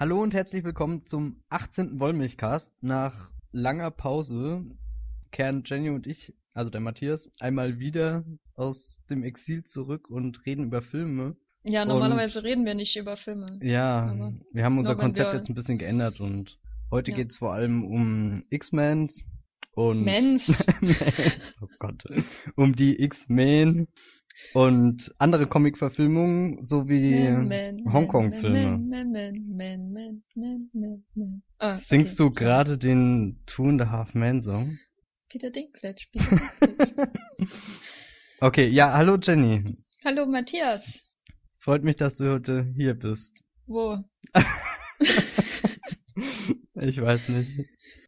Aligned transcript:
Hallo 0.00 0.22
und 0.22 0.32
herzlich 0.32 0.64
willkommen 0.64 1.04
zum 1.04 1.42
18. 1.50 2.00
Wollmilchcast. 2.00 2.72
Nach 2.80 3.32
langer 3.52 3.90
Pause 3.90 4.64
kehren 5.30 5.62
Jenny 5.66 5.90
und 5.90 6.06
ich, 6.06 6.32
also 6.54 6.70
der 6.70 6.80
Matthias, 6.80 7.30
einmal 7.38 7.78
wieder 7.78 8.24
aus 8.56 9.04
dem 9.10 9.22
Exil 9.24 9.62
zurück 9.62 10.08
und 10.08 10.46
reden 10.46 10.64
über 10.64 10.80
Filme. 10.80 11.36
Ja, 11.64 11.84
normalerweise 11.84 12.38
und, 12.38 12.46
reden 12.46 12.64
wir 12.64 12.72
nicht 12.72 12.96
über 12.96 13.18
Filme. 13.18 13.58
Ja, 13.60 14.32
wir 14.54 14.64
haben 14.64 14.78
unser 14.78 14.96
Konzept 14.96 15.34
jetzt 15.34 15.50
ein 15.50 15.54
bisschen 15.54 15.76
geändert 15.76 16.18
und 16.18 16.58
heute 16.90 17.10
ja. 17.10 17.18
geht 17.18 17.32
es 17.32 17.36
vor 17.36 17.52
allem 17.52 17.84
um 17.84 18.44
X-Men 18.48 19.08
und 19.72 20.02
Mensch. 20.02 20.48
oh 21.60 21.66
Gott. 21.78 22.04
Um 22.56 22.74
die 22.74 23.02
X-Men 23.02 23.86
und 24.54 25.14
andere 25.18 25.46
Comic-Verfilmungen 25.46 26.62
sowie 26.62 27.28
Hongkong-Filme. 27.90 28.80
Singst 31.72 32.18
du 32.18 32.30
gerade 32.30 32.78
den 32.78 33.42
Two 33.46 33.68
and 33.68 33.82
a 33.82 33.90
Half 33.90 34.14
Man 34.14 34.42
Song? 34.42 34.78
Peter 35.28 35.50
Dinklage. 35.50 36.06
Peter 36.12 36.36
Dinklage. 36.36 37.12
okay, 38.40 38.68
ja, 38.68 38.92
hallo 38.92 39.16
Jenny. 39.20 39.76
Hallo 40.04 40.26
Matthias. 40.26 41.06
Freut 41.58 41.84
mich, 41.84 41.96
dass 41.96 42.14
du 42.14 42.30
heute 42.30 42.72
hier 42.74 42.94
bist. 42.94 43.42
Wo? 43.66 43.98
ich 46.74 47.00
weiß 47.00 47.28
nicht. 47.28 47.50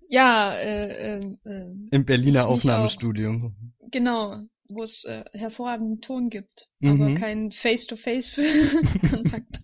Ja, 0.09 0.55
äh, 0.55 1.19
äh, 1.19 1.37
äh 1.45 1.67
im 1.91 2.05
Berliner 2.05 2.49
Aufnahmestudio. 2.49 3.53
Genau, 3.91 4.43
wo 4.75 4.83
es 4.83 5.05
äh, 5.05 5.25
hervorragenden 5.33 6.01
Ton 6.01 6.31
gibt, 6.31 6.69
mhm. 6.81 7.03
aber 7.03 7.15
keinen 7.15 7.53
Face-to-Face-Kontakt. 7.53 9.61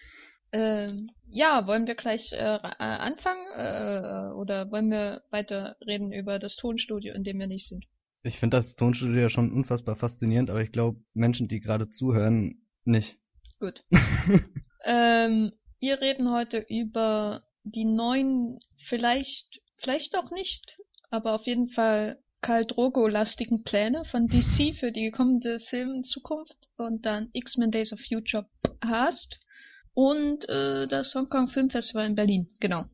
ähm, 0.52 1.10
ja, 1.28 1.66
wollen 1.66 1.86
wir 1.86 1.94
gleich 1.94 2.32
äh, 2.32 2.56
äh, 2.56 2.74
anfangen 2.78 3.46
äh, 3.54 4.32
oder 4.34 4.70
wollen 4.70 4.90
wir 4.90 5.22
weiter 5.30 5.76
reden 5.86 6.12
über 6.12 6.38
das 6.38 6.56
Tonstudio, 6.56 7.14
in 7.14 7.24
dem 7.24 7.38
wir 7.38 7.46
nicht 7.46 7.68
sind? 7.68 7.86
Ich 8.22 8.38
finde 8.38 8.58
das 8.58 8.74
Tonstudio 8.74 9.22
ja 9.22 9.30
schon 9.30 9.52
unfassbar 9.52 9.96
faszinierend, 9.96 10.50
aber 10.50 10.62
ich 10.62 10.72
glaube, 10.72 11.00
Menschen, 11.14 11.48
die 11.48 11.60
gerade 11.60 11.88
zuhören, 11.88 12.66
nicht. 12.84 13.18
Gut. 13.58 13.84
ähm, 14.84 15.52
wir 15.78 16.00
reden 16.00 16.30
heute 16.30 16.64
über 16.68 17.44
die 17.64 17.84
neuen, 17.84 18.58
vielleicht, 18.76 19.62
vielleicht 19.76 20.16
auch 20.16 20.30
nicht, 20.30 20.78
aber 21.10 21.34
auf 21.34 21.46
jeden 21.46 21.68
Fall 21.68 22.22
Karl 22.40 22.64
Drogo-lastigen 22.64 23.62
Pläne 23.62 24.04
von 24.04 24.28
DC 24.28 24.76
für 24.78 24.92
die 24.92 25.10
kommende 25.10 25.60
Filmzukunft 25.60 26.70
und 26.76 27.04
dann 27.04 27.28
X-Men 27.32 27.70
Days 27.70 27.92
of 27.92 28.00
Future 28.00 28.48
Past 28.80 29.40
und 29.94 30.48
äh, 30.48 30.86
das 30.88 31.14
Hong 31.14 31.28
Kong 31.28 31.48
Filmfestival 31.48 32.06
in 32.06 32.14
Berlin, 32.14 32.48
genau. 32.60 32.86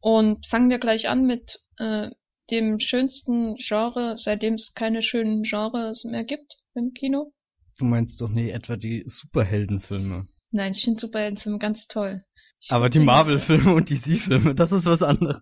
Und 0.00 0.46
fangen 0.46 0.70
wir 0.70 0.78
gleich 0.78 1.08
an 1.08 1.26
mit 1.26 1.60
äh, 1.78 2.10
dem 2.50 2.80
schönsten 2.80 3.56
Genre, 3.56 4.16
seitdem 4.18 4.54
es 4.54 4.72
keine 4.74 5.02
schönen 5.02 5.42
Genres 5.42 6.04
mehr 6.04 6.24
gibt 6.24 6.56
im 6.74 6.92
Kino. 6.92 7.32
Du 7.78 7.84
meinst 7.84 8.20
doch 8.20 8.28
nie 8.28 8.50
etwa 8.50 8.76
die 8.76 9.04
Superheldenfilme? 9.06 10.28
Nein, 10.50 10.72
ich 10.72 10.82
finde 10.82 11.00
Superheldenfilme 11.00 11.58
ganz 11.58 11.86
toll. 11.86 12.24
Aber 12.68 12.88
die 12.88 13.00
Marvel-Filme 13.00 13.74
und 13.74 13.90
DC-Filme, 13.90 14.54
das 14.54 14.72
ist 14.72 14.86
was 14.86 15.02
anderes. 15.02 15.40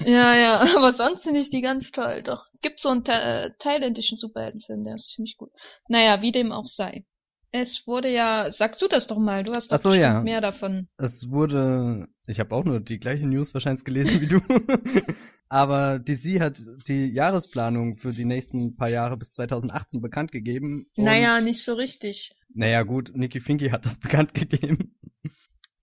Ja, 0.00 0.34
ja, 0.34 0.60
aber 0.76 0.92
sonst 0.92 1.24
finde 1.24 1.40
ich 1.40 1.50
die 1.50 1.60
ganz 1.60 1.92
toll. 1.92 2.22
Doch, 2.24 2.46
gibt 2.64 2.80
so 2.80 2.88
einen 2.88 3.04
äh, 3.06 3.50
thailändischen 3.60 4.16
Superheldenfilm, 4.16 4.82
der 4.82 4.94
ist 4.94 5.10
ziemlich 5.10 5.36
gut. 5.36 5.52
Naja, 5.88 6.22
wie 6.22 6.32
dem 6.32 6.50
auch 6.50 6.66
sei. 6.66 7.04
Es 7.52 7.86
wurde 7.86 8.10
ja, 8.10 8.50
sagst 8.50 8.82
du 8.82 8.88
das 8.88 9.06
doch 9.06 9.18
mal, 9.18 9.44
du 9.44 9.52
hast 9.52 9.70
doch 9.70 9.78
so, 9.78 9.92
ja. 9.92 10.22
mehr 10.22 10.40
davon. 10.40 10.88
Es 10.96 11.30
wurde, 11.30 12.08
ich 12.26 12.40
habe 12.40 12.52
auch 12.52 12.64
nur 12.64 12.80
die 12.80 12.98
gleiche 12.98 13.28
News 13.28 13.54
wahrscheinlich 13.54 13.84
gelesen 13.84 14.20
wie 14.20 14.26
du. 14.26 14.40
aber 15.48 16.00
DC 16.00 16.40
hat 16.40 16.60
die 16.88 17.06
Jahresplanung 17.12 17.98
für 17.98 18.12
die 18.12 18.24
nächsten 18.24 18.74
paar 18.74 18.88
Jahre 18.88 19.16
bis 19.16 19.30
2018 19.30 20.00
bekannt 20.00 20.32
gegeben. 20.32 20.86
Naja, 20.96 21.40
nicht 21.40 21.62
so 21.62 21.74
richtig. 21.74 22.34
Naja, 22.52 22.82
gut, 22.82 23.12
Nicky 23.14 23.40
Finky 23.40 23.68
hat 23.68 23.84
das 23.84 23.98
bekannt 24.00 24.34
gegeben. 24.34 24.96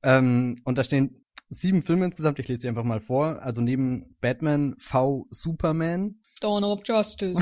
Ähm, 0.03 0.59
und 0.65 0.77
da 0.77 0.83
stehen 0.83 1.23
sieben 1.47 1.83
Filme 1.83 2.05
insgesamt, 2.05 2.39
ich 2.39 2.47
lese 2.47 2.63
sie 2.63 2.69
einfach 2.69 2.83
mal 2.83 3.01
vor. 3.01 3.43
Also 3.43 3.61
neben 3.61 4.15
Batman 4.19 4.75
V 4.79 5.27
Superman. 5.29 6.15
Dawn 6.41 6.63
of 6.63 6.81
Justice. 6.83 7.41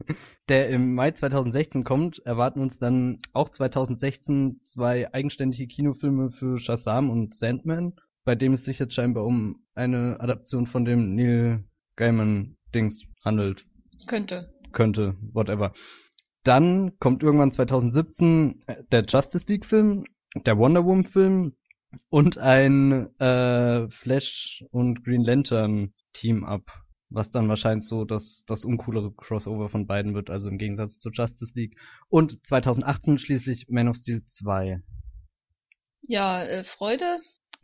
der 0.48 0.68
im 0.68 0.94
Mai 0.94 1.12
2016 1.12 1.84
kommt, 1.84 2.18
erwarten 2.26 2.60
uns 2.60 2.78
dann 2.78 3.18
auch 3.32 3.48
2016 3.48 4.60
zwei 4.64 5.12
eigenständige 5.14 5.68
Kinofilme 5.68 6.30
für 6.30 6.58
Shazam 6.58 7.08
und 7.08 7.34
Sandman, 7.34 7.94
bei 8.24 8.34
dem 8.34 8.52
es 8.52 8.64
sich 8.64 8.78
jetzt 8.78 8.94
scheinbar 8.94 9.24
um 9.24 9.64
eine 9.74 10.18
Adaption 10.20 10.66
von 10.66 10.84
dem 10.84 11.14
Neil 11.14 11.64
Gaiman 11.96 12.56
Dings 12.74 13.06
handelt. 13.24 13.66
Könnte. 14.06 14.52
Könnte, 14.72 15.16
whatever. 15.32 15.72
Dann 16.42 16.98
kommt 16.98 17.22
irgendwann 17.22 17.52
2017 17.52 18.64
der 18.90 19.04
Justice 19.04 19.46
League 19.48 19.66
Film, 19.66 20.04
der 20.34 20.58
Wonder 20.58 20.84
Woman 20.84 21.04
Film, 21.04 21.54
und 22.08 22.38
ein 22.38 23.08
äh, 23.18 23.88
Flash 23.90 24.64
und 24.70 25.04
Green 25.04 25.24
Lantern 25.24 25.92
Team-Up, 26.12 26.70
was 27.10 27.30
dann 27.30 27.48
wahrscheinlich 27.48 27.86
so 27.86 28.04
das, 28.04 28.44
das 28.46 28.64
uncoolere 28.64 29.12
Crossover 29.12 29.68
von 29.68 29.86
beiden 29.86 30.14
wird, 30.14 30.30
also 30.30 30.48
im 30.48 30.58
Gegensatz 30.58 30.98
zu 30.98 31.10
Justice 31.10 31.52
League. 31.54 31.76
Und 32.08 32.46
2018 32.46 33.18
schließlich 33.18 33.68
Man 33.68 33.88
of 33.88 33.96
Steel 33.96 34.24
2. 34.24 34.80
Ja, 36.02 36.42
äh, 36.42 36.64
Freude? 36.64 37.18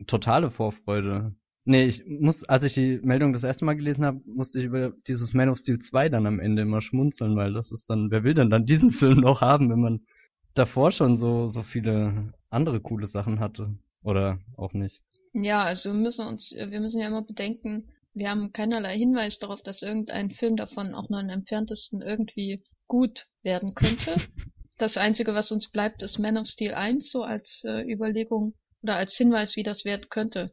Totale 0.05 0.51
Vorfreude. 0.51 1.33
Nee, 1.63 1.85
ich 1.85 2.05
muss, 2.05 2.43
als 2.45 2.63
ich 2.63 2.75
die 2.75 2.99
Meldung 3.03 3.33
das 3.33 3.43
erste 3.43 3.65
Mal 3.65 3.75
gelesen 3.75 4.05
habe, 4.05 4.21
musste 4.25 4.59
ich 4.59 4.65
über 4.65 4.93
dieses 5.07 5.33
Man 5.33 5.49
of 5.49 5.57
Steel 5.57 5.79
2 5.79 6.09
dann 6.09 6.25
am 6.25 6.39
Ende 6.39 6.61
immer 6.61 6.81
schmunzeln, 6.81 7.35
weil 7.35 7.53
das 7.53 7.71
ist 7.71 7.89
dann, 7.89 8.11
wer 8.11 8.23
will 8.23 8.33
denn 8.33 8.49
dann 8.49 8.65
diesen 8.65 8.89
Film 8.91 9.19
noch 9.19 9.41
haben, 9.41 9.69
wenn 9.69 9.81
man 9.81 10.05
davor 10.53 10.91
schon 10.91 11.15
so, 11.15 11.47
so 11.47 11.63
viele 11.63 12.33
andere 12.49 12.79
coole 12.79 13.05
Sachen 13.05 13.39
hatte? 13.39 13.75
Oder 14.01 14.39
auch 14.55 14.73
nicht? 14.73 15.01
Ja, 15.33 15.63
also 15.63 15.91
wir 15.91 15.99
müssen 15.99 16.25
uns, 16.25 16.51
wir 16.51 16.79
müssen 16.79 17.01
ja 17.01 17.07
immer 17.07 17.23
bedenken, 17.23 17.89
wir 18.17 18.29
haben 18.29 18.51
keinerlei 18.51 18.97
Hinweis 18.97 19.39
darauf, 19.39 19.61
dass 19.61 19.81
irgendein 19.81 20.31
Film 20.31 20.55
davon 20.55 20.95
auch 20.95 21.09
nur 21.09 21.19
im 21.19 21.29
entferntesten 21.29 22.01
irgendwie 22.01 22.63
gut 22.87 23.27
werden 23.43 23.75
könnte. 23.75 24.15
das 24.77 24.97
Einzige, 24.97 25.33
was 25.33 25.51
uns 25.51 25.71
bleibt, 25.71 26.01
ist 26.01 26.17
Man 26.17 26.37
of 26.37 26.47
Steel 26.47 26.73
1, 26.73 27.09
so 27.11 27.23
als 27.23 27.63
äh, 27.65 27.81
Überlegung 27.81 28.55
oder 28.81 28.95
als 28.95 29.15
Hinweis, 29.15 29.55
wie 29.55 29.63
das 29.63 29.85
werden 29.85 30.07
könnte. 30.09 30.51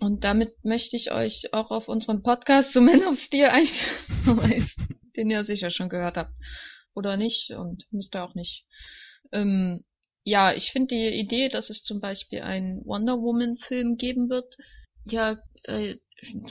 Und 0.00 0.24
damit 0.24 0.52
möchte 0.64 0.96
ich 0.96 1.10
euch 1.12 1.52
auch 1.52 1.70
auf 1.70 1.88
unseren 1.88 2.22
Podcast 2.22 2.72
zu 2.72 2.80
Man 2.80 3.04
of 3.04 3.18
Steel 3.18 3.46
1 3.46 3.80
verweisen, 4.24 4.88
den 5.16 5.30
ihr 5.30 5.44
sicher 5.44 5.70
schon 5.70 5.88
gehört 5.88 6.16
habt. 6.16 6.32
Oder 6.94 7.16
nicht 7.16 7.50
und 7.50 7.86
müsst 7.92 8.14
ihr 8.14 8.24
auch 8.24 8.34
nicht. 8.34 8.64
Ähm, 9.32 9.84
ja, 10.24 10.52
ich 10.52 10.72
finde 10.72 10.94
die 10.94 11.18
Idee, 11.18 11.48
dass 11.48 11.70
es 11.70 11.82
zum 11.82 12.00
Beispiel 12.00 12.40
einen 12.40 12.84
Wonder 12.84 13.20
Woman-Film 13.20 13.96
geben 13.96 14.28
wird, 14.28 14.56
ja, 15.06 15.38
äh, 15.64 15.96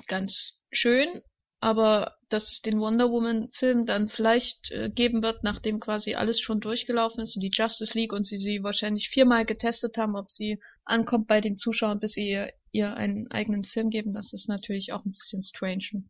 ganz 0.07 0.59
schön, 0.71 1.21
aber 1.59 2.15
dass 2.29 2.51
es 2.51 2.61
den 2.61 2.79
Wonder 2.79 3.09
Woman-Film 3.09 3.85
dann 3.85 4.09
vielleicht 4.09 4.71
äh, 4.71 4.89
geben 4.89 5.23
wird, 5.23 5.43
nachdem 5.43 5.79
quasi 5.79 6.15
alles 6.15 6.39
schon 6.39 6.59
durchgelaufen 6.59 7.23
ist 7.23 7.35
und 7.35 7.41
die 7.41 7.51
Justice 7.53 7.97
League 7.97 8.13
und 8.13 8.27
sie 8.27 8.37
sie 8.37 8.63
wahrscheinlich 8.63 9.09
viermal 9.09 9.45
getestet 9.45 9.97
haben, 9.97 10.15
ob 10.15 10.29
sie 10.29 10.59
ankommt 10.85 11.27
bei 11.27 11.41
den 11.41 11.57
Zuschauern, 11.57 11.99
bis 11.99 12.13
sie 12.13 12.29
ihr, 12.29 12.51
ihr 12.71 12.95
einen 12.95 13.29
eigenen 13.31 13.63
Film 13.63 13.89
geben, 13.89 14.13
das 14.13 14.33
ist 14.33 14.49
natürlich 14.49 14.93
auch 14.93 15.05
ein 15.05 15.11
bisschen 15.11 15.41
strange. 15.41 16.03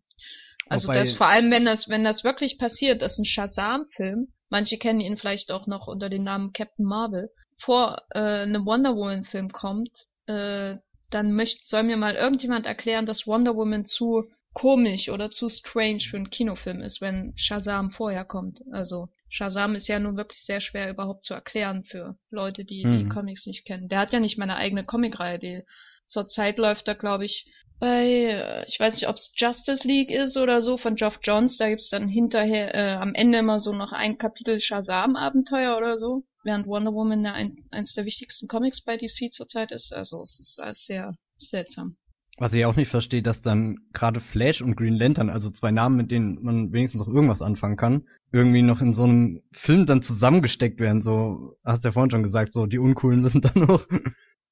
Also 0.70 0.90
Wobei, 0.90 1.00
das 1.00 1.14
vor 1.14 1.28
allem, 1.28 1.52
wenn 1.52 1.66
das, 1.66 1.88
wenn 1.88 2.04
das 2.04 2.24
wirklich 2.24 2.58
passiert, 2.58 3.02
das 3.02 3.14
ist 3.14 3.20
ein 3.20 3.26
Shazam-Film, 3.26 4.34
manche 4.50 4.78
kennen 4.78 5.00
ihn 5.00 5.18
vielleicht 5.18 5.52
auch 5.52 5.68
noch 5.68 5.88
unter 5.88 6.10
dem 6.10 6.24
Namen 6.24 6.52
Captain 6.52 6.86
Marvel, 6.86 7.30
vor 7.56 8.02
äh, 8.12 8.20
einem 8.20 8.66
Wonder 8.66 8.96
Woman 8.96 9.24
Film 9.24 9.52
kommt, 9.52 10.08
äh, 10.28 10.76
dann 11.10 11.34
möchte, 11.34 11.64
soll 11.64 11.84
mir 11.84 11.98
mal 11.98 12.16
irgendjemand 12.16 12.66
erklären, 12.66 13.06
dass 13.06 13.28
Wonder 13.28 13.56
Woman 13.56 13.86
zu 13.86 14.26
komisch 14.54 15.10
oder 15.10 15.30
zu 15.30 15.50
strange 15.50 16.00
für 16.00 16.18
einen 16.18 16.30
Kinofilm 16.30 16.82
ist, 16.82 17.00
wenn 17.00 17.34
Shazam 17.36 17.92
vorher 17.92 18.26
kommt. 18.26 18.62
Also 18.72 19.10
Shazam 19.30 19.76
ist 19.76 19.88
ja 19.88 20.00
nun 20.00 20.18
wirklich 20.18 20.42
sehr 20.44 20.62
schwer 20.62 20.90
überhaupt 20.90 21.24
zu 21.24 21.34
erklären 21.34 21.84
für 21.84 22.18
Leute, 22.30 22.66
die 22.66 22.86
mhm. 22.86 22.90
die 22.90 23.10
Comics 23.10 23.46
nicht 23.46 23.66
kennen. 23.66 23.88
Der 23.88 24.00
hat 24.00 24.14
ja 24.14 24.20
nicht 24.20 24.38
mal 24.38 24.46
eine 24.46 24.56
eigene 24.56 24.84
Comicreihe, 24.84 25.38
die 25.38 25.64
zurzeit 26.08 26.58
läuft 26.58 26.88
da, 26.88 26.94
glaube 26.94 27.26
ich, 27.26 27.46
bei, 27.80 28.06
äh, 28.06 28.66
ich 28.66 28.80
weiß 28.80 28.96
nicht, 28.96 29.08
ob 29.08 29.18
es 29.18 29.34
Justice 29.36 29.88
League 29.88 30.10
ist 30.10 30.38
oder 30.38 30.62
so, 30.62 30.78
von 30.78 30.96
Geoff 30.96 31.20
Johns, 31.22 31.58
da 31.58 31.70
gibt's 31.70 31.90
dann 31.90 32.08
hinterher 32.08 32.74
äh, 32.74 32.94
am 32.94 33.14
Ende 33.14 33.38
immer 33.38 33.60
so 33.60 33.74
noch 33.74 33.92
ein 33.92 34.18
Kapitel 34.18 34.60
Shazam-Abenteuer 34.60 35.78
oder 35.78 36.00
so 36.00 36.24
während 36.48 36.66
Wonder 36.66 36.94
Woman 36.94 37.24
ja 37.24 37.34
ein, 37.34 37.58
eines 37.70 37.94
der 37.94 38.06
wichtigsten 38.06 38.48
Comics 38.48 38.82
bei 38.82 38.98
DC 38.98 39.32
zurzeit 39.32 39.72
ist. 39.72 39.94
Also 39.94 40.22
es 40.24 40.40
ist 40.40 40.60
alles 40.60 40.86
sehr 40.86 41.16
seltsam. 41.38 41.98
Was 42.40 42.54
ich 42.54 42.66
auch 42.66 42.76
nicht 42.76 42.90
verstehe, 42.90 43.22
dass 43.22 43.42
dann 43.42 43.78
gerade 43.94 44.20
Flash 44.20 44.62
und 44.62 44.76
Green 44.76 44.96
Lantern, 44.96 45.30
also 45.30 45.50
zwei 45.50 45.72
Namen, 45.72 45.98
mit 45.98 46.12
denen 46.12 46.42
man 46.44 46.72
wenigstens 46.72 47.02
noch 47.02 47.08
irgendwas 47.08 47.42
anfangen 47.42 47.78
kann, 47.78 48.08
irgendwie 48.32 48.62
noch 48.62 48.82
in 48.82 48.94
so 48.94 49.04
einem 49.04 49.42
Film 49.52 49.86
dann 49.86 50.02
zusammengesteckt 50.02 50.80
werden. 50.80 51.02
So, 51.02 51.58
hast 51.66 51.84
du 51.84 51.90
ja 51.90 51.92
vorhin 51.92 52.12
schon 52.12 52.24
gesagt, 52.24 52.54
so 52.54 52.66
die 52.66 52.80
Uncoolen 52.80 53.22
müssen 53.22 53.42
dann 53.42 53.66
noch 53.66 53.86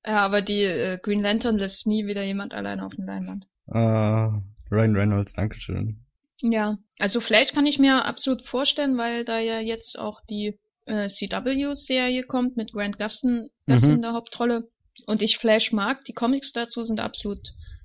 Ja, 0.06 0.18
aber 0.18 0.42
die 0.42 0.64
äh, 0.64 1.00
Green 1.02 1.22
Lantern 1.22 1.58
lässt 1.58 1.88
nie 1.88 2.06
wieder 2.06 2.24
jemand 2.24 2.54
alleine 2.54 2.86
auf 2.86 2.94
den 2.94 3.06
Leinwand. 3.06 3.48
Uh, 3.68 4.42
Ryan 4.72 4.96
Reynolds, 4.96 5.34
Dankeschön. 5.34 6.00
Ja, 6.42 6.78
also 7.00 7.22
Flash 7.22 7.54
kann 7.54 7.66
ich 7.66 7.80
mir 7.80 8.06
absolut 8.06 8.44
vorstellen, 8.44 8.98
weil 8.98 9.26
da 9.26 9.40
ja 9.40 9.60
jetzt 9.60 9.98
auch 9.98 10.22
die 10.30 10.60
äh, 10.86 11.08
CW-Serie 11.08 12.24
kommt 12.24 12.58
mit 12.58 12.72
Grant 12.74 12.98
Gustin, 12.98 13.50
Gustin 13.68 13.90
Mhm. 13.90 13.96
in 13.96 14.02
der 14.04 14.14
Hauptrolle. 14.14 14.70
Und 15.08 15.22
ich 15.22 15.38
Flash 15.38 15.72
mag. 15.72 16.04
Die 16.06 16.14
Comics 16.14 16.54
dazu 16.54 16.84
sind 16.84 17.00
absolut 17.00 17.40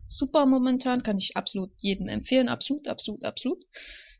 super 0.08 0.46
momentan, 0.46 1.02
kann 1.02 1.18
ich 1.18 1.32
absolut 1.36 1.70
jedem 1.78 2.08
empfehlen. 2.08 2.48
Absolut, 2.48 2.86
absolut, 2.88 3.24
absolut. 3.24 3.58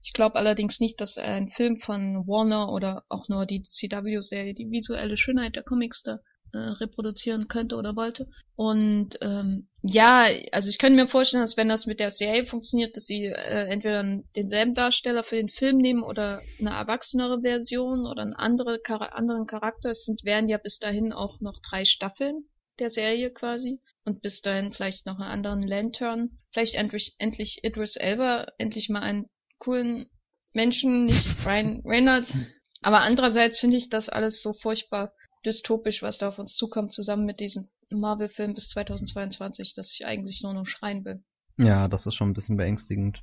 Ich 0.03 0.13
glaube 0.13 0.37
allerdings 0.37 0.81
nicht, 0.81 1.01
dass 1.01 1.19
ein 1.19 1.51
Film 1.51 1.79
von 1.79 2.27
Warner 2.27 2.73
oder 2.73 3.05
auch 3.09 3.29
nur 3.29 3.47
die 3.47 3.63
CW-Serie 3.63 4.55
die 4.55 4.71
visuelle 4.71 5.17
Schönheit 5.17 5.57
der 5.57 5.63
Comics 5.63 6.03
da 6.03 6.21
äh, 6.53 6.59
reproduzieren 6.59 7.49
könnte 7.49 7.77
oder 7.77 7.97
wollte. 7.97 8.29
Und 8.57 9.19
ähm, 9.23 9.69
ja, 9.83 10.27
also 10.53 10.69
ich 10.69 10.79
könnte 10.79 11.01
mir 11.01 11.09
vorstellen, 11.09 11.43
dass 11.43 11.57
wenn 11.57 11.69
das 11.69 11.87
mit 11.87 12.01
der 12.01 12.11
Serie 12.11 12.45
funktioniert, 12.45 12.97
dass 12.97 13.07
sie 13.07 13.25
äh, 13.25 13.69
entweder 13.69 14.05
denselben 14.37 14.75
Darsteller 14.75 15.23
für 15.23 15.37
den 15.37 15.49
Film 15.49 15.79
nehmen 15.79 16.03
oder 16.03 16.43
eine 16.59 16.71
erwachsenere 16.71 17.41
Version 17.41 18.07
oder 18.07 18.23
einen 18.23 18.35
andere, 18.35 18.81
Chara 18.87 19.07
anderen 19.07 19.47
Charakter. 19.47 19.91
Es 19.91 20.05
sind, 20.05 20.25
werden 20.25 20.49
ja 20.49 20.59
bis 20.59 20.79
dahin 20.79 21.13
auch 21.13 21.41
noch 21.41 21.59
drei 21.61 21.85
Staffeln 21.85 22.45
der 22.79 22.91
Serie 22.91 23.31
quasi. 23.31 23.81
Und 24.05 24.23
bis 24.23 24.41
dahin 24.41 24.73
vielleicht 24.73 25.07
noch 25.07 25.19
einen 25.19 25.31
anderen 25.31 25.63
Lantern. 25.63 26.39
Vielleicht 26.53 26.75
endlich, 26.75 27.15
endlich 27.19 27.61
Idris 27.63 27.97
Elba, 27.97 28.47
endlich 28.59 28.89
mal 28.89 29.03
einen 29.03 29.27
coolen 29.59 30.11
Menschen, 30.53 31.07
nicht 31.07 31.47
Ryan 31.47 31.83
Reynolds. 31.85 32.35
Aber 32.83 33.01
andererseits 33.01 33.61
finde 33.61 33.77
ich 33.77 33.89
das 33.89 34.09
alles 34.09 34.43
so 34.43 34.53
furchtbar 34.53 35.13
dystopisch, 35.45 36.03
was 36.03 36.19
da 36.19 36.29
auf 36.29 36.39
uns 36.39 36.55
zukommt, 36.55 36.93
zusammen 36.93 37.27
mit 37.27 37.41
diesem 37.41 37.69
Marvel-Film 37.91 38.55
bis 38.55 38.69
2022, 38.69 39.75
dass 39.75 39.93
ich 39.95 40.07
eigentlich 40.07 40.43
nur 40.43 40.55
noch 40.55 40.67
schreien 40.67 41.05
will. 41.05 41.23
Ja, 41.59 41.89
das 41.89 42.07
ist 42.07 42.15
schon 42.15 42.31
ein 42.31 42.35
bisschen 42.35 42.57
beängstigend. 42.57 43.23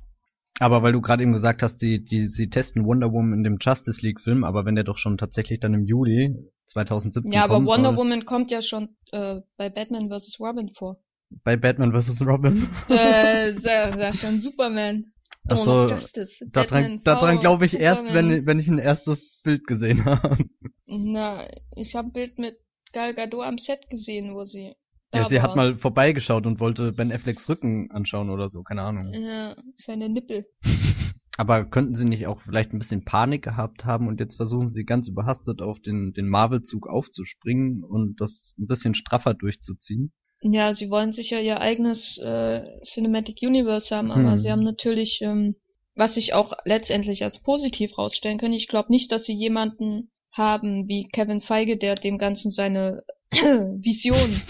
Aber 0.60 0.82
weil 0.82 0.92
du 0.92 1.00
gerade 1.00 1.22
eben 1.22 1.32
gesagt 1.32 1.62
hast, 1.62 1.76
die, 1.82 2.04
die, 2.04 2.28
sie 2.28 2.50
testen 2.50 2.84
Wonder 2.84 3.12
Woman 3.12 3.32
in 3.32 3.44
dem 3.44 3.58
Justice 3.60 4.04
League 4.04 4.20
Film, 4.20 4.44
aber 4.44 4.64
wenn 4.64 4.74
der 4.74 4.84
doch 4.84 4.98
schon 4.98 5.16
tatsächlich 5.16 5.60
dann 5.60 5.74
im 5.74 5.84
Juli 5.84 6.34
2017 6.66 7.32
Ja, 7.32 7.44
aber 7.44 7.64
Wonder 7.64 7.90
soll, 7.90 7.96
Woman 7.96 8.24
kommt 8.24 8.50
ja 8.50 8.60
schon 8.60 8.96
äh, 9.12 9.40
bei 9.56 9.70
Batman 9.70 10.10
vs. 10.10 10.38
Robin 10.40 10.70
vor. 10.70 11.00
bei 11.44 11.56
Batman 11.56 11.92
vs. 11.92 12.26
Robin. 12.26 12.68
äh, 12.88 13.52
sag, 13.54 13.96
sag 13.96 14.14
schon 14.16 14.40
Superman. 14.40 15.12
Ach 15.48 15.56
Dawn 15.56 15.64
so, 15.64 15.84
of 15.84 15.90
Justice. 15.90 16.46
Daran, 16.52 17.00
daran 17.04 17.38
glaube 17.38 17.64
ich 17.66 17.78
erst, 17.78 18.08
Superman. 18.08 18.30
wenn, 18.30 18.46
wenn 18.46 18.58
ich 18.58 18.68
ein 18.68 18.78
erstes 18.78 19.38
Bild 19.42 19.66
gesehen 19.66 20.04
habe. 20.04 20.38
Na, 20.86 21.48
ich 21.74 21.94
habe 21.94 22.08
ein 22.08 22.12
Bild 22.12 22.38
mit 22.38 22.56
Gal 22.92 23.14
Gadot 23.14 23.44
am 23.44 23.58
Set 23.58 23.88
gesehen, 23.90 24.34
wo 24.34 24.44
sie. 24.44 24.74
Ja, 25.14 25.24
sie 25.24 25.36
war. 25.36 25.42
hat 25.42 25.56
mal 25.56 25.74
vorbeigeschaut 25.74 26.46
und 26.46 26.60
wollte 26.60 26.92
Ben 26.92 27.12
Afflecks 27.12 27.48
Rücken 27.48 27.90
anschauen 27.90 28.28
oder 28.28 28.48
so, 28.50 28.62
keine 28.62 28.82
Ahnung. 28.82 29.12
Ja, 29.14 29.56
seine 29.76 30.08
Nippel. 30.08 30.46
Aber 31.38 31.64
könnten 31.64 31.94
sie 31.94 32.04
nicht 32.04 32.26
auch 32.26 32.42
vielleicht 32.42 32.72
ein 32.72 32.78
bisschen 32.78 33.04
Panik 33.04 33.44
gehabt 33.44 33.84
haben 33.84 34.08
und 34.08 34.18
jetzt 34.18 34.34
versuchen 34.34 34.68
sie 34.68 34.84
ganz 34.84 35.08
überhastet 35.08 35.62
auf 35.62 35.80
den, 35.80 36.12
den 36.12 36.28
Marvel-Zug 36.28 36.88
aufzuspringen 36.88 37.84
und 37.84 38.20
das 38.20 38.54
ein 38.58 38.66
bisschen 38.66 38.94
straffer 38.94 39.34
durchzuziehen? 39.34 40.12
Ja, 40.40 40.72
sie 40.72 40.90
wollen 40.90 41.12
sicher 41.12 41.40
ihr 41.40 41.60
eigenes 41.60 42.18
äh, 42.18 42.62
Cinematic 42.84 43.38
Universe 43.42 43.94
haben, 43.94 44.10
aber 44.12 44.32
Hm. 44.32 44.38
sie 44.38 44.50
haben 44.50 44.62
natürlich, 44.62 45.20
ähm, 45.22 45.56
was 45.94 46.14
sich 46.14 46.32
auch 46.32 46.52
letztendlich 46.64 47.24
als 47.24 47.42
positiv 47.42 47.98
rausstellen 47.98 48.38
können. 48.38 48.54
Ich 48.54 48.68
glaube 48.68 48.92
nicht, 48.92 49.10
dass 49.10 49.24
sie 49.24 49.34
jemanden 49.34 50.10
haben 50.32 50.86
wie 50.86 51.08
Kevin 51.08 51.40
Feige, 51.40 51.76
der 51.76 51.96
dem 51.96 52.18
Ganzen 52.18 52.50
seine 52.50 53.02
Vision 53.32 54.40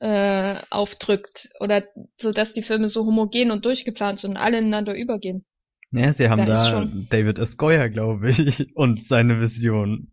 äh, 0.00 0.56
aufdrückt 0.68 1.48
oder 1.60 1.84
so, 2.18 2.32
dass 2.32 2.52
die 2.52 2.62
Filme 2.62 2.88
so 2.88 3.06
homogen 3.06 3.50
und 3.50 3.64
durchgeplant 3.64 4.18
sind 4.18 4.32
und 4.32 4.36
alle 4.36 4.58
ineinander 4.58 4.94
übergehen. 4.94 5.44
Ja, 5.92 6.12
sie 6.12 6.28
haben 6.28 6.46
Da 6.46 6.84
da 6.84 6.90
David 7.10 7.38
S. 7.38 7.56
Goyer, 7.56 7.88
glaube 7.88 8.30
ich, 8.30 8.66
und 8.74 9.04
seine 9.06 9.40
Vision. 9.40 10.12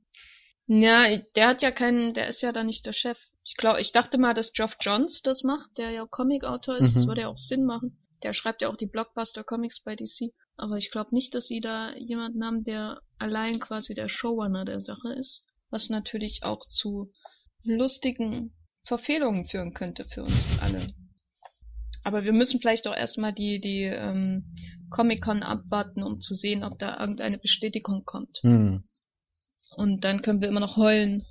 Ja, 0.68 1.06
der 1.36 1.48
hat 1.48 1.62
ja 1.62 1.72
keinen, 1.72 2.14
der 2.14 2.28
ist 2.28 2.42
ja 2.42 2.52
da 2.52 2.64
nicht 2.64 2.86
der 2.86 2.94
Chef. 2.94 3.18
Ich 3.50 3.58
glaube, 3.58 3.82
ich 3.82 3.92
dachte 3.92 4.20
mal, 4.20 4.36
dass 4.36 4.54
Geoff 4.54 4.78
Johns 4.80 5.24
das 5.24 5.42
macht, 5.44 5.76
der 5.80 5.90
ja 5.90 6.06
Comic-Autor 6.06 6.78
ist. 6.78 6.94
Das 6.96 7.04
Mhm. 7.04 7.08
würde 7.08 7.22
ja 7.22 7.28
auch 7.30 7.38
Sinn 7.38 7.66
machen. 7.66 7.98
Der 8.22 8.34
schreibt 8.34 8.62
ja 8.62 8.70
auch 8.70 8.78
die 8.78 8.86
Blockbuster-Comics 8.86 9.82
bei 9.84 9.96
DC. 9.96 10.32
Aber 10.56 10.78
ich 10.78 10.92
glaube 10.92 11.16
nicht, 11.16 11.34
dass 11.34 11.48
sie 11.48 11.60
da 11.60 11.96
jemanden 11.96 12.46
haben, 12.46 12.64
der 12.64 13.02
allein 13.18 13.60
quasi 13.60 13.96
der 13.96 14.08
Showrunner 14.08 14.66
der 14.66 14.82
Sache 14.82 15.14
ist. 15.20 15.48
Was 15.72 15.90
natürlich 15.90 16.44
auch 16.44 16.64
zu 16.68 17.12
lustigen 17.64 18.54
Verfehlungen 18.84 19.48
führen 19.48 19.74
könnte 19.74 20.06
für 20.06 20.24
uns 20.24 20.60
alle. 20.62 20.86
Aber 22.04 22.24
wir 22.24 22.34
müssen 22.34 22.60
vielleicht 22.60 22.88
auch 22.88 22.96
erstmal 22.96 23.34
die, 23.34 23.60
die 23.60 23.82
ähm, 23.84 24.54
Comic-Con 24.92 25.42
abwarten, 25.42 26.04
um 26.04 26.20
zu 26.20 26.36
sehen, 26.36 26.64
ob 26.64 26.78
da 26.78 27.00
irgendeine 27.00 27.40
Bestätigung 27.40 28.04
kommt. 28.06 28.38
Hm. 28.44 28.84
Und 29.76 30.04
dann 30.04 30.22
können 30.22 30.40
wir 30.40 30.50
immer 30.50 30.60
noch 30.60 30.78
heulen. 30.78 31.26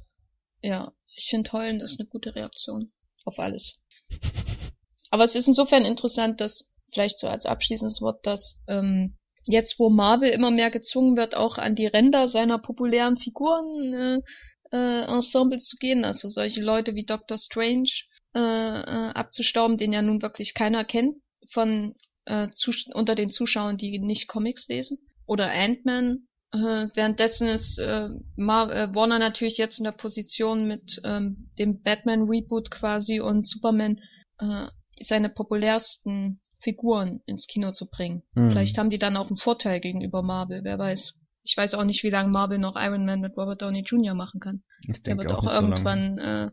Ja, 0.62 0.92
ich 1.14 1.28
finde 1.30 1.52
heulen 1.52 1.80
ist 1.80 1.98
eine 1.98 2.08
gute 2.08 2.34
Reaktion 2.34 2.90
auf 3.24 3.38
alles. 3.38 3.80
Aber 5.10 5.24
es 5.24 5.34
ist 5.34 5.48
insofern 5.48 5.84
interessant, 5.84 6.40
dass, 6.40 6.74
vielleicht 6.92 7.18
so 7.18 7.28
als 7.28 7.46
abschließendes 7.46 8.00
Wort, 8.00 8.26
dass 8.26 8.64
ähm, 8.68 9.16
jetzt, 9.44 9.78
wo 9.78 9.90
Marvel 9.90 10.30
immer 10.30 10.50
mehr 10.50 10.70
gezwungen 10.70 11.16
wird, 11.16 11.34
auch 11.34 11.58
an 11.58 11.74
die 11.74 11.86
Ränder 11.86 12.28
seiner 12.28 12.58
populären 12.58 13.16
Figuren 13.18 13.94
äh, 13.94 14.76
äh, 14.76 15.04
Ensemble 15.04 15.58
zu 15.58 15.76
gehen, 15.76 16.04
also 16.04 16.28
solche 16.28 16.60
Leute 16.60 16.94
wie 16.94 17.04
Doctor 17.04 17.38
Strange 17.38 17.90
äh, 18.34 18.40
äh, 18.40 19.10
abzustauben, 19.14 19.78
den 19.78 19.92
ja 19.92 20.02
nun 20.02 20.20
wirklich 20.20 20.54
keiner 20.54 20.84
kennt 20.84 21.16
von 21.50 21.94
äh, 22.26 22.48
Zus 22.54 22.86
unter 22.92 23.14
den 23.14 23.30
Zuschauern, 23.30 23.78
die 23.78 23.98
nicht 23.98 24.28
Comics 24.28 24.68
lesen. 24.68 24.98
Oder 25.26 25.50
Ant-Man, 25.50 26.27
äh, 26.52 26.88
währenddessen 26.94 27.48
ist 27.48 27.78
äh, 27.78 28.08
Mar 28.36 28.70
äh, 28.72 28.94
Warner 28.94 29.18
natürlich 29.18 29.58
jetzt 29.58 29.78
in 29.78 29.84
der 29.84 29.92
Position 29.92 30.66
mit 30.66 31.00
ähm, 31.04 31.50
dem 31.58 31.82
Batman-Reboot 31.82 32.70
quasi 32.70 33.20
und 33.20 33.46
Superman 33.46 34.00
äh, 34.38 34.66
seine 35.00 35.28
populärsten 35.28 36.40
Figuren 36.60 37.20
ins 37.26 37.46
Kino 37.46 37.72
zu 37.72 37.88
bringen. 37.90 38.22
Hm. 38.34 38.50
Vielleicht 38.50 38.78
haben 38.78 38.90
die 38.90 38.98
dann 38.98 39.16
auch 39.16 39.28
einen 39.28 39.36
Vorteil 39.36 39.80
gegenüber 39.80 40.22
Marvel, 40.22 40.64
wer 40.64 40.78
weiß. 40.78 41.20
Ich 41.44 41.56
weiß 41.56 41.74
auch 41.74 41.84
nicht, 41.84 42.02
wie 42.02 42.10
lange 42.10 42.30
Marvel 42.30 42.58
noch 42.58 42.76
Iron 42.76 43.06
Man 43.06 43.20
mit 43.20 43.36
Robert 43.36 43.62
Downey 43.62 43.82
Jr. 43.82 44.14
machen 44.14 44.40
kann. 44.40 44.62
Ich 44.88 45.02
Der 45.02 45.16
wird 45.16 45.30
auch 45.30 45.38
auch, 45.38 45.42
nicht 45.42 45.52
so 45.52 45.60
irgendwann 45.60 46.18
äh, 46.18 46.50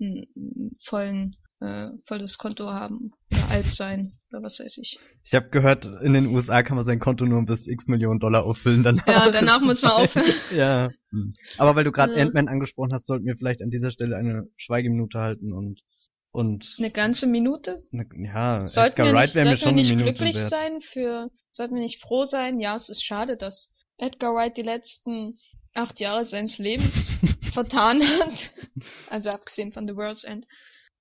einen 0.00 0.76
vollen, 0.84 1.36
äh, 1.60 1.88
volles 2.06 2.38
Konto 2.38 2.70
haben 2.70 3.12
oder 3.32 3.50
alt 3.50 3.66
sein 3.66 4.12
oder 4.30 4.42
was 4.44 4.58
weiß 4.60 4.78
ich. 4.78 4.98
Ich 5.24 5.34
habe 5.34 5.48
gehört, 5.50 5.86
in 6.02 6.12
den 6.12 6.26
USA 6.26 6.62
kann 6.62 6.76
man 6.76 6.84
sein 6.84 7.00
Konto 7.00 7.24
nur 7.26 7.44
bis 7.44 7.66
x 7.66 7.86
Millionen 7.88 8.20
Dollar 8.20 8.44
auffüllen. 8.44 8.82
Danach 8.84 9.06
Ja, 9.06 9.30
danach 9.30 9.60
muss 9.60 9.82
man 9.82 9.92
aufhören. 9.92 10.26
Ja. 10.54 10.88
Aber 11.56 11.74
weil 11.76 11.84
du 11.84 11.92
gerade 11.92 12.14
Ja. 12.16 12.22
Ant-Man 12.22 12.48
angesprochen 12.48 12.92
hast, 12.92 13.06
sollten 13.06 13.26
wir 13.26 13.36
vielleicht 13.36 13.62
an 13.62 13.70
dieser 13.70 13.90
Stelle 13.90 14.16
eine 14.16 14.44
Schweigeminute 14.56 15.18
halten 15.18 15.52
und 15.52 15.80
und 16.30 16.74
Eine 16.78 16.90
ganze 16.90 17.26
Minute? 17.26 17.82
ne, 17.90 18.06
ja, 18.22 18.66
Sollten 18.66 18.92
Edgar 18.92 19.06
wir 19.06 19.12
Wright 19.14 19.28
nicht, 19.28 19.34
wäre 19.34 19.48
mir 19.48 19.56
schon 19.56 19.70
wir 19.70 19.76
nicht 19.76 19.90
eine 19.90 20.02
Minute 20.02 20.14
glücklich 20.18 20.36
wert. 20.36 20.50
sein 20.50 20.80
für, 20.82 21.30
sollten 21.48 21.74
wir 21.74 21.80
nicht 21.82 22.02
froh 22.02 22.26
sein? 22.26 22.60
Ja, 22.60 22.76
es 22.76 22.90
ist 22.90 23.02
schade, 23.04 23.38
dass 23.38 23.72
Edgar 23.96 24.34
Wright 24.34 24.56
die 24.56 24.62
letzten 24.62 25.36
acht 25.74 25.98
Jahre 26.00 26.26
seines 26.26 26.58
Lebens 26.58 27.08
vertan 27.54 28.02
hat. 28.02 28.52
Also 29.08 29.30
abgesehen 29.30 29.72
von 29.72 29.88
The 29.88 29.96
World's 29.96 30.24
End. 30.24 30.46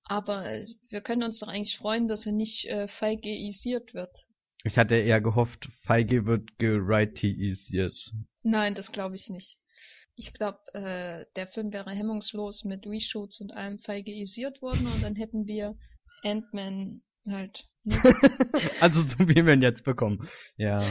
Aber 0.07 0.45
äh, 0.45 0.65
wir 0.89 1.01
können 1.01 1.23
uns 1.23 1.39
doch 1.39 1.47
eigentlich 1.47 1.77
freuen, 1.77 2.07
dass 2.07 2.25
er 2.25 2.31
nicht 2.31 2.65
äh, 2.65 2.87
feigeisiert 2.87 3.93
wird. 3.93 4.25
Ich 4.63 4.77
hatte 4.77 4.95
eher 4.95 5.21
gehofft, 5.21 5.69
Feige 5.81 6.25
wird 6.25 6.57
gerightyisiert. 6.57 8.11
Nein, 8.43 8.75
das 8.75 8.91
glaube 8.91 9.15
ich 9.15 9.29
nicht. 9.29 9.57
Ich 10.15 10.33
glaube, 10.33 10.59
äh, 10.73 11.25
der 11.35 11.47
Film 11.47 11.71
wäre 11.71 11.91
hemmungslos 11.91 12.63
mit 12.63 12.87
Reshoots 12.87 13.39
und 13.41 13.51
allem 13.51 13.79
feigeisiert 13.79 14.61
worden 14.61 14.87
und 14.87 15.03
dann 15.03 15.15
hätten 15.15 15.45
wir 15.45 15.77
Ant-Man 16.23 17.03
halt. 17.29 17.65
Ne? 17.83 17.95
also 18.81 19.01
so 19.01 19.19
wie 19.29 19.45
wir 19.45 19.53
ihn 19.53 19.61
jetzt 19.61 19.85
bekommen. 19.85 20.27
Ja. 20.57 20.83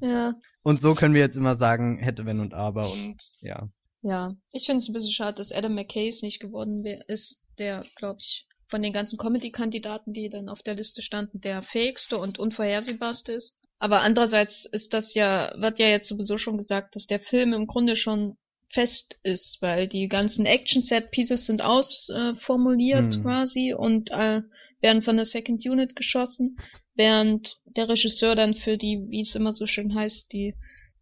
ja. 0.00 0.34
Und 0.62 0.80
so 0.80 0.94
können 0.94 1.14
wir 1.14 1.20
jetzt 1.20 1.36
immer 1.36 1.56
sagen, 1.56 1.98
hätte, 1.98 2.24
wenn 2.24 2.40
und 2.40 2.54
aber 2.54 2.90
und 2.92 3.16
ja. 3.40 3.68
Ja, 4.00 4.36
ich 4.52 4.66
finde 4.66 4.78
es 4.78 4.88
ein 4.88 4.92
bisschen 4.92 5.12
schade, 5.12 5.38
dass 5.38 5.50
Adam 5.50 5.74
McKay 5.74 6.08
es 6.08 6.22
nicht 6.22 6.40
geworden 6.40 6.84
ist, 7.08 7.50
der, 7.58 7.84
glaube 7.96 8.20
ich, 8.20 8.47
von 8.68 8.82
den 8.82 8.92
ganzen 8.92 9.18
Comedy-Kandidaten, 9.18 10.12
die 10.12 10.28
dann 10.28 10.48
auf 10.48 10.62
der 10.62 10.74
Liste 10.74 11.02
standen, 11.02 11.40
der 11.40 11.62
fähigste 11.62 12.18
und 12.18 12.38
unvorhersehbarste 12.38 13.32
ist. 13.32 13.58
Aber 13.78 14.00
andererseits 14.00 14.64
ist 14.64 14.92
das 14.92 15.14
ja, 15.14 15.52
wird 15.56 15.78
ja 15.78 15.86
jetzt 15.86 16.08
sowieso 16.08 16.36
schon 16.36 16.56
gesagt, 16.56 16.94
dass 16.94 17.06
der 17.06 17.20
Film 17.20 17.52
im 17.52 17.66
Grunde 17.66 17.96
schon 17.96 18.36
fest 18.70 19.18
ist, 19.22 19.58
weil 19.60 19.88
die 19.88 20.08
ganzen 20.08 20.44
Action-Set-Pieces 20.44 21.46
sind 21.46 21.62
ausformuliert 21.62 23.14
äh, 23.14 23.16
Hm. 23.16 23.22
quasi 23.22 23.74
und 23.74 24.10
äh, 24.10 24.42
werden 24.80 25.02
von 25.02 25.16
der 25.16 25.24
Second 25.24 25.64
Unit 25.64 25.96
geschossen, 25.96 26.58
während 26.94 27.56
der 27.64 27.88
Regisseur 27.88 28.34
dann 28.34 28.54
für 28.54 28.76
die, 28.76 29.06
wie 29.08 29.22
es 29.22 29.34
immer 29.34 29.52
so 29.52 29.66
schön 29.66 29.94
heißt, 29.94 30.32
die 30.32 30.54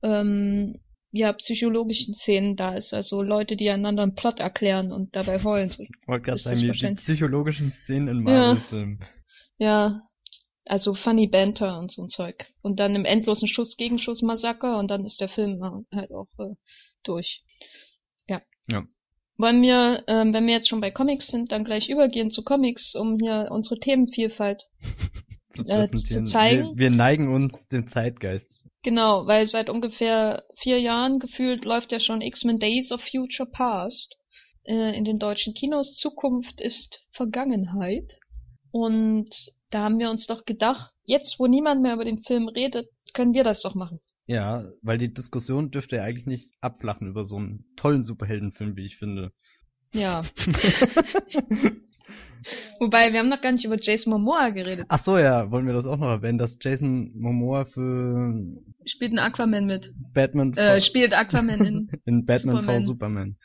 ähm, 0.02 0.78
ja, 1.16 1.32
psychologischen 1.32 2.14
Szenen 2.14 2.56
da 2.56 2.74
ist, 2.74 2.92
also 2.92 3.22
Leute, 3.22 3.56
die 3.56 3.70
einander 3.70 4.02
einen 4.02 4.14
Plot 4.14 4.40
erklären 4.40 4.92
und 4.92 5.16
dabei 5.16 5.42
heulen. 5.42 5.70
So. 5.70 5.84
Wollte 6.06 6.26
gerade 6.26 6.38
sagen, 6.38 6.60
die, 6.60 6.94
psychologischen 6.94 7.70
Szenen 7.70 8.08
in 8.08 8.16
Ja. 8.26 8.54
Marvel-Filmen. 8.54 9.00
Ja, 9.58 10.00
also 10.64 10.94
Funny 10.94 11.28
Banter 11.28 11.78
und 11.78 11.90
so 11.92 12.02
ein 12.02 12.08
Zeug. 12.08 12.46
Und 12.60 12.78
dann 12.78 12.94
im 12.94 13.04
endlosen 13.04 13.48
Schuss-Gegenschuss-Massaker 13.48 14.78
und 14.78 14.90
dann 14.90 15.04
ist 15.04 15.20
der 15.20 15.28
Film 15.28 15.62
halt 15.94 16.12
auch 16.12 16.28
äh, 16.38 16.54
durch. 17.02 17.44
Ja. 18.28 18.42
Ja. 18.68 18.84
Wollen 19.38 19.62
wir, 19.62 20.02
ähm, 20.08 20.32
wenn 20.32 20.46
wir 20.46 20.54
jetzt 20.54 20.68
schon 20.68 20.80
bei 20.80 20.90
Comics 20.90 21.28
sind, 21.28 21.52
dann 21.52 21.64
gleich 21.64 21.88
übergehen 21.88 22.30
zu 22.30 22.42
Comics, 22.42 22.94
um 22.94 23.18
hier 23.18 23.48
unsere 23.50 23.78
Themenvielfalt 23.78 24.64
Zu, 25.56 25.64
Äh, 25.64 25.88
präsentieren. 25.88 26.26
zu 26.26 26.32
zeigen. 26.32 26.62
Wir, 26.76 26.90
wir 26.90 26.90
neigen 26.90 27.32
uns 27.34 27.66
dem 27.68 27.86
Zeitgeist. 27.86 28.64
Genau, 28.82 29.26
weil 29.26 29.46
seit 29.48 29.68
ungefähr 29.68 30.44
vier 30.56 30.80
Jahren 30.80 31.18
gefühlt 31.18 31.64
läuft 31.64 31.90
ja 31.92 31.98
schon 32.00 32.20
X-Men 32.20 32.58
Days 32.58 32.92
of 32.92 33.02
Future 33.02 33.48
Past 33.50 34.16
äh, 34.64 34.96
in 34.96 35.04
den 35.04 35.18
deutschen 35.18 35.54
Kinos. 35.54 35.96
Zukunft 35.96 36.60
ist 36.60 37.00
Vergangenheit. 37.10 38.18
Und 38.70 39.30
da 39.70 39.84
haben 39.84 39.98
wir 39.98 40.10
uns 40.10 40.26
doch 40.26 40.44
gedacht, 40.44 40.92
jetzt 41.04 41.38
wo 41.40 41.46
niemand 41.46 41.82
mehr 41.82 41.94
über 41.94 42.04
den 42.04 42.22
Film 42.22 42.46
redet, 42.48 42.88
können 43.14 43.34
wir 43.34 43.42
das 43.44 43.62
doch 43.62 43.74
machen. 43.74 44.00
Ja, 44.26 44.64
weil 44.82 44.98
die 44.98 45.12
Diskussion 45.12 45.70
dürfte 45.70 45.96
ja 45.96 46.02
eigentlich 46.02 46.26
nicht 46.26 46.52
abflachen 46.60 47.08
über 47.08 47.24
so 47.24 47.36
einen 47.36 47.64
tollen 47.76 48.04
Superheldenfilm, 48.04 48.76
wie 48.76 48.84
ich 48.84 48.96
finde. 48.98 49.32
Ja. 49.92 50.22
Wobei, 52.78 53.12
wir 53.12 53.18
haben 53.18 53.28
noch 53.28 53.40
gar 53.40 53.52
nicht 53.52 53.64
über 53.64 53.76
Jason 53.80 54.12
Momoa 54.12 54.50
geredet. 54.50 54.86
Ach 54.88 54.98
so, 54.98 55.18
ja, 55.18 55.50
wollen 55.50 55.66
wir 55.66 55.74
das 55.74 55.86
auch 55.86 55.96
noch 55.96 56.08
erwähnen, 56.08 56.38
dass 56.38 56.58
Jason 56.60 57.10
Momoa 57.14 57.64
für 57.64 58.34
Spielt 58.84 59.12
ein 59.12 59.18
Aquaman 59.18 59.66
mit. 59.66 59.92
Batman 60.12 60.52
Äh, 60.54 60.80
spielt 60.80 61.12
Aquaman 61.12 61.64
in. 61.64 61.90
in 62.04 62.24
Batman 62.24 62.56
Superman. 62.56 62.80
v 62.80 62.86
Superman. 62.86 63.36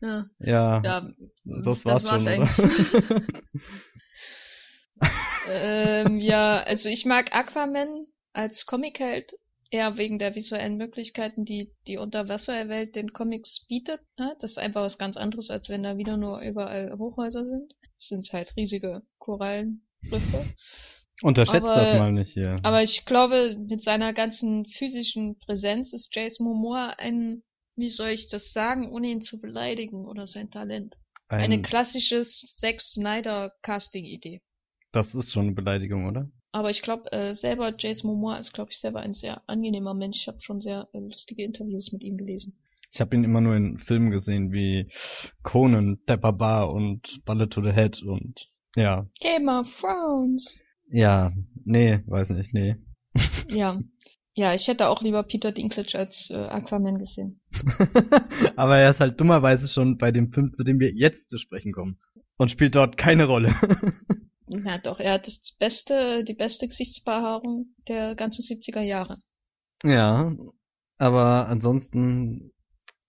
Ja, 0.00 0.24
Ja, 0.40 0.82
ja 0.82 1.10
das 1.44 1.84
war's, 1.84 2.08
schon, 2.08 2.26
eigentlich. 2.26 2.94
ähm, 5.52 6.18
ja, 6.18 6.62
also 6.62 6.88
ich 6.88 7.04
mag 7.04 7.34
Aquaman 7.34 8.06
als 8.32 8.66
Comicheld 8.66 9.32
eher 9.70 9.96
wegen 9.96 10.18
der 10.18 10.34
visuellen 10.34 10.76
Möglichkeiten, 10.76 11.44
die 11.44 11.72
die 11.86 11.98
Unterwasserwelt 11.98 12.96
den 12.96 13.12
Comics 13.12 13.66
bietet. 13.68 14.00
Ne? 14.18 14.34
Das 14.40 14.52
ist 14.52 14.58
einfach 14.58 14.82
was 14.82 14.98
ganz 14.98 15.16
anderes, 15.16 15.50
als 15.50 15.68
wenn 15.68 15.84
da 15.84 15.96
wieder 15.96 16.16
nur 16.16 16.40
überall 16.40 16.96
Hochhäuser 16.98 17.44
sind. 17.44 17.72
Sind 18.02 18.32
halt 18.32 18.56
riesige 18.56 19.02
Korallenriffe. 19.18 20.46
Unterschätzt 21.22 21.66
Aber- 21.66 21.74
das 21.80 21.92
mal 21.92 22.12
nicht 22.12 22.32
hier. 22.32 22.58
Aber 22.62 22.82
ich 22.82 23.04
glaube, 23.04 23.56
mit 23.68 23.82
seiner 23.82 24.14
ganzen 24.14 24.64
physischen 24.64 25.38
Präsenz 25.38 25.92
ist 25.92 26.14
Jason 26.14 26.46
Momoa 26.46 26.94
ein, 26.98 27.42
wie 27.76 27.90
soll 27.90 28.08
ich 28.08 28.28
das 28.28 28.52
sagen, 28.54 28.90
ohne 28.90 29.08
ihn 29.08 29.20
zu 29.20 29.38
beleidigen 29.38 30.06
oder 30.06 30.26
sein 30.26 30.50
Talent. 30.50 30.96
Eine 31.28 31.54
Ein, 31.56 31.62
klassisches 31.62 32.40
Zack 32.58 32.80
Snyder 32.80 33.52
Casting-Idee. 33.62 34.40
das 34.92 35.14
ist 35.14 35.30
schon 35.32 35.42
eine 35.46 35.52
Beleidigung, 35.52 36.06
oder? 36.06 36.30
Aber 36.52 36.70
ich 36.70 36.82
glaube, 36.82 37.12
äh, 37.12 37.34
selber 37.34 37.74
Jason 37.78 38.10
Momoa 38.10 38.38
ist, 38.38 38.52
glaube 38.54 38.72
ich, 38.72 38.78
selber 38.78 39.00
ein 39.00 39.14
sehr 39.14 39.42
angenehmer 39.48 39.94
Mensch. 39.94 40.16
Ich 40.22 40.26
habe 40.26 40.40
schon 40.40 40.60
sehr 40.60 40.88
äh, 40.94 40.98
lustige 40.98 41.44
Interviews 41.44 41.92
mit 41.92 42.02
ihm 42.02 42.16
gelesen. 42.16 42.58
Ich 42.92 43.00
habe 43.00 43.14
ihn 43.14 43.24
immer 43.24 43.40
nur 43.40 43.54
in 43.54 43.78
Filmen 43.78 44.10
gesehen 44.10 44.52
wie 44.52 44.88
Conan, 45.42 45.98
der 46.08 46.16
Barbar 46.16 46.70
und 46.70 47.24
Bullet 47.24 47.46
to 47.46 47.62
the 47.62 47.72
Head 47.72 48.02
und 48.02 48.50
ja. 48.74 49.06
Game 49.20 49.48
of 49.48 49.68
Thrones. 49.80 50.58
Ja, 50.90 51.32
nee, 51.64 52.00
weiß 52.06 52.30
nicht, 52.30 52.52
nee. 52.52 52.76
Ja. 53.48 53.80
Ja, 54.34 54.54
ich 54.54 54.68
hätte 54.68 54.88
auch 54.88 55.02
lieber 55.02 55.24
Peter 55.24 55.50
Dinklage 55.50 55.98
als 55.98 56.30
äh, 56.30 56.36
Aquaman 56.36 56.98
gesehen. 56.98 57.40
Aber 58.56 58.78
er 58.78 58.90
ist 58.90 59.00
halt 59.00 59.20
dummerweise 59.20 59.66
schon 59.66 59.98
bei 59.98 60.12
dem 60.12 60.32
Film, 60.32 60.52
zu 60.52 60.62
dem 60.62 60.78
wir 60.78 60.92
jetzt 60.92 61.30
zu 61.30 61.36
sprechen 61.36 61.72
kommen. 61.72 61.98
Und 62.36 62.50
spielt 62.50 62.76
dort 62.76 62.96
keine 62.96 63.26
Rolle. 63.26 63.52
Na 64.46 64.78
doch, 64.78 65.00
er 65.00 65.14
hat 65.14 65.26
das 65.26 65.56
beste, 65.58 66.24
die 66.24 66.34
beste 66.34 66.68
Gesichtsbehaarung 66.68 67.74
der 67.88 68.14
ganzen 68.14 68.42
70er 68.42 68.80
Jahre. 68.80 69.18
ja, 69.84 70.32
aber 70.96 71.48
ansonsten 71.48 72.52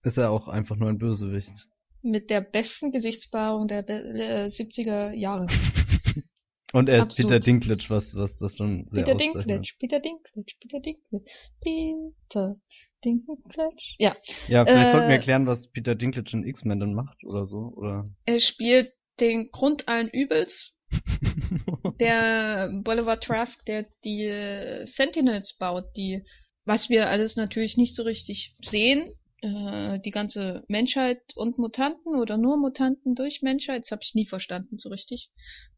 ist 0.02 0.16
er 0.16 0.30
auch 0.30 0.48
einfach 0.48 0.76
nur 0.76 0.88
ein 0.88 0.98
Bösewicht. 0.98 1.68
Mit 2.02 2.30
der 2.30 2.40
besten 2.40 2.90
Gesichtsbehaarung 2.90 3.68
der 3.68 3.82
Be 3.82 3.92
äh, 3.92 4.46
70er 4.46 5.12
Jahre. 5.12 5.46
Und 6.72 6.88
er 6.88 6.98
ist 6.98 7.04
Absolut. 7.04 7.30
Peter 7.32 7.40
Dinklage, 7.40 7.84
was, 7.88 8.16
was 8.16 8.34
das 8.36 8.56
schon 8.56 8.88
sehr 8.88 9.04
Peter. 9.04 9.18
Dinklage, 9.18 9.68
Peter 9.78 10.00
Dinklage, 10.00 10.52
Peter 10.58 10.80
Dinklage, 10.80 11.24
Peter 11.60 12.56
Dinklage. 13.04 13.76
Ja, 13.98 14.16
Ja, 14.48 14.64
vielleicht 14.64 14.88
Äh, 14.88 14.90
sollten 14.90 15.08
wir 15.08 15.16
erklären, 15.16 15.46
was 15.46 15.70
Peter 15.70 15.94
Dinklage 15.94 16.30
in 16.32 16.44
X-Men 16.44 16.80
dann 16.80 16.94
macht 16.94 17.22
oder 17.24 17.46
so, 17.46 17.72
oder? 17.76 18.04
er 18.24 18.40
spielt 18.40 18.90
den 19.20 19.50
Grund 19.50 19.86
allen 19.86 20.08
Übels. 20.08 20.78
der 22.00 22.70
Bolivar 22.82 23.20
Trask, 23.20 23.64
der 23.66 23.86
die 24.04 24.24
äh, 24.24 24.86
Sentinels 24.86 25.56
baut, 25.58 25.84
die, 25.96 26.22
was 26.64 26.88
wir 26.88 27.08
alles 27.08 27.36
natürlich 27.36 27.76
nicht 27.76 27.94
so 27.94 28.02
richtig 28.02 28.54
sehen, 28.62 29.12
äh, 29.42 30.00
die 30.00 30.10
ganze 30.10 30.64
Menschheit 30.68 31.20
und 31.34 31.58
Mutanten 31.58 32.16
oder 32.18 32.38
nur 32.38 32.56
Mutanten 32.56 33.14
durch 33.14 33.42
Menschheit, 33.42 33.82
das 33.82 33.90
habe 33.90 34.02
ich 34.02 34.14
nie 34.14 34.26
verstanden 34.26 34.78
so 34.78 34.88
richtig, 34.88 35.30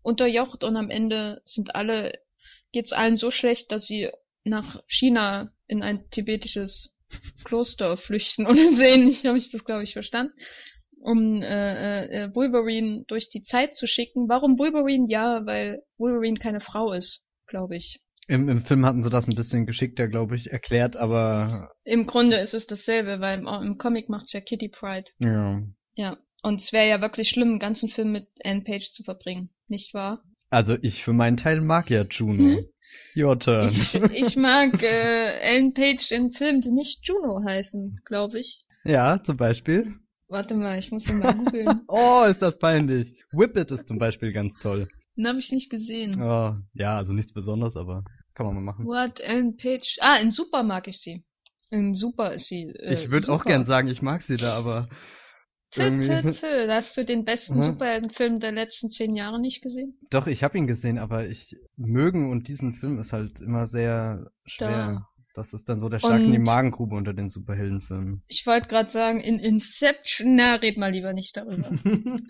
unterjocht 0.02 0.64
und 0.64 0.76
am 0.76 0.90
Ende 0.90 1.40
sind 1.44 1.75
alle, 1.75 2.18
geht's 2.73 2.92
allen 2.92 3.16
so 3.16 3.30
schlecht, 3.30 3.73
dass 3.73 3.87
sie 3.87 4.11
nach 4.44 4.83
China 4.87 5.52
in 5.66 5.83
ein 5.83 6.09
tibetisches 6.11 6.99
Kloster 7.44 7.97
flüchten 7.97 8.47
oder 8.47 8.68
so 8.71 8.83
ähnlich, 8.83 9.26
habe 9.26 9.38
ich 9.38 9.50
das 9.50 9.64
glaube 9.64 9.85
ich 9.85 9.94
verstanden 9.94 10.35
um 11.04 11.42
äh, 11.42 12.06
äh, 12.06 12.35
Wolverine 12.35 13.04
durch 13.09 13.28
die 13.28 13.42
Zeit 13.42 13.75
zu 13.75 13.87
schicken. 13.87 14.28
Warum 14.28 14.59
Wolverine? 14.59 15.04
Ja, 15.06 15.44
weil 15.44 15.83
Wolverine 15.99 16.38
keine 16.38 16.61
Frau 16.61 16.92
ist, 16.92 17.28
glaube 17.47 17.76
ich. 17.76 18.00
Im, 18.26 18.49
Im 18.49 18.61
Film 18.62 18.87
hatten 18.87 19.02
sie 19.02 19.11
das 19.11 19.28
ein 19.28 19.35
bisschen 19.37 19.66
geschickter, 19.66 20.09
glaube 20.09 20.35
ich, 20.37 20.50
erklärt, 20.50 20.97
aber 20.97 21.71
Im 21.85 22.07
Grunde 22.07 22.38
ist 22.38 22.54
es 22.54 22.66
dasselbe, 22.66 23.21
weil 23.21 23.38
im, 23.40 23.47
im 23.47 23.78
Comic 23.78 24.09
macht's 24.09 24.33
ja 24.33 24.40
Kitty 24.40 24.69
Pride. 24.69 25.11
ja. 25.21 25.61
Ja. 25.97 26.16
Und 26.43 26.61
es 26.61 26.73
wäre 26.75 26.87
ja 26.88 27.00
wirklich 27.00 27.31
schlimm, 27.31 27.49
einen 27.50 27.59
ganzen 27.59 27.88
Film 27.88 28.12
mit 28.12 28.26
Anne 28.45 28.64
Page 28.64 28.90
zu 28.93 29.02
verbringen, 29.02 29.49
nicht 29.66 29.95
wahr? 29.95 30.23
Also 30.50 30.76
ich 30.83 31.02
für 31.02 31.14
meinen 31.14 31.38
Teil 31.38 31.62
mag 31.62 31.88
ja 31.88 32.02
Juno. 32.02 32.59
Hm? 32.59 32.66
Your 33.16 33.38
turn. 33.38 33.66
Ich, 33.66 33.95
ich 33.95 34.37
mag 34.37 34.83
äh, 34.83 35.38
Ellen 35.40 35.73
Page 35.73 36.11
in 36.11 36.33
Filmen, 36.33 36.61
die 36.61 36.71
nicht 36.71 37.00
Juno 37.09 37.43
heißen, 37.47 38.00
glaube 38.04 38.40
ich. 38.40 38.64
ja, 38.85 39.23
zum 39.23 39.37
Beispiel. 39.38 39.95
Warte 40.28 40.54
mal, 40.54 40.78
ich 40.78 40.90
muss 40.90 41.09
ihn 41.09 41.19
mal 41.21 41.35
googeln. 41.35 41.81
Oh, 41.88 42.25
ist 42.28 42.43
das 42.43 42.59
peinlich. 42.59 43.12
Whippet 43.33 43.71
ist 43.71 43.88
zum 43.88 43.99
Beispiel 43.99 44.33
ganz 44.33 44.54
toll. 44.59 44.88
Den 45.16 45.28
habe 45.28 45.38
ich 45.38 45.52
nicht 45.52 45.71
gesehen. 45.71 46.21
Oh, 46.21 46.54
ja, 46.75 46.97
also 46.97 47.12
nichts 47.12 47.33
Besonderes, 47.33 47.76
aber 47.76 48.04
kann 48.35 48.47
man 48.47 48.54
mal 48.56 48.61
machen. 48.62 48.87
What? 48.87 49.21
Ellen 49.21 49.56
Page. 49.56 49.99
Ah, 50.00 50.16
in 50.16 50.30
Super 50.30 50.62
mag 50.62 50.88
ich 50.88 50.99
sie. 51.00 51.25
In 51.71 51.94
Super 51.94 52.33
ist 52.35 52.47
sie. 52.49 52.73
Äh, 52.78 52.94
ich 52.94 53.11
würde 53.11 53.33
auch 53.33 53.44
gern 53.44 53.64
sagen, 53.64 53.88
ich 53.88 54.02
mag 54.02 54.23
sie 54.23 54.37
da, 54.37 54.56
aber 54.56 54.88
tö, 55.71 55.88
tö. 56.00 56.68
Hast 56.68 56.97
du 56.97 57.04
den 57.04 57.25
besten 57.25 57.56
Mhm. 57.56 57.62
Superheldenfilm 57.62 58.40
der 58.40 58.52
letzten 58.52 58.90
zehn 58.90 59.14
Jahre 59.16 59.40
nicht 59.40 59.62
gesehen? 59.62 59.99
doch, 60.11 60.26
ich 60.26 60.42
habe 60.42 60.59
ihn 60.59 60.66
gesehen, 60.66 60.99
aber 60.99 61.26
ich 61.28 61.56
mögen 61.76 62.30
und 62.30 62.49
diesen 62.49 62.75
Film 62.75 62.99
ist 62.99 63.12
halt 63.12 63.40
immer 63.40 63.66
sehr 63.66 64.30
schwer. 64.47 65.06
Das 65.37 65.52
ist 65.52 65.68
dann 65.68 65.80
so 65.80 65.88
der 65.88 65.99
Schlag 65.99 66.21
in 66.21 66.30
die 66.30 66.38
Und- 66.38 66.44
Magengrube 66.44 66.94
unter 66.94 67.12
den 67.12 67.28
Superheldenfilmen. 67.28 68.23
Ich 68.28 68.44
wollte 68.47 68.68
gerade 68.68 68.88
sagen, 68.88 69.21
in 69.21 69.40
Inception, 69.40 70.37
na, 70.37 70.54
red 70.56 70.76
mal 70.76 70.92
lieber 70.92 71.12
nicht 71.12 71.37
darüber. 71.37 71.73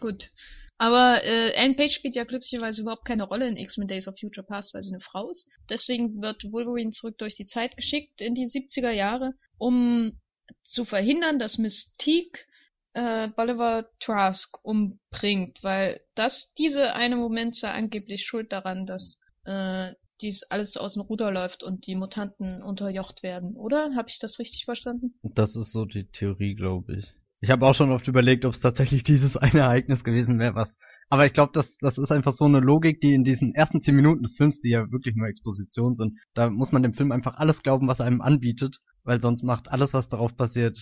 Gut. 0.00 0.30
Aber 0.78 1.22
äh, 1.24 1.54
Anne 1.56 1.74
Page 1.74 1.94
spielt 1.94 2.16
ja 2.16 2.24
glücklicherweise 2.24 2.82
überhaupt 2.82 3.04
keine 3.04 3.24
Rolle 3.24 3.48
in 3.48 3.56
X-Men 3.56 3.88
Days 3.88 4.08
of 4.08 4.18
Future 4.18 4.46
Past, 4.46 4.74
weil 4.74 4.82
sie 4.82 4.94
eine 4.94 5.00
Frau 5.00 5.30
ist. 5.30 5.48
Deswegen 5.70 6.20
wird 6.20 6.50
Wolverine 6.52 6.90
zurück 6.90 7.16
durch 7.18 7.36
die 7.36 7.46
Zeit 7.46 7.76
geschickt 7.76 8.20
in 8.20 8.34
die 8.34 8.46
70er 8.46 8.90
Jahre, 8.90 9.34
um 9.56 10.20
zu 10.64 10.84
verhindern, 10.84 11.38
dass 11.38 11.58
Mystique 11.58 12.46
äh, 12.94 13.28
Bolivar 13.28 13.86
Trask 14.00 14.58
umbringt, 14.64 15.62
weil 15.62 16.00
das 16.14 16.54
diese 16.54 16.94
eine 16.94 17.16
Moment 17.16 17.56
sei 17.56 17.70
angeblich 17.70 18.24
schuld 18.24 18.52
daran, 18.52 18.86
dass 18.86 19.18
äh, 19.44 19.92
dies 20.20 20.44
alles 20.44 20.76
aus 20.76 20.94
dem 20.94 21.02
Ruder 21.02 21.30
läuft 21.30 21.62
und 21.62 21.86
die 21.86 21.96
Mutanten 21.96 22.62
unterjocht 22.62 23.22
werden, 23.22 23.56
oder? 23.56 23.94
Habe 23.94 24.08
ich 24.08 24.18
das 24.18 24.38
richtig 24.38 24.64
verstanden? 24.64 25.14
Das 25.22 25.56
ist 25.56 25.72
so 25.72 25.84
die 25.84 26.04
Theorie, 26.04 26.54
glaube 26.54 26.96
ich. 26.96 27.14
Ich 27.44 27.50
habe 27.50 27.66
auch 27.66 27.74
schon 27.74 27.92
oft 27.92 28.08
überlegt, 28.08 28.46
ob 28.46 28.54
es 28.54 28.60
tatsächlich 28.60 29.04
dieses 29.04 29.36
eine 29.36 29.60
Ereignis 29.60 30.02
gewesen 30.02 30.38
wäre, 30.38 30.54
was. 30.54 30.78
Aber 31.10 31.26
ich 31.26 31.34
glaube, 31.34 31.52
das, 31.52 31.76
das 31.76 31.98
ist 31.98 32.10
einfach 32.10 32.32
so 32.32 32.46
eine 32.46 32.60
Logik, 32.60 33.02
die 33.02 33.12
in 33.12 33.22
diesen 33.22 33.54
ersten 33.54 33.82
zehn 33.82 33.94
Minuten 33.94 34.22
des 34.22 34.36
Films, 34.36 34.60
die 34.60 34.70
ja 34.70 34.90
wirklich 34.90 35.14
nur 35.14 35.28
Exposition 35.28 35.94
sind, 35.94 36.14
da 36.32 36.48
muss 36.48 36.72
man 36.72 36.82
dem 36.82 36.94
Film 36.94 37.12
einfach 37.12 37.36
alles 37.36 37.62
glauben, 37.62 37.86
was 37.86 38.00
er 38.00 38.06
einem 38.06 38.22
anbietet, 38.22 38.78
weil 39.02 39.20
sonst 39.20 39.44
macht 39.44 39.70
alles, 39.70 39.92
was 39.92 40.08
darauf 40.08 40.34
passiert, 40.34 40.78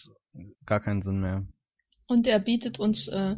gar 0.64 0.78
keinen 0.78 1.02
Sinn 1.02 1.20
mehr. 1.20 1.44
Und 2.06 2.28
er 2.28 2.38
bietet 2.38 2.78
uns 2.78 3.08
äh. 3.08 3.36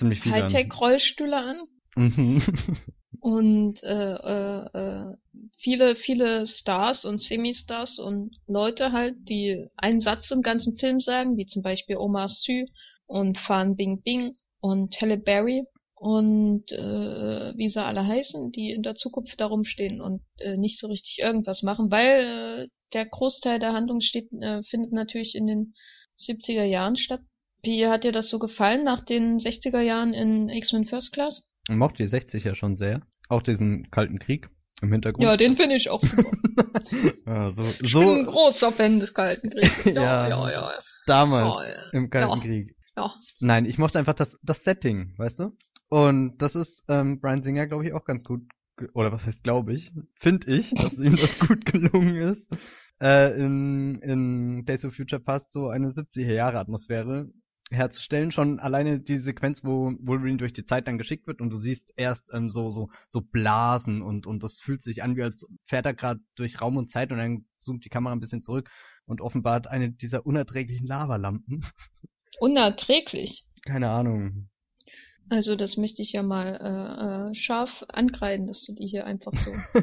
Hightech-Rollstühle 0.00 1.36
an 1.36 1.56
Mhm. 1.96 2.42
und 3.20 3.82
äh, 3.82 4.14
äh, 4.14 4.66
äh, 4.72 5.16
viele, 5.56 5.96
viele 5.96 6.46
Stars 6.46 7.04
und 7.04 7.22
Semi-Stars 7.22 7.98
und 7.98 8.36
Leute 8.46 8.92
halt, 8.92 9.16
die 9.28 9.66
einen 9.76 10.00
Satz 10.00 10.30
im 10.30 10.42
ganzen 10.42 10.76
Film 10.76 11.00
sagen, 11.00 11.36
wie 11.36 11.46
zum 11.46 11.62
Beispiel 11.62 11.96
Omar 11.96 12.28
Sy 12.28 12.70
und 13.06 13.38
Fan 13.38 13.76
Bing 13.76 14.02
Bing 14.02 14.32
und 14.60 15.00
Halle 15.00 15.18
Berry 15.18 15.64
und 15.94 16.70
äh, 16.70 17.56
wie 17.56 17.68
sie 17.68 17.82
alle 17.82 18.06
heißen, 18.06 18.52
die 18.52 18.70
in 18.70 18.82
der 18.82 18.94
Zukunft 18.94 19.40
da 19.40 19.46
rumstehen 19.46 20.00
und 20.00 20.22
äh, 20.38 20.56
nicht 20.56 20.78
so 20.78 20.86
richtig 20.86 21.18
irgendwas 21.18 21.62
machen, 21.62 21.90
weil 21.90 22.66
äh, 22.66 22.68
der 22.92 23.06
Großteil 23.06 23.58
der 23.58 23.72
Handlung 23.72 24.00
steht, 24.00 24.32
äh, 24.32 24.62
findet 24.62 24.92
natürlich 24.92 25.34
in 25.34 25.46
den 25.46 25.74
70er 26.20 26.64
Jahren 26.64 26.96
statt. 26.96 27.20
Wie 27.62 27.86
hat 27.86 28.04
dir 28.04 28.12
das 28.12 28.28
so 28.28 28.38
gefallen 28.38 28.84
nach 28.84 29.04
den 29.04 29.38
60er 29.38 29.80
Jahren 29.80 30.14
in 30.14 30.48
X-Men 30.48 30.86
First 30.86 31.12
Class? 31.12 31.47
Ich 31.68 31.76
mochte 31.76 32.02
die 32.02 32.08
60er 32.08 32.54
schon 32.54 32.76
sehr. 32.76 33.02
Auch 33.28 33.42
diesen 33.42 33.90
Kalten 33.90 34.18
Krieg 34.18 34.48
im 34.80 34.90
Hintergrund. 34.92 35.24
Ja, 35.24 35.36
den 35.36 35.56
finde 35.56 35.76
ich 35.76 35.90
auch 35.90 36.00
super. 36.00 36.30
ja, 37.26 37.50
so, 37.50 37.64
ich 37.64 37.92
so 37.92 38.00
bin 38.00 38.08
ein 38.20 38.26
großer 38.26 38.72
Fan 38.72 39.00
des 39.00 39.12
Kalten 39.14 39.50
Krieges. 39.50 39.84
Ja. 39.94 40.28
Ja, 40.28 40.28
ja, 40.28 40.50
ja. 40.50 40.72
damals 41.06 41.56
Oh, 41.56 41.60
ja. 41.60 41.90
im 41.92 42.10
Kalten. 42.10 42.40
Krieg. 42.40 42.74
ja. 42.96 43.12
Nein, 43.40 43.64
ich 43.66 43.78
mochte 43.78 43.98
einfach 43.98 44.14
das, 44.14 44.38
das 44.42 44.64
Setting, 44.64 45.14
weißt 45.18 45.40
du? 45.40 45.56
Und 45.90 46.38
das 46.38 46.54
ist 46.54 46.84
ähm, 46.88 47.20
Brian 47.20 47.42
Singer, 47.42 47.66
glaube 47.66 47.86
ich, 47.86 47.92
auch 47.92 48.04
ganz 48.04 48.24
gut. 48.24 48.42
Oder 48.94 49.10
was 49.12 49.26
heißt, 49.26 49.42
glaube 49.42 49.72
ich? 49.72 49.92
Finde 50.18 50.52
ich, 50.52 50.70
dass 50.74 50.98
ihm 50.98 51.16
das 51.16 51.38
gut 51.38 51.64
gelungen 51.66 52.16
ist. 52.16 52.50
Äh, 53.00 53.38
in, 53.40 53.96
in 53.96 54.64
Days 54.64 54.84
of 54.84 54.94
Future 54.94 55.20
Past 55.20 55.52
so 55.52 55.68
eine 55.68 55.88
70er 55.88 56.32
Jahre 56.32 56.58
Atmosphäre 56.58 57.28
herzustellen. 57.70 58.30
Schon 58.30 58.60
alleine 58.60 59.00
die 59.00 59.18
Sequenz, 59.18 59.64
wo 59.64 59.92
Wolverine 60.00 60.38
durch 60.38 60.52
die 60.52 60.64
Zeit 60.64 60.86
dann 60.86 60.98
geschickt 60.98 61.26
wird 61.26 61.40
und 61.40 61.50
du 61.50 61.56
siehst 61.56 61.92
erst 61.96 62.32
ähm, 62.34 62.50
so 62.50 62.70
so 62.70 62.88
so 63.06 63.20
Blasen 63.20 64.02
und 64.02 64.26
und 64.26 64.42
das 64.42 64.60
fühlt 64.60 64.82
sich 64.82 65.02
an 65.02 65.16
wie 65.16 65.22
als 65.22 65.46
fährt 65.64 65.86
er 65.86 65.94
gerade 65.94 66.20
durch 66.34 66.60
Raum 66.60 66.76
und 66.76 66.90
Zeit 66.90 67.12
und 67.12 67.18
dann 67.18 67.44
zoomt 67.58 67.84
die 67.84 67.90
Kamera 67.90 68.12
ein 68.12 68.20
bisschen 68.20 68.42
zurück 68.42 68.70
und 69.06 69.20
offenbart 69.20 69.66
eine 69.66 69.90
dieser 69.90 70.26
unerträglichen 70.26 70.86
Lavalampen. 70.86 71.64
Unerträglich. 72.40 73.46
Keine 73.64 73.88
Ahnung. 73.88 74.48
Also 75.30 75.56
das 75.56 75.76
möchte 75.76 76.00
ich 76.00 76.12
ja 76.12 76.22
mal 76.22 76.56
äh, 76.56 77.30
äh, 77.30 77.34
scharf 77.34 77.84
ankreiden, 77.88 78.46
dass 78.46 78.64
du 78.64 78.74
die 78.74 78.86
hier 78.86 79.04
einfach 79.04 79.32
so. 79.32 79.50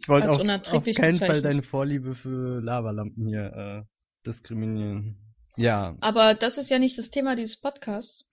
ich 0.00 0.08
wollte 0.08 0.30
auf, 0.30 0.40
auf 0.72 0.84
keinen 0.96 1.18
Fall 1.18 1.40
deine 1.40 1.62
Vorliebe 1.62 2.14
für 2.14 2.60
Lavalampen 2.60 3.26
hier 3.28 3.52
äh, 3.52 3.82
diskriminieren. 4.26 5.31
Ja, 5.56 5.96
Aber 6.00 6.34
das 6.34 6.58
ist 6.58 6.70
ja 6.70 6.78
nicht 6.78 6.98
das 6.98 7.10
Thema 7.10 7.36
dieses 7.36 7.60
Podcasts. 7.60 8.28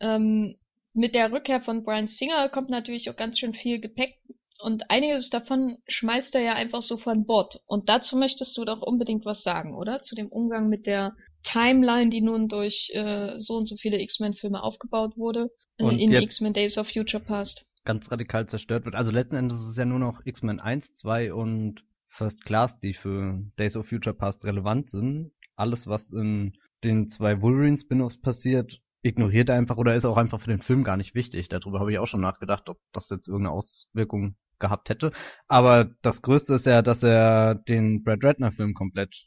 Ähm, 0.00 0.56
mit 0.92 1.14
der 1.14 1.30
Rückkehr 1.30 1.60
von 1.60 1.84
Brian 1.84 2.06
Singer 2.06 2.48
kommt 2.48 2.70
natürlich 2.70 3.10
auch 3.10 3.16
ganz 3.16 3.38
schön 3.38 3.54
viel 3.54 3.80
Gepäck 3.80 4.14
und 4.58 4.90
einiges 4.90 5.30
davon 5.30 5.76
schmeißt 5.86 6.34
er 6.34 6.40
ja 6.40 6.54
einfach 6.54 6.82
so 6.82 6.96
von 6.96 7.26
Bord. 7.26 7.60
Und 7.66 7.88
dazu 7.88 8.16
möchtest 8.16 8.56
du 8.56 8.64
doch 8.64 8.80
unbedingt 8.80 9.24
was 9.26 9.42
sagen, 9.42 9.74
oder? 9.74 10.02
Zu 10.02 10.14
dem 10.14 10.28
Umgang 10.28 10.68
mit 10.68 10.86
der 10.86 11.14
Timeline, 11.42 12.10
die 12.10 12.22
nun 12.22 12.48
durch 12.48 12.90
äh, 12.94 13.38
so 13.38 13.54
und 13.54 13.66
so 13.68 13.76
viele 13.76 14.00
X-Men-Filme 14.00 14.62
aufgebaut 14.62 15.16
wurde, 15.16 15.50
Und 15.78 15.98
in 15.98 16.12
X-Men 16.12 16.54
Days 16.54 16.78
of 16.78 16.88
Future 16.88 17.22
Past. 17.22 17.66
ganz 17.84 18.10
radikal 18.10 18.46
zerstört 18.48 18.84
wird. 18.84 18.94
Also 18.96 19.12
letzten 19.12 19.36
Endes 19.36 19.60
ist 19.60 19.68
es 19.68 19.76
ja 19.76 19.84
nur 19.84 20.00
noch 20.00 20.20
X-Men 20.24 20.58
1, 20.60 20.94
2 20.94 21.32
und 21.34 21.84
First 22.08 22.44
Class, 22.46 22.80
die 22.80 22.94
für 22.94 23.38
Days 23.58 23.76
of 23.76 23.86
Future 23.88 24.16
Past 24.16 24.44
relevant 24.46 24.88
sind. 24.88 25.32
Alles, 25.56 25.86
was 25.86 26.10
in 26.10 26.56
den 26.84 27.08
zwei 27.08 27.40
Wolverine-Spin-Offs 27.40 28.20
passiert, 28.20 28.80
ignoriert 29.02 29.48
er 29.48 29.56
einfach 29.56 29.76
oder 29.76 29.94
ist 29.94 30.04
auch 30.04 30.16
einfach 30.16 30.40
für 30.40 30.50
den 30.50 30.62
Film 30.62 30.84
gar 30.84 30.96
nicht 30.96 31.14
wichtig. 31.14 31.48
Darüber 31.48 31.80
habe 31.80 31.92
ich 31.92 31.98
auch 31.98 32.06
schon 32.06 32.20
nachgedacht, 32.20 32.68
ob 32.68 32.78
das 32.92 33.08
jetzt 33.10 33.28
irgendeine 33.28 33.54
Auswirkung 33.54 34.36
gehabt 34.58 34.88
hätte. 34.88 35.12
Aber 35.48 35.90
das 36.02 36.22
Größte 36.22 36.54
ist 36.54 36.66
ja, 36.66 36.82
dass 36.82 37.02
er 37.02 37.54
den 37.54 38.02
Brad 38.02 38.24
Ratner-Film 38.24 38.74
komplett 38.74 39.26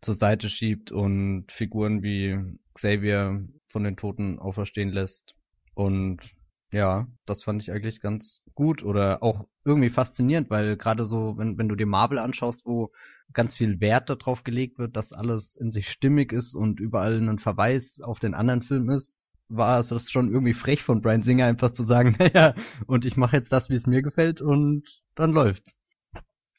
zur 0.00 0.14
Seite 0.14 0.48
schiebt 0.48 0.92
und 0.92 1.46
Figuren 1.50 2.02
wie 2.02 2.38
Xavier 2.74 3.48
von 3.68 3.84
den 3.84 3.96
Toten 3.96 4.38
auferstehen 4.38 4.90
lässt. 4.90 5.36
Und 5.74 6.34
ja, 6.72 7.06
das 7.24 7.44
fand 7.44 7.62
ich 7.62 7.72
eigentlich 7.72 8.00
ganz 8.00 8.42
gut 8.54 8.82
oder 8.82 9.22
auch 9.22 9.46
irgendwie 9.64 9.90
faszinierend, 9.90 10.50
weil 10.50 10.76
gerade 10.76 11.04
so, 11.04 11.36
wenn, 11.38 11.58
wenn 11.58 11.68
du 11.68 11.74
dir 11.74 11.86
Marvel 11.86 12.18
anschaust, 12.18 12.66
wo 12.66 12.92
ganz 13.32 13.54
viel 13.54 13.80
Wert 13.80 14.08
darauf 14.10 14.44
gelegt 14.44 14.78
wird, 14.78 14.96
dass 14.96 15.12
alles 15.12 15.56
in 15.56 15.70
sich 15.70 15.90
stimmig 15.90 16.32
ist 16.32 16.54
und 16.54 16.80
überall 16.80 17.20
ein 17.20 17.38
Verweis 17.38 18.00
auf 18.00 18.18
den 18.18 18.34
anderen 18.34 18.62
Film 18.62 18.88
ist, 18.88 19.34
war 19.48 19.78
es 19.80 19.88
das 19.88 20.10
schon 20.10 20.32
irgendwie 20.32 20.54
frech 20.54 20.82
von 20.82 21.02
Brian 21.02 21.22
Singer 21.22 21.46
einfach 21.46 21.70
zu 21.70 21.84
sagen, 21.84 22.16
naja, 22.18 22.54
und 22.86 23.04
ich 23.04 23.16
mache 23.16 23.36
jetzt 23.36 23.52
das, 23.52 23.70
wie 23.70 23.74
es 23.74 23.86
mir 23.86 24.02
gefällt 24.02 24.40
und 24.40 24.84
dann 25.14 25.32
läuft's. 25.32 25.76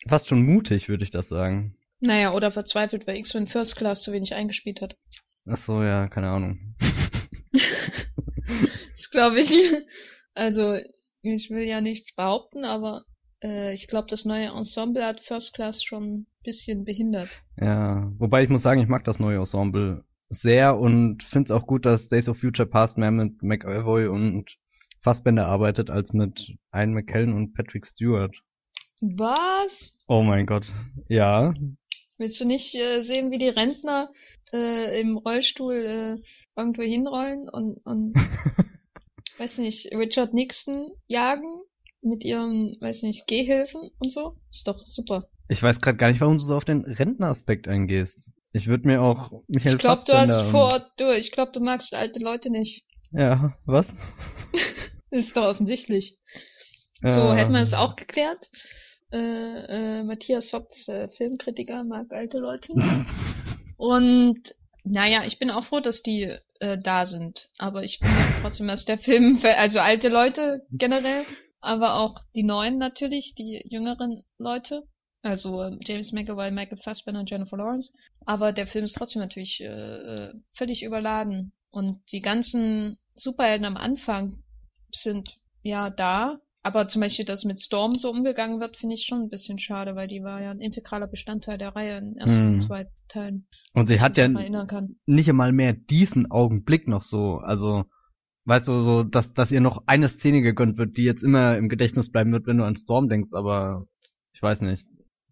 Fast 0.08 0.28
schon 0.28 0.44
mutig, 0.44 0.90
würde 0.90 1.04
ich 1.04 1.12
das 1.12 1.28
sagen. 1.28 1.76
Naja, 2.00 2.34
oder 2.34 2.52
verzweifelt, 2.52 3.08
weil 3.08 3.18
X-Men 3.18 3.48
First 3.48 3.76
Class 3.76 4.04
zu 4.04 4.12
wenig 4.12 4.36
eingespielt 4.36 4.82
hat. 4.82 4.96
Ach 5.48 5.58
so, 5.58 5.82
ja, 5.82 6.08
keine 6.08 6.30
Ahnung. 6.30 6.76
Das 8.94 9.12
glaube 9.12 9.40
ich. 9.40 9.52
Also, 10.34 10.78
ich 11.22 11.50
will 11.50 11.64
ja 11.64 11.82
nichts 11.82 12.16
behaupten, 12.16 12.64
aber 12.64 13.04
äh, 13.44 13.74
ich 13.74 13.88
glaube, 13.88 14.08
das 14.10 14.26
neue 14.26 14.48
Ensemble 14.48 15.06
hat 15.06 15.22
First 15.22 15.54
Class 15.54 15.84
schon 15.84 16.28
bisschen 16.48 16.86
behindert. 16.86 17.28
Ja, 17.60 18.10
wobei 18.20 18.42
ich 18.42 18.50
muss 18.50 18.62
sagen, 18.62 18.80
ich 18.80 18.88
mag 18.88 19.04
das 19.04 19.20
neue 19.20 19.38
Ensemble 19.38 20.06
sehr 20.30 20.80
und 20.80 21.22
finde 21.22 21.48
es 21.48 21.52
auch 21.52 21.68
gut, 21.68 21.86
dass 21.86 22.08
Days 22.08 22.30
of 22.30 22.40
Future 22.40 22.68
Past 22.68 22.98
mehr 22.98 23.12
mit 23.12 23.44
McAvoy 23.44 24.08
und 24.08 24.58
Fassbender 25.02 25.46
arbeitet, 25.46 25.90
als 25.90 26.14
mit 26.14 26.56
Ian 26.74 26.94
McKellen 26.94 27.34
und 27.34 27.54
Patrick 27.54 27.86
Stewart. 27.86 28.34
Was? 29.02 30.00
Oh 30.08 30.24
mein 30.24 30.46
Gott. 30.46 30.72
Ja. 31.10 31.54
Willst 32.18 32.40
du 32.40 32.46
nicht 32.46 32.74
äh, 32.76 33.02
sehen, 33.02 33.30
wie 33.30 33.40
die 33.40 33.50
Rentner 33.50 34.10
äh, 34.54 35.02
im 35.02 35.18
Rollstuhl 35.18 35.76
äh, 35.76 36.16
irgendwo 36.56 36.82
hinrollen 36.82 37.50
und, 37.50 37.78
und 37.84 38.16
weiß 39.38 39.58
nicht, 39.58 39.94
Richard 39.94 40.34
Nixon 40.34 40.92
jagen 41.08 41.62
mit 42.02 42.24
ihren, 42.24 42.78
weiß 42.80 43.04
nicht, 43.04 43.28
Gehhilfen 43.28 43.92
und 44.00 44.12
so? 44.14 44.38
Ist 44.50 44.68
doch 44.68 44.88
super. 44.88 45.30
Ich 45.50 45.64
weiß 45.64 45.80
gerade 45.80 45.98
gar 45.98 46.10
nicht, 46.10 46.20
warum 46.20 46.38
du 46.38 46.44
so 46.44 46.56
auf 46.56 46.66
den 46.66 46.82
Rentneraspekt 46.84 47.68
eingehst. 47.68 48.32
Ich 48.52 48.68
würde 48.68 48.88
mir 48.88 49.02
auch 49.02 49.32
Michael 49.48 49.76
Ich 49.76 49.80
glaube, 49.80 50.02
du 50.06 50.14
hast 50.14 50.52
vor, 50.52 50.82
du, 50.98 51.16
ich 51.16 51.32
glaube, 51.32 51.52
du 51.54 51.60
magst 51.60 51.94
alte 51.94 52.20
Leute 52.20 52.50
nicht. 52.50 52.86
Ja, 53.12 53.58
was? 53.66 53.94
Ist 55.10 55.38
doch 55.38 55.46
offensichtlich. 55.46 56.18
So, 57.02 57.20
Ja. 57.20 57.36
hätten 57.36 57.54
wir 57.54 57.62
es 57.62 57.74
auch 57.74 57.96
geklärt. 57.96 58.50
Äh, 59.12 59.18
äh, 60.00 60.04
Matthias 60.04 60.52
Hopf, 60.52 60.72
äh, 60.88 61.08
Filmkritiker, 61.10 61.86
mag 61.86 62.12
alte 62.12 62.40
Leute. 62.40 62.74
Und 63.78 64.40
naja, 64.84 65.24
ich 65.26 65.40
bin 65.40 65.50
auch 65.52 65.66
froh, 65.66 65.80
dass 65.80 66.02
die 66.02 66.36
äh, 66.60 66.78
da 66.78 67.06
sind. 67.06 67.50
Aber 67.58 67.84
ich 67.84 68.00
bin 68.00 68.10
trotzdem, 68.42 68.68
dass 68.68 68.86
der 68.86 68.98
Film, 68.98 69.40
für, 69.40 69.56
also 69.56 69.80
alte 69.80 70.10
Leute 70.10 70.66
generell, 70.72 71.24
aber 71.62 71.96
auch 71.96 72.20
die 72.36 72.44
neuen 72.44 72.78
natürlich, 72.78 73.34
die 73.36 73.62
jüngeren 73.66 74.24
Leute. 74.38 74.84
Also 75.22 75.62
äh, 75.62 75.78
James 75.82 76.12
McAvoy, 76.12 76.52
Michael 76.52 76.78
Fassbender 76.78 77.22
und 77.22 77.30
Jennifer 77.30 77.58
Lawrence. 77.58 77.94
Aber 78.26 78.54
der 78.54 78.68
Film 78.68 78.86
ist 78.86 78.94
trotzdem 78.94 79.22
natürlich 79.22 79.62
äh, 79.62 80.34
völlig 80.54 80.84
überladen. 80.84 81.54
Und 81.70 82.02
die 82.12 82.22
ganzen 82.22 82.98
Superhelden 83.16 83.66
am 83.66 83.78
Anfang 83.78 84.44
sind 84.92 85.38
ja 85.64 85.90
da. 85.90 86.40
Aber 86.64 86.88
zum 86.88 87.02
Beispiel, 87.02 87.24
dass 87.24 87.46
mit 87.46 87.62
Storm 87.62 87.94
so 87.94 88.10
umgegangen 88.10 88.60
wird, 88.60 88.76
finde 88.76 88.96
ich 88.96 89.06
schon 89.08 89.22
ein 89.22 89.30
bisschen 89.30 89.58
schade, 89.58 89.96
weil 89.96 90.08
die 90.08 90.22
war 90.22 90.42
ja 90.42 90.52
ein 90.52 90.60
integraler 90.60 91.08
Bestandteil 91.08 91.58
der 91.58 91.76
Reihe 91.76 91.98
in 91.98 92.14
den 92.14 92.18
ersten 92.18 92.48
und 92.48 92.60
zweiten 92.60 92.92
Teilen. 93.08 93.48
Und 93.74 93.88
sie 93.88 94.02
hat 94.02 94.18
ja 94.18 94.28
nicht 94.28 95.30
einmal 95.30 95.54
mehr 95.54 95.72
diesen 95.72 96.30
Augenblick 96.30 96.88
noch 96.88 97.04
so, 97.04 97.38
also 97.38 97.86
weißt 98.46 98.68
du, 98.68 98.80
so, 98.80 99.04
dass, 99.04 99.34
dass 99.34 99.52
ihr 99.52 99.62
noch 99.62 99.84
eine 99.86 100.10
Szene 100.10 100.42
gegönnt 100.42 100.78
wird, 100.78 100.98
die 100.98 101.04
jetzt 101.04 101.24
immer 101.24 101.58
im 101.58 101.70
Gedächtnis 101.70 102.12
bleiben 102.12 102.34
wird, 102.34 102.48
wenn 102.48 102.58
du 102.58 102.66
an 102.66 102.76
Storm 102.76 103.08
denkst, 103.08 103.34
aber 103.34 103.86
ich 104.34 104.42
weiß 104.42 104.62
nicht. 104.62 104.88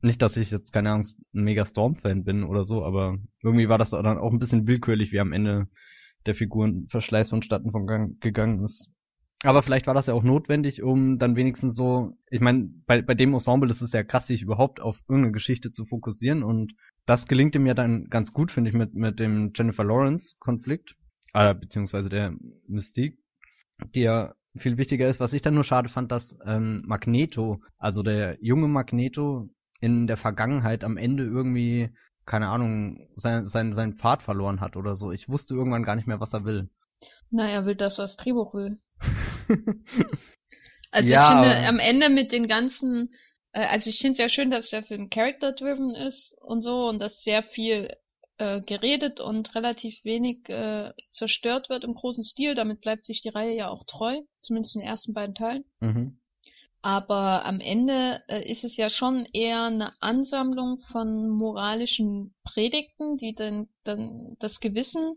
Nicht, 0.05 0.21
dass 0.21 0.37
ich 0.37 0.51
jetzt, 0.51 0.71
keine 0.71 0.91
Ahnung, 0.91 1.07
ein 1.33 1.43
mega 1.43 1.65
Storm-Fan 1.65 2.23
bin 2.25 2.43
oder 2.43 2.63
so, 2.63 2.85
aber 2.85 3.17
irgendwie 3.41 3.69
war 3.69 3.79
das 3.79 3.89
dann 3.89 4.19
auch 4.19 4.31
ein 4.31 4.37
bisschen 4.37 4.67
willkürlich, 4.67 5.11
wie 5.11 5.19
am 5.19 5.33
Ende 5.33 5.67
der 6.27 6.35
Figurenverschleiß 6.35 7.31
vonstatten 7.31 7.71
von 7.71 7.87
gang, 7.87 8.21
gegangen 8.21 8.63
ist. 8.63 8.91
Aber 9.43 9.63
vielleicht 9.63 9.87
war 9.87 9.95
das 9.95 10.05
ja 10.05 10.13
auch 10.13 10.21
notwendig, 10.21 10.83
um 10.83 11.17
dann 11.17 11.35
wenigstens 11.35 11.75
so, 11.75 12.11
ich 12.29 12.39
meine, 12.39 12.69
bei, 12.85 13.01
bei 13.01 13.15
dem 13.15 13.33
Ensemble 13.33 13.71
ist 13.71 13.81
es 13.81 13.93
ja 13.93 14.03
krass, 14.03 14.27
sich 14.27 14.43
überhaupt 14.43 14.79
auf 14.79 15.01
irgendeine 15.09 15.31
Geschichte 15.31 15.71
zu 15.71 15.85
fokussieren 15.85 16.43
und 16.43 16.75
das 17.07 17.27
gelingt 17.27 17.55
ihm 17.55 17.65
ja 17.65 17.73
dann 17.73 18.05
ganz 18.11 18.31
gut, 18.31 18.51
finde 18.51 18.69
ich, 18.69 18.75
mit, 18.75 18.93
mit 18.93 19.19
dem 19.19 19.53
Jennifer 19.55 19.83
Lawrence-Konflikt, 19.83 20.97
äh, 21.33 21.55
beziehungsweise 21.55 22.09
der 22.09 22.35
Mystique, 22.67 23.17
die 23.95 24.01
ja 24.01 24.35
viel 24.55 24.77
wichtiger 24.77 25.07
ist. 25.07 25.19
Was 25.19 25.33
ich 25.33 25.41
dann 25.41 25.55
nur 25.55 25.63
schade 25.63 25.89
fand, 25.89 26.11
dass 26.11 26.37
ähm, 26.45 26.83
Magneto, 26.85 27.63
also 27.79 28.03
der 28.03 28.37
junge 28.39 28.67
Magneto, 28.67 29.49
in 29.79 30.07
der 30.07 30.17
Vergangenheit 30.17 30.83
am 30.83 30.97
Ende 30.97 31.23
irgendwie, 31.23 31.89
keine 32.25 32.47
Ahnung, 32.47 33.07
sein, 33.13 33.45
sein, 33.45 33.73
seinen 33.73 33.95
Pfad 33.95 34.23
verloren 34.23 34.61
hat 34.61 34.75
oder 34.75 34.95
so. 34.95 35.11
Ich 35.11 35.29
wusste 35.29 35.53
irgendwann 35.53 35.83
gar 35.83 35.95
nicht 35.95 36.07
mehr, 36.07 36.19
was 36.19 36.33
er 36.33 36.45
will. 36.45 36.69
Na, 37.29 37.47
er 37.49 37.65
will 37.65 37.75
das, 37.75 37.99
was 37.99 38.17
Drehbuch 38.17 38.53
will. 38.53 38.79
Also 40.91 41.11
Ja, 41.11 41.43
ich 41.43 41.49
finde, 41.49 41.67
am 41.67 41.79
Ende 41.79 42.09
mit 42.09 42.31
den 42.31 42.47
ganzen 42.47 43.09
äh, 43.55 43.65
also 43.65 43.89
ich 43.89 43.99
finde 43.99 44.11
es 44.11 44.17
ja 44.17 44.29
schön, 44.29 44.51
dass 44.51 44.69
der 44.69 44.83
Film 44.83 45.09
character-driven 45.09 45.95
ist 45.95 46.37
und 46.41 46.61
so 46.61 46.87
und 46.87 46.99
dass 46.99 47.23
sehr 47.23 47.41
viel 47.41 47.95
äh, 48.37 48.61
geredet 48.61 49.21
und 49.21 49.55
relativ 49.55 50.03
wenig 50.03 50.49
äh, 50.49 50.91
zerstört 51.09 51.69
wird 51.69 51.83
im 51.85 51.95
großen 51.95 52.23
Stil. 52.23 52.53
Damit 52.53 52.81
bleibt 52.81 53.05
sich 53.05 53.21
die 53.21 53.29
Reihe 53.29 53.55
ja 53.55 53.69
auch 53.69 53.85
treu, 53.85 54.19
zumindest 54.41 54.75
in 54.75 54.81
den 54.81 54.89
ersten 54.89 55.13
beiden 55.13 55.35
Teilen. 55.35 55.63
Mhm. 55.79 56.19
Aber 56.85 57.43
am 57.45 57.61
Ende 57.61 58.21
äh, 58.27 58.47
ist 58.47 58.63
es 58.63 58.77
ja 58.77 58.91
schon 58.91 59.27
eher 59.33 59.63
eine 59.63 59.99
Ansammlung 60.03 60.81
von 60.91 61.29
moralischen 61.29 62.35
Predigten, 62.43 63.17
die 63.17 63.33
dann, 63.33 63.67
dann 63.83 64.37
das 64.39 64.59
Gewissen 64.59 65.15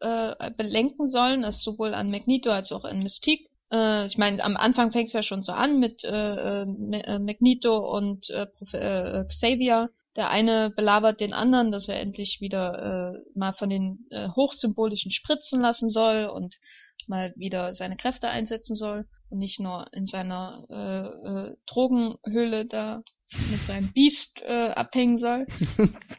äh, 0.00 0.50
belenken 0.52 1.06
sollen, 1.06 1.42
das 1.42 1.62
sowohl 1.62 1.92
an 1.92 2.10
Magneto 2.10 2.48
als 2.48 2.72
auch 2.72 2.84
an 2.84 3.00
Mystique. 3.00 3.50
Äh, 3.70 4.06
ich 4.06 4.16
meine, 4.16 4.42
am 4.42 4.56
Anfang 4.56 4.90
fängt 4.90 5.08
es 5.08 5.12
ja 5.12 5.22
schon 5.22 5.42
so 5.42 5.52
an 5.52 5.78
mit 5.78 6.02
äh, 6.02 6.62
äh, 6.62 7.18
Magneto 7.18 7.94
und 7.94 8.30
äh, 8.30 8.46
äh, 8.72 9.26
Xavier. 9.26 9.90
Der 10.16 10.30
eine 10.30 10.70
belabert 10.70 11.20
den 11.20 11.34
anderen, 11.34 11.72
dass 11.72 11.88
er 11.88 12.00
endlich 12.00 12.38
wieder 12.40 13.18
äh, 13.18 13.38
mal 13.38 13.52
von 13.52 13.68
den 13.68 14.06
äh, 14.12 14.30
hochsymbolischen 14.30 15.10
spritzen 15.10 15.60
lassen 15.60 15.90
soll 15.90 16.24
und 16.24 16.58
mal 17.06 17.34
wieder 17.36 17.74
seine 17.74 17.98
Kräfte 17.98 18.28
einsetzen 18.28 18.74
soll 18.74 19.04
und 19.32 19.38
nicht 19.38 19.60
nur 19.60 19.86
in 19.92 20.06
seiner 20.06 20.66
äh, 20.68 21.28
äh, 21.28 21.56
Drogenhöhle 21.66 22.66
da 22.66 23.02
mit 23.50 23.60
seinem 23.60 23.92
Biest 23.92 24.42
äh, 24.42 24.68
abhängen 24.68 25.18
soll, 25.18 25.46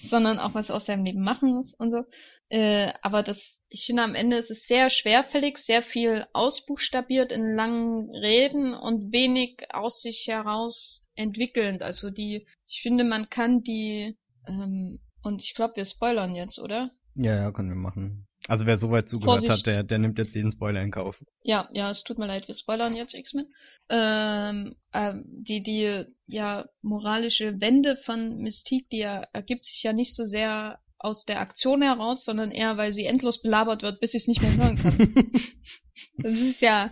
sondern 0.00 0.40
auch 0.40 0.54
was 0.54 0.72
aus 0.72 0.86
seinem 0.86 1.04
Leben 1.04 1.22
machen 1.22 1.54
muss 1.54 1.74
und 1.74 1.92
so. 1.92 2.04
Äh, 2.48 2.92
aber 3.02 3.22
das, 3.22 3.60
ich 3.68 3.86
finde 3.86 4.02
am 4.02 4.16
Ende 4.16 4.38
ist 4.38 4.50
es 4.50 4.66
sehr 4.66 4.90
schwerfällig, 4.90 5.58
sehr 5.58 5.82
viel 5.82 6.26
ausbuchstabiert 6.32 7.30
in 7.30 7.54
langen 7.54 8.10
Reden 8.10 8.74
und 8.74 9.12
wenig 9.12 9.66
aus 9.70 10.00
sich 10.00 10.26
heraus 10.26 11.06
entwickelnd. 11.14 11.82
Also 11.82 12.10
die, 12.10 12.46
ich 12.66 12.80
finde, 12.82 13.04
man 13.04 13.30
kann 13.30 13.62
die, 13.62 14.16
ähm, 14.48 14.98
und 15.22 15.42
ich 15.42 15.54
glaube, 15.54 15.76
wir 15.76 15.84
spoilern 15.84 16.34
jetzt, 16.34 16.58
oder? 16.58 16.90
Ja, 17.14 17.36
ja, 17.36 17.52
können 17.52 17.68
wir 17.68 17.76
machen. 17.76 18.27
Also 18.48 18.64
wer 18.64 18.78
soweit 18.78 19.06
zugehört 19.06 19.40
Vorsicht. 19.40 19.52
hat, 19.52 19.66
der, 19.66 19.82
der 19.82 19.98
nimmt 19.98 20.18
jetzt 20.18 20.34
jeden 20.34 20.50
Spoiler 20.50 20.80
in 20.80 20.90
Kauf. 20.90 21.22
Ja, 21.42 21.68
ja, 21.70 21.90
es 21.90 22.02
tut 22.02 22.18
mir 22.18 22.26
leid, 22.26 22.48
wir 22.48 22.54
spoilern 22.54 22.96
jetzt 22.96 23.14
X-Men. 23.14 23.46
Ähm, 23.90 24.74
ähm, 24.94 25.24
die, 25.26 25.62
die, 25.62 26.06
ja, 26.26 26.66
moralische 26.80 27.60
Wende 27.60 27.96
von 27.98 28.38
Mystique, 28.38 28.88
die 28.90 29.00
ja, 29.00 29.20
ergibt 29.34 29.66
sich 29.66 29.82
ja 29.82 29.92
nicht 29.92 30.16
so 30.16 30.24
sehr 30.24 30.78
aus 30.98 31.26
der 31.26 31.40
Aktion 31.40 31.82
heraus, 31.82 32.24
sondern 32.24 32.50
eher, 32.50 32.78
weil 32.78 32.94
sie 32.94 33.04
endlos 33.04 33.42
belabert 33.42 33.82
wird, 33.82 34.00
bis 34.00 34.12
sie 34.12 34.16
es 34.16 34.26
nicht 34.26 34.40
mehr 34.40 34.56
hören 34.56 34.78
kann. 34.78 35.30
das 36.16 36.40
ist 36.40 36.62
ja, 36.62 36.90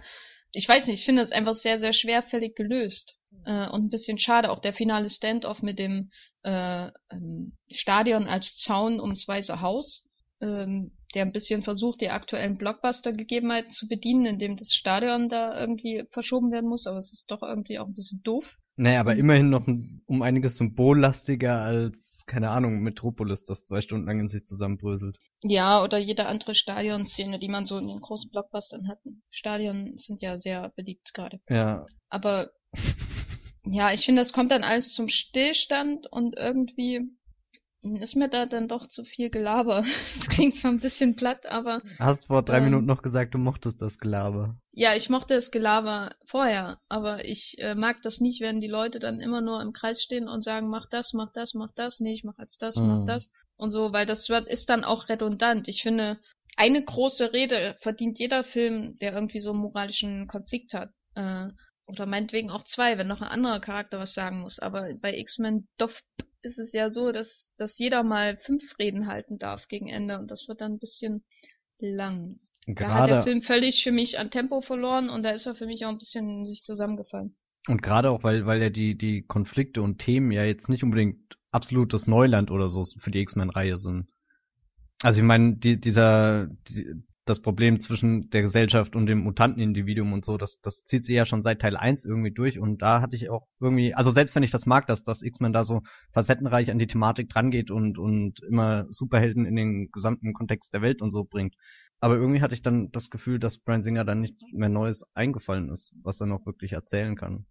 ich 0.53 0.69
weiß 0.69 0.87
nicht, 0.87 1.01
ich 1.01 1.07
finde 1.07 1.23
das 1.23 1.33
einfach 1.33 1.55
sehr, 1.55 1.79
sehr 1.79 1.95
schwerfällig 1.95 2.55
gelöst. 2.55 3.17
Äh, 3.47 3.69
und 3.71 3.87
ein 3.87 3.91
bisschen 3.91 4.19
schade, 4.19 4.51
auch 4.51 4.61
der 4.61 4.75
finale 4.75 5.09
Standoff 5.09 5.63
mit 5.63 5.79
dem 5.79 6.11
äh, 6.43 6.89
ähm, 7.11 7.57
Stadion 7.71 8.27
als 8.27 8.59
Zaun 8.59 9.01
ums 9.01 9.27
Weiße 9.27 9.63
Haus, 9.63 10.05
ähm, 10.43 10.93
der 11.17 11.25
ein 11.25 11.33
bisschen 11.33 11.63
versucht, 11.63 12.03
die 12.03 12.11
aktuellen 12.11 12.59
Blockbuster-Gegebenheiten 12.59 13.71
zu 13.71 13.89
bedienen, 13.89 14.27
indem 14.27 14.59
das 14.59 14.75
Stadion 14.75 15.31
da 15.31 15.59
irgendwie 15.59 16.05
verschoben 16.11 16.53
werden 16.53 16.69
muss, 16.69 16.87
aber 16.87 16.99
es 16.99 17.11
ist 17.11 17.31
doch 17.31 17.43
irgendwie 17.43 17.79
auch 17.79 17.87
ein 17.87 17.95
bisschen 17.95 18.21
doof. 18.23 18.59
Naja, 18.77 19.01
aber 19.01 19.17
immerhin 19.17 19.49
noch 19.49 19.67
ein, 19.67 20.03
um 20.05 20.21
einiges 20.21 20.59
symbollastiger 20.59 21.63
als, 21.63 22.25
keine 22.27 22.51
Ahnung, 22.51 22.81
Metropolis, 22.81 23.45
das 23.45 23.65
zwei 23.65 23.81
Stunden 23.81 24.07
lang 24.07 24.21
in 24.21 24.29
sich 24.29 24.45
zusammenbröselt. 24.45 25.17
Ja, 25.41 25.83
oder 25.83 25.97
jede 25.97 26.27
andere 26.27 26.55
Stadionszene, 26.55 27.39
die 27.39 27.49
man 27.49 27.65
so 27.65 27.79
in 27.79 27.89
den 27.89 28.01
großen 28.01 28.31
Blockbustern 28.31 28.87
hat. 28.87 28.99
Stadion 29.31 29.97
sind 29.97 30.21
ja 30.21 30.37
sehr 30.37 30.71
beliebt 30.77 31.15
gerade. 31.15 31.41
Ja. 31.49 31.87
Aber 32.11 32.51
ja, 33.65 33.91
ich 33.91 34.05
finde, 34.05 34.21
das 34.21 34.35
kommt 34.35 34.51
dann 34.51 34.65
alles 34.65 34.93
zum 34.93 35.09
Stillstand 35.09 36.07
und 36.13 36.37
irgendwie 36.37 37.01
ist 37.95 38.17
mir 38.17 38.29
da 38.29 38.47
dann 38.47 38.69
doch 38.69 38.89
zu 38.89 39.05
viel 39.05 39.31
Gelaber. 39.31 39.85
Das 40.17 40.29
klingt 40.29 40.57
zwar 40.57 40.73
ein 40.73 40.81
bisschen 40.81 41.15
platt, 41.17 41.47
aber. 41.47 41.83
Hast 41.99 42.27
vor 42.27 42.43
drei 42.43 42.59
ähm, 42.59 42.65
Minuten 42.65 42.87
noch 42.87 43.03
gesagt, 43.03 43.35
du 43.35 43.39
mochtest 43.39 43.81
das 43.81 43.99
Gelaber. 43.99 44.57
Ja, 44.73 44.95
ich 44.95 45.09
mochte 45.09 45.35
das 45.35 45.51
Gelaber 45.51 46.15
vorher, 46.27 46.79
aber 46.89 47.25
ich 47.25 47.57
äh, 47.59 47.75
mag 47.75 48.03
das 48.03 48.21
nicht, 48.21 48.41
wenn 48.41 48.61
die 48.61 48.67
Leute 48.67 48.99
dann 48.99 49.21
immer 49.21 49.41
nur 49.41 49.63
im 49.63 49.73
Kreis 49.73 50.03
stehen 50.03 50.29
und 50.29 50.43
sagen, 50.43 50.69
mach 50.69 50.89
das, 50.89 51.13
mach 51.13 51.33
das, 51.33 51.55
mach 51.55 51.73
das, 51.75 52.01
nee, 52.01 52.13
ich 52.13 52.25
mach 52.25 52.39
jetzt 52.39 52.61
das, 52.61 52.77
mhm. 52.77 52.87
mach 52.87 53.07
das 53.07 53.31
und 53.57 53.71
so, 53.71 53.93
weil 53.93 54.07
das 54.07 54.29
wird, 54.29 54.49
ist 54.49 54.69
dann 54.69 54.85
auch 54.85 55.09
redundant. 55.09 55.69
Ich 55.69 55.83
finde, 55.83 56.19
eine 56.57 56.83
große 56.83 57.33
Rede 57.33 57.77
verdient 57.81 58.19
jeder 58.19 58.45
Film, 58.45 58.99
der 58.99 59.13
irgendwie 59.13 59.41
so 59.41 59.51
einen 59.51 59.61
moralischen 59.61 60.27
Konflikt 60.27 60.75
hat. 60.75 60.91
Äh, 61.15 61.49
oder 61.87 62.07
meinetwegen 62.07 62.51
auch 62.51 62.65
zwei, 62.65 62.99
wenn 62.99 63.07
noch 63.07 63.21
ein 63.21 63.29
anderer 63.29 63.61
Charakter 63.61 63.99
was 63.99 64.15
sagen 64.15 64.41
muss. 64.41 64.59
Aber 64.59 64.89
bei 65.01 65.17
X-Men 65.17 65.69
Doff 65.79 66.01
ist 66.47 66.59
es 66.59 66.73
ja 66.73 66.89
so, 66.89 67.13
dass, 67.13 67.53
dass 67.59 67.79
jeder 67.79 68.03
mal 68.03 68.37
fünf 68.39 68.79
Reden 68.79 69.07
halten 69.07 69.39
darf 69.39 69.69
gegen 69.69 69.89
Ende 69.89 70.19
und 70.19 70.31
das 70.31 70.49
wird 70.49 70.61
dann 70.61 70.73
ein 70.73 70.79
bisschen 70.79 71.25
lang. 71.79 72.39
Gerade, 72.67 72.79
da 72.79 72.95
hat 72.95 73.11
der 73.11 73.23
Film 73.23 73.43
völlig 73.43 73.83
für 73.83 73.93
mich 73.93 74.19
an 74.19 74.31
Tempo 74.31 74.61
verloren 74.61 75.11
und 75.11 75.23
da 75.23 75.31
ist 75.31 75.47
er 75.47 75.55
für 75.55 75.67
mich 75.67 75.85
auch 75.85 75.91
ein 75.91 75.99
bisschen 75.99 76.29
in 76.29 76.47
sich 76.47 76.65
zusammengefallen. 76.65 77.37
Und 77.69 77.83
gerade 77.83 78.11
auch, 78.11 78.23
weil, 78.23 78.47
weil 78.47 78.63
ja 78.63 78.71
die, 78.71 78.97
die 78.97 79.23
Konflikte 79.23 79.83
und 79.83 79.99
Themen 79.99 80.31
ja 80.31 80.45
jetzt 80.45 80.69
nicht 80.69 80.85
unbedingt 80.85 81.37
absolutes 81.51 82.07
Neuland 82.07 82.51
oder 82.51 82.69
so 82.69 82.85
für 82.85 83.11
die 83.11 83.21
X-Men-Reihe 83.21 83.77
sind. 83.77 84.07
Also 85.03 85.21
ich 85.21 85.27
meine, 85.27 85.57
die, 85.57 85.81
dieser, 85.81 86.49
die, 86.69 86.95
das 87.27 87.43
Problem 87.43 87.81
zwischen 87.81 88.31
der 88.31 88.43
Gesellschaft 88.43 88.95
und 88.95 89.07
dem 89.07 89.19
Mutantenindividuum 89.19 90.13
und 90.13 90.25
so, 90.25 90.39
das, 90.39 90.61
das 90.61 90.85
zieht 90.85 91.05
sich 91.05 91.17
ja 91.17 91.27
schon 91.27 91.43
seit 91.43 91.61
Teil 91.61 91.77
1 91.77 92.05
irgendwie 92.05 92.31
durch 92.31 92.61
und 92.61 92.81
da 92.81 93.01
hatte 93.01 93.17
ich 93.17 93.29
auch 93.29 93.49
irgendwie, 93.61 93.95
also 93.95 94.13
selbst 94.13 94.37
wenn 94.37 94.45
ich 94.45 94.53
das 94.53 94.65
mag, 94.65 94.87
dass 94.87 95.03
das 95.03 95.23
X-Men 95.23 95.53
da 95.53 95.65
so 95.65 95.83
facettenreich 96.13 96.71
an 96.71 96.79
die 96.79 96.87
Thematik 96.87 97.29
drangeht 97.29 97.73
und, 97.73 97.99
und 97.99 98.41
immer 98.49 98.87
Superhelden 98.91 99.45
in 99.45 99.57
den 99.57 99.91
gesamten 99.91 100.33
Kontext 100.33 100.73
der 100.73 100.83
Welt 100.83 101.03
und 101.03 101.11
so 101.11 101.25
bringt. 101.25 101.57
Aber 101.99 102.15
irgendwie 102.15 102.43
hatte 102.43 102.55
ich 102.55 102.63
dann 102.63 102.91
das 102.93 103.11
Gefühl, 103.11 103.41
dass 103.41 103.59
Brian 103.59 103.83
Singer 103.83 104.05
dann 104.05 104.21
nichts 104.21 104.45
mehr 104.53 104.69
Neues 104.69 105.11
eingefallen 105.15 105.71
ist, 105.71 105.97
was 106.05 106.21
er 106.21 106.29
noch 106.29 106.47
wirklich 106.47 106.73
erzählen 106.73 107.17
kann. 107.17 107.47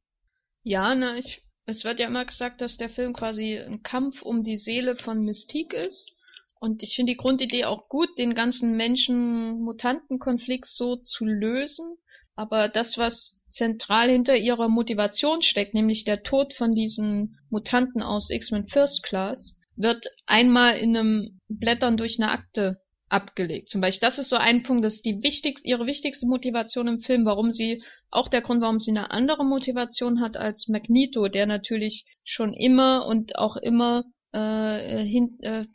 Ja, 0.63 0.95
na, 0.95 1.17
ich, 1.17 1.43
es 1.65 1.83
wird 1.83 1.99
ja 1.99 2.07
immer 2.07 2.23
gesagt, 2.23 2.61
dass 2.61 2.77
der 2.77 2.89
Film 2.89 3.11
quasi 3.11 3.57
ein 3.57 3.83
Kampf 3.83 4.21
um 4.21 4.41
die 4.41 4.57
Seele 4.57 4.95
von 4.95 5.25
Mystique 5.25 5.73
ist. 5.73 6.14
Und 6.59 6.81
ich 6.83 6.95
finde 6.95 7.13
die 7.13 7.17
Grundidee 7.17 7.65
auch 7.65 7.89
gut, 7.89 8.09
den 8.17 8.33
ganzen 8.33 8.75
Menschen-Mutanten-Konflikt 8.77 10.65
so 10.65 10.95
zu 10.95 11.25
lösen. 11.25 11.97
Aber 12.35 12.69
das, 12.69 12.97
was 12.97 13.45
zentral 13.49 14.09
hinter 14.09 14.35
ihrer 14.35 14.67
Motivation 14.67 15.41
steckt, 15.41 15.73
nämlich 15.73 16.03
der 16.03 16.23
Tod 16.23 16.53
von 16.53 16.73
diesen 16.73 17.37
Mutanten 17.49 18.01
aus 18.01 18.29
X-Men 18.29 18.67
First 18.67 19.03
Class, 19.03 19.59
wird 19.75 20.05
einmal 20.25 20.77
in 20.77 20.97
einem 20.97 21.39
Blättern 21.47 21.97
durch 21.97 22.19
eine 22.19 22.31
Akte 22.31 22.81
abgelegt. 23.09 23.69
Zum 23.69 23.81
Beispiel, 23.81 24.05
das 24.05 24.19
ist 24.19 24.29
so 24.29 24.35
ein 24.35 24.63
Punkt, 24.63 24.83
das 24.83 24.95
ist 24.95 25.05
die 25.05 25.21
wichtigste, 25.21 25.67
ihre 25.67 25.85
wichtigste 25.85 26.25
Motivation 26.25 26.87
im 26.87 27.01
Film, 27.01 27.25
warum 27.25 27.51
sie, 27.51 27.83
auch 28.09 28.27
der 28.27 28.41
Grund, 28.41 28.61
warum 28.61 28.79
sie 28.79 28.91
eine 28.91 29.11
andere 29.11 29.45
Motivation 29.45 30.21
hat 30.21 30.37
als 30.37 30.67
Magneto, 30.67 31.27
der 31.27 31.45
natürlich 31.45 32.05
schon 32.23 32.53
immer 32.53 33.05
und 33.05 33.37
auch 33.37 33.57
immer 33.57 34.05
äh, 34.33 35.03
hin, 35.05 35.37
äh, 35.41 35.65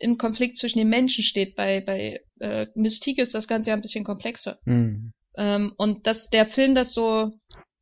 im 0.00 0.18
Konflikt 0.18 0.56
zwischen 0.56 0.78
den 0.78 0.88
Menschen 0.88 1.24
steht. 1.24 1.56
Bei, 1.56 1.80
bei 1.80 2.20
äh, 2.40 2.66
Mystique 2.74 3.22
ist 3.22 3.34
das 3.34 3.48
Ganze 3.48 3.70
ja 3.70 3.76
ein 3.76 3.82
bisschen 3.82 4.04
komplexer. 4.04 4.58
Mhm. 4.64 5.12
Ähm, 5.36 5.72
und 5.76 6.06
dass 6.06 6.28
der 6.30 6.46
Film 6.46 6.74
das 6.74 6.92
so 6.92 7.32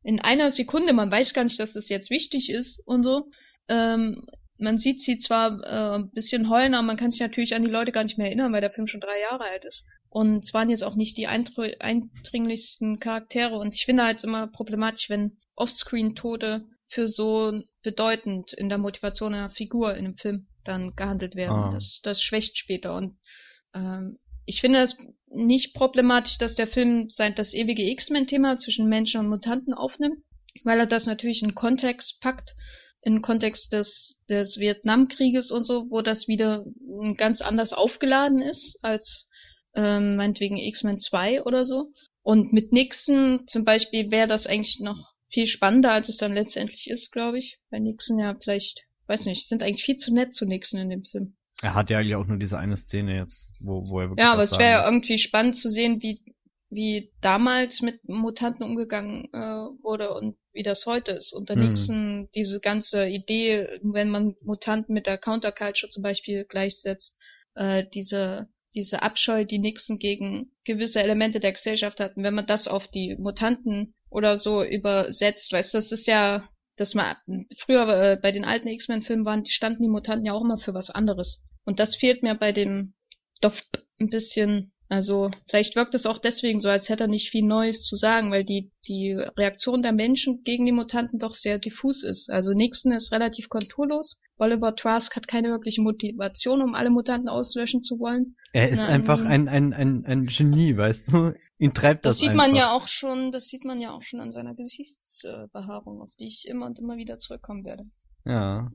in 0.03 0.21
einer 0.21 0.51
Sekunde, 0.51 0.93
man 0.93 1.11
weiß 1.11 1.35
gar 1.35 1.45
nicht, 1.45 1.59
dass 1.59 1.75
das 1.75 1.89
jetzt 1.89 2.11
wichtig 2.11 2.51
ist 2.51 2.83
und 2.87 3.05
so. 3.05 3.29
Ähm, 3.69 4.27
man 4.59 4.79
sieht 4.79 5.01
sie 5.01 5.17
zwar 5.17 5.61
äh, 5.65 5.97
ein 5.97 6.11
bisschen 6.13 6.49
heulen, 6.49 6.75
aber 6.75 6.87
man 6.87 6.97
kann 6.97 7.11
sich 7.11 7.21
natürlich 7.21 7.55
an 7.55 7.63
die 7.63 7.71
Leute 7.71 7.93
gar 7.93 8.05
nicht 8.05 8.19
mehr 8.19 8.29
erinnern, 8.29 8.53
weil 8.53 8.61
der 8.61 8.71
Film 8.71 8.87
schon 8.87 9.01
drei 9.01 9.21
Jahre 9.21 9.45
alt 9.45 9.65
ist. 9.65 9.85
Und 10.09 10.45
es 10.45 10.55
waren 10.55 10.71
jetzt 10.71 10.85
auch 10.85 10.95
nicht 10.95 11.17
die 11.17 11.27
eindringlichsten 11.27 13.01
Charaktere. 13.01 13.57
Und 13.57 13.75
ich 13.75 13.85
finde 13.85 14.05
halt 14.05 14.23
immer 14.23 14.47
problematisch, 14.47 15.11
wenn 15.11 15.39
Offscreen-Tode 15.57 16.67
für 16.87 17.09
so 17.09 17.63
bedeutend 17.83 18.53
in 18.53 18.69
der 18.69 18.79
Motivation 18.79 19.35
einer 19.35 19.51
Figur 19.51 19.95
in 19.95 20.05
einem 20.05 20.17
Film 20.17 20.47
dann 20.65 20.95
gehandelt 20.97 21.35
werden. 21.35 21.57
Ah. 21.57 21.71
Das, 21.73 22.01
das 22.03 22.23
schwächt 22.23 22.59
später. 22.59 22.95
Und 22.95 23.19
ähm, 23.75 24.19
ich 24.47 24.61
finde 24.61 24.81
es 24.81 24.97
nicht 25.29 25.75
problematisch, 25.75 26.39
dass 26.39 26.55
der 26.55 26.67
Film 26.67 27.09
sein 27.11 27.35
das 27.35 27.55
ewige 27.55 27.89
X-Men-Thema 27.91 28.59
zwischen 28.59 28.89
Menschen 28.89 29.21
und 29.21 29.29
Mutanten 29.29 29.75
aufnimmt, 29.75 30.19
weil 30.65 30.79
er 30.79 30.87
das 30.87 31.07
natürlich 31.07 31.43
in 31.43 31.55
Kontext 31.55 32.21
packt, 32.21 32.55
in 33.03 33.23
Kontext 33.23 33.73
des, 33.73 34.23
des 34.29 34.59
Vietnamkrieges 34.59 35.51
und 35.51 35.67
so, 35.67 35.87
wo 35.91 36.01
das 36.01 36.29
wieder 36.29 36.65
ganz 37.17 37.41
anders 37.41 37.73
aufgeladen 37.73 38.41
ist 38.41 38.79
als 38.83 39.29
ähm, 39.75 40.17
meinetwegen 40.17 40.57
X-Men 40.57 40.99
2 40.99 41.43
oder 41.43 41.65
so. 41.65 41.91
Und 42.23 42.53
mit 42.53 42.73
Nixon 42.73 43.45
zum 43.47 43.65
Beispiel 43.65 44.11
wäre 44.11 44.29
das 44.29 44.47
eigentlich 44.47 44.81
noch 44.81 45.13
viel 45.29 45.47
spannender, 45.47 45.93
als 45.93 46.09
es 46.09 46.17
dann 46.17 46.33
letztendlich 46.33 46.89
ist, 46.89 47.13
glaube 47.13 47.39
ich. 47.39 47.59
Bei 47.71 47.79
Nixon 47.79 48.19
ja 48.19 48.35
vielleicht 48.41 48.85
weiß 49.07 49.27
nicht, 49.27 49.49
sind 49.49 49.63
eigentlich 49.63 49.85
viel 49.85 49.97
zu 49.97 50.13
nett 50.13 50.35
zu 50.35 50.47
Nixon 50.47 50.81
in 50.81 50.91
dem 50.91 51.05
Film. 51.05 51.37
Er 51.63 51.75
hat 51.75 51.91
ja 51.91 51.99
eigentlich 51.99 52.17
auch 52.17 52.27
nur 52.27 52.39
diese 52.39 52.59
eine 52.59 52.77
Szene 52.77 53.17
jetzt, 53.17 53.51
wo, 53.61 53.89
wo 53.89 54.01
er 54.01 54.11
wirklich. 54.11 54.25
Ja, 54.25 54.33
aber 54.33 54.43
es 54.43 54.59
wäre 54.59 54.71
ja 54.71 54.85
irgendwie 54.85 55.19
spannend 55.19 55.57
zu 55.57 55.71
sehen, 55.71 56.03
wie, 56.03 56.21
wie 56.69 57.13
damals 57.21 57.81
mit 57.81 58.07
Mutanten 58.09 58.65
umgegangen 58.65 59.29
äh, 59.33 59.83
wurde 59.83 60.13
und 60.13 60.37
wie 60.53 60.63
das 60.63 60.87
heute 60.87 61.13
ist. 61.13 61.33
Unter 61.33 61.55
Hm. 61.55 61.69
Nixon 61.69 62.29
diese 62.35 62.61
ganze 62.61 63.09
Idee, 63.09 63.81
wenn 63.83 64.11
man 64.11 64.35
Mutanten 64.43 64.95
mit 64.95 65.07
der 65.07 65.19
Counterculture 65.19 65.91
zum 65.91 66.03
Beispiel 66.03 66.45
gleichsetzt, 66.45 67.19
äh, 67.55 67.85
diese 67.95 68.49
diese 68.75 69.03
Abscheu, 69.03 69.45
die 69.45 69.59
Nixon 69.59 69.99
gegen 69.99 70.51
gewisse 70.65 71.01
Elemente 71.01 71.41
der 71.41 71.53
Gesellschaft 71.53 72.01
hatten, 72.01 72.25
wenn 72.25 72.35
man 72.35 72.47
das 72.47 72.67
auf 72.67 72.89
die 72.89 73.17
Mutanten 73.19 73.95
oder 74.11 74.37
so 74.37 74.65
übersetzt, 74.65 75.53
weißt 75.53 75.75
du, 75.75 75.79
das 75.79 75.93
ist 75.93 76.07
ja, 76.07 76.49
dass 76.77 76.95
man 76.95 77.17
früher 77.59 77.89
äh, 77.89 78.19
bei 78.21 78.33
den 78.33 78.45
alten 78.45 78.69
X-Men-Filmen 78.69 79.25
waren, 79.25 79.47
standen 79.47 79.83
die 79.83 79.89
Mutanten 79.89 80.27
ja 80.27 80.33
auch 80.33 80.43
immer 80.43 80.59
für 80.59 80.75
was 80.75 80.91
anderes. 80.91 81.43
Und 81.65 81.79
das 81.79 81.97
fehlt 81.97 82.23
mir 82.23 82.35
bei 82.35 82.53
dem 82.53 82.95
Stoff 83.37 83.63
ein 84.01 84.11
bisschen. 84.11 84.73
Also 84.89 85.31
vielleicht 85.49 85.77
wirkt 85.77 85.95
es 85.95 86.05
auch 86.05 86.19
deswegen 86.19 86.61
so, 86.61 86.69
als 86.69 86.89
hätte 86.89 87.05
er 87.05 87.09
nicht 87.09 87.31
viel 87.31 87.45
Neues 87.45 87.83
zu 87.83 87.97
sagen, 87.97 88.31
weil 88.31 88.45
die 88.45 88.71
die 88.87 89.13
Reaktion 89.13 89.83
der 89.83 89.93
Menschen 89.93 90.43
gegen 90.45 90.67
die 90.67 90.73
Mutanten 90.73 91.19
doch 91.19 91.33
sehr 91.33 91.59
diffus 91.59 92.03
ist. 92.03 92.31
Also 92.31 92.53
Nixon 92.53 92.93
ist 92.93 93.11
relativ 93.11 93.49
konturlos. 93.49 94.21
Oliver 94.37 94.77
Trask 94.77 95.15
hat 95.17 95.27
keine 95.27 95.49
wirkliche 95.49 95.81
Motivation, 95.81 96.61
um 96.61 96.75
alle 96.75 96.91
Mutanten 96.91 97.29
auslöschen 97.29 97.83
zu 97.83 97.99
wollen. 97.99 98.37
Er 98.53 98.69
ist 98.69 98.83
Nein. 98.83 98.91
einfach 98.91 99.25
ein, 99.25 99.49
ein, 99.49 99.73
ein, 99.73 100.05
ein 100.05 100.27
Genie, 100.27 100.77
weißt 100.77 101.13
du? 101.13 101.33
Ihn 101.59 101.73
treibt 101.73 102.05
Das, 102.05 102.17
das, 102.17 102.19
sieht 102.19 102.31
einfach. 102.31 102.47
man 102.47 102.57
ja 102.57 102.73
auch 102.73 102.89
schon, 102.89 103.31
das 103.33 103.49
sieht 103.49 103.65
man 103.65 103.81
ja 103.81 103.93
auch 103.93 104.03
schon 104.03 104.21
an 104.21 104.33
seiner 104.33 104.55
Gesichtsbehaarung, 104.55 106.01
auf 106.03 106.11
die 106.19 106.27
ich 106.27 106.47
immer 106.49 106.67
und 106.67 106.79
immer 106.79 106.97
wieder 106.97 107.17
zurückkommen 107.17 107.65
werde. 107.65 107.85
Ja. 108.25 108.71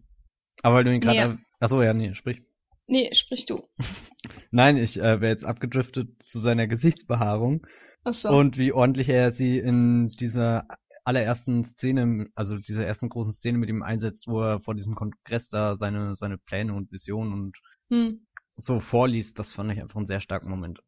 Aber 0.62 0.76
weil 0.76 0.84
du 0.86 0.94
ihn 0.94 1.02
gerade... 1.02 1.18
Ja. 1.18 1.38
Achso, 1.60 1.82
ja, 1.82 1.94
nee, 1.94 2.14
sprich. 2.16 2.42
Nee, 2.88 3.14
sprich 3.14 3.46
du. 3.46 3.68
Nein, 4.52 4.78
ich 4.78 4.98
äh, 4.98 5.22
wäre 5.22 5.32
jetzt 5.32 5.46
abgedriftet 5.46 6.10
zu 6.26 6.40
seiner 6.40 6.68
Gesichtsbehaarung 6.68 7.66
Achso. 8.04 8.30
und 8.30 8.58
wie 8.58 8.72
ordentlich 8.72 9.10
er 9.10 9.32
sie 9.32 9.60
in 9.60 10.10
dieser 10.10 10.66
allerersten 11.04 11.64
Szene, 11.64 12.28
also 12.36 12.58
dieser 12.58 12.86
ersten 12.86 13.10
großen 13.10 13.34
Szene 13.34 13.58
mit 13.58 13.70
ihm 13.70 13.84
einsetzt, 13.84 14.28
wo 14.28 14.42
er 14.42 14.62
vor 14.62 14.76
diesem 14.76 14.96
Kongress 14.96 15.50
da 15.50 15.76
seine, 15.76 16.16
seine 16.16 16.38
Pläne 16.38 16.74
und 16.74 16.92
Visionen 16.92 17.34
und 17.34 17.58
Hm. 17.92 18.28
so 18.56 18.80
vorliest, 18.80 19.40
das 19.40 19.52
fand 19.52 19.72
ich 19.72 19.82
einfach 19.82 19.96
einen 19.96 20.06
sehr 20.06 20.20
starken 20.20 20.50
Moment. 20.50 20.80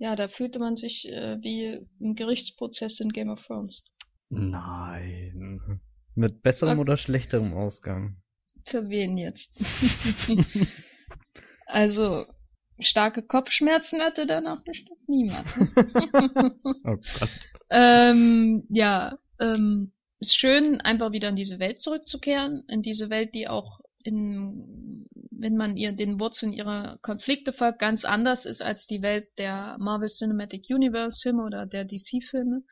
Ja, 0.00 0.16
da 0.16 0.28
fühlte 0.28 0.58
man 0.58 0.76
sich 0.76 1.06
äh, 1.10 1.36
wie 1.42 1.86
im 2.00 2.14
Gerichtsprozess 2.14 3.00
in 3.00 3.10
Game 3.10 3.28
of 3.28 3.42
Thrones. 3.46 3.84
Nein. 4.30 5.78
Mit 6.14 6.42
besserem 6.42 6.78
Okay. 6.78 6.80
oder 6.80 6.96
schlechterem 6.96 7.52
Ausgang? 7.52 8.16
Für 8.64 8.88
wen 8.88 9.18
jetzt? 9.18 9.54
also, 11.66 12.24
starke 12.78 13.22
Kopfschmerzen 13.22 14.00
hatte 14.00 14.26
danach 14.26 14.64
bestimmt 14.64 15.06
niemand. 15.06 15.46
oh 16.84 16.96
Gott. 17.18 17.30
ähm, 17.68 18.64
ja, 18.70 19.18
ähm, 19.38 19.92
ist 20.18 20.38
schön, 20.38 20.80
einfach 20.80 21.12
wieder 21.12 21.28
in 21.28 21.36
diese 21.36 21.58
Welt 21.58 21.82
zurückzukehren, 21.82 22.64
in 22.68 22.80
diese 22.80 23.10
Welt, 23.10 23.34
die 23.34 23.48
auch 23.48 23.80
in, 24.02 25.06
wenn 25.30 25.56
man 25.56 25.76
ihr 25.76 25.92
den 25.92 26.20
Wurzeln 26.20 26.52
ihrer 26.52 26.98
Konflikte 27.02 27.52
folgt, 27.52 27.78
ganz 27.78 28.04
anders 28.04 28.44
ist 28.44 28.62
als 28.62 28.86
die 28.86 29.02
Welt 29.02 29.28
der 29.38 29.76
Marvel 29.78 30.08
Cinematic 30.08 30.66
Universe 30.70 31.20
Filme 31.22 31.44
oder 31.44 31.66
der 31.66 31.84
DC 31.84 32.22
Filme. 32.28 32.62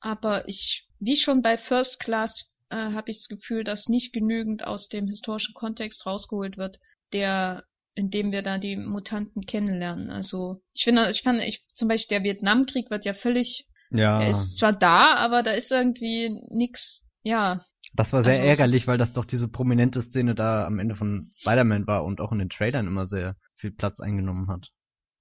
Aber 0.00 0.48
ich, 0.48 0.86
wie 1.00 1.16
schon 1.16 1.42
bei 1.42 1.56
First 1.56 2.00
Class, 2.00 2.54
äh, 2.70 2.76
habe 2.76 3.10
ich 3.10 3.18
das 3.18 3.28
Gefühl, 3.28 3.64
dass 3.64 3.88
nicht 3.88 4.12
genügend 4.12 4.64
aus 4.64 4.88
dem 4.88 5.06
historischen 5.06 5.54
Kontext 5.54 6.06
rausgeholt 6.06 6.56
wird, 6.56 6.78
der 7.12 7.64
in 7.94 8.10
dem 8.10 8.32
wir 8.32 8.42
da 8.42 8.58
die 8.58 8.76
Mutanten 8.76 9.46
kennenlernen. 9.46 10.10
Also 10.10 10.60
ich 10.72 10.84
finde, 10.84 11.08
ich 11.10 11.22
fand, 11.22 11.40
ich 11.42 11.64
zum 11.74 11.88
Beispiel 11.88 12.18
der 12.18 12.24
Vietnamkrieg 12.24 12.90
wird 12.90 13.04
ja 13.04 13.14
völlig 13.14 13.68
Ja. 13.90 14.20
er 14.20 14.30
ist 14.30 14.58
zwar 14.58 14.72
da, 14.72 15.14
aber 15.14 15.42
da 15.42 15.52
ist 15.52 15.70
irgendwie 15.70 16.28
nix, 16.50 17.08
ja, 17.22 17.64
Das 17.94 18.12
war 18.12 18.22
sehr 18.24 18.34
Also 18.34 18.42
ärgerlich, 18.42 18.86
weil 18.86 18.98
das 18.98 19.12
doch 19.12 19.24
diese 19.24 19.48
prominente 19.48 20.02
Szene 20.02 20.34
da 20.34 20.66
am 20.66 20.78
Ende 20.78 20.94
von 20.96 21.30
Spider-Man 21.32 21.86
war 21.86 22.04
und 22.04 22.20
auch 22.20 22.30
in 22.32 22.38
den 22.38 22.50
Trailern 22.50 22.86
immer 22.86 23.06
sehr 23.06 23.36
viel 23.56 23.70
Platz 23.70 24.00
eingenommen 24.00 24.48
hat. 24.48 24.70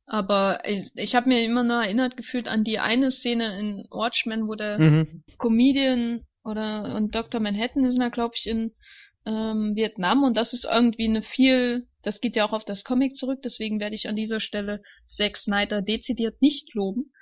aber 0.05 0.61
ich, 0.65 0.91
ich 0.95 1.15
habe 1.15 1.29
mir 1.29 1.43
immer 1.43 1.63
nur 1.63 1.83
erinnert 1.83 2.17
gefühlt 2.17 2.47
an 2.47 2.63
die 2.63 2.79
eine 2.79 3.11
Szene 3.11 3.59
in 3.59 3.87
Watchmen, 3.89 4.47
wo 4.47 4.55
der 4.55 4.79
Mhm. 4.79 5.23
Comedian 5.37 6.23
oder 6.43 6.95
und 6.95 7.15
Dr. 7.15 7.39
Manhattan 7.41 7.85
ist 7.85 7.97
da, 7.99 8.09
glaube 8.09 8.35
ich, 8.37 8.47
in 8.47 8.73
ähm, 9.25 9.75
Vietnam 9.75 10.23
und 10.23 10.35
das 10.35 10.53
ist 10.53 10.65
irgendwie 10.65 11.07
eine 11.07 11.21
viel, 11.21 11.87
das 12.01 12.19
geht 12.19 12.35
ja 12.35 12.45
auch 12.45 12.51
auf 12.51 12.65
das 12.65 12.83
Comic 12.83 13.15
zurück, 13.15 13.41
deswegen 13.43 13.79
werde 13.79 13.95
ich 13.95 14.09
an 14.09 14.17
dieser 14.17 14.41
Stelle 14.41 14.81
Zack 15.07 15.37
Snyder 15.37 15.81
dezidiert 15.81 16.41
nicht 16.41 16.73
loben. 16.73 17.12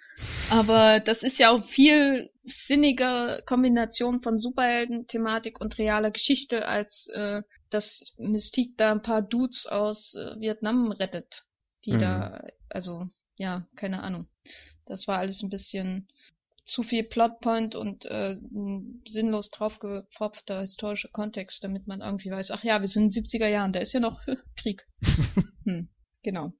Aber 0.49 0.99
das 0.99 1.23
ist 1.23 1.39
ja 1.39 1.51
auch 1.51 1.65
viel 1.65 2.29
sinniger 2.43 3.41
Kombination 3.43 4.21
von 4.21 4.37
Superhelden-Thematik 4.37 5.61
und 5.61 5.77
realer 5.77 6.11
Geschichte, 6.11 6.67
als 6.67 7.07
äh, 7.15 7.41
dass 7.69 8.13
Mystique 8.17 8.75
da 8.77 8.91
ein 8.91 9.01
paar 9.01 9.21
Dudes 9.21 9.65
aus 9.67 10.13
äh, 10.15 10.39
Vietnam 10.39 10.91
rettet, 10.91 11.45
die 11.85 11.93
Mhm. 11.93 11.99
da, 11.99 12.43
also 12.69 13.07
ja, 13.35 13.67
keine 13.75 14.03
Ahnung. 14.03 14.27
Das 14.85 15.07
war 15.07 15.19
alles 15.19 15.41
ein 15.41 15.49
bisschen 15.49 16.07
zu 16.63 16.83
viel 16.83 17.03
Plotpoint 17.03 17.75
und 17.75 18.05
äh, 18.05 18.33
ein 18.33 19.01
sinnlos 19.07 19.49
draufgepfropfter 19.51 20.61
historischer 20.61 21.09
Kontext, 21.09 21.63
damit 21.63 21.87
man 21.87 22.01
irgendwie 22.01 22.29
weiß, 22.29 22.51
ach 22.51 22.63
ja, 22.63 22.81
wir 22.81 22.87
sind 22.87 23.15
in 23.15 23.23
den 23.23 23.25
70er 23.25 23.47
Jahren, 23.47 23.73
da 23.73 23.79
ist 23.79 23.93
ja 23.93 23.99
noch 23.99 24.21
Krieg. 24.57 24.85
hm, 25.63 25.89
genau. 26.23 26.53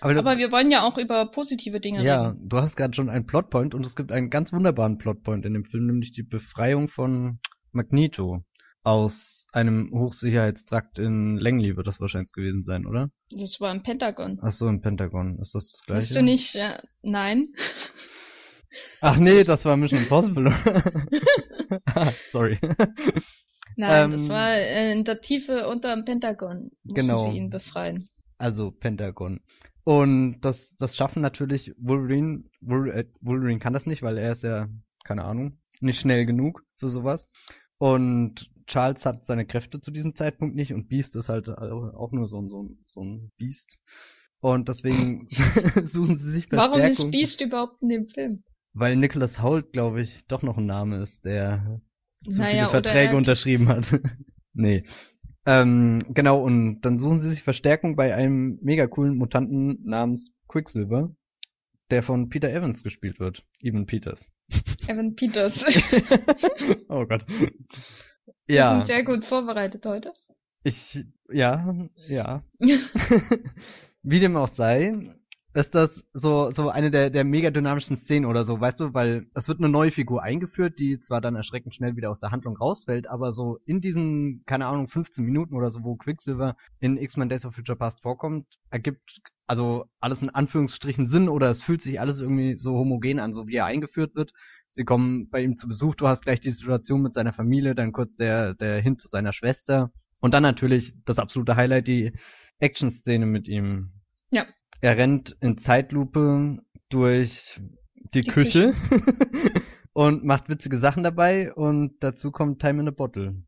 Aber, 0.00 0.16
Aber 0.16 0.36
wir 0.38 0.52
wollen 0.52 0.70
ja 0.70 0.82
auch 0.82 0.98
über 0.98 1.30
positive 1.30 1.80
Dinge 1.80 2.04
ja, 2.04 2.28
reden. 2.28 2.48
du 2.48 2.58
hast 2.58 2.76
gerade 2.76 2.94
schon 2.94 3.08
einen 3.08 3.26
Plotpoint 3.26 3.74
und 3.74 3.84
es 3.86 3.96
gibt 3.96 4.12
einen 4.12 4.28
ganz 4.30 4.52
wunderbaren 4.52 4.98
Plotpoint 4.98 5.44
in 5.46 5.54
dem 5.54 5.64
Film, 5.64 5.86
nämlich 5.86 6.12
die 6.12 6.22
Befreiung 6.22 6.88
von 6.88 7.38
Magneto 7.72 8.44
aus 8.82 9.46
einem 9.52 9.90
Hochsicherheitstrakt 9.92 10.98
in 10.98 11.38
Langley 11.38 11.76
wird 11.76 11.86
das 11.88 12.00
wahrscheinlich 12.00 12.32
gewesen 12.32 12.62
sein, 12.62 12.86
oder? 12.86 13.10
Das 13.30 13.56
war 13.60 13.74
im 13.74 13.82
Pentagon. 13.82 14.38
Ach 14.42 14.52
so, 14.52 14.68
im 14.68 14.80
Pentagon. 14.80 15.38
Ist 15.40 15.54
das 15.56 15.72
das 15.72 15.82
gleiche? 15.86 15.98
Weißt 16.02 16.14
du 16.16 16.22
nicht, 16.22 16.54
ja, 16.54 16.80
nein. 17.02 17.48
Ach 19.00 19.16
nee, 19.16 19.42
das 19.42 19.64
war 19.64 19.76
Mission 19.76 20.00
Impossible. 20.00 20.52
Ah, 21.86 22.12
Sorry. 22.30 22.58
Nein, 23.76 24.10
das 24.10 24.22
Ähm, 24.22 24.28
war 24.28 24.50
äh, 24.52 24.92
in 24.92 25.04
der 25.04 25.20
Tiefe 25.20 25.66
unter 25.68 25.94
dem 25.94 26.04
Pentagon. 26.04 26.70
Mussten 26.84 26.94
Genau. 27.08 27.18
sie 27.30 27.36
ihn 27.36 27.50
befreien. 27.50 28.08
Also 28.38 28.70
Pentagon. 28.70 29.40
Und 29.84 30.40
das, 30.40 30.74
das 30.76 30.96
schaffen 30.96 31.22
natürlich 31.22 31.72
Wolverine, 31.78 32.44
Wol- 32.60 32.90
äh, 32.90 33.06
Wolverine 33.20 33.58
kann 33.60 33.72
das 33.72 33.86
nicht, 33.86 34.02
weil 34.02 34.18
er 34.18 34.32
ist 34.32 34.42
ja, 34.42 34.68
keine 35.04 35.24
Ahnung, 35.24 35.58
nicht 35.80 36.00
schnell 36.00 36.26
genug 36.26 36.64
für 36.76 36.88
sowas. 36.90 37.28
Und 37.78 38.50
Charles 38.66 39.06
hat 39.06 39.24
seine 39.24 39.46
Kräfte 39.46 39.80
zu 39.80 39.90
diesem 39.92 40.14
Zeitpunkt 40.16 40.56
nicht 40.56 40.72
und 40.72 40.88
Beast 40.88 41.14
ist 41.14 41.28
halt 41.28 41.48
auch 41.48 42.10
nur 42.12 42.26
so 42.26 42.40
ein, 42.40 42.48
so 42.48 42.62
ein, 42.64 42.78
so 42.86 43.02
ein 43.04 43.30
Beast. 43.36 43.78
Und 44.40 44.68
deswegen 44.68 45.28
suchen 45.84 46.18
sie 46.18 46.30
sich 46.32 46.48
Verstärkung. 46.48 46.78
Warum 46.80 46.90
ist 46.90 47.10
Beast 47.10 47.40
überhaupt 47.40 47.80
in 47.82 47.88
dem 47.88 48.08
Film? 48.08 48.42
Weil 48.72 48.96
Nicholas 48.96 49.42
Hoult, 49.42 49.72
glaube 49.72 50.02
ich, 50.02 50.26
doch 50.26 50.42
noch 50.42 50.58
ein 50.58 50.66
Name 50.66 50.96
ist, 50.98 51.24
der 51.24 51.80
zu 52.28 52.40
Naja, 52.40 52.50
viele 52.50 52.68
Verträge 52.68 53.12
er- 53.12 53.16
unterschrieben 53.16 53.68
hat. 53.68 54.00
nee. 54.52 54.82
Ähm, 55.46 56.02
genau, 56.08 56.40
und 56.42 56.80
dann 56.80 56.98
suchen 56.98 57.18
sie 57.18 57.30
sich 57.30 57.42
Verstärkung 57.42 57.96
bei 57.96 58.14
einem 58.14 58.58
mega 58.62 58.86
coolen 58.86 59.16
Mutanten 59.16 59.78
namens 59.84 60.34
Quicksilver, 60.48 61.14
der 61.90 62.02
von 62.02 62.28
Peter 62.28 62.50
Evans 62.52 62.82
gespielt 62.82 63.20
wird. 63.20 63.44
Evan 63.60 63.86
Peters. 63.86 64.26
Evan 64.88 65.14
Peters. 65.14 65.64
oh 66.88 67.06
Gott. 67.06 67.24
Wir 68.46 68.56
Ja, 68.56 68.72
sind 68.74 68.86
sehr 68.86 69.04
gut 69.04 69.24
vorbereitet 69.24 69.86
heute. 69.86 70.12
ich, 70.64 71.04
ja, 71.30 71.74
ja. 72.08 72.42
Wie 74.02 74.20
dem 74.20 74.36
auch 74.36 74.48
sei, 74.48 74.92
ist 75.56 75.74
das 75.74 76.04
so, 76.12 76.50
so 76.50 76.68
eine 76.68 76.90
der, 76.90 77.08
der 77.08 77.24
mega 77.24 77.50
dynamischen 77.50 77.96
Szenen 77.96 78.26
oder 78.26 78.44
so, 78.44 78.60
weißt 78.60 78.78
du, 78.80 78.92
weil 78.92 79.26
es 79.32 79.48
wird 79.48 79.58
eine 79.58 79.70
neue 79.70 79.90
Figur 79.90 80.22
eingeführt, 80.22 80.78
die 80.78 81.00
zwar 81.00 81.22
dann 81.22 81.34
erschreckend 81.34 81.74
schnell 81.74 81.96
wieder 81.96 82.10
aus 82.10 82.18
der 82.18 82.30
Handlung 82.30 82.58
rausfällt, 82.58 83.08
aber 83.08 83.32
so 83.32 83.58
in 83.64 83.80
diesen, 83.80 84.42
keine 84.44 84.66
Ahnung, 84.66 84.86
15 84.86 85.24
Minuten 85.24 85.56
oder 85.56 85.70
so, 85.70 85.82
wo 85.82 85.96
Quicksilver 85.96 86.56
in 86.80 86.98
X-Men 86.98 87.30
Days 87.30 87.46
of 87.46 87.54
Future 87.54 87.78
Past 87.78 88.02
vorkommt, 88.02 88.46
ergibt 88.68 89.22
also 89.46 89.86
alles 89.98 90.20
in 90.20 90.28
Anführungsstrichen 90.28 91.06
Sinn 91.06 91.28
oder 91.28 91.48
es 91.48 91.62
fühlt 91.62 91.80
sich 91.80 92.00
alles 92.00 92.20
irgendwie 92.20 92.58
so 92.58 92.74
homogen 92.74 93.18
an, 93.18 93.32
so 93.32 93.48
wie 93.48 93.56
er 93.56 93.64
eingeführt 93.64 94.14
wird. 94.14 94.32
Sie 94.68 94.84
kommen 94.84 95.30
bei 95.30 95.42
ihm 95.42 95.56
zu 95.56 95.68
Besuch, 95.68 95.94
du 95.94 96.06
hast 96.06 96.24
gleich 96.24 96.40
die 96.40 96.50
Situation 96.50 97.00
mit 97.00 97.14
seiner 97.14 97.32
Familie, 97.32 97.74
dann 97.74 97.92
kurz 97.92 98.14
der, 98.14 98.54
der 98.54 98.82
Hin 98.82 98.98
zu 98.98 99.08
seiner 99.08 99.32
Schwester 99.32 99.90
und 100.20 100.34
dann 100.34 100.42
natürlich 100.42 100.92
das 101.06 101.18
absolute 101.18 101.56
Highlight, 101.56 101.88
die 101.88 102.12
Action-Szene 102.58 103.24
mit 103.24 103.48
ihm. 103.48 103.92
Ja. 104.30 104.44
Er 104.80 104.96
rennt 104.96 105.36
in 105.40 105.58
Zeitlupe 105.58 106.58
durch 106.90 107.60
die, 108.14 108.20
Die 108.20 108.28
Küche, 108.28 108.74
und 109.92 110.24
macht 110.24 110.48
witzige 110.48 110.76
Sachen 110.76 111.02
dabei 111.02 111.52
und 111.54 111.94
dazu 112.00 112.30
kommt 112.30 112.60
Time 112.60 112.82
in 112.82 112.88
a 112.88 112.90
Bottle. 112.90 113.42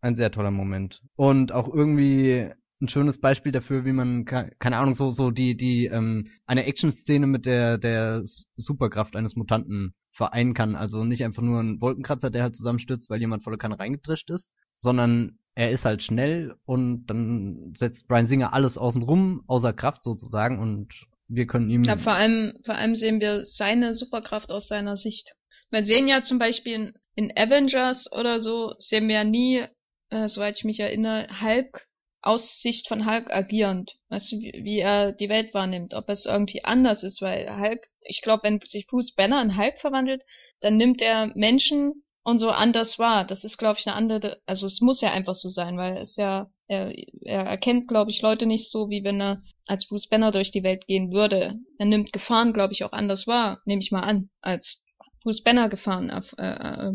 Ein 0.00 0.14
sehr 0.14 0.30
toller 0.30 0.52
Moment. 0.52 1.02
Und 1.16 1.50
auch 1.50 1.72
irgendwie 1.72 2.48
ein 2.80 2.88
schönes 2.88 3.20
Beispiel 3.20 3.52
dafür, 3.52 3.84
wie 3.84 3.92
man, 3.92 4.24
keine 4.24 4.76
Ahnung, 4.76 4.94
so, 4.94 5.10
so 5.10 5.30
die, 5.30 5.56
die, 5.56 5.86
ähm, 5.86 6.28
eine 6.46 6.66
Action-Szene 6.66 7.26
mit 7.26 7.46
der, 7.46 7.78
der 7.78 8.20
Superkraft 8.56 9.16
eines 9.16 9.34
Mutanten 9.34 9.94
vereinen 10.12 10.54
kann. 10.54 10.76
Also 10.76 11.04
nicht 11.04 11.24
einfach 11.24 11.42
nur 11.42 11.60
ein 11.60 11.80
Wolkenkratzer, 11.80 12.30
der 12.30 12.44
halt 12.44 12.54
zusammenstürzt, 12.54 13.10
weil 13.10 13.20
jemand 13.20 13.42
volle 13.42 13.58
Kanne 13.58 13.78
reingedrischt 13.78 14.30
ist, 14.30 14.52
sondern 14.76 15.38
er 15.54 15.70
ist 15.70 15.84
halt 15.84 16.02
schnell 16.02 16.54
und 16.66 17.06
dann 17.06 17.72
setzt 17.74 18.08
Brian 18.08 18.26
Singer 18.26 18.52
alles 18.52 18.76
außen 18.76 19.02
rum, 19.02 19.42
außer 19.46 19.72
Kraft 19.72 20.04
sozusagen 20.04 20.58
und 20.58 21.06
wir 21.28 21.46
können 21.46 21.70
ihm. 21.70 21.82
Ja, 21.82 21.96
vor 21.96 22.12
allem, 22.12 22.58
vor 22.64 22.74
allem 22.74 22.94
sehen 22.94 23.20
wir 23.20 23.46
seine 23.46 23.94
Superkraft 23.94 24.50
aus 24.50 24.68
seiner 24.68 24.96
Sicht. 24.96 25.34
Wir 25.70 25.82
sehen 25.82 26.06
ja 26.06 26.22
zum 26.22 26.38
Beispiel 26.38 26.94
in, 27.14 27.32
Avengers 27.36 28.12
oder 28.12 28.40
so, 28.40 28.74
sehen 28.78 29.08
wir 29.08 29.16
ja 29.16 29.24
nie, 29.24 29.64
äh, 30.10 30.28
soweit 30.28 30.58
ich 30.58 30.64
mich 30.64 30.78
erinnere, 30.78 31.26
Hulk 31.40 31.88
aus 32.20 32.60
Sicht 32.60 32.86
von 32.88 33.06
Hulk 33.06 33.30
agierend. 33.30 33.96
Weißt 34.10 34.32
du, 34.32 34.36
wie, 34.36 34.60
wie 34.62 34.78
er 34.78 35.12
die 35.12 35.28
Welt 35.28 35.54
wahrnimmt, 35.54 35.94
ob 35.94 36.08
es 36.08 36.26
irgendwie 36.26 36.64
anders 36.64 37.02
ist, 37.02 37.22
weil 37.22 37.48
Hulk, 37.58 37.86
ich 38.00 38.20
glaube, 38.20 38.44
wenn 38.44 38.60
sich 38.60 38.86
Bruce 38.86 39.14
Banner 39.14 39.42
in 39.42 39.56
Hulk 39.56 39.80
verwandelt, 39.80 40.22
dann 40.60 40.76
nimmt 40.76 41.00
er 41.00 41.32
Menschen 41.34 42.04
und 42.26 42.40
so 42.40 42.50
anders 42.50 42.98
wahr. 42.98 43.24
Das 43.24 43.44
ist, 43.44 43.56
glaube 43.56 43.78
ich, 43.78 43.86
eine 43.86 43.94
andere, 43.94 44.38
also 44.46 44.66
es 44.66 44.80
muss 44.80 45.00
ja 45.00 45.12
einfach 45.12 45.36
so 45.36 45.48
sein, 45.48 45.78
weil 45.78 45.96
es 45.98 46.16
ja, 46.16 46.50
er, 46.66 46.92
er 47.22 47.42
erkennt, 47.42 47.86
glaube 47.86 48.10
ich, 48.10 48.20
Leute 48.20 48.46
nicht 48.46 48.68
so, 48.68 48.90
wie 48.90 49.04
wenn 49.04 49.20
er 49.20 49.42
als 49.64 49.86
Bruce 49.86 50.08
Banner 50.08 50.32
durch 50.32 50.50
die 50.50 50.64
Welt 50.64 50.88
gehen 50.88 51.12
würde. 51.12 51.54
Er 51.78 51.86
nimmt 51.86 52.12
Gefahren, 52.12 52.52
glaube 52.52 52.72
ich, 52.72 52.82
auch 52.82 52.90
anders 52.90 53.28
wahr, 53.28 53.60
nehme 53.64 53.80
ich 53.80 53.92
mal 53.92 54.00
an, 54.00 54.28
als 54.40 54.84
Bruce 55.22 55.44
Banner 55.44 55.68
Gefahren 55.68 56.10
erf 56.10 56.34
äh, 56.36 56.48
äh, 56.48 56.92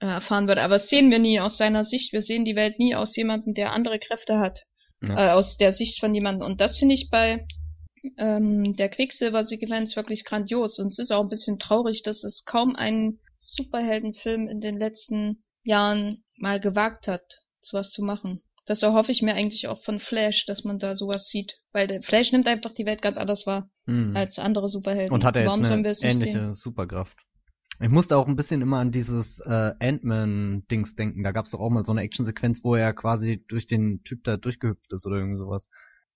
äh, 0.00 0.06
erfahren 0.06 0.48
würde. 0.48 0.60
Aber 0.60 0.74
das 0.74 0.90
sehen 0.90 1.10
wir 1.10 1.18
nie 1.18 1.40
aus 1.40 1.56
seiner 1.56 1.84
Sicht. 1.84 2.12
Wir 2.12 2.20
sehen 2.20 2.44
die 2.44 2.54
Welt 2.54 2.78
nie 2.78 2.94
aus 2.94 3.16
jemandem, 3.16 3.54
der 3.54 3.72
andere 3.72 3.98
Kräfte 3.98 4.38
hat. 4.38 4.64
Ja. 5.00 5.28
Äh, 5.28 5.32
aus 5.32 5.56
der 5.56 5.72
Sicht 5.72 5.98
von 5.98 6.14
jemandem. 6.14 6.46
Und 6.46 6.60
das 6.60 6.76
finde 6.76 6.94
ich 6.94 7.08
bei 7.08 7.46
ähm, 8.18 8.76
der 8.76 8.90
Quicksilver-Sequenz 8.90 9.96
wirklich 9.96 10.26
grandios. 10.26 10.78
Und 10.78 10.88
es 10.88 10.98
ist 10.98 11.10
auch 11.10 11.22
ein 11.22 11.30
bisschen 11.30 11.58
traurig, 11.58 12.02
dass 12.02 12.22
es 12.22 12.44
kaum 12.44 12.76
einen 12.76 13.20
Superheldenfilm 13.56 14.48
in 14.48 14.60
den 14.60 14.78
letzten 14.78 15.44
Jahren 15.62 16.24
mal 16.36 16.60
gewagt 16.60 17.08
hat, 17.08 17.22
sowas 17.60 17.90
zu 17.90 18.02
machen. 18.02 18.42
Das 18.66 18.82
erhoffe 18.82 19.12
ich 19.12 19.22
mir 19.22 19.34
eigentlich 19.34 19.66
auch 19.66 19.82
von 19.82 19.98
Flash, 19.98 20.44
dass 20.44 20.62
man 20.62 20.78
da 20.78 20.94
sowas 20.94 21.28
sieht. 21.28 21.58
Weil 21.72 21.86
der 21.86 22.02
Flash 22.02 22.32
nimmt 22.32 22.46
einfach 22.46 22.74
die 22.74 22.84
Welt 22.84 23.00
ganz 23.00 23.16
anders 23.16 23.46
wahr 23.46 23.70
mhm. 23.86 24.14
als 24.14 24.38
andere 24.38 24.68
Superhelden. 24.68 25.14
Und 25.14 25.24
hat 25.24 25.36
er 25.36 25.42
jetzt 25.42 25.50
Warum 25.50 25.64
eine 25.64 25.88
ähnliche 25.88 26.32
sehen? 26.32 26.54
Superkraft. 26.54 27.16
Ich 27.80 27.88
musste 27.88 28.16
auch 28.16 28.26
ein 28.26 28.36
bisschen 28.36 28.60
immer 28.60 28.78
an 28.78 28.90
dieses 28.90 29.40
äh, 29.40 29.72
Ant-Man-Dings 29.78 30.96
denken. 30.96 31.22
Da 31.22 31.30
gab 31.30 31.46
es 31.46 31.52
doch 31.52 31.60
auch 31.60 31.70
mal 31.70 31.84
so 31.84 31.92
eine 31.92 32.02
Actionsequenz, 32.02 32.62
wo 32.64 32.74
er 32.74 32.92
quasi 32.92 33.44
durch 33.48 33.66
den 33.66 34.02
Typ 34.02 34.24
da 34.24 34.36
durchgehüpft 34.36 34.92
ist 34.92 35.06
oder 35.06 35.16
irgendwie 35.16 35.38
sowas. 35.38 35.70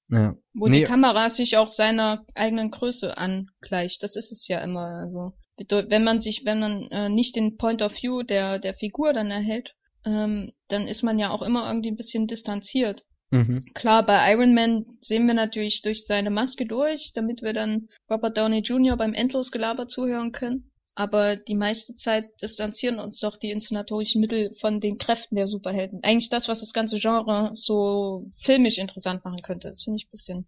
Ja. 0.09 0.35
Wo 0.53 0.66
nee. 0.66 0.81
die 0.81 0.85
Kamera 0.85 1.31
sich 1.31 1.57
auch 1.57 1.68
seiner 1.68 2.27
eigenen 2.35 2.71
Größe 2.71 3.16
angleicht. 3.16 4.03
Das 4.03 4.16
ist 4.16 4.33
es 4.33 4.47
ja 4.49 4.59
immer. 4.59 4.99
Also 5.01 5.33
wenn 5.56 6.04
man 6.04 6.18
sich, 6.18 6.44
wenn 6.44 6.60
man 6.60 6.82
äh, 6.90 7.08
nicht 7.08 7.36
den 7.36 7.56
Point 7.56 7.82
of 7.82 7.92
View 8.02 8.22
der 8.22 8.58
der 8.58 8.74
Figur 8.74 9.12
dann 9.12 9.30
erhält, 9.30 9.74
ähm, 10.04 10.52
dann 10.68 10.86
ist 10.86 11.02
man 11.02 11.18
ja 11.18 11.30
auch 11.30 11.42
immer 11.42 11.66
irgendwie 11.68 11.90
ein 11.90 11.96
bisschen 11.96 12.26
distanziert. 12.26 13.04
Mhm. 13.30 13.64
Klar, 13.74 14.04
bei 14.04 14.32
Iron 14.32 14.54
Man 14.54 14.84
sehen 15.00 15.26
wir 15.26 15.34
natürlich 15.34 15.80
durch 15.82 16.04
seine 16.04 16.30
Maske 16.30 16.66
durch, 16.66 17.12
damit 17.14 17.42
wir 17.42 17.54
dann 17.54 17.88
Robert 18.10 18.36
Downey 18.36 18.60
Jr. 18.60 18.96
beim 18.96 19.14
Endlosgelaber 19.14 19.88
zuhören 19.88 20.32
können. 20.32 20.70
Aber 20.94 21.36
die 21.36 21.54
meiste 21.54 21.94
Zeit 21.94 22.26
distanzieren 22.42 22.98
uns 22.98 23.20
doch 23.20 23.38
die 23.38 23.50
inszenatorischen 23.50 24.20
Mittel 24.20 24.54
von 24.60 24.80
den 24.80 24.98
Kräften 24.98 25.36
der 25.36 25.46
Superhelden. 25.46 26.00
Eigentlich 26.02 26.28
das, 26.28 26.48
was 26.48 26.60
das 26.60 26.74
ganze 26.74 26.98
Genre 26.98 27.52
so 27.54 28.30
filmisch 28.36 28.76
interessant 28.76 29.24
machen 29.24 29.40
könnte. 29.42 29.68
Das 29.68 29.82
finde 29.82 29.96
ich 29.96 30.06
ein 30.06 30.10
bisschen 30.10 30.46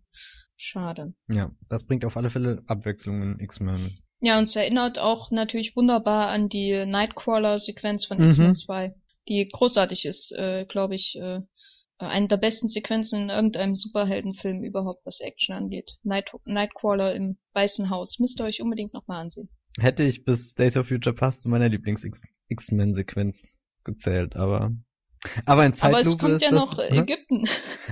schade. 0.56 1.14
Ja, 1.28 1.50
das 1.70 1.86
bringt 1.86 2.04
auf 2.04 2.18
alle 2.18 2.28
Fälle 2.28 2.62
Abwechslung 2.66 3.22
in 3.22 3.40
X-Men. 3.40 3.98
Ja, 4.24 4.38
und 4.38 4.44
es 4.44 4.56
erinnert 4.56 4.98
auch 4.98 5.30
natürlich 5.30 5.76
wunderbar 5.76 6.28
an 6.28 6.48
die 6.48 6.86
Nightcrawler-Sequenz 6.86 8.06
von 8.06 8.16
mhm. 8.16 8.28
X-Men 8.28 8.54
2, 8.54 8.94
die 9.28 9.46
großartig 9.52 10.06
ist, 10.06 10.32
äh, 10.32 10.64
glaube 10.64 10.94
ich, 10.94 11.18
äh, 11.20 11.42
eine 11.98 12.28
der 12.28 12.38
besten 12.38 12.70
Sequenzen 12.70 13.24
in 13.24 13.28
irgendeinem 13.28 13.74
Superheldenfilm 13.74 14.64
überhaupt, 14.64 15.04
was 15.04 15.20
Action 15.20 15.54
angeht. 15.54 15.98
Night 16.04 16.30
Nightcrawler 16.46 17.14
im 17.14 17.36
Weißen 17.52 17.90
Haus. 17.90 18.18
Müsst 18.18 18.40
ihr 18.40 18.44
euch 18.44 18.62
unbedingt 18.62 18.94
nochmal 18.94 19.20
ansehen. 19.20 19.50
Hätte 19.78 20.04
ich 20.04 20.24
bis 20.24 20.54
Days 20.54 20.78
of 20.78 20.88
Future 20.88 21.14
Past 21.14 21.42
zu 21.42 21.50
meiner 21.50 21.68
Lieblings-X-Men-Sequenz 21.68 23.58
gezählt, 23.84 24.36
aber 24.36 24.72
aber 25.46 25.66
in 25.66 25.74
Zeitlupe 25.74 25.98
Aber 25.98 26.08
es 26.08 26.18
kommt 26.18 26.42
ja 26.42 26.50
das, 26.50 26.58
noch 26.58 26.78
hm? 26.78 27.02
Ägypten. 27.02 27.44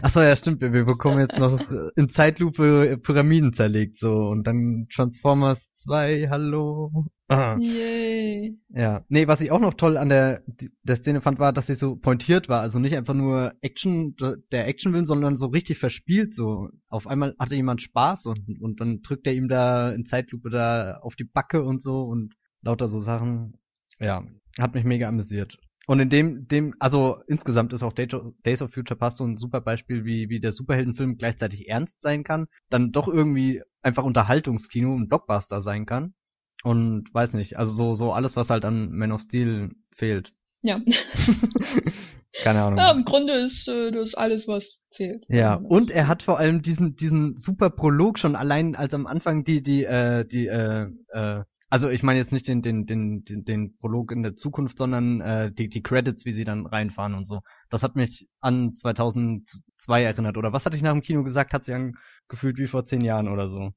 Achso, 0.02 0.20
ja, 0.20 0.36
stimmt. 0.36 0.60
Wir 0.60 0.84
bekommen 0.84 1.20
jetzt 1.20 1.38
noch 1.38 1.60
in 1.96 2.08
Zeitlupe 2.08 2.98
Pyramiden 3.02 3.52
zerlegt, 3.52 3.98
so. 3.98 4.12
Und 4.28 4.46
dann 4.46 4.86
Transformers 4.92 5.72
2, 5.74 6.28
hallo. 6.30 7.06
Ah. 7.28 7.56
Yay. 7.58 8.58
Ja. 8.68 9.04
Nee, 9.08 9.26
was 9.26 9.40
ich 9.40 9.50
auch 9.50 9.60
noch 9.60 9.74
toll 9.74 9.96
an 9.96 10.10
der, 10.10 10.42
der 10.82 10.96
Szene 10.96 11.22
fand, 11.22 11.38
war, 11.38 11.52
dass 11.52 11.66
sie 11.66 11.74
so 11.74 11.96
pointiert 11.96 12.48
war. 12.48 12.60
Also 12.60 12.78
nicht 12.78 12.94
einfach 12.94 13.14
nur 13.14 13.52
Action, 13.62 14.14
der 14.50 14.66
Action 14.68 14.92
will, 14.92 15.06
sondern 15.06 15.34
so 15.34 15.46
richtig 15.46 15.78
verspielt, 15.78 16.34
so. 16.34 16.68
Auf 16.88 17.06
einmal 17.06 17.34
hatte 17.38 17.54
jemand 17.54 17.80
Spaß 17.80 18.26
und, 18.26 18.60
und 18.60 18.80
dann 18.80 19.00
drückt 19.00 19.26
er 19.26 19.34
ihm 19.34 19.48
da 19.48 19.90
in 19.92 20.04
Zeitlupe 20.04 20.50
da 20.50 20.98
auf 21.02 21.16
die 21.16 21.24
Backe 21.24 21.62
und 21.62 21.82
so 21.82 22.02
und 22.02 22.34
lauter 22.60 22.88
so 22.88 22.98
Sachen. 22.98 23.58
Ja. 23.98 24.24
Hat 24.58 24.74
mich 24.74 24.84
mega 24.84 25.08
amüsiert. 25.08 25.58
Und 25.86 26.00
in 26.00 26.10
dem, 26.10 26.46
dem, 26.46 26.74
also 26.78 27.22
insgesamt 27.26 27.72
ist 27.72 27.82
auch 27.82 27.92
Days 27.92 28.62
of 28.62 28.72
Future 28.72 28.98
Past 28.98 29.18
so 29.18 29.24
ein 29.24 29.36
super 29.36 29.60
Beispiel, 29.60 30.04
wie, 30.04 30.28
wie 30.28 30.40
der 30.40 30.52
Superheldenfilm 30.52 31.16
gleichzeitig 31.16 31.68
ernst 31.68 32.02
sein 32.02 32.22
kann, 32.22 32.46
dann 32.70 32.92
doch 32.92 33.08
irgendwie 33.08 33.62
einfach 33.82 34.04
Unterhaltungskino 34.04 34.92
und 34.92 35.08
Blockbuster 35.08 35.60
sein 35.60 35.86
kann. 35.86 36.14
Und 36.62 37.12
weiß 37.12 37.32
nicht, 37.32 37.58
also 37.58 37.72
so, 37.72 37.94
so 37.94 38.12
alles, 38.12 38.36
was 38.36 38.48
halt 38.48 38.64
an 38.64 38.92
Man 38.92 39.10
of 39.10 39.20
Steel 39.20 39.70
fehlt. 39.94 40.32
Ja. 40.62 40.80
Keine 42.42 42.62
Ahnung. 42.62 42.78
Ja, 42.78 42.92
im 42.92 43.04
Grunde 43.04 43.34
ist 43.34 43.68
äh, 43.68 43.90
das 43.90 44.14
alles, 44.14 44.48
was 44.48 44.80
fehlt. 44.92 45.24
Ja, 45.28 45.54
und 45.54 45.90
er 45.90 46.08
hat 46.08 46.22
vor 46.22 46.38
allem 46.38 46.62
diesen, 46.62 46.96
diesen 46.96 47.36
super 47.36 47.68
Prolog 47.68 48.18
schon 48.18 48.36
allein, 48.36 48.74
als 48.74 48.94
am 48.94 49.06
Anfang 49.06 49.44
die, 49.44 49.62
die, 49.62 49.84
äh, 49.84 50.24
die, 50.24 50.46
äh, 50.46 50.86
äh, 51.08 51.42
also 51.72 51.88
ich 51.88 52.02
meine 52.02 52.18
jetzt 52.18 52.32
nicht 52.32 52.48
den, 52.48 52.60
den, 52.60 52.84
den, 52.84 53.24
den, 53.24 53.46
den 53.46 53.76
Prolog 53.78 54.12
in 54.12 54.22
der 54.22 54.36
Zukunft, 54.36 54.76
sondern 54.76 55.22
äh, 55.22 55.50
die, 55.50 55.70
die 55.70 55.82
Credits, 55.82 56.26
wie 56.26 56.32
sie 56.32 56.44
dann 56.44 56.66
reinfahren 56.66 57.14
und 57.14 57.24
so. 57.24 57.40
Das 57.70 57.82
hat 57.82 57.96
mich 57.96 58.28
an 58.40 58.76
2002 58.76 60.02
erinnert. 60.02 60.36
Oder 60.36 60.52
was 60.52 60.66
hatte 60.66 60.76
ich 60.76 60.82
nach 60.82 60.92
dem 60.92 61.00
Kino 61.00 61.22
gesagt? 61.22 61.54
Hat 61.54 61.64
sich 61.64 61.74
angefühlt 61.74 62.58
wie 62.58 62.66
vor 62.66 62.84
zehn 62.84 63.00
Jahren 63.00 63.26
oder 63.26 63.48
so. 63.48 63.70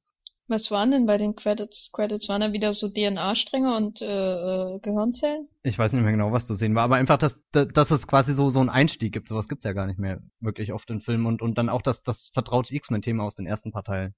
Was 0.49 0.71
waren 0.71 0.91
denn 0.91 1.05
bei 1.05 1.17
den 1.17 1.37
Credits? 1.37 1.89
Credits 1.93 2.27
waren 2.27 2.41
da 2.41 2.51
wieder 2.51 2.73
so 2.73 2.89
DNA-Stränge 2.89 3.77
und 3.77 4.01
äh, 4.01 4.05
äh, 4.05 4.79
Gehirnzellen? 4.79 5.47
Ich 5.63 5.79
weiß 5.79 5.93
nicht 5.93 6.03
mehr 6.03 6.11
genau, 6.11 6.33
was 6.33 6.45
zu 6.45 6.53
sehen 6.53 6.75
war, 6.75 6.83
aber 6.83 6.97
einfach, 6.97 7.17
dass, 7.17 7.45
dass 7.51 7.91
es 7.91 8.07
quasi 8.07 8.33
so 8.33 8.49
so 8.49 8.59
einen 8.59 8.69
Einstieg 8.69 9.13
gibt. 9.13 9.29
Sowas 9.29 9.47
gibt's 9.47 9.63
ja 9.63 9.71
gar 9.71 9.87
nicht 9.87 9.99
mehr 9.99 10.19
wirklich 10.41 10.73
oft 10.73 10.89
in 10.91 10.99
Filmen 10.99 11.25
und 11.25 11.41
und 11.41 11.57
dann 11.57 11.69
auch 11.69 11.81
das 11.81 12.03
das 12.03 12.29
vertraute 12.33 12.75
X-Men-Thema 12.75 13.23
aus 13.23 13.35
den 13.35 13.47
ersten 13.47 13.71
paar 13.71 13.85
Teilen. 13.85 14.13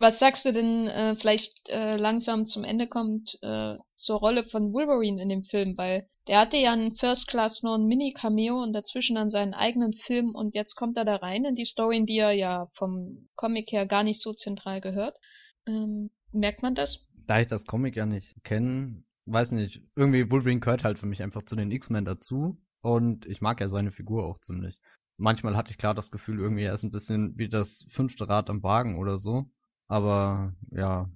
Was 0.00 0.18
sagst 0.18 0.46
du 0.46 0.52
denn 0.52 0.86
äh, 0.86 1.14
vielleicht 1.14 1.68
äh, 1.68 1.98
langsam 1.98 2.46
zum 2.46 2.64
Ende 2.64 2.88
kommt 2.88 3.38
äh, 3.42 3.76
zur 3.96 4.18
Rolle 4.18 4.44
von 4.44 4.72
Wolverine 4.72 5.20
in 5.20 5.28
dem 5.28 5.42
Film? 5.42 5.76
Weil 5.76 6.08
der 6.26 6.40
hatte 6.40 6.56
ja 6.56 6.72
in 6.72 6.96
First 6.96 7.28
Class 7.28 7.62
nur 7.62 7.76
ein 7.76 7.84
Mini-Cameo 7.84 8.62
und 8.62 8.72
dazwischen 8.72 9.16
dann 9.16 9.28
seinen 9.28 9.52
eigenen 9.52 9.92
Film 9.92 10.34
und 10.34 10.54
jetzt 10.54 10.74
kommt 10.74 10.96
er 10.96 11.04
da 11.04 11.16
rein 11.16 11.44
in 11.44 11.54
die 11.54 11.66
Story, 11.66 11.98
in 11.98 12.06
die 12.06 12.16
er 12.16 12.32
ja 12.32 12.70
vom 12.72 13.28
Comic 13.36 13.72
her 13.72 13.84
gar 13.84 14.02
nicht 14.02 14.22
so 14.22 14.32
zentral 14.32 14.80
gehört. 14.80 15.18
Ähm, 15.66 16.10
merkt 16.32 16.62
man 16.62 16.74
das? 16.74 17.06
Da 17.26 17.38
ich 17.40 17.48
das 17.48 17.66
Comic 17.66 17.94
ja 17.94 18.06
nicht 18.06 18.42
kenne, 18.42 19.04
weiß 19.26 19.52
nicht, 19.52 19.82
irgendwie 19.96 20.30
Wolverine 20.30 20.60
gehört 20.60 20.82
halt 20.82 20.98
für 20.98 21.06
mich 21.06 21.22
einfach 21.22 21.42
zu 21.42 21.56
den 21.56 21.70
X-Men 21.70 22.06
dazu 22.06 22.56
und 22.80 23.26
ich 23.26 23.42
mag 23.42 23.60
ja 23.60 23.68
seine 23.68 23.92
Figur 23.92 24.24
auch 24.24 24.38
ziemlich. 24.38 24.80
Manchmal 25.18 25.58
hatte 25.58 25.72
ich 25.72 25.78
klar 25.78 25.92
das 25.92 26.10
Gefühl, 26.10 26.38
irgendwie 26.38 26.62
er 26.62 26.72
ist 26.72 26.84
ein 26.84 26.90
bisschen 26.90 27.36
wie 27.36 27.50
das 27.50 27.86
fünfte 27.90 28.30
Rad 28.30 28.48
am 28.48 28.62
Wagen 28.62 28.98
oder 28.98 29.18
so. 29.18 29.50
Aber 29.90 30.54
ja, 30.70 31.10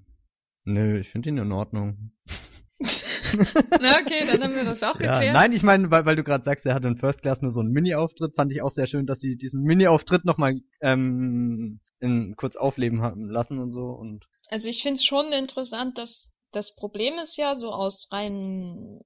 nö, 0.64 0.98
ich 0.98 1.08
finde 1.08 1.28
ihn 1.28 1.38
in 1.38 1.52
Ordnung. 1.52 2.10
Na 2.80 4.00
okay, 4.00 4.26
dann 4.26 4.42
haben 4.42 4.56
wir 4.56 4.64
das 4.64 4.82
auch 4.82 4.94
geklärt. 4.98 5.26
Ja, 5.26 5.32
nein, 5.32 5.52
ich 5.52 5.62
meine, 5.62 5.92
weil, 5.92 6.04
weil 6.06 6.16
du 6.16 6.24
gerade 6.24 6.42
sagst, 6.42 6.66
er 6.66 6.74
hat 6.74 6.84
in 6.84 6.96
First 6.96 7.22
Class 7.22 7.40
nur 7.40 7.52
so 7.52 7.60
einen 7.60 7.70
Mini-Auftritt, 7.70 8.34
fand 8.34 8.50
ich 8.50 8.62
auch 8.62 8.72
sehr 8.72 8.88
schön, 8.88 9.06
dass 9.06 9.20
sie 9.20 9.36
diesen 9.36 9.62
Mini-Auftritt 9.62 10.24
nochmal 10.24 10.56
ähm, 10.80 11.78
in, 12.00 12.34
kurz 12.36 12.56
aufleben 12.56 13.00
haben 13.00 13.30
lassen 13.30 13.60
und 13.60 13.70
so. 13.70 13.84
Und 13.84 14.24
also 14.48 14.68
ich 14.68 14.82
finde 14.82 14.94
es 14.94 15.04
schon 15.04 15.32
interessant, 15.32 15.96
dass 15.96 16.36
das 16.50 16.74
Problem 16.74 17.14
ist 17.22 17.36
ja 17.36 17.54
so 17.54 17.70
aus 17.70 18.08
rein 18.10 18.98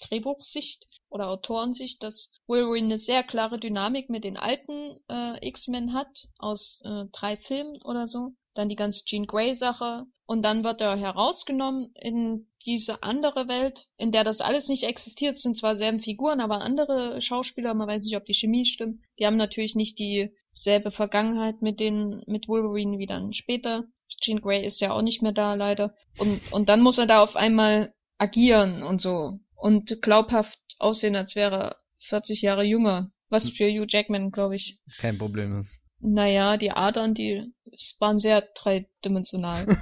Drehbuchsicht 0.00 0.86
oder 1.10 1.28
Autorensicht, 1.28 2.02
dass 2.02 2.32
Wolverine 2.46 2.86
eine 2.86 2.98
sehr 2.98 3.22
klare 3.22 3.60
Dynamik 3.60 4.08
mit 4.08 4.24
den 4.24 4.38
alten 4.38 4.98
äh, 5.10 5.46
X-Men 5.46 5.92
hat, 5.92 6.08
aus 6.38 6.80
äh, 6.86 7.04
drei 7.12 7.36
Filmen 7.36 7.82
oder 7.82 8.06
so 8.06 8.32
dann 8.54 8.68
die 8.68 8.76
ganze 8.76 9.04
Jean 9.04 9.26
Grey-Sache 9.26 10.06
und 10.26 10.42
dann 10.42 10.64
wird 10.64 10.80
er 10.80 10.96
herausgenommen 10.96 11.92
in 11.94 12.46
diese 12.64 13.02
andere 13.02 13.46
Welt, 13.46 13.86
in 13.96 14.10
der 14.10 14.24
das 14.24 14.40
alles 14.40 14.68
nicht 14.68 14.84
existiert, 14.84 15.36
Es 15.36 15.42
sind 15.42 15.56
zwar 15.56 15.76
selben 15.76 16.00
Figuren, 16.00 16.40
aber 16.40 16.62
andere 16.62 17.20
Schauspieler, 17.20 17.74
man 17.74 17.88
weiß 17.88 18.04
nicht, 18.04 18.16
ob 18.16 18.24
die 18.24 18.34
Chemie 18.34 18.64
stimmt. 18.64 19.00
Die 19.18 19.26
haben 19.26 19.36
natürlich 19.36 19.74
nicht 19.74 19.98
dieselbe 19.98 20.90
Vergangenheit 20.90 21.60
mit 21.60 21.78
den, 21.78 22.22
mit 22.26 22.48
Wolverine 22.48 22.98
wie 22.98 23.06
dann 23.06 23.34
später. 23.34 23.84
Jean 24.08 24.40
Grey 24.40 24.64
ist 24.64 24.80
ja 24.80 24.92
auch 24.92 25.02
nicht 25.02 25.22
mehr 25.22 25.32
da, 25.32 25.54
leider. 25.54 25.92
Und, 26.18 26.40
und 26.52 26.68
dann 26.68 26.80
muss 26.80 26.98
er 26.98 27.06
da 27.06 27.22
auf 27.22 27.36
einmal 27.36 27.92
agieren 28.16 28.82
und 28.82 29.00
so. 29.00 29.40
Und 29.56 30.00
glaubhaft 30.00 30.58
aussehen, 30.78 31.16
als 31.16 31.36
wäre 31.36 31.56
er 31.56 31.76
40 31.98 32.42
Jahre 32.42 32.64
jünger. 32.64 33.10
Was 33.28 33.48
für 33.48 33.68
Hugh 33.68 33.86
Jackman, 33.88 34.30
glaube 34.30 34.56
ich. 34.56 34.78
Kein 34.98 35.18
Problem 35.18 35.58
ist. 35.58 35.80
Naja, 36.06 36.58
die 36.58 36.70
Adern, 36.70 37.14
die 37.14 37.54
waren 37.98 38.18
sehr 38.18 38.42
dreidimensional. 38.54 39.66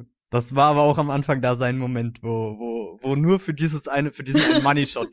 das 0.30 0.54
war 0.54 0.70
aber 0.70 0.82
auch 0.82 0.98
am 0.98 1.10
Anfang 1.10 1.42
da 1.42 1.56
sein 1.56 1.78
Moment, 1.78 2.22
wo, 2.22 2.56
wo, 2.58 3.00
wo 3.02 3.16
nur 3.16 3.40
für 3.40 3.54
dieses 3.54 3.88
eine, 3.88 4.12
für 4.12 4.22
diesen 4.22 4.62
Money 4.62 4.86
Shot, 4.86 5.08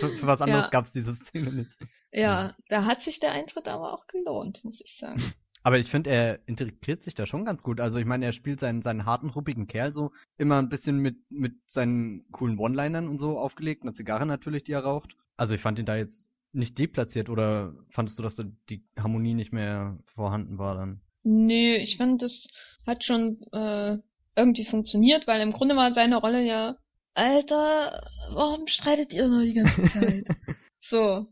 für, 0.00 0.08
für 0.08 0.26
was 0.26 0.40
anderes 0.40 0.64
ja. 0.64 0.70
gab's 0.70 0.90
diese 0.90 1.14
Szene 1.14 1.52
nicht. 1.52 1.78
Ja, 2.10 2.56
da 2.68 2.86
hat 2.86 3.02
sich 3.02 3.20
der 3.20 3.30
Eintritt 3.30 3.68
aber 3.68 3.92
auch 3.92 4.08
gelohnt, 4.08 4.64
muss 4.64 4.80
ich 4.80 4.96
sagen. 4.96 5.22
Aber 5.66 5.78
ich 5.78 5.90
finde, 5.90 6.10
er 6.10 6.46
integriert 6.46 7.02
sich 7.02 7.14
da 7.14 7.24
schon 7.24 7.46
ganz 7.46 7.62
gut. 7.62 7.80
Also 7.80 7.96
ich 7.96 8.04
meine, 8.04 8.26
er 8.26 8.32
spielt 8.32 8.60
seinen, 8.60 8.82
seinen 8.82 9.06
harten, 9.06 9.30
ruppigen 9.30 9.66
Kerl 9.66 9.94
so 9.94 10.12
immer 10.36 10.58
ein 10.58 10.68
bisschen 10.68 10.98
mit, 10.98 11.16
mit 11.30 11.54
seinen 11.64 12.30
coolen 12.32 12.58
One-Linern 12.58 13.08
und 13.08 13.16
so 13.16 13.38
aufgelegt, 13.38 13.80
eine 13.80 13.94
Zigarre 13.94 14.26
natürlich, 14.26 14.64
die 14.64 14.72
er 14.72 14.84
raucht. 14.84 15.16
Also 15.38 15.54
ich 15.54 15.62
fand 15.62 15.78
ihn 15.78 15.86
da 15.86 15.96
jetzt 15.96 16.28
nicht 16.54 16.78
deplatziert 16.78 17.28
oder 17.28 17.74
fandest 17.90 18.18
du, 18.18 18.22
dass 18.22 18.36
da 18.36 18.44
die 18.70 18.84
Harmonie 18.98 19.34
nicht 19.34 19.52
mehr 19.52 19.98
vorhanden 20.04 20.58
war 20.58 20.76
dann? 20.76 21.00
Nee, 21.22 21.76
ich 21.76 21.96
fand, 21.96 22.22
das 22.22 22.48
hat 22.86 23.04
schon 23.04 23.40
äh, 23.52 23.98
irgendwie 24.36 24.64
funktioniert, 24.64 25.26
weil 25.26 25.40
im 25.40 25.52
Grunde 25.52 25.76
war 25.76 25.90
seine 25.90 26.16
Rolle 26.16 26.44
ja, 26.44 26.76
Alter, 27.14 28.10
warum 28.32 28.66
streitet 28.66 29.12
ihr 29.12 29.28
nur 29.28 29.42
die 29.42 29.54
ganze 29.54 29.84
Zeit? 29.84 30.26
so, 30.78 31.26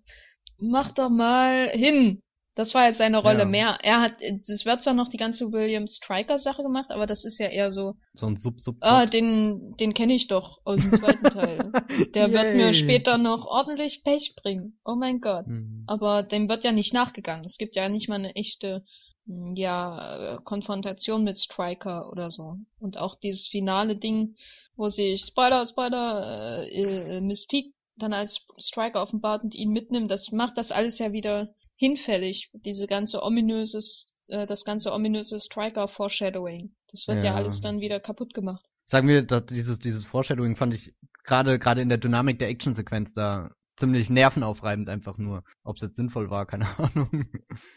mach 0.59 0.93
doch 0.93 1.11
mal 1.11 1.69
hin. 1.71 2.23
Das 2.55 2.75
war 2.75 2.87
jetzt 2.87 2.99
seine 2.99 3.19
Rolle 3.19 3.41
ja. 3.41 3.45
mehr. 3.47 3.79
Er 3.83 4.03
hat, 4.03 4.21
es 4.21 4.67
wird 4.67 4.83
zwar 4.83 4.93
noch 4.93 5.09
die 5.09 5.17
ganze 5.17 5.53
William 5.53 5.87
Striker 5.87 6.39
Sache 6.39 6.63
gemacht, 6.63 6.91
aber 6.91 7.07
das 7.07 7.25
ist 7.25 7.39
ja 7.39 7.47
eher 7.47 7.73
so. 7.73 7.95
So 8.13 8.27
ein 8.27 8.37
sub 8.37 8.61
sub 8.61 8.77
Ah, 8.81 9.07
den, 9.07 9.75
den 9.81 9.95
kenne 9.95 10.15
ich 10.15 10.29
doch 10.29 10.61
aus 10.65 10.83
dem 10.83 10.93
zweiten 10.93 11.25
Teil. 11.25 11.73
Der 12.15 12.31
wird 12.31 12.55
mir 12.55 12.75
später 12.75 13.17
noch 13.17 13.47
ordentlich 13.47 14.03
Pech 14.05 14.35
bringen. 14.37 14.79
Oh 14.85 14.95
mein 14.95 15.21
Gott. 15.21 15.47
Mhm. 15.47 15.85
Aber 15.87 16.23
dem 16.23 16.49
wird 16.49 16.63
ja 16.65 16.73
nicht 16.73 16.93
nachgegangen. 16.93 17.47
Es 17.47 17.57
gibt 17.57 17.75
ja 17.75 17.89
nicht 17.89 18.11
mal 18.11 18.17
eine 18.17 18.37
echte, 18.37 18.85
hm, 19.27 19.55
ja, 19.57 20.39
Konfrontation 20.45 21.25
mit 21.25 21.39
Striker 21.39 22.11
oder 22.13 22.31
so. 22.31 22.57
Und 22.79 22.99
auch 22.99 23.15
dieses 23.15 23.49
finale 23.49 23.97
Ding, 23.97 24.37
wo 24.77 24.91
sich 24.91 25.23
Spider, 25.25 25.65
Spider, 25.65 26.67
äh, 26.67 27.17
äh, 27.17 27.21
Mystique 27.23 27.73
dann 27.97 28.13
als 28.13 28.47
Striker 28.59 29.03
offenbart 29.03 29.43
und 29.43 29.55
ihn 29.55 29.71
mitnimmt, 29.71 30.11
das 30.11 30.33
macht 30.33 30.59
das 30.59 30.71
alles 30.71 30.99
ja 30.99 31.13
wieder 31.13 31.55
hinfällig, 31.83 32.53
diese 32.65 32.87
ganze 32.87 33.25
ominöses, 33.25 34.15
äh, 34.29 34.47
das 34.47 34.65
ganze 34.65 34.93
ominöse 34.93 35.41
Striker-Foreshadowing. 35.41 36.77
Das 36.93 37.09
wird 37.09 37.19
ja. 37.19 37.25
ja. 37.25 37.35
alles 37.35 37.61
dann 37.61 37.81
wieder 37.81 37.99
kaputt 37.99 38.35
gemacht. 38.35 38.65
Sagen 38.85 39.09
wir, 39.09 39.23
dieses, 39.23 39.81
dieses 39.81 40.05
Foreshadowing 40.05 40.55
fand 40.55 40.75
ich 40.75 40.95
gerade 41.25 41.59
gerade 41.59 41.81
in 41.81 41.89
der 41.89 41.99
Dynamik 41.99 42.39
der 42.39 42.51
Actionsequenz 42.51 43.15
da 43.15 43.51
ziemlich 43.77 44.11
nervenaufreibend 44.11 44.89
einfach 44.91 45.19
nur. 45.19 45.43
Ob 45.65 45.75
es 45.75 45.83
jetzt 45.83 45.97
sinnvoll 45.97 46.31
war, 46.31 46.47
keine 46.47 46.67
Ahnung. 46.79 47.27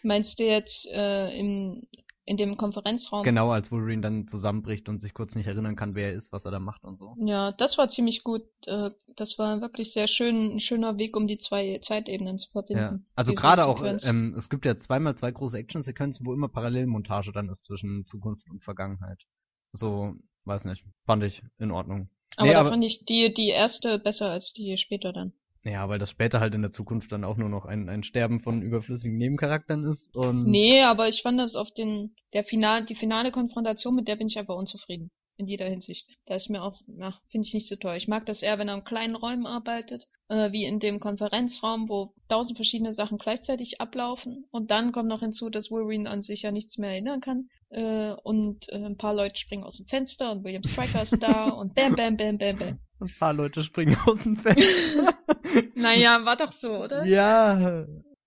Meinst 0.03 0.37
du 0.37 0.43
jetzt 0.43 0.87
äh, 0.91 1.35
im 1.39 1.87
in 2.25 2.37
dem 2.37 2.57
Konferenzraum. 2.57 3.23
Genau, 3.23 3.51
als 3.51 3.71
Wolverine 3.71 4.01
dann 4.01 4.27
zusammenbricht 4.27 4.89
und 4.89 4.99
sich 4.99 5.13
kurz 5.13 5.35
nicht 5.35 5.45
erinnern 5.45 5.75
kann, 5.75 5.93
wer 5.93 6.09
er 6.09 6.13
ist, 6.13 6.33
was 6.33 6.45
er 6.45 6.51
da 6.51 6.59
macht 6.59 6.83
und 6.83 6.97
so. 6.97 7.15
Ja, 7.19 7.51
das 7.51 7.77
war 7.77 7.87
ziemlich 7.87 8.23
gut. 8.23 8.43
Äh, 8.65 8.89
das 9.15 9.37
war 9.37 9.61
wirklich 9.61 9.93
sehr 9.93 10.07
schön, 10.07 10.55
ein 10.55 10.59
schöner 10.59 10.97
Weg, 10.97 11.15
um 11.15 11.27
die 11.27 11.37
zwei 11.37 11.79
Zeitebenen 11.83 12.39
zu 12.39 12.49
verbinden. 12.49 12.81
Ja. 12.81 12.99
Also 13.15 13.33
gerade 13.33 13.65
auch, 13.65 13.83
ähm, 13.83 14.33
es 14.35 14.49
gibt 14.49 14.65
ja 14.65 14.79
zweimal 14.79 15.15
zwei 15.15 15.31
große 15.31 15.57
Actionsequenzen, 15.57 16.25
wo 16.25 16.33
immer 16.33 16.49
Parallelmontage 16.49 17.31
dann 17.31 17.49
ist 17.49 17.63
zwischen 17.65 18.05
Zukunft 18.05 18.49
und 18.49 18.63
Vergangenheit. 18.63 19.21
So, 19.71 20.15
weiß 20.45 20.65
nicht, 20.65 20.83
fand 21.05 21.23
ich 21.23 21.43
in 21.59 21.71
Ordnung. 21.71 22.09
Aber 22.37 22.47
nee, 22.47 22.53
da 22.53 22.61
aber 22.61 22.69
fand 22.71 22.83
ich 22.83 23.05
die, 23.05 23.33
die 23.33 23.49
erste 23.49 23.99
besser 23.99 24.31
als 24.31 24.51
die 24.51 24.77
später 24.77 25.13
dann. 25.13 25.33
Ja, 25.65 25.89
weil 25.89 25.97
das 25.97 26.11
später 26.11 26.39
halt 26.39 26.53
in 26.53 26.61
der 26.61 26.71
Zukunft 26.71 27.11
dann 27.11 27.23
auch 27.23 27.37
nur 27.37 27.49
noch 27.49 27.65
ein, 27.65 27.89
ein 27.89 28.03
Sterben 28.03 28.39
von 28.39 28.61
überflüssigen 28.61 29.17
Nebencharakteren 29.17 29.83
ist 29.83 30.15
und. 30.15 30.45
Nee, 30.45 30.83
aber 30.83 31.09
ich 31.09 31.23
fand 31.23 31.39
das 31.39 31.55
auf 31.55 31.71
den, 31.71 32.13
der 32.33 32.43
Final, 32.43 32.85
die 32.85 32.95
finale 32.95 33.31
Konfrontation, 33.31 33.95
mit 33.95 34.07
der 34.07 34.15
bin 34.15 34.27
ich 34.27 34.37
einfach 34.37 34.55
unzufrieden. 34.55 35.09
In 35.37 35.47
jeder 35.47 35.65
Hinsicht. 35.65 36.07
Da 36.27 36.35
ist 36.35 36.49
mir 36.49 36.63
auch, 36.63 36.79
ja, 36.87 37.13
finde 37.29 37.47
ich 37.47 37.53
nicht 37.53 37.67
so 37.67 37.75
toll. 37.75 37.97
Ich 37.97 38.07
mag 38.07 38.25
das 38.25 38.41
eher, 38.41 38.57
wenn 38.57 38.69
er 38.69 38.75
in 38.75 38.85
kleinen 38.85 39.15
Räumen 39.15 39.45
arbeitet, 39.45 40.05
äh, 40.29 40.53
wie 40.53 40.63
in 40.63 40.79
dem 40.79 41.01
Konferenzraum, 41.01 41.89
wo 41.89 42.13
tausend 42.29 42.57
verschiedene 42.57 42.93
Sachen 42.93 43.17
gleichzeitig 43.17 43.81
ablaufen. 43.81 44.45
Und 44.51 44.71
dann 44.71 44.93
kommt 44.93 45.09
noch 45.09 45.19
hinzu, 45.19 45.49
dass 45.49 45.71
Wolverine 45.71 46.09
an 46.09 46.21
sich 46.21 46.43
ja 46.43 46.51
nichts 46.51 46.77
mehr 46.77 46.91
erinnern 46.91 47.19
kann. 47.19 47.49
Äh, 47.69 48.13
und 48.23 48.69
äh, 48.69 48.85
ein 48.85 48.95
paar 48.95 49.13
Leute 49.13 49.35
springen 49.35 49.65
aus 49.65 49.75
dem 49.75 49.87
Fenster 49.87 50.31
und 50.31 50.45
William 50.45 50.63
Striker 50.63 51.01
ist 51.01 51.21
da 51.21 51.49
und 51.49 51.75
bam, 51.75 51.95
bam, 51.95 52.15
bam, 52.15 52.37
bam, 52.37 52.55
bam. 52.55 52.79
Ein 52.99 53.11
paar 53.19 53.33
Leute 53.33 53.63
springen 53.63 53.97
aus 54.05 54.23
dem 54.23 54.37
Fenster. 54.37 55.13
naja, 55.75 56.23
war 56.25 56.37
doch 56.37 56.51
so, 56.51 56.83
oder? 56.83 57.05
Ja, 57.05 57.85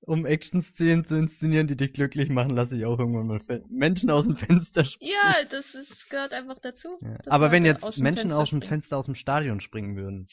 um 0.09 0.25
Action-Szenen 0.25 1.05
zu 1.05 1.17
inszenieren, 1.17 1.67
die 1.67 1.77
dich 1.77 1.93
glücklich 1.93 2.31
machen, 2.31 2.51
lasse 2.51 2.77
ich 2.77 2.85
auch 2.85 2.99
irgendwann 2.99 3.27
mal 3.27 3.41
Menschen 3.69 4.11
aus 4.11 4.27
dem 4.27 4.37
Fenster 4.37 4.85
springen. 4.85 5.13
Ja, 5.13 5.45
das 5.51 5.75
ist, 5.75 6.09
gehört 6.09 6.33
einfach 6.33 6.59
dazu. 6.61 6.99
Ja. 7.03 7.19
Aber 7.27 7.53
wenn 7.53 7.65
jetzt 7.65 7.83
aus 7.83 7.99
Menschen 7.99 8.33
aus 8.33 8.51
dem 8.51 8.63
Fenster 8.63 8.97
aus 8.97 9.07
dem 9.07 9.15
Stadion 9.15 9.61
springen 9.61 9.97
würden. 9.97 10.27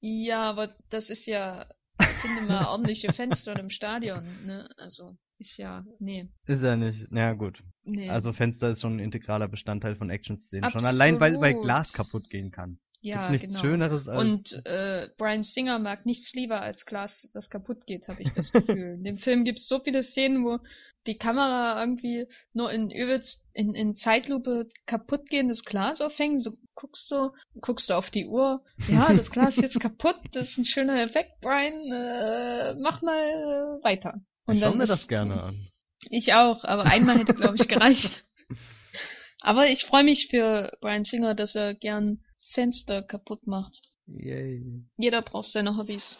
Ja, 0.00 0.42
aber 0.42 0.74
das 0.90 1.10
ist 1.10 1.26
ja, 1.26 1.66
ich 1.98 2.06
finde 2.06 2.42
mal 2.42 2.66
ordentliche 2.66 3.12
Fenster 3.12 3.58
im 3.58 3.70
Stadion, 3.70 4.24
ne? 4.44 4.68
Also, 4.76 5.16
ist 5.38 5.56
ja, 5.56 5.84
nee. 5.98 6.28
Ist 6.46 6.62
ja 6.62 6.76
nicht, 6.76 7.06
na 7.10 7.20
ja, 7.20 7.32
gut. 7.32 7.62
Nee. 7.82 8.08
Also 8.08 8.32
Fenster 8.32 8.70
ist 8.70 8.82
schon 8.82 8.96
ein 8.96 9.00
integraler 9.00 9.48
Bestandteil 9.48 9.96
von 9.96 10.10
Action-Szenen. 10.10 10.70
Schon 10.70 10.84
allein, 10.84 11.18
weil, 11.20 11.40
weil 11.40 11.54
Glas 11.54 11.92
kaputt 11.92 12.30
gehen 12.30 12.50
kann. 12.50 12.78
Ja, 13.04 13.30
nichts 13.30 13.52
genau. 13.52 13.60
Schöneres 13.60 14.08
als. 14.08 14.18
Und 14.18 14.66
äh, 14.66 15.10
Brian 15.18 15.42
Singer 15.42 15.78
mag 15.78 16.06
nichts 16.06 16.32
lieber 16.32 16.62
als 16.62 16.86
Glas, 16.86 17.30
das 17.34 17.50
kaputt 17.50 17.84
geht, 17.84 18.08
habe 18.08 18.22
ich 18.22 18.32
das 18.32 18.50
Gefühl. 18.52 18.94
in 18.94 19.04
dem 19.04 19.18
Film 19.18 19.44
gibt 19.44 19.58
es 19.58 19.68
so 19.68 19.78
viele 19.78 20.02
Szenen, 20.02 20.42
wo 20.42 20.58
die 21.06 21.18
Kamera 21.18 21.78
irgendwie 21.80 22.26
nur 22.54 22.72
in 22.72 22.90
übelst 22.90 23.46
in, 23.52 23.74
in 23.74 23.94
Zeitlupe 23.94 24.70
kaputt 24.86 25.28
gehendes 25.28 25.66
Glas 25.66 26.00
aufhängen. 26.00 26.38
So 26.38 26.54
guckst 26.74 27.10
du, 27.10 27.32
guckst 27.60 27.90
du 27.90 27.94
auf 27.94 28.08
die 28.08 28.26
Uhr. 28.26 28.64
Ja, 28.88 29.12
das 29.12 29.30
Glas 29.30 29.58
ist 29.58 29.62
jetzt 29.64 29.80
kaputt, 29.80 30.16
das 30.32 30.52
ist 30.52 30.58
ein 30.58 30.64
schöner 30.64 31.02
Effekt, 31.02 31.42
Brian. 31.42 31.74
Äh, 31.92 32.74
mach 32.80 33.02
mal 33.02 33.18
äh, 33.18 33.84
weiter. 33.84 34.22
Und 34.46 34.54
ich 34.54 34.62
schau 34.62 34.72
mir 34.72 34.86
das 34.86 35.08
gerne 35.08 35.42
an. 35.42 35.68
Ich 36.08 36.32
auch, 36.32 36.64
aber 36.64 36.84
einmal 36.84 37.18
hätte, 37.18 37.34
glaube 37.34 37.56
ich, 37.56 37.68
gereicht. 37.68 38.24
aber 39.42 39.68
ich 39.68 39.84
freue 39.84 40.04
mich 40.04 40.28
für 40.28 40.72
Brian 40.80 41.04
Singer, 41.04 41.34
dass 41.34 41.54
er 41.54 41.74
gern 41.74 42.24
Fenster 42.54 43.02
kaputt 43.02 43.46
macht. 43.46 43.82
Yay. 44.06 44.84
Jeder 44.96 45.20
braucht 45.22 45.50
seine 45.50 45.76
Hobbys. 45.76 46.18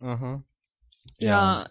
Aha. 0.00 0.42
Ja, 1.18 1.62
ja. 1.62 1.70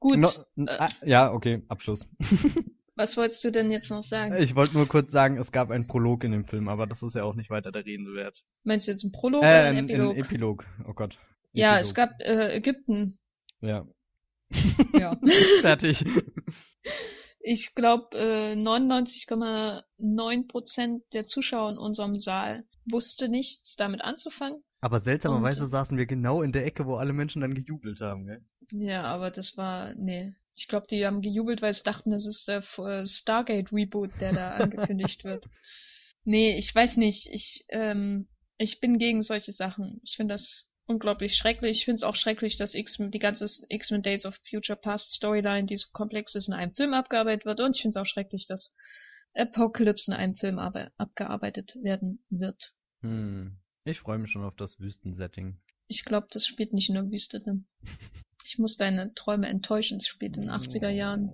gut. 0.00 0.18
No, 0.18 0.28
äh, 0.66 0.88
ja, 1.04 1.32
okay, 1.32 1.62
Abschluss. 1.68 2.08
Was 2.96 3.16
wolltest 3.16 3.42
du 3.44 3.50
denn 3.50 3.72
jetzt 3.72 3.90
noch 3.90 4.02
sagen? 4.02 4.36
Ich 4.36 4.54
wollte 4.54 4.74
nur 4.74 4.86
kurz 4.86 5.10
sagen, 5.10 5.38
es 5.38 5.50
gab 5.50 5.70
einen 5.70 5.86
Prolog 5.86 6.24
in 6.24 6.32
dem 6.32 6.46
Film, 6.46 6.68
aber 6.68 6.86
das 6.86 7.02
ist 7.02 7.14
ja 7.14 7.24
auch 7.24 7.34
nicht 7.34 7.50
weiter 7.50 7.72
der 7.72 7.84
Rede 7.84 8.14
wert. 8.14 8.42
Meinst 8.64 8.86
du 8.86 8.92
jetzt 8.92 9.02
einen 9.02 9.12
Prolog 9.12 9.42
äh, 9.42 9.46
oder 9.46 9.64
einen 9.64 9.88
Epilog? 9.88 10.14
Ein 10.14 10.24
Epilog, 10.24 10.66
oh 10.86 10.92
Gott. 10.92 11.18
Ja, 11.52 11.78
es 11.78 11.94
gab 11.94 12.10
äh, 12.20 12.56
Ägypten. 12.56 13.18
Ja. 13.60 13.86
Ja. 14.98 15.16
Fertig. 15.60 16.04
Ich 17.40 17.74
glaube, 17.74 18.16
äh, 18.16 18.54
99,9% 18.54 21.02
der 21.12 21.26
Zuschauer 21.26 21.72
in 21.72 21.78
unserem 21.78 22.18
Saal 22.18 22.64
wusste 22.86 23.28
nichts 23.28 23.76
damit 23.76 24.02
anzufangen. 24.02 24.62
Aber 24.80 25.00
seltsamerweise 25.00 25.64
Und, 25.64 25.70
saßen 25.70 25.98
wir 25.98 26.06
genau 26.06 26.42
in 26.42 26.52
der 26.52 26.66
Ecke, 26.66 26.86
wo 26.86 26.96
alle 26.96 27.12
Menschen 27.12 27.40
dann 27.40 27.54
gejubelt 27.54 28.00
haben, 28.00 28.26
gell? 28.26 28.44
Ja, 28.70 29.04
aber 29.04 29.30
das 29.30 29.56
war, 29.56 29.94
nee. 29.94 30.34
Ich 30.54 30.68
glaube, 30.68 30.86
die 30.88 31.06
haben 31.06 31.22
gejubelt, 31.22 31.62
weil 31.62 31.72
sie 31.72 31.84
dachten, 31.84 32.10
das 32.10 32.26
ist 32.26 32.48
der 32.48 32.62
äh, 32.78 33.06
Stargate-Reboot, 33.06 34.10
der 34.20 34.32
da 34.32 34.50
angekündigt 34.56 35.24
wird. 35.24 35.46
Nee, 36.24 36.56
ich 36.56 36.74
weiß 36.74 36.96
nicht. 36.98 37.28
Ich, 37.30 37.64
ähm, 37.68 38.28
ich 38.58 38.80
bin 38.80 38.98
gegen 38.98 39.22
solche 39.22 39.52
Sachen. 39.52 40.00
Ich 40.04 40.16
finde 40.16 40.34
das 40.34 40.68
unglaublich 40.86 41.34
schrecklich. 41.34 41.78
Ich 41.78 41.84
finde 41.84 41.96
es 41.96 42.02
auch 42.02 42.16
schrecklich, 42.16 42.56
dass 42.56 42.74
X 42.74 42.98
die 42.98 43.18
ganze 43.18 43.46
X-Men 43.68 44.02
Days 44.02 44.26
of 44.26 44.38
Future 44.48 44.78
Past 44.78 45.12
Storyline, 45.12 45.66
die 45.66 45.76
so 45.76 45.88
komplex 45.92 46.34
ist, 46.34 46.48
in 46.48 46.54
einem 46.54 46.72
Film 46.72 46.94
abgearbeitet 46.94 47.44
wird. 47.44 47.60
Und 47.60 47.76
ich 47.76 47.82
finde 47.82 47.98
es 47.98 48.02
auch 48.02 48.06
schrecklich, 48.06 48.46
dass 48.46 48.72
Apocalypse 49.34 50.10
in 50.10 50.16
einem 50.16 50.34
Film 50.34 50.58
abgearbeitet 50.58 51.76
werden 51.82 52.24
wird. 52.30 52.74
Hm. 53.00 53.58
Ich 53.84 54.00
freue 54.00 54.18
mich 54.18 54.30
schon 54.30 54.44
auf 54.44 54.54
das 54.56 54.78
Wüstensetting. 54.78 55.58
Ich 55.88 56.04
glaube, 56.04 56.28
das 56.30 56.46
spielt 56.46 56.72
nicht 56.72 56.88
in 56.88 56.94
der 56.94 57.10
Wüste 57.10 57.40
dann. 57.40 57.66
Ich 58.44 58.58
muss 58.58 58.76
deine 58.76 59.14
Träume 59.14 59.48
enttäuschen, 59.48 59.98
es 59.98 60.06
spielt 60.06 60.36
in 60.36 60.42
den 60.42 60.50
80er 60.50 60.88
Jahren. 60.88 61.30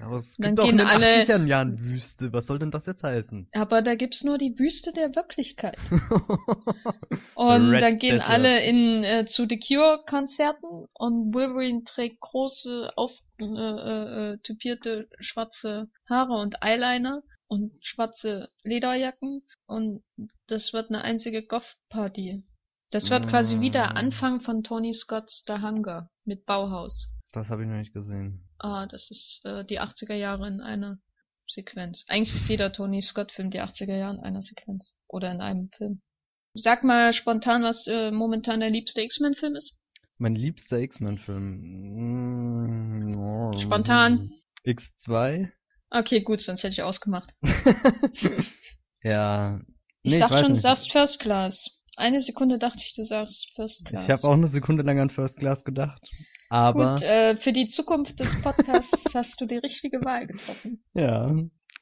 Aber 0.00 0.16
es 0.16 0.36
Dann 0.36 0.50
gibt 0.56 0.60
auch 0.60 0.68
in 0.70 0.76
den 0.78 0.86
alle- 0.86 1.06
80ern 1.06 1.46
Jahren 1.46 1.80
Wüste. 1.84 2.32
Was 2.32 2.46
soll 2.46 2.58
denn 2.58 2.70
das 2.70 2.86
jetzt 2.86 3.02
heißen? 3.02 3.48
Aber 3.52 3.82
da 3.82 3.94
gibt's 3.96 4.22
nur 4.24 4.38
die 4.38 4.58
Wüste 4.58 4.92
der 4.92 5.14
Wirklichkeit. 5.16 5.76
Und 7.34 7.70
Red 7.70 7.82
dann 7.82 7.98
gehen 7.98 8.14
Desert. 8.14 8.30
alle 8.30 8.64
in 8.64 9.04
äh, 9.04 9.26
zu 9.26 9.46
The 9.48 9.58
Cure 9.58 10.02
Konzerten 10.08 10.86
und 10.94 11.32
Wolverine 11.34 11.84
trägt 11.84 12.20
große 12.20 12.90
auf 12.96 13.12
äh, 13.40 13.44
äh, 13.44 14.32
äh, 14.32 14.38
typierte 14.38 15.08
schwarze 15.20 15.88
Haare 16.08 16.34
und 16.40 16.56
Eyeliner 16.62 17.22
und 17.46 17.72
schwarze 17.80 18.48
Lederjacken 18.64 19.42
und 19.66 20.02
das 20.48 20.72
wird 20.72 20.90
eine 20.90 21.02
einzige 21.02 21.44
Goth 21.46 21.76
Party. 21.88 22.42
Das 22.90 23.10
wird 23.10 23.28
quasi 23.28 23.60
wie 23.60 23.70
der 23.70 23.90
Mm. 23.92 23.96
Anfang 23.96 24.40
von 24.40 24.62
Tony 24.64 24.92
Scott's 24.94 25.44
The 25.46 25.54
Hunger 25.62 26.08
mit 26.28 26.46
Bauhaus. 26.46 27.16
das 27.32 27.48
habe 27.48 27.62
ich 27.62 27.68
noch 27.68 27.76
nicht 27.76 27.92
gesehen. 27.92 28.46
Ah, 28.58 28.86
das 28.86 29.10
ist 29.10 29.40
äh, 29.44 29.64
die 29.64 29.80
80er 29.80 30.14
Jahre 30.14 30.46
in 30.46 30.60
einer 30.60 30.98
Sequenz. 31.48 32.04
Eigentlich 32.08 32.34
ist 32.34 32.48
jeder 32.48 32.72
Tony 32.72 33.02
Scott-Film 33.02 33.50
die 33.50 33.60
80er 33.60 33.96
Jahre 33.96 34.16
in 34.16 34.22
einer 34.22 34.42
Sequenz. 34.42 34.96
Oder 35.08 35.32
in 35.32 35.40
einem 35.40 35.70
Film. 35.70 36.02
Sag 36.54 36.84
mal 36.84 37.12
spontan, 37.12 37.62
was 37.62 37.86
äh, 37.86 38.10
momentan 38.10 38.60
der 38.60 38.70
liebste 38.70 39.00
X-Men-Film 39.02 39.56
ist. 39.56 39.78
Mein 40.18 40.34
liebster 40.34 40.78
X-Men-Film. 40.78 41.60
Mm, 43.10 43.16
oh. 43.16 43.52
Spontan. 43.58 44.32
X2? 44.66 45.50
Okay, 45.90 46.20
gut, 46.20 46.40
sonst 46.40 46.64
hätte 46.64 46.72
ich 46.72 46.82
ausgemacht. 46.82 47.32
ja. 49.02 49.60
Ich 50.02 50.10
Nee, 50.10 50.16
ich 50.16 50.20
dachte 50.20 50.34
weiß 50.34 50.46
schon, 50.46 50.54
du 50.54 50.60
sagst 50.60 50.92
First 50.92 51.20
Class. 51.20 51.77
Eine 51.98 52.20
Sekunde 52.20 52.60
dachte 52.60 52.78
ich, 52.78 52.94
du 52.94 53.04
sagst 53.04 53.50
First 53.56 53.84
Class. 53.84 54.04
Ich 54.04 54.10
habe 54.10 54.22
auch 54.22 54.32
eine 54.32 54.46
Sekunde 54.46 54.84
lang 54.84 55.00
an 55.00 55.10
First 55.10 55.38
Class 55.38 55.64
gedacht. 55.64 56.00
Aber, 56.48 56.94
Gut, 56.94 57.02
äh, 57.02 57.36
für 57.36 57.52
die 57.52 57.66
Zukunft 57.66 58.20
des 58.20 58.40
Podcasts 58.40 59.04
hast 59.14 59.40
du 59.40 59.46
die 59.46 59.56
richtige 59.56 59.98
Wahl 60.04 60.26
getroffen. 60.28 60.84
ja. 60.94 61.34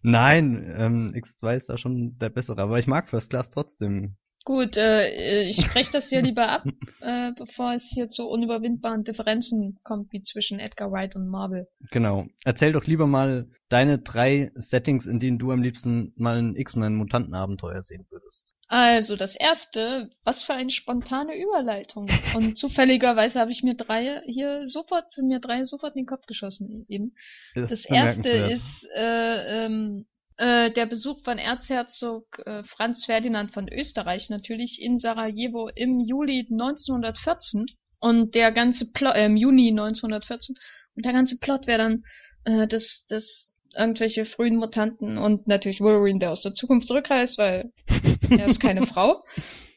Nein, 0.03 0.73
ähm, 0.77 1.13
X2 1.15 1.57
ist 1.57 1.69
da 1.69 1.77
schon 1.77 2.17
der 2.19 2.31
bessere, 2.31 2.63
aber 2.63 2.79
ich 2.79 2.87
mag 2.87 3.09
First 3.09 3.29
Class 3.31 3.51
trotzdem. 3.51 4.17
Gut, 4.47 4.77
äh, 4.77 5.43
ich 5.49 5.57
spreche 5.57 5.91
das 5.91 6.09
hier 6.09 6.23
lieber 6.23 6.49
ab, 6.49 6.63
äh, 7.01 7.33
bevor 7.37 7.75
es 7.75 7.91
hier 7.93 8.07
zu 8.07 8.29
unüberwindbaren 8.29 9.03
Differenzen 9.03 9.81
kommt, 9.83 10.13
wie 10.13 10.23
zwischen 10.23 10.61
Edgar 10.61 10.93
Wright 10.93 11.17
und 11.17 11.29
Marvel. 11.29 11.67
Genau. 11.91 12.27
Erzähl 12.45 12.73
doch 12.73 12.85
lieber 12.85 13.09
mal 13.09 13.51
deine 13.69 13.99
drei 13.99 14.53
Settings, 14.55 15.07
in 15.07 15.19
denen 15.19 15.39
du 15.39 15.51
am 15.51 15.63
liebsten 15.63 16.13
mal 16.17 16.39
ein 16.39 16.55
X-Men-Mutantenabenteuer 16.55 17.83
sehen 17.83 18.07
würdest. 18.09 18.55
Also, 18.69 19.17
das 19.17 19.35
erste, 19.35 20.11
was 20.23 20.45
für 20.45 20.55
eine 20.55 20.71
spontane 20.71 21.33
Überleitung. 21.37 22.09
Und 22.37 22.57
zufälligerweise 22.57 23.41
habe 23.41 23.51
ich 23.51 23.65
mir 23.65 23.75
drei 23.75 24.23
hier 24.27 24.69
sofort, 24.69 25.11
sind 25.11 25.27
mir 25.27 25.41
drei 25.41 25.65
sofort 25.65 25.97
in 25.97 26.03
den 26.03 26.07
Kopf 26.07 26.27
geschossen 26.27 26.87
eben. 26.89 27.17
Das 27.57 27.73
ist 27.73 27.91
erste 27.91 28.29
ist 28.29 28.89
äh, 28.95 29.65
ähm, 29.67 30.07
äh, 30.07 30.16
der 30.39 30.87
Besuch 30.87 31.23
von 31.25 31.39
Erzherzog 31.39 32.43
äh, 32.45 32.63
Franz 32.65 33.07
Ferdinand 33.07 33.55
von 33.55 33.69
Österreich 33.73 34.29
natürlich 34.29 34.83
in 34.83 34.99
Sarajevo 34.99 35.71
im 35.75 36.01
Juli 36.01 36.47
1914 36.51 37.65
und 38.01 38.35
der 38.35 38.53
ganze 38.53 38.93
Plot, 38.93 39.15
äh, 39.15 39.27
im 39.27 39.37
Juni 39.37 39.71
1914 39.71 40.57
und 40.95 41.05
der 41.05 41.13
ganze 41.13 41.39
Plot 41.39 41.67
wäre 41.67 41.79
dann, 41.79 42.05
äh, 42.45 42.67
dass, 42.67 43.07
dass 43.09 43.59
irgendwelche 43.75 44.25
frühen 44.25 44.57
Mutanten 44.57 45.19
und 45.19 45.47
natürlich 45.47 45.81
Wolverine, 45.81 46.19
der 46.19 46.33
aus 46.33 46.43
der 46.43 46.55
Zukunft 46.55 46.87
zurückreist, 46.87 47.39
weil 47.39 47.73
er 48.31 48.47
ist 48.47 48.61
keine 48.61 48.87
Frau, 48.87 49.23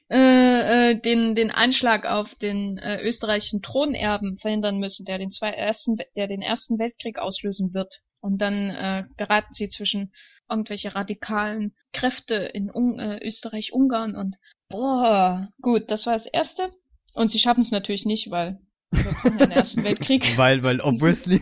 äh, 0.09 0.91
äh, 0.91 0.99
den, 0.99 1.35
den 1.35 1.51
Anschlag 1.51 2.05
auf 2.05 2.33
den 2.35 2.77
äh, 2.77 3.01
österreichischen 3.01 3.61
Thronerben 3.61 4.37
verhindern 4.37 4.79
müssen, 4.79 5.05
der 5.05 5.19
den, 5.19 5.31
zwei, 5.31 5.51
ersten, 5.51 5.97
der 6.15 6.27
den 6.27 6.41
Ersten 6.41 6.79
Weltkrieg 6.79 7.19
auslösen 7.19 7.73
wird. 7.73 7.99
Und 8.21 8.41
dann 8.41 8.69
äh, 8.69 9.03
geraten 9.17 9.53
sie 9.53 9.69
zwischen 9.69 10.11
irgendwelche 10.49 10.95
radikalen 10.95 11.75
Kräfte 11.93 12.35
in 12.35 12.71
Un 12.73 12.99
äh, 12.99 13.19
Österreich-Ungarn 13.25 14.15
und 14.15 14.37
boah, 14.69 15.49
gut, 15.61 15.91
das 15.91 16.05
war 16.05 16.13
das 16.13 16.25
Erste. 16.25 16.71
Und 17.13 17.29
sie 17.29 17.39
schaffen 17.39 17.61
es 17.61 17.71
natürlich 17.71 18.05
nicht, 18.05 18.29
weil 18.29 18.59
den 18.91 19.51
Ersten 19.51 19.83
Weltkrieg. 19.83 20.23
Weil, 20.37 20.63
weil 20.63 20.81
obviously. 20.81 21.41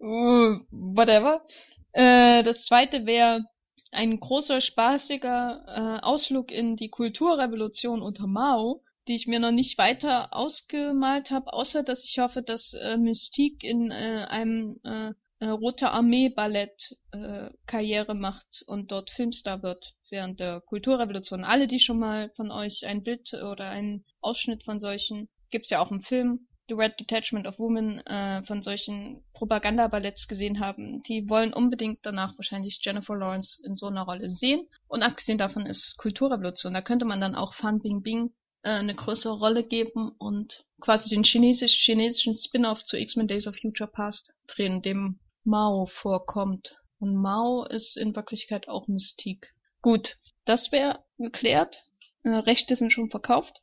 Uh, 0.00 0.58
whatever. 0.70 1.44
Äh, 1.92 2.42
das 2.42 2.64
zweite 2.64 3.06
wäre 3.06 3.44
ein 3.90 4.20
großer, 4.20 4.60
spaßiger 4.60 5.64
äh, 5.66 6.04
Ausflug 6.04 6.50
in 6.50 6.76
die 6.76 6.90
Kulturrevolution 6.90 8.02
unter 8.02 8.26
Mao, 8.26 8.82
die 9.06 9.14
ich 9.14 9.26
mir 9.26 9.40
noch 9.40 9.52
nicht 9.52 9.78
weiter 9.78 10.34
ausgemalt 10.34 11.30
habe, 11.30 11.52
außer 11.52 11.82
dass 11.82 12.04
ich 12.04 12.18
hoffe, 12.18 12.42
dass 12.42 12.74
äh, 12.74 12.96
Mystique 12.96 13.64
in 13.64 13.90
äh, 13.90 14.26
einem 14.28 14.78
äh, 14.84 15.12
Rote 15.40 15.90
Armee 15.90 16.30
Ballett 16.30 16.96
äh, 17.12 17.50
Karriere 17.66 18.14
macht 18.14 18.64
und 18.66 18.90
dort 18.90 19.10
Filmstar 19.10 19.62
wird 19.62 19.94
während 20.10 20.40
der 20.40 20.60
Kulturrevolution. 20.60 21.44
Alle, 21.44 21.68
die 21.68 21.78
schon 21.78 21.98
mal 21.98 22.30
von 22.34 22.50
euch 22.50 22.86
ein 22.86 23.04
Bild 23.04 23.32
oder 23.34 23.68
einen 23.68 24.04
Ausschnitt 24.20 24.64
von 24.64 24.80
solchen, 24.80 25.28
gibt's 25.50 25.70
ja 25.70 25.80
auch 25.80 25.92
im 25.92 26.00
Film, 26.00 26.48
The 26.68 26.74
Red 26.74 27.00
Detachment 27.00 27.46
of 27.46 27.58
Women 27.58 28.04
äh, 28.06 28.42
von 28.42 28.62
solchen 28.62 29.24
Propagandaballetts 29.32 30.28
gesehen 30.28 30.60
haben, 30.60 31.02
die 31.04 31.28
wollen 31.30 31.54
unbedingt 31.54 32.00
danach 32.02 32.36
wahrscheinlich 32.36 32.80
Jennifer 32.82 33.16
Lawrence 33.16 33.62
in 33.64 33.74
so 33.74 33.86
einer 33.86 34.02
Rolle 34.02 34.28
sehen. 34.28 34.68
Und 34.86 35.02
abgesehen 35.02 35.38
davon 35.38 35.64
ist 35.64 35.96
Kulturrevolution. 35.96 36.74
Da 36.74 36.82
könnte 36.82 37.06
man 37.06 37.22
dann 37.22 37.34
auch 37.34 37.54
Fan 37.54 37.80
Bingbing 37.80 38.34
äh, 38.62 38.70
eine 38.70 38.94
größere 38.94 39.38
Rolle 39.38 39.62
geben 39.62 40.10
und 40.18 40.64
quasi 40.80 41.08
den 41.08 41.24
chinesisch 41.24 41.78
chinesischen 41.78 42.36
Spin-off 42.36 42.84
zu 42.84 42.98
X-Men 42.98 43.28
Days 43.28 43.46
of 43.46 43.56
Future 43.56 43.90
Past 43.90 44.34
drehen, 44.46 44.82
dem 44.82 45.20
Mao 45.44 45.86
vorkommt. 45.86 46.76
Und 46.98 47.14
Mao 47.14 47.64
ist 47.64 47.96
in 47.96 48.14
Wirklichkeit 48.14 48.68
auch 48.68 48.88
Mystik. 48.88 49.54
Gut, 49.82 50.16
das 50.44 50.72
wäre 50.72 51.04
geklärt. 51.18 51.84
Äh, 52.24 52.30
Rechte 52.30 52.76
sind 52.76 52.92
schon 52.92 53.10
verkauft. 53.10 53.62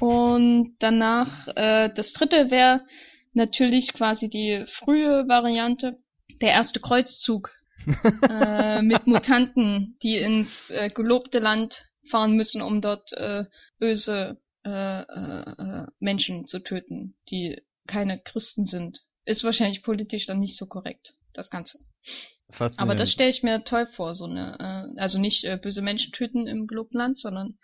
Und 0.00 0.76
danach, 0.78 1.48
äh, 1.56 1.90
das 1.94 2.12
dritte 2.12 2.50
wäre 2.50 2.84
natürlich 3.32 3.92
quasi 3.92 4.28
die 4.28 4.64
frühe 4.68 5.26
Variante, 5.28 5.98
der 6.40 6.52
erste 6.52 6.80
Kreuzzug 6.80 7.50
äh, 8.28 8.82
mit 8.82 9.06
Mutanten, 9.06 9.96
die 10.02 10.16
ins 10.16 10.70
äh, 10.70 10.88
gelobte 10.88 11.38
Land 11.38 11.84
fahren 12.08 12.34
müssen, 12.36 12.62
um 12.62 12.80
dort 12.80 13.12
äh, 13.14 13.44
böse 13.78 14.38
äh, 14.64 15.02
äh, 15.02 15.50
äh, 15.58 15.86
Menschen 15.98 16.46
zu 16.46 16.60
töten, 16.60 17.16
die 17.30 17.60
keine 17.86 18.18
Christen 18.18 18.64
sind. 18.64 19.02
Ist 19.24 19.44
wahrscheinlich 19.44 19.82
politisch 19.82 20.26
dann 20.26 20.38
nicht 20.38 20.56
so 20.56 20.66
korrekt, 20.66 21.14
das 21.32 21.50
Ganze. 21.50 21.78
Aber 22.76 22.94
das 22.94 23.10
stelle 23.10 23.30
ich 23.30 23.42
mir 23.42 23.64
toll 23.64 23.86
vor, 23.86 24.14
so 24.14 24.26
eine, 24.26 24.58
äh, 24.96 25.00
also 25.00 25.18
nicht 25.18 25.44
äh, 25.44 25.58
böse 25.60 25.82
Menschen 25.82 26.12
töten 26.12 26.46
im 26.46 26.66
gelobten 26.66 26.98
Land, 26.98 27.18
sondern 27.18 27.58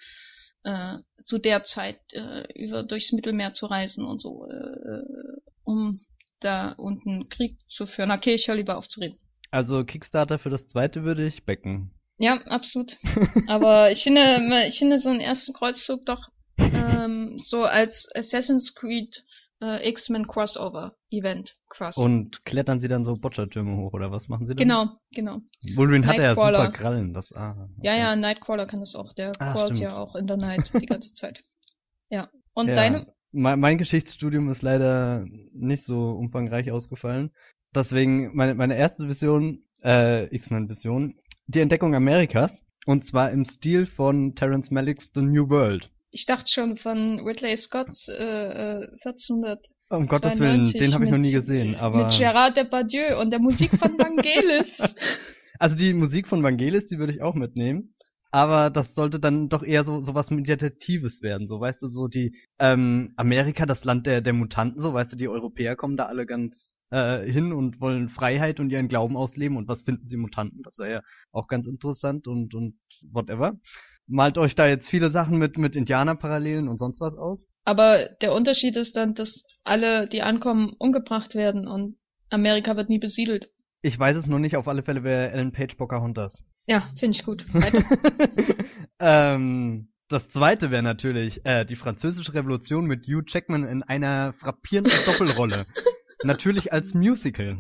äh, 0.65 0.99
zu 1.25 1.39
der 1.39 1.65
Zeit 1.65 2.01
äh, 2.13 2.45
über 2.55 2.83
durchs 2.83 3.13
Mittelmeer 3.13 3.55
zu 3.55 3.67
reisen 3.67 4.05
und 4.05 4.21
so, 4.21 4.47
äh, 4.47 5.03
um 5.65 6.01
da 6.41 6.73
unten 6.73 7.29
Krieg 7.29 7.59
zu 7.69 7.87
führen. 7.87 8.11
Okay, 8.11 8.35
ich 8.35 8.49
höre 8.49 8.57
lieber 8.57 8.79
auf 8.79 8.89
zu 8.89 9.01
reden. 9.01 9.19
Also 9.51 9.85
Kickstarter 9.85 10.39
für 10.39 10.51
das 10.51 10.67
zweite 10.67 11.05
würde 11.05 11.27
ich 11.27 11.45
backen. 11.45 11.93
Ja, 12.19 12.35
absolut. 12.47 12.97
Aber 13.49 13.91
ich 13.91 14.03
finde, 14.03 14.67
ich 14.69 14.79
finde 14.79 14.99
so 14.99 15.09
einen 15.09 15.21
ersten 15.21 15.53
Kreuzzug 15.53 16.05
doch 16.07 16.29
ähm, 16.59 17.39
so 17.39 17.65
als 17.65 18.09
Assassin's 18.15 18.75
Creed 18.75 19.25
äh, 19.61 19.89
X-Men 19.89 20.27
Crossover 20.27 20.97
Event 21.11 21.57
Crossover. 21.69 22.05
Und 22.05 22.45
klettern 22.45 22.81
sie 22.81 22.89
dann 22.89 23.05
so 23.05 23.17
Boccia-Türme 23.17 23.77
hoch 23.77 23.93
oder 23.93 24.11
was 24.11 24.29
machen 24.29 24.47
sie 24.47 24.55
dann? 24.55 24.67
Genau, 24.67 24.87
genau. 25.13 25.41
Wolverine 25.77 26.07
hat 26.07 26.17
ja 26.19 26.35
super 26.35 26.71
Krallen, 26.73 27.13
das 27.13 27.33
ah. 27.35 27.69
Ja, 27.83 27.93
okay. 27.93 28.01
ja, 28.01 28.17
Nightcrawler 28.17 28.67
kann 28.67 28.81
das 28.81 28.95
auch. 28.95 29.13
Der 29.13 29.33
Ah, 29.39 29.53
crawlt 29.53 29.69
stimmt. 29.69 29.81
ja 29.81 29.97
auch 29.97 30.15
in 30.17 30.27
der 30.27 30.37
Night 30.37 30.73
die 30.81 30.87
ganze 30.87 31.15
Zeit. 31.15 31.43
Ja. 32.13 32.29
Und 32.55 32.67
Ja. 32.67 32.75
deine? 32.75 33.07
Mein, 33.31 33.61
mein 33.61 33.79
Geschichtsstudium 33.79 34.51
ist 34.51 34.63
leider 34.63 35.25
nicht 35.53 35.85
so 35.85 36.11
umfangreich 36.11 36.73
ausgefallen. 36.73 37.31
Deswegen 37.73 38.35
meine, 38.35 38.57
meine 38.57 38.77
erste 38.77 39.09
Vision, 39.09 39.63
äh, 39.85 40.25
X-Men-Vision, 40.35 41.15
die 41.47 41.61
Entdeckung 41.61 41.95
Amerikas. 41.95 42.67
Und 42.87 43.05
zwar 43.07 43.31
im 43.31 43.45
Stil 43.45 43.87
von 43.87 44.35
Terence 44.35 44.73
Malicks 44.73 45.13
The 45.15 45.23
New 45.23 45.49
World. 45.51 45.93
Ich 46.13 46.27
dachte 46.27 46.47
schon 46.49 46.77
von 46.77 47.21
Ridley 47.25 47.57
Scott's 47.57 48.09
äh, 48.09 48.15
äh, 48.15 48.89
1400 49.05 49.67
Um 49.91 50.09
Gottes 50.09 50.41
Willen, 50.41 50.65
92 50.65 50.81
den 50.81 50.95
habe 50.95 51.05
ich 51.05 51.11
noch 51.11 51.19
nie 51.19 51.33
gesehen. 51.33 51.77
Aber 51.77 52.07
Mit 52.07 52.19
Gerard 52.19 52.57
Depardieu 52.57 53.21
und 53.21 53.31
der 53.31 53.41
Musik 53.41 53.71
von 53.79 53.97
Vangelis. 53.97 54.97
also 55.59 55.77
die 55.77 55.95
Musik 55.95 56.27
von 56.27 56.43
Vangelis, 56.43 56.87
die 56.87 56.99
würde 56.99 57.13
ich 57.13 57.23
auch 57.23 57.35
mitnehmen. 57.35 57.95
Aber 58.33 58.71
das 58.71 58.95
sollte 58.95 59.19
dann 59.19 59.49
doch 59.49 59.65
eher 59.65 59.83
so 59.83 60.01
so 60.01 60.15
was 60.15 60.31
Meditatives 60.31 61.21
werden, 61.23 61.49
so 61.49 61.61
weißt 61.61 61.83
du, 61.83 61.89
so 61.89 62.07
die 62.07 62.37
ähm, 62.61 63.13
Amerika, 63.17 63.67
das 63.67 63.85
Land 63.85 64.07
der 64.07 64.21
der 64.21 64.33
Mutanten, 64.33 64.81
so 64.81 64.95
weißt 64.95 65.13
du, 65.13 65.17
die 65.17 65.29
Europäer 65.29 65.75
kommen 65.75 65.97
da 65.97 66.07
alle 66.07 66.27
ganz 66.27 66.77
äh, 66.91 67.25
hin 67.25 67.53
und 67.53 67.81
wollen 67.81 68.09
Freiheit 68.09 68.61
und 68.61 68.71
ihren 68.71 68.87
Glauben 68.87 69.17
ausleben 69.17 69.57
und 69.57 69.67
was 69.67 69.83
finden 69.83 70.07
sie 70.07 70.17
Mutanten? 70.17 70.63
Das 70.63 70.79
wäre 70.79 70.93
ja 70.93 71.03
auch 71.33 71.49
ganz 71.49 71.67
interessant 71.67 72.29
und 72.29 72.55
und 72.55 72.79
whatever. 73.11 73.59
Malt 74.11 74.39
euch 74.39 74.55
da 74.55 74.67
jetzt 74.67 74.89
viele 74.89 75.09
Sachen 75.09 75.39
mit 75.39 75.57
mit 75.57 75.77
Indianerparallelen 75.77 76.69
und 76.69 76.79
sonst 76.79 77.01
was 77.01 77.17
aus? 77.17 77.47
Aber 77.65 78.09
der 78.21 78.35
Unterschied 78.35 78.77
ist 78.77 78.97
dann, 78.97 79.15
dass 79.15 79.47
alle, 79.65 80.09
die 80.09 80.23
ankommen, 80.23 80.75
umgebracht 80.79 81.35
werden 81.35 81.69
und 81.69 81.97
Amerika 82.29 82.77
wird 82.77 82.89
nie 82.89 82.99
besiedelt. 82.99 83.49
Ich 83.83 83.99
weiß 83.99 84.17
es 84.17 84.29
nur 84.29 84.39
nicht, 84.39 84.57
auf 84.57 84.69
alle 84.69 84.83
Fälle 84.83 85.05
wäre 85.05 85.31
Ellen 85.31 85.53
Page 85.53 85.77
Pocahontas. 85.77 86.43
Ja, 86.67 86.91
finde 86.99 87.17
ich 87.17 87.25
gut. 87.25 87.47
Ähm, 89.01 89.89
das 90.09 90.29
zweite 90.29 90.71
wäre 90.71 90.83
natürlich 90.83 91.45
äh, 91.47 91.65
die 91.65 91.77
französische 91.77 92.35
Revolution 92.35 92.87
mit 92.87 93.07
Hugh 93.07 93.25
Jackman 93.27 93.65
in 93.65 93.83
einer 93.83 94.33
frappierenden 94.35 94.93
Doppelrolle. 95.07 95.67
natürlich 96.23 96.73
als 96.73 96.95
Musical. 96.95 97.59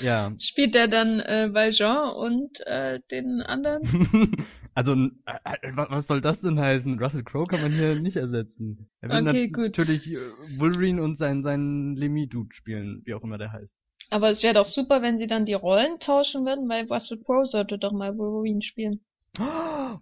Ja. 0.00 0.32
Spielt 0.38 0.74
er 0.74 0.88
dann 0.88 1.20
äh, 1.20 1.52
Valjean 1.52 2.14
und 2.14 2.60
äh, 2.66 3.00
den 3.10 3.42
anderen? 3.42 3.82
also, 4.76 4.92
äh, 4.92 5.08
äh 5.24 5.72
was 5.74 6.06
soll 6.06 6.20
das 6.20 6.40
denn 6.40 6.60
heißen? 6.60 6.98
Russell 6.98 7.24
Crowe 7.24 7.46
kann 7.46 7.62
man 7.62 7.72
hier 7.72 7.98
nicht 7.98 8.16
ersetzen. 8.16 8.90
Er 9.00 9.08
will 9.08 9.28
okay, 9.28 9.48
gut. 9.48 9.64
natürlich 9.64 10.12
äh, 10.12 10.18
Wolverine 10.58 11.02
und 11.02 11.16
seinen, 11.16 11.42
seinen 11.42 11.96
Lemmy-Dude 11.96 12.54
spielen, 12.54 13.00
wie 13.06 13.14
auch 13.14 13.22
immer 13.22 13.38
der 13.38 13.52
heißt. 13.52 13.74
Aber 14.10 14.28
es 14.28 14.42
wäre 14.42 14.52
doch 14.52 14.66
super, 14.66 15.00
wenn 15.00 15.16
sie 15.16 15.26
dann 15.26 15.46
die 15.46 15.54
Rollen 15.54 15.98
tauschen 15.98 16.44
würden, 16.44 16.68
weil 16.68 16.84
Russell 16.92 17.18
Crowe 17.24 17.46
sollte 17.46 17.78
doch 17.78 17.92
mal 17.92 18.18
Wolverine 18.18 18.60
spielen. 18.60 19.00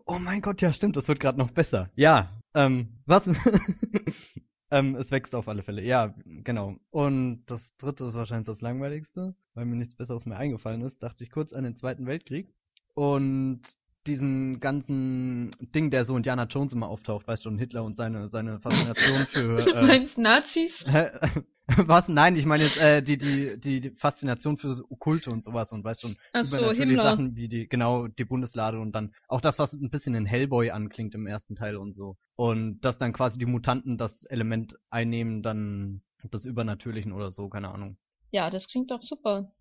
Oh 0.07 0.19
mein 0.19 0.43
Gott, 0.43 0.61
ja 0.61 0.73
stimmt, 0.73 0.97
das 0.97 1.07
wird 1.07 1.21
gerade 1.21 1.39
noch 1.39 1.53
besser. 1.53 1.89
Ja, 1.95 2.31
ähm, 2.55 2.89
was? 3.07 3.27
ähm, 4.73 4.97
es 4.97 5.13
wächst 5.13 5.37
auf 5.37 5.49
alle 5.49 5.63
Fälle. 5.63 5.83
Ja, 5.83 6.15
genau. 6.25 6.77
Und 6.91 7.45
das 7.47 7.77
dritte 7.77 8.05
ist 8.05 8.15
wahrscheinlich 8.15 8.47
das 8.47 8.61
langweiligste, 8.61 9.37
weil 9.55 9.67
mir 9.67 9.77
nichts 9.77 9.95
Besseres 9.95 10.27
mehr 10.27 10.39
eingefallen 10.39 10.83
ist. 10.83 11.03
Dachte 11.03 11.23
ich 11.23 11.31
kurz 11.31 11.53
an 11.53 11.63
den 11.63 11.77
Zweiten 11.77 12.07
Weltkrieg. 12.07 12.53
Und 12.95 13.63
diesen 14.07 14.61
ganzen 14.61 15.51
Ding, 15.75 15.91
der 15.91 16.05
so 16.05 16.17
Indiana 16.17 16.45
Jones 16.45 16.73
immer 16.73 16.89
auftaucht, 16.89 17.27
weißt 17.27 17.45
du, 17.45 17.51
und 17.51 17.59
Hitler 17.59 17.85
und 17.85 17.97
seine, 17.97 18.29
seine 18.29 18.61
Faszination 18.61 19.27
für. 19.27 19.55
Äh, 19.65 19.81
du 19.81 19.87
meinst 19.87 20.19
Nazis? 20.19 20.87
Was? 21.67 22.09
Nein, 22.09 22.37
ich 22.37 22.45
meine 22.45 22.65
jetzt 22.65 22.79
äh, 22.79 23.03
die, 23.03 23.17
die, 23.17 23.59
die, 23.59 23.91
Faszination 23.97 24.59
für 24.59 24.77
Okkulte 24.91 25.31
und 25.31 25.43
sowas 25.43 25.73
und 25.73 25.83
weißt 25.83 26.03
schon, 26.03 26.17
Ach 26.33 26.45
so, 26.45 26.61
natürlich. 26.61 26.99
Sachen 26.99 27.37
wie 27.37 27.49
die, 27.49 27.69
genau, 27.69 28.07
die 28.07 28.25
Bundeslade 28.25 28.79
und 28.79 28.93
dann 28.93 29.15
auch 29.29 29.41
das, 29.41 29.59
was 29.59 29.73
ein 29.73 29.89
bisschen 29.89 30.15
in 30.15 30.27
Hellboy 30.27 30.71
anklingt 30.71 31.15
im 31.15 31.27
ersten 31.27 31.55
Teil 31.55 31.77
und 31.77 31.95
so. 31.95 32.17
Und 32.37 32.81
dass 32.81 32.99
dann 32.99 33.15
quasi 33.15 33.39
die 33.39 33.47
Mutanten 33.47 33.97
das 33.97 34.25
Element 34.25 34.77
einnehmen, 34.91 35.43
dann 35.43 36.03
des 36.23 36.45
Übernatürlichen 36.45 37.13
oder 37.13 37.33
so, 37.33 37.49
keine 37.49 37.71
Ahnung. 37.71 37.97
Ja, 38.31 38.51
das 38.51 38.69
klingt 38.69 38.91
doch 38.91 39.03
super. 39.03 39.53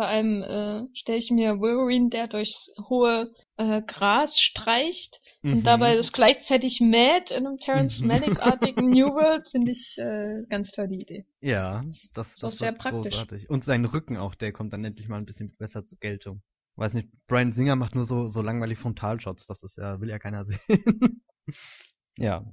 Vor 0.00 0.06
allem 0.06 0.42
äh, 0.42 0.86
stelle 0.94 1.18
ich 1.18 1.30
mir 1.30 1.60
Wolverine, 1.60 2.08
der 2.08 2.26
durchs 2.26 2.72
hohe 2.88 3.34
äh, 3.58 3.82
Gras 3.82 4.40
streicht 4.40 5.20
mhm. 5.42 5.52
und 5.52 5.64
dabei 5.64 5.94
das 5.94 6.12
gleichzeitig 6.12 6.80
mäht 6.80 7.30
in 7.30 7.46
einem 7.46 7.58
Terrence 7.58 8.00
Malick-artigen 8.00 8.88
New 8.90 9.08
World, 9.08 9.46
finde 9.50 9.72
ich 9.72 9.98
äh, 9.98 10.42
ganz 10.48 10.70
toll 10.72 10.88
die 10.88 11.02
Idee. 11.02 11.26
Ja, 11.40 11.82
das, 11.84 12.12
das, 12.14 12.34
das 12.36 12.54
ist 12.54 12.60
sehr 12.60 12.72
praktisch. 12.72 13.12
großartig. 13.12 13.50
Und 13.50 13.64
sein 13.64 13.84
Rücken 13.84 14.16
auch, 14.16 14.34
der 14.34 14.52
kommt 14.52 14.72
dann 14.72 14.84
endlich 14.84 15.08
mal 15.08 15.18
ein 15.18 15.26
bisschen 15.26 15.54
besser 15.58 15.84
zur 15.84 15.98
Geltung. 15.98 16.40
Weiß 16.76 16.94
nicht, 16.94 17.10
Brian 17.26 17.52
Singer 17.52 17.76
macht 17.76 17.94
nur 17.94 18.06
so, 18.06 18.28
so 18.28 18.40
langweilig 18.40 18.78
Frontalshots, 18.78 19.46
das 19.46 19.62
ist 19.64 19.76
ja, 19.76 20.00
will 20.00 20.08
ja 20.08 20.18
keiner 20.18 20.44
sehen. 20.46 21.22
ja. 22.16 22.44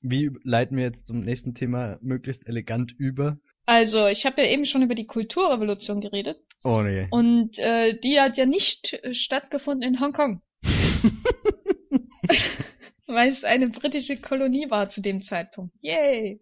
Wie 0.00 0.32
leiten 0.42 0.76
wir 0.76 0.82
jetzt 0.82 1.06
zum 1.06 1.20
nächsten 1.20 1.54
Thema 1.54 1.98
möglichst 2.02 2.48
elegant 2.48 2.90
über? 2.90 3.38
Also, 3.66 4.06
ich 4.06 4.26
habe 4.26 4.42
ja 4.42 4.48
eben 4.48 4.64
schon 4.64 4.82
über 4.82 4.94
die 4.94 5.06
Kulturrevolution 5.06 6.00
geredet. 6.00 6.38
Oh 6.64 6.82
nee. 6.82 7.08
Und 7.10 7.58
äh, 7.58 7.98
die 7.98 8.20
hat 8.20 8.36
ja 8.36 8.46
nicht 8.46 8.92
äh, 8.92 9.14
stattgefunden 9.14 9.88
in 9.88 10.00
Hongkong. 10.00 10.42
Weil 13.06 13.28
es 13.28 13.44
eine 13.44 13.68
britische 13.68 14.16
Kolonie 14.16 14.70
war 14.70 14.88
zu 14.88 15.02
dem 15.02 15.22
Zeitpunkt. 15.22 15.74
Yay! 15.80 16.40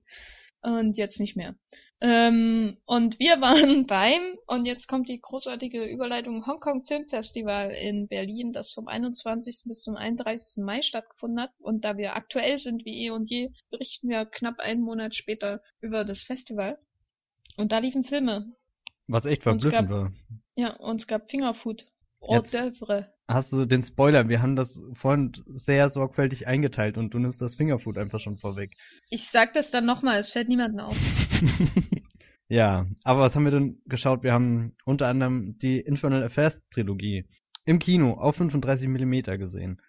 Und 0.63 0.99
jetzt 0.99 1.21
nicht 1.21 1.37
mehr. 1.37 1.55
Ähm, 2.03 2.79
und 2.87 3.19
wir 3.19 3.41
waren 3.41 3.87
beim, 3.87 4.37
und 4.47 4.67
jetzt 4.67 4.89
kommt 4.89 5.09
die 5.09 5.21
großartige 5.21 5.85
Überleitung, 5.85 6.47
Hongkong 6.47 6.85
Film 6.87 7.07
Festival 7.09 7.71
in 7.71 8.09
Berlin, 8.09 8.53
das 8.53 8.73
vom 8.73 8.89
21. 8.89 9.65
bis 9.67 9.83
zum 9.83 9.97
31. 9.97 10.65
Mai 10.65 10.83
stattgefunden 10.83 11.41
hat. 11.41 11.51
Und 11.59 11.85
da 11.85 11.97
wir 11.97 12.17
aktuell 12.17 12.59
sind 12.59 12.85
wie 12.85 13.07
eh 13.07 13.11
und 13.11 13.29
je, 13.29 13.51
berichten 13.71 14.09
wir 14.09 14.25
knapp 14.25 14.61
einen 14.61 14.83
Monat 14.83 15.15
später 15.15 15.63
über 15.81 16.05
das 16.05 16.23
Festival. 16.23 16.79
Und 17.61 17.73
da 17.73 17.79
liefen 17.79 18.05
Filme. 18.05 18.55
Was 19.07 19.27
echt 19.27 19.43
verblüffend 19.43 19.89
gab, 19.89 19.91
war. 19.91 20.13
Ja, 20.55 20.77
und 20.77 21.01
es 21.01 21.07
gab 21.07 21.31
Fingerfood. 21.31 21.87
Hors 22.23 22.53
d'oeuvre. 22.55 23.07
Hast 23.29 23.53
du 23.53 23.65
den 23.65 23.83
Spoiler? 23.83 24.29
Wir 24.29 24.43
haben 24.43 24.57
das 24.57 24.83
vorhin 24.95 25.33
sehr 25.47 25.89
sorgfältig 25.89 26.47
eingeteilt 26.47 26.97
und 26.97 27.15
du 27.15 27.19
nimmst 27.19 27.41
das 27.41 27.57
Fingerfood 27.57 27.99
einfach 27.99 28.19
schon 28.19 28.39
vorweg. 28.39 28.77
Ich 29.09 29.29
sag 29.29 29.53
das 29.53 29.71
dann 29.71 29.87
nochmal, 29.87 30.19
es 30.19 30.33
fällt 30.33 30.49
niemandem 30.49 30.81
auf. 30.81 30.97
ja, 32.49 32.87
aber 33.05 33.21
was 33.21 33.37
haben 33.37 33.45
wir 33.45 33.53
denn 33.53 33.81
geschaut? 33.87 34.23
Wir 34.23 34.33
haben 34.33 34.73
unter 34.85 35.09
anderem 35.09 35.59
die 35.59 35.81
Infernal 35.81 36.23
Affairs 36.23 36.63
Trilogie 36.71 37.27
im 37.67 37.79
Kino 37.79 38.15
auf 38.15 38.37
35 38.37 38.89
Millimeter 38.89 39.39
gesehen. 39.39 39.81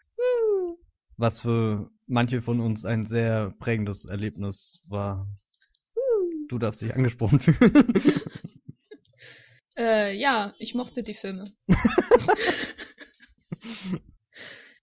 Was 1.17 1.41
für 1.41 1.89
manche 2.07 2.41
von 2.41 2.59
uns 2.59 2.86
ein 2.86 3.03
sehr 3.03 3.53
prägendes 3.59 4.05
Erlebnis 4.05 4.82
war. 4.88 5.28
Du 6.52 6.60
darfst 6.60 6.82
dich 6.82 6.93
angesprochen 6.93 7.39
fühlen. 7.39 7.93
Äh, 9.78 10.18
ja, 10.18 10.54
ich 10.60 10.76
mochte 10.76 11.02
die 11.02 11.14
Filme. 11.14 11.45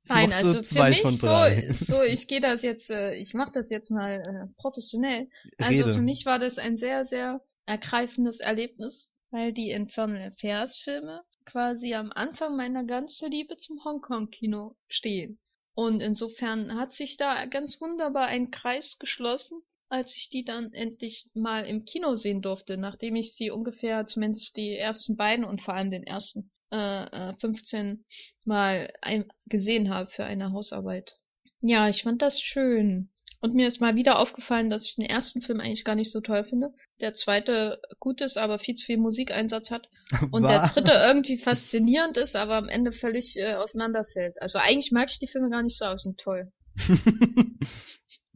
Nein, 0.09 0.33
also 0.33 0.63
für 0.63 0.89
mich 0.89 1.03
so, 1.03 1.47
so, 1.73 2.03
ich 2.03 2.27
gehe 2.27 2.41
das 2.41 2.63
jetzt, 2.63 2.91
äh, 2.91 3.15
ich 3.15 3.35
mache 3.35 3.53
das 3.53 3.69
jetzt 3.69 3.91
mal 3.91 4.23
äh, 4.23 4.47
professionell. 4.57 5.29
Also 5.59 5.85
Rede. 5.85 5.95
für 5.95 6.01
mich 6.01 6.25
war 6.25 6.39
das 6.39 6.57
ein 6.57 6.79
sehr, 6.79 7.05
sehr 7.05 7.43
ergreifendes 7.67 8.41
Erlebnis, 8.41 9.11
weil 9.31 9.53
die 9.53 9.71
Infernal 9.71 10.29
Affairs 10.29 10.79
Filme 10.79 11.23
quasi 11.45 11.95
am 11.95 12.11
Anfang 12.11 12.57
meiner 12.57 12.85
ganzen 12.85 13.31
Liebe 13.31 13.59
zum 13.59 13.85
Hongkong-Kino 13.85 14.75
stehen. 14.89 15.39
Und 15.75 16.01
insofern 16.01 16.75
hat 16.75 16.95
sich 16.95 17.19
da 17.19 17.45
ganz 17.45 17.79
wunderbar 17.81 18.27
ein 18.27 18.51
Kreis 18.51 18.99
geschlossen, 18.99 19.63
als 19.89 20.15
ich 20.17 20.29
die 20.29 20.45
dann 20.45 20.73
endlich 20.73 21.31
mal 21.35 21.65
im 21.65 21.85
Kino 21.85 22.15
sehen 22.15 22.43
durfte, 22.43 22.77
nachdem 22.77 23.17
ich 23.17 23.35
sie 23.35 23.51
ungefähr 23.51 24.07
zumindest 24.07 24.57
die 24.57 24.77
ersten 24.77 25.17
beiden 25.17 25.45
und 25.45 25.63
vor 25.63 25.75
allem 25.75 25.91
den 25.91 26.05
ersten 26.05 26.51
äh, 26.71 27.31
äh, 27.31 27.35
15 27.39 28.05
Mal 28.45 28.93
ein 29.01 29.31
gesehen 29.47 29.91
habe 29.91 30.11
für 30.11 30.25
eine 30.25 30.53
Hausarbeit. 30.53 31.19
Ja, 31.61 31.89
ich 31.89 32.03
fand 32.03 32.23
das 32.23 32.41
schön. 32.41 33.11
Und 33.41 33.55
mir 33.55 33.69
ist 33.69 33.81
mal 33.81 33.95
wieder 33.95 34.19
aufgefallen, 34.19 34.69
dass 34.69 34.85
ich 34.85 34.97
den 34.97 35.05
ersten 35.05 35.43
Film 35.43 35.61
eigentlich 35.61 35.85
gar 35.85 35.95
nicht 35.95 36.11
so 36.11 36.21
toll 36.21 36.45
finde. 36.45 36.75
Der 37.01 37.15
zweite 37.15 37.81
gut 38.01 38.21
ist, 38.21 38.37
aber 38.37 38.59
viel 38.59 38.75
zu 38.75 38.85
viel 38.85 38.99
Musikeinsatz 38.99 39.71
hat. 39.71 39.89
Und 40.33 40.43
der 40.43 40.63
Was? 40.63 40.75
dritte 40.75 40.93
irgendwie 41.07 41.39
faszinierend 41.39 42.17
ist, 42.17 42.35
aber 42.35 42.57
am 42.57 42.69
Ende 42.69 42.93
völlig 42.93 43.37
äh, 43.37 43.55
auseinanderfällt. 43.55 44.41
Also 44.43 44.59
eigentlich 44.59 44.91
mag 44.91 45.09
ich 45.11 45.21
die 45.21 45.29
Filme 45.29 45.51
gar 45.51 45.63
nicht 45.63 45.79
so, 45.79 45.85
aber 45.85 45.99
sind 45.99 46.19
toll. 46.19 46.53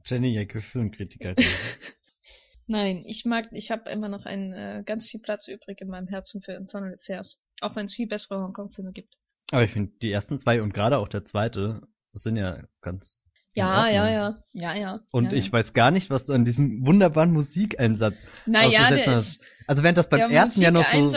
Jenny 0.05 0.35
Jacke 0.35 0.61
Filmkritiker. 0.61 1.35
Nein, 2.67 3.05
ich 3.07 3.25
mag, 3.25 3.49
ich 3.53 3.71
habe 3.71 3.91
immer 3.91 4.09
noch 4.09 4.25
einen 4.25 4.53
äh, 4.53 4.83
ganz 4.85 5.11
viel 5.11 5.21
Platz 5.21 5.49
übrig 5.49 5.81
in 5.81 5.89
meinem 5.89 6.09
Herzen 6.09 6.41
für 6.43 6.53
Infernal 6.53 6.95
Affairs. 6.95 7.43
Auch 7.61 7.77
wenn 7.77 7.87
es 7.87 7.95
viel 7.95 8.09
bessere 8.09 8.41
Hongkong-Filme 8.43 8.93
gibt. 8.93 9.17
Aber 9.51 9.65
ich 9.65 9.73
finde, 9.73 9.93
die 10.01 10.11
ersten 10.11 10.41
zwei 10.41 10.63
und 10.63 10.73
gerade 10.73 10.99
auch 10.99 11.09
der 11.09 11.25
zweite 11.25 11.83
sind 12.15 12.37
ja 12.37 12.63
ganz. 12.81 13.23
Ja, 13.55 13.89
ja, 13.89 14.09
ja, 14.09 14.39
ja, 14.53 14.75
ja. 14.75 15.01
Und 15.11 15.33
ja, 15.33 15.39
ich 15.39 15.53
weiß 15.53 15.75
gar 15.75 15.91
nicht, 15.91 16.09
was 16.09 16.25
du 16.25 16.33
an 16.33 16.47
diesem 16.47 16.87
wunderbaren 16.87 17.33
Musikeinsatz 17.33 18.25
Naja, 18.47 18.89
der 18.89 19.07
hast. 19.07 19.37
ist, 19.37 19.45
Also 19.67 19.83
während 19.83 19.99
das 19.99 20.09
beim 20.09 20.31
ersten 20.31 20.63
ja 20.63 20.71
noch 20.71 20.85
so. 20.85 21.15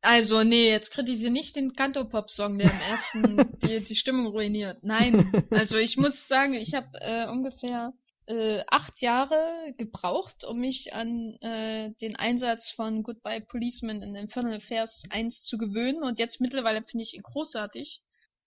Also 0.00 0.44
nee, 0.44 0.70
jetzt 0.70 0.92
kritisiere 0.92 1.32
nicht 1.32 1.56
den 1.56 1.74
Cantopop-Song, 1.74 2.58
der 2.58 2.70
im 2.70 2.80
ersten 2.90 3.58
die, 3.62 3.84
die 3.84 3.96
Stimmung 3.96 4.28
ruiniert. 4.28 4.78
Nein, 4.82 5.30
also 5.50 5.76
ich 5.76 5.96
muss 5.96 6.28
sagen, 6.28 6.54
ich 6.54 6.74
habe 6.74 6.86
äh, 7.00 7.26
ungefähr 7.28 7.92
äh, 8.26 8.64
acht 8.68 9.00
Jahre 9.00 9.74
gebraucht, 9.78 10.44
um 10.44 10.58
mich 10.58 10.92
an 10.92 11.36
äh, 11.40 11.92
den 12.00 12.16
Einsatz 12.16 12.70
von 12.70 13.02
Goodbye 13.02 13.40
Policeman 13.40 14.02
in 14.02 14.16
Infernal 14.16 14.56
Affairs 14.56 15.04
1 15.10 15.42
zu 15.44 15.58
gewöhnen 15.58 16.02
und 16.02 16.18
jetzt 16.18 16.40
mittlerweile 16.40 16.82
finde 16.82 17.04
ich 17.04 17.14
ihn 17.14 17.22
großartig. 17.22 18.02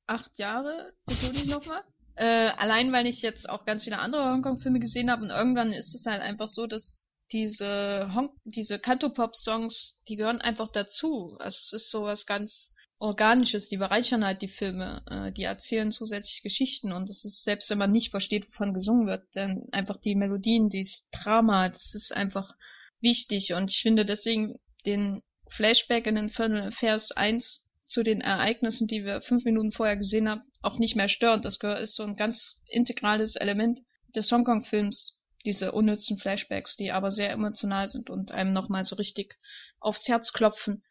Acht 0.07 0.37
Jahre, 0.37 0.93
betone 1.05 1.35
ich 1.35 1.45
nochmal. 1.45 1.83
Äh, 2.15 2.49
allein 2.57 2.91
weil 2.91 3.07
ich 3.07 3.21
jetzt 3.21 3.47
auch 3.47 3.65
ganz 3.65 3.85
viele 3.85 3.99
andere 3.99 4.25
Hongkong-Filme 4.25 4.79
gesehen 4.79 5.09
habe 5.09 5.23
und 5.23 5.29
irgendwann 5.29 5.71
ist 5.71 5.95
es 5.95 6.05
halt 6.05 6.21
einfach 6.21 6.47
so, 6.47 6.67
dass 6.67 7.07
diese 7.31 8.11
Hong 8.13 8.31
diese 8.43 8.79
Cantopop-Songs, 8.79 9.93
die 10.07 10.15
gehören 10.15 10.41
einfach 10.41 10.69
dazu. 10.71 11.37
Also 11.39 11.57
es 11.61 11.73
ist 11.73 11.91
sowas 11.91 12.25
ganz 12.25 12.75
Organisches, 12.99 13.69
die 13.69 13.77
bereichern 13.77 14.25
halt 14.25 14.41
die 14.41 14.49
Filme, 14.49 15.01
äh, 15.09 15.31
die 15.31 15.43
erzählen 15.43 15.91
zusätzlich 15.91 16.43
Geschichten 16.43 16.91
und 16.91 17.09
es 17.09 17.23
ist, 17.23 17.43
selbst 17.43 17.69
wenn 17.69 17.77
man 17.77 17.91
nicht 17.91 18.11
versteht, 18.11 18.47
wovon 18.49 18.73
gesungen 18.73 19.07
wird, 19.07 19.25
dann 19.33 19.63
einfach 19.71 19.97
die 19.97 20.15
Melodien, 20.15 20.69
dieses 20.69 21.09
Drama, 21.09 21.69
das 21.69 21.95
ist 21.95 22.13
einfach 22.13 22.55
wichtig 22.99 23.53
und 23.53 23.71
ich 23.71 23.81
finde 23.81 24.05
deswegen 24.05 24.59
den 24.85 25.21
Flashback 25.49 26.07
in 26.07 26.17
Infernal 26.17 26.67
Affairs 26.67 27.11
1 27.11 27.65
zu 27.85 28.03
den 28.03 28.21
Ereignissen, 28.21 28.87
die 28.87 29.03
wir 29.03 29.21
fünf 29.21 29.45
Minuten 29.45 29.71
vorher 29.71 29.97
gesehen 29.97 30.29
haben, 30.29 30.43
auch 30.61 30.77
nicht 30.77 30.95
mehr 30.95 31.09
störend. 31.09 31.45
Das 31.45 31.57
ist 31.57 31.95
so 31.95 32.03
ein 32.03 32.15
ganz 32.15 32.61
integrales 32.67 33.35
Element 33.35 33.79
des 34.15 34.31
Hongkong-Films, 34.31 35.23
diese 35.45 35.71
unnützen 35.71 36.19
Flashbacks, 36.19 36.75
die 36.75 36.91
aber 36.91 37.11
sehr 37.11 37.31
emotional 37.31 37.87
sind 37.87 38.09
und 38.09 38.31
einem 38.31 38.53
nochmal 38.53 38.83
so 38.83 38.95
richtig 38.97 39.37
aufs 39.79 40.07
Herz 40.07 40.33
klopfen. 40.33 40.83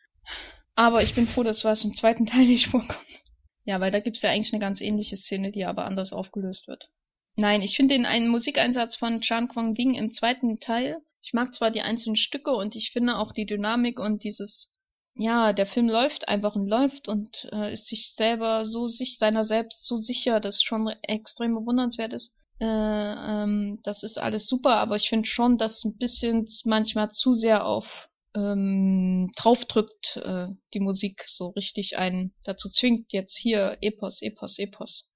Aber 0.78 1.02
ich 1.02 1.16
bin 1.16 1.26
froh, 1.26 1.42
dass 1.42 1.64
was 1.64 1.82
im 1.82 1.96
zweiten 1.96 2.24
Teil 2.26 2.46
nicht 2.46 2.68
vorkommt. 2.68 2.94
Ja, 3.64 3.80
weil 3.80 3.90
da 3.90 3.98
gibt's 3.98 4.22
ja 4.22 4.30
eigentlich 4.30 4.52
eine 4.52 4.60
ganz 4.60 4.80
ähnliche 4.80 5.16
Szene, 5.16 5.50
die 5.50 5.64
aber 5.64 5.84
anders 5.84 6.12
aufgelöst 6.12 6.68
wird. 6.68 6.88
Nein, 7.34 7.62
ich 7.62 7.74
finde 7.74 7.96
den 7.96 8.06
einen 8.06 8.28
Musikeinsatz 8.28 8.94
von 8.94 9.20
Chan 9.20 9.48
Kwang 9.48 9.76
Wing 9.76 9.94
im 9.94 10.12
zweiten 10.12 10.60
Teil. 10.60 10.98
Ich 11.20 11.32
mag 11.32 11.52
zwar 11.52 11.72
die 11.72 11.82
einzelnen 11.82 12.14
Stücke 12.14 12.52
und 12.52 12.76
ich 12.76 12.92
finde 12.92 13.16
auch 13.16 13.32
die 13.32 13.44
Dynamik 13.44 13.98
und 13.98 14.22
dieses, 14.22 14.72
ja, 15.16 15.52
der 15.52 15.66
Film 15.66 15.88
läuft 15.88 16.28
einfach 16.28 16.54
und 16.54 16.68
läuft 16.68 17.08
und 17.08 17.48
äh, 17.50 17.72
ist 17.74 17.88
sich 17.88 18.14
selber 18.14 18.64
so 18.64 18.86
sich 18.86 19.18
seiner 19.18 19.44
selbst 19.44 19.84
so 19.84 19.96
sicher, 19.96 20.38
dass 20.38 20.62
schon 20.62 20.86
extrem 21.02 21.56
bewundernswert 21.56 22.12
ist. 22.12 22.36
Äh, 22.60 22.66
ähm, 22.66 23.80
das 23.82 24.04
ist 24.04 24.16
alles 24.16 24.46
super, 24.46 24.76
aber 24.76 24.94
ich 24.94 25.08
finde 25.08 25.26
schon, 25.26 25.58
dass 25.58 25.84
ein 25.84 25.98
bisschen 25.98 26.46
manchmal 26.64 27.10
zu 27.10 27.34
sehr 27.34 27.66
auf 27.66 28.07
ähm, 28.34 29.30
draufdrückt, 29.36 30.16
äh, 30.16 30.48
die 30.74 30.80
Musik 30.80 31.24
so 31.26 31.48
richtig 31.48 31.98
einen 31.98 32.34
dazu 32.44 32.68
zwingt, 32.68 33.12
jetzt 33.12 33.38
hier 33.38 33.78
Epos, 33.80 34.22
Epos, 34.22 34.58
Epos. 34.58 35.12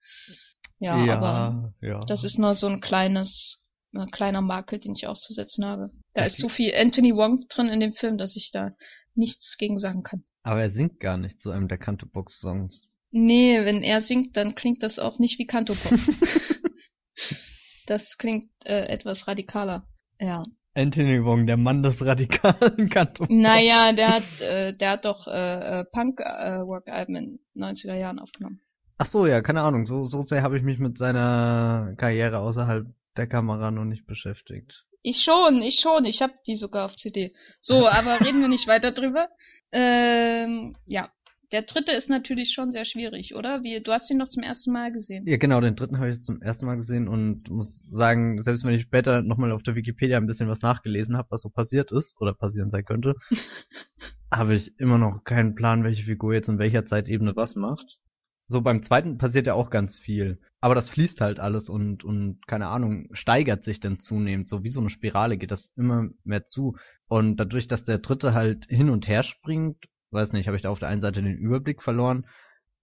Ja, 0.79 1.05
Ja, 1.05 1.17
aber 1.17 1.75
ja. 1.81 2.05
das 2.07 2.25
ist 2.25 2.39
nur 2.39 2.55
so 2.55 2.67
ein 2.67 2.81
kleines, 2.81 3.67
ein 3.95 4.11
kleiner 4.11 4.41
Makel, 4.41 4.81
den 4.81 4.95
ich 4.95 5.07
auszusetzen 5.07 5.65
habe. 5.65 5.91
Da 6.15 6.25
Das 6.25 6.35
ist 6.35 6.41
so 6.41 6.49
viel 6.49 6.75
Anthony 6.75 7.15
Wong 7.15 7.47
drin 7.49 7.69
in 7.69 7.81
dem 7.81 7.93
Film, 7.93 8.19
dass 8.19 8.37
ich 8.37 8.51
da 8.53 8.73
nichts 9.15 9.57
gegen 9.59 9.79
sagen 9.79 10.03
kann. 10.03 10.25
Aber 10.43 10.61
er 10.61 10.71
singt 10.71 10.99
gar 10.99 11.17
nicht 11.19 11.41
zu 11.41 11.51
einem 11.51 11.69
der 11.69 11.79
Canto-Box-Songs. 11.79 12.89
Nee, 13.13 13.65
wenn 13.65 13.83
er 13.83 14.01
singt, 14.01 14.37
dann 14.37 14.55
klingt 14.55 14.83
das 14.83 14.99
auch 14.99 15.19
nicht 15.19 15.39
wie 15.39 15.47
Cantopop. 15.47 15.93
das 17.87 18.17
klingt 18.17 18.51
äh, 18.65 18.87
etwas 18.87 19.29
radikaler. 19.29 19.87
Ja. 20.19 20.43
Anthony 20.75 21.25
Wong, 21.25 21.47
der 21.47 21.57
Mann 21.57 21.83
des 21.83 22.05
radikalen 22.05 22.89
Canto. 22.91 23.27
Naja, 23.29 23.93
der 23.93 24.09
hat, 24.09 24.41
äh, 24.41 24.75
der 24.75 24.91
hat 24.93 25.05
doch 25.05 25.27
äh, 25.27 25.81
äh, 25.81 25.85
Punk-Work-Alben 25.85 27.17
in 27.17 27.41
90er 27.57 27.95
Jahren 27.95 28.19
aufgenommen. 28.19 28.61
Ach 28.99 29.07
so, 29.07 29.27
ja, 29.27 29.43
keine 29.43 29.63
Ahnung. 29.63 29.85
So, 29.85 30.05
so 30.05 30.23
sehr 30.23 30.43
habe 30.43 30.57
ich 30.57 30.63
mich 30.63 30.79
mit 30.79 30.97
seiner 30.97 31.95
Karriere 31.97 32.39
außerhalb 32.39 32.87
der 33.17 33.27
Kamera 33.27 33.71
noch 33.71 33.85
nicht 33.85 34.07
beschäftigt. 34.07 34.87
Ich 35.03 35.23
schon, 35.23 35.61
ich 35.63 35.81
schon. 35.81 36.05
Ich 36.05 36.23
hab 36.23 36.31
die 36.45 36.57
sogar 36.57 36.87
auf 36.87 36.97
CD. 36.97 37.35
So, 37.59 37.89
aber 37.89 38.21
reden 38.21 38.41
wir 38.41 38.49
nicht 38.49 38.69
weiter 38.69 38.93
drüber. 38.93 39.29
Ähm, 39.73 40.77
ja. 40.85 41.11
Der 41.53 41.63
dritte 41.63 41.93
ist 41.93 42.09
natürlich 42.09 42.53
schon 42.55 42.73
sehr 42.73 42.87
schwierig, 42.87 43.35
oder? 43.35 43.63
Wie, 43.63 43.83
du 43.83 43.93
hast 43.93 44.11
ihn 44.11 44.17
noch 44.17 44.29
zum 44.29 44.43
ersten 44.43 44.73
Mal 44.73 44.91
gesehen. 44.91 45.27
Ja, 45.27 45.37
genau, 45.37 45.61
den 45.61 45.77
dritten 45.77 45.99
habe 45.99 46.09
ich 46.09 46.23
zum 46.23 46.41
ersten 46.41 46.65
Mal 46.65 46.77
gesehen 46.77 47.09
und 47.09 47.51
muss 47.51 47.85
sagen, 47.91 48.41
selbst 48.43 48.65
wenn 48.65 48.75
ich 48.75 48.81
später 48.81 49.21
nochmal 49.21 49.53
auf 49.53 49.63
der 49.63 49.75
Wikipedia 49.75 50.17
ein 50.17 50.27
bisschen 50.27 50.49
was 50.49 50.63
nachgelesen 50.63 51.17
habe, 51.17 51.31
was 51.31 51.43
so 51.43 51.51
passiert 51.51 51.93
ist 51.93 52.19
oder 52.23 52.33
passieren 52.33 52.71
sein 52.71 52.87
könnte, 52.87 53.17
habe 54.33 54.55
ich 54.55 54.79
immer 54.81 54.97
noch 54.97 55.25
keinen 55.25 55.55
Plan, 55.55 55.85
welche 55.85 56.05
Figur 56.05 56.33
jetzt 56.33 56.49
in 56.49 56.59
welcher 56.59 56.87
Zeitebene 56.87 57.37
was 57.37 57.55
macht. 57.55 57.99
So 58.47 58.63
beim 58.63 58.83
zweiten 58.83 59.19
passiert 59.19 59.47
ja 59.47 59.55
auch 59.55 59.71
ganz 59.71 59.99
viel, 59.99 60.41
aber 60.61 60.75
das 60.75 60.91
fließt 60.91 61.21
halt 61.21 61.39
alles 61.39 61.69
und 61.69 62.05
und 62.05 62.47
keine 62.47 62.69
Ahnung, 62.69 63.09
steigert 63.13 63.65
sich 63.65 63.81
dann 63.81 63.99
zunehmend, 63.99 64.49
so 64.49 64.63
wie 64.65 64.71
so 64.71 64.81
eine 64.81 64.91
Spirale 64.91 65.39
geht 65.39 65.51
das 65.51 65.73
immer 65.77 66.09
mehr 66.25 66.45
zu 66.45 66.77
und 67.09 67.37
dadurch, 67.37 67.67
dass 67.67 67.85
der 67.85 67.99
dritte 67.99 68.35
halt 68.35 68.67
hin 68.67 68.91
und 68.91 69.09
her 69.09 69.23
springt, 69.23 69.87
weiß 70.13 70.33
nicht, 70.33 70.47
habe 70.47 70.57
ich 70.57 70.63
da 70.63 70.71
auf 70.71 70.79
der 70.79 70.89
einen 70.89 71.01
Seite 71.01 71.23
den 71.23 71.37
Überblick 71.37 71.83
verloren 71.83 72.27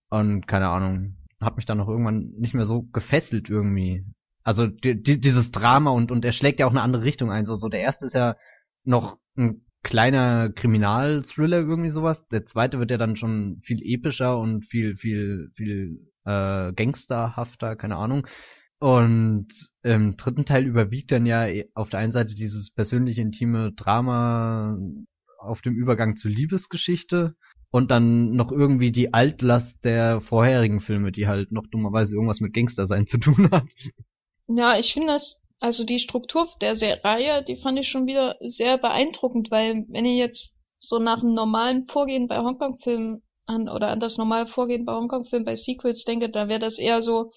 und 0.10 0.48
keine 0.48 0.70
Ahnung, 0.70 1.18
hat 1.42 1.56
mich 1.56 1.66
dann 1.66 1.78
noch 1.78 1.88
irgendwann 1.88 2.32
nicht 2.38 2.54
mehr 2.54 2.66
so 2.66 2.84
gefesselt 2.84 3.50
irgendwie. 3.50 4.06
Also 4.44 4.68
die, 4.68 5.02
die, 5.02 5.20
dieses 5.20 5.52
Drama 5.52 5.92
und 5.92 6.12
und 6.12 6.26
er 6.26 6.32
schlägt 6.32 6.60
ja 6.60 6.66
auch 6.66 6.72
eine 6.72 6.82
andere 6.82 7.04
Richtung 7.04 7.32
ein. 7.32 7.46
So 7.46 7.56
so 7.56 7.70
der 7.70 7.82
erste 7.82 8.06
ist 8.06 8.16
ja 8.16 8.36
noch 8.84 9.18
ein 9.38 9.66
kleiner 9.84 10.50
Kriminalthriller 10.50 11.60
irgendwie 11.60 11.90
sowas. 11.90 12.28
Der 12.28 12.46
zweite 12.46 12.80
wird 12.80 12.92
ja 12.92 12.98
dann 12.98 13.16
schon 13.16 13.60
viel 13.64 13.80
epischer 13.84 14.40
und 14.40 14.66
viel 14.66 14.96
viel 14.96 15.52
viel 15.54 16.12
äh, 16.26 16.74
gangsterhafter, 16.74 17.76
keine 17.76 17.98
Ahnung. 17.98 18.28
Und 18.80 19.48
im 19.84 20.16
dritten 20.16 20.46
Teil 20.46 20.66
überwiegt 20.66 21.12
dann 21.12 21.26
ja 21.26 21.46
auf 21.74 21.90
der 21.90 22.00
einen 22.00 22.12
Seite 22.12 22.34
dieses 22.34 22.74
persönliche 22.74 23.22
intime 23.22 23.74
Drama 23.74 24.78
auf 25.40 25.62
dem 25.62 25.76
Übergang 25.76 26.16
zur 26.16 26.32
Liebesgeschichte 26.32 27.36
und 27.72 27.92
dann 27.92 28.32
noch 28.32 28.52
irgendwie 28.52 28.92
die 28.92 29.14
Altlast 29.14 29.86
der 29.86 30.22
vorherigen 30.22 30.80
Filme, 30.80 31.12
die 31.12 31.28
halt 31.28 31.52
noch 31.52 31.68
dummerweise 31.68 32.16
irgendwas 32.16 32.40
mit 32.40 32.54
Gangster 32.54 32.86
sein 32.88 33.08
zu 33.08 33.20
tun 33.20 33.50
hat. 33.52 33.68
Ja, 34.48 34.78
ich 34.78 34.94
finde 34.94 35.14
das, 35.14 35.46
also 35.60 35.84
die 35.84 36.00
Struktur 36.00 36.48
der 36.62 36.76
Serie, 36.76 37.44
die 37.44 37.58
fand 37.58 37.78
ich 37.80 37.88
schon 37.88 38.08
wieder 38.08 38.38
sehr 38.42 38.78
beeindruckend, 38.78 39.52
weil 39.52 39.86
wenn 39.90 40.06
ihr 40.06 40.16
jetzt 40.16 40.58
so 40.80 40.98
nach 40.98 41.22
einem 41.22 41.34
normalen 41.34 41.88
Vorgehen 41.88 42.28
bei 42.28 42.40
Hongkong-Filmen 42.40 43.22
an 43.46 43.68
oder 43.70 43.90
an 43.90 44.00
das 44.00 44.18
normale 44.18 44.48
Vorgehen 44.48 44.86
bei 44.86 44.94
Hongkong-Filmen 44.94 45.46
bei 45.46 45.56
Sequels 45.56 46.06
denke, 46.06 46.30
dann 46.30 46.50
wäre 46.50 46.60
das 46.60 46.80
eher 46.80 47.02
so, 47.02 47.32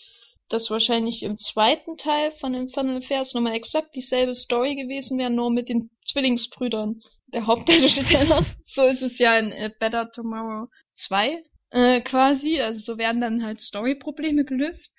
dass 0.49 0.71
wahrscheinlich 0.71 1.23
im 1.23 1.37
zweiten 1.39 1.97
Teil 1.97 2.33
von 2.39 2.53
den 2.53 2.69
Final 2.69 2.99
Affairs 2.99 3.35
nochmal 3.35 3.55
exakt 3.55 3.95
dieselbe 3.97 4.35
Story 4.35 4.77
gewesen 4.77 5.19
wäre, 5.19 5.31
nur 5.31 5.51
mit 5.51 5.69
den 5.69 5.91
Zwillingsbrüdern 6.05 7.01
der 7.33 7.47
Hauptdarsteller. 7.47 8.45
so 8.63 8.87
ist 8.87 9.03
es 9.03 9.19
ja 9.19 9.39
in 9.39 9.53
äh, 9.53 9.71
Better 9.79 10.11
Tomorrow 10.11 10.69
2 10.95 11.43
äh, 11.71 12.01
quasi. 12.01 12.61
Also 12.61 12.93
so 12.93 12.99
werden 12.99 13.21
dann 13.21 13.45
halt 13.45 13.61
Story-Probleme 13.61 14.45
gelöst. 14.45 14.95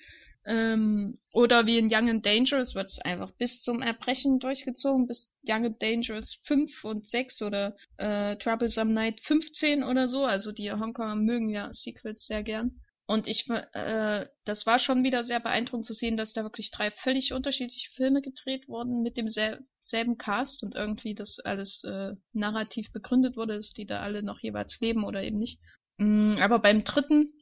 Ähm, 0.45 1.19
oder 1.31 1.65
wie 1.67 1.77
in 1.77 1.87
Young 1.89 2.09
and 2.09 2.25
Dangerous 2.25 2.75
wird 2.75 2.87
es 2.87 2.99
einfach 2.99 3.31
bis 3.37 3.61
zum 3.61 3.81
Erbrechen 3.81 4.39
durchgezogen, 4.39 5.07
bis 5.07 5.37
Young 5.47 5.65
and 5.65 5.81
Dangerous 5.81 6.41
5 6.43 6.83
und 6.83 7.07
6 7.07 7.41
oder 7.43 7.77
äh, 7.97 8.35
Troublesome 8.37 8.91
Night 8.91 9.21
15 9.21 9.83
oder 9.83 10.09
so. 10.09 10.25
Also 10.25 10.51
die 10.51 10.71
Hongkonger 10.71 11.15
mögen 11.15 11.49
ja 11.49 11.69
Sequels 11.71 12.25
sehr 12.25 12.43
gern. 12.43 12.82
Und 13.05 13.27
ich, 13.27 13.49
äh, 13.49 14.25
das 14.45 14.65
war 14.65 14.79
schon 14.79 15.03
wieder 15.03 15.25
sehr 15.25 15.41
beeindruckend 15.41 15.85
zu 15.85 15.93
sehen, 15.93 16.15
dass 16.15 16.31
da 16.33 16.43
wirklich 16.43 16.71
drei 16.71 16.89
völlig 16.89 17.33
unterschiedliche 17.33 17.91
Filme 17.91 18.21
gedreht 18.21 18.69
wurden 18.69 19.01
mit 19.01 19.17
demselben 19.17 20.17
Cast 20.17 20.63
und 20.63 20.75
irgendwie 20.75 21.13
das 21.13 21.39
alles 21.43 21.83
äh, 21.83 22.13
narrativ 22.31 22.91
begründet 22.93 23.35
wurde, 23.35 23.55
dass 23.55 23.73
die 23.73 23.85
da 23.85 24.01
alle 24.01 24.23
noch 24.23 24.39
jeweils 24.41 24.79
leben 24.79 25.03
oder 25.03 25.21
eben 25.21 25.37
nicht. 25.37 25.59
Mm, 25.97 26.37
aber 26.39 26.59
beim 26.59 26.85
dritten, 26.85 27.33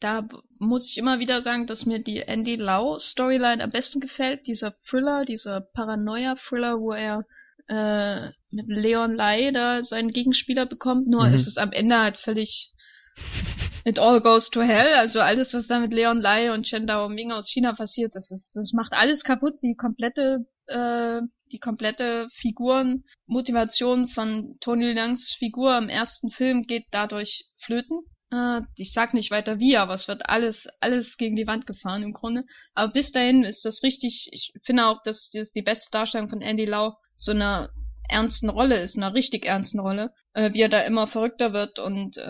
da 0.00 0.26
muss 0.58 0.88
ich 0.90 0.96
immer 0.96 1.18
wieder 1.18 1.42
sagen, 1.42 1.66
dass 1.66 1.84
mir 1.84 2.02
die 2.02 2.20
Andy 2.20 2.56
Lau 2.56 2.98
Storyline 2.98 3.62
am 3.62 3.70
besten 3.70 4.00
gefällt. 4.00 4.46
Dieser 4.46 4.72
Thriller, 4.88 5.26
dieser 5.26 5.60
Paranoia-Thriller, 5.60 6.80
wo 6.80 6.92
er 6.92 7.26
äh, 7.68 8.30
mit 8.50 8.68
Leon 8.68 9.14
Lai 9.14 9.50
da 9.52 9.84
seinen 9.84 10.10
Gegenspieler 10.10 10.64
bekommt, 10.64 11.08
nur 11.08 11.26
Mhm. 11.26 11.34
ist 11.34 11.46
es 11.46 11.58
am 11.58 11.72
Ende 11.72 11.98
halt 11.98 12.16
völlig 12.16 12.72
It 13.84 13.98
all 13.98 14.20
goes 14.20 14.50
to 14.50 14.62
hell. 14.62 14.94
Also 14.96 15.20
alles, 15.20 15.54
was 15.54 15.66
da 15.66 15.78
mit 15.78 15.92
Leon 15.92 16.20
Lai 16.20 16.52
und 16.52 16.64
Chen 16.64 16.86
Daoming 16.86 17.32
aus 17.32 17.50
China 17.50 17.72
passiert, 17.72 18.14
das 18.14 18.30
ist, 18.30 18.54
das 18.56 18.72
macht 18.72 18.92
alles 18.92 19.24
kaputt. 19.24 19.54
Die 19.62 19.74
komplette, 19.74 20.46
äh, 20.66 21.20
die 21.50 21.58
komplette 21.58 22.28
Figurenmotivation 22.32 24.08
von 24.08 24.56
Tony 24.60 24.92
Leungs 24.92 25.34
Figur 25.38 25.76
im 25.78 25.88
ersten 25.88 26.30
Film 26.30 26.62
geht 26.62 26.84
dadurch 26.90 27.46
flöten. 27.58 28.00
Äh, 28.30 28.60
ich 28.76 28.92
sag 28.92 29.14
nicht 29.14 29.30
weiter 29.30 29.58
wie, 29.58 29.76
aber 29.76 29.94
es 29.94 30.08
wird 30.08 30.28
alles, 30.28 30.68
alles 30.80 31.16
gegen 31.16 31.36
die 31.36 31.46
Wand 31.46 31.66
gefahren 31.66 32.02
im 32.02 32.12
Grunde. 32.12 32.44
Aber 32.74 32.92
bis 32.92 33.12
dahin 33.12 33.44
ist 33.44 33.64
das 33.64 33.82
richtig, 33.82 34.28
ich 34.32 34.52
finde 34.62 34.86
auch, 34.86 35.02
dass 35.02 35.30
das 35.30 35.52
die 35.52 35.62
beste 35.62 35.90
Darstellung 35.90 36.28
von 36.28 36.42
Andy 36.42 36.66
Lau 36.66 36.96
so 37.14 37.32
einer 37.32 37.70
ernsten 38.10 38.48
Rolle 38.48 38.80
ist, 38.80 38.96
einer 38.96 39.14
richtig 39.14 39.46
ernsten 39.46 39.80
Rolle, 39.80 40.12
äh, 40.34 40.52
wie 40.52 40.60
er 40.60 40.68
da 40.68 40.80
immer 40.80 41.06
verrückter 41.06 41.52
wird 41.52 41.78
und 41.78 42.16
äh, 42.16 42.22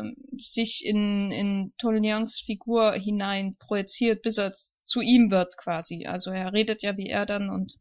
äh, 0.00 0.02
sich 0.42 0.82
in, 0.84 1.30
in 1.30 1.72
Tony 1.78 2.10
Leungs 2.10 2.42
Figur 2.44 2.92
hinein 2.92 3.56
projiziert, 3.58 4.22
bis 4.22 4.38
er 4.38 4.52
zu 4.84 5.00
ihm 5.00 5.30
wird 5.30 5.56
quasi. 5.56 6.06
Also 6.06 6.30
er 6.30 6.52
redet 6.52 6.82
ja 6.82 6.96
wie 6.96 7.08
er 7.08 7.26
dann 7.26 7.50
und 7.50 7.74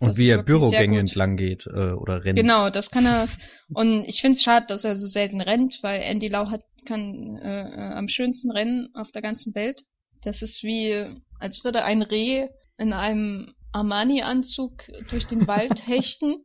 Und 0.00 0.08
Das 0.08 0.18
wie 0.18 0.28
er 0.28 0.42
Bürogänge 0.42 1.00
entlang 1.00 1.36
geht 1.36 1.66
äh, 1.66 1.92
oder 1.92 2.24
rennt. 2.24 2.38
Genau, 2.38 2.70
das 2.70 2.90
kann 2.90 3.06
er. 3.06 3.28
Und 3.72 4.04
ich 4.06 4.20
finde 4.20 4.36
es 4.36 4.42
schade, 4.42 4.66
dass 4.68 4.84
er 4.84 4.96
so 4.96 5.06
selten 5.06 5.40
rennt, 5.40 5.78
weil 5.82 6.00
Andy 6.02 6.28
Lau 6.28 6.50
hat, 6.50 6.62
kann 6.86 7.36
äh, 7.42 7.62
äh, 7.62 7.92
am 7.94 8.08
schönsten 8.08 8.50
rennen 8.50 8.88
auf 8.94 9.10
der 9.10 9.22
ganzen 9.22 9.54
Welt. 9.54 9.82
Das 10.22 10.42
ist 10.42 10.62
wie, 10.62 11.04
als 11.38 11.64
würde 11.64 11.84
ein 11.84 12.02
Reh 12.02 12.48
in 12.76 12.92
einem 12.92 13.54
Armani-Anzug 13.72 14.84
durch 15.10 15.26
den 15.26 15.46
Wald 15.46 15.86
hechten. 15.86 16.44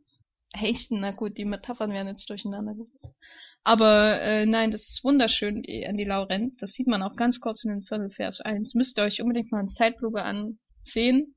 Hechten, 0.54 1.00
na 1.00 1.10
gut, 1.10 1.36
die 1.36 1.44
Metaphern 1.44 1.90
werden 1.90 2.08
jetzt 2.08 2.30
durcheinander. 2.30 2.74
gebracht. 2.74 3.14
Aber 3.64 4.20
äh, 4.20 4.46
nein, 4.46 4.70
das 4.70 4.82
ist 4.88 5.04
wunderschön, 5.04 5.64
Andy 5.64 6.04
Lau 6.04 6.24
rennt. 6.24 6.60
Das 6.60 6.72
sieht 6.72 6.86
man 6.86 7.02
auch 7.02 7.16
ganz 7.16 7.40
kurz 7.40 7.64
in 7.64 7.70
den 7.70 7.82
Viertel 7.82 8.10
Vers 8.10 8.40
1. 8.40 8.74
Müsst 8.74 8.98
ihr 8.98 9.04
euch 9.04 9.22
unbedingt 9.22 9.50
mal 9.50 9.60
eine 9.60 9.68
Zeitlupe 9.68 10.22
ansehen. 10.22 11.34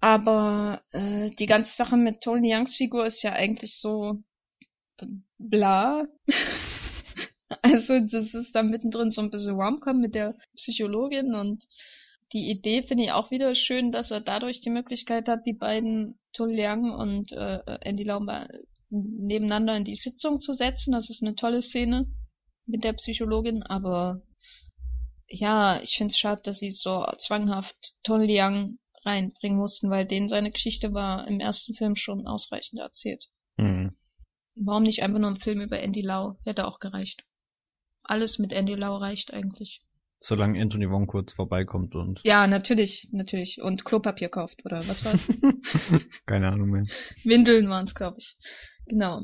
Aber 0.00 0.82
äh, 0.90 1.30
die 1.30 1.46
ganze 1.46 1.74
Sache 1.74 1.96
mit 1.96 2.20
Tony 2.20 2.54
Youngs 2.54 2.76
Figur 2.76 3.06
ist 3.06 3.22
ja 3.22 3.32
eigentlich 3.32 3.78
so 3.78 4.22
bla. 5.38 6.06
also 7.62 8.00
das 8.00 8.34
ist 8.34 8.54
da 8.54 8.62
mittendrin 8.62 9.10
so 9.10 9.22
ein 9.22 9.30
bisschen 9.30 9.54
Romcom 9.54 10.00
mit 10.00 10.14
der 10.14 10.36
Psychologin 10.56 11.34
und 11.34 11.64
die 12.32 12.50
Idee 12.50 12.82
finde 12.82 13.04
ich 13.04 13.12
auch 13.12 13.30
wieder 13.30 13.54
schön, 13.54 13.92
dass 13.92 14.10
er 14.10 14.20
dadurch 14.20 14.60
die 14.60 14.70
Möglichkeit 14.70 15.28
hat, 15.28 15.46
die 15.46 15.52
beiden 15.52 16.18
Young 16.38 16.90
und 16.92 17.32
äh, 17.32 17.60
Andy 17.82 18.04
Lau 18.04 18.20
mal 18.20 18.48
nebeneinander 18.90 19.76
in 19.76 19.84
die 19.84 19.94
Sitzung 19.94 20.40
zu 20.40 20.52
setzen. 20.52 20.92
Das 20.92 21.10
ist 21.10 21.22
eine 21.22 21.34
tolle 21.34 21.62
Szene. 21.62 22.06
mit 22.66 22.84
der 22.84 22.92
Psychologin, 22.94 23.62
aber 23.62 24.22
ja, 25.28 25.80
ich 25.82 25.96
finde 25.96 26.12
es 26.12 26.18
schade, 26.18 26.42
dass 26.44 26.58
sie 26.58 26.70
so 26.70 27.04
zwanghaft 27.18 27.94
Young 28.08 28.78
reinbringen 29.04 29.58
mussten, 29.58 29.90
weil 29.90 30.06
denen 30.06 30.28
seine 30.28 30.52
Geschichte 30.52 30.92
war 30.94 31.26
im 31.26 31.40
ersten 31.40 31.74
Film 31.74 31.96
schon 31.96 32.26
ausreichend 32.26 32.80
erzählt. 32.80 33.26
Mhm. 33.56 33.96
Warum 34.54 34.84
nicht 34.84 35.02
einfach 35.02 35.18
nur 35.18 35.30
ein 35.30 35.40
Film 35.40 35.60
über 35.60 35.80
Andy 35.80 36.02
Lau? 36.02 36.36
Hätte 36.44 36.66
auch 36.66 36.78
gereicht. 36.78 37.24
Alles 38.02 38.38
mit 38.38 38.52
Andy 38.52 38.74
Lau 38.74 38.96
reicht 38.96 39.32
eigentlich. 39.32 39.82
Solange 40.24 40.60
Anthony 40.62 40.88
Wong 40.88 41.08
kurz 41.08 41.32
vorbeikommt 41.32 41.96
und. 41.96 42.20
Ja, 42.22 42.46
natürlich, 42.46 43.08
natürlich. 43.12 43.60
Und 43.60 43.84
Klopapier 43.84 44.28
kauft, 44.28 44.64
oder 44.64 44.78
was 44.78 45.04
war's? 45.04 45.28
Keine 46.26 46.48
Ahnung 46.48 46.70
mehr. 46.70 46.84
Windeln 47.24 47.68
waren's, 47.68 47.92
glaube 47.94 48.18
ich. 48.20 48.36
Genau. 48.86 49.22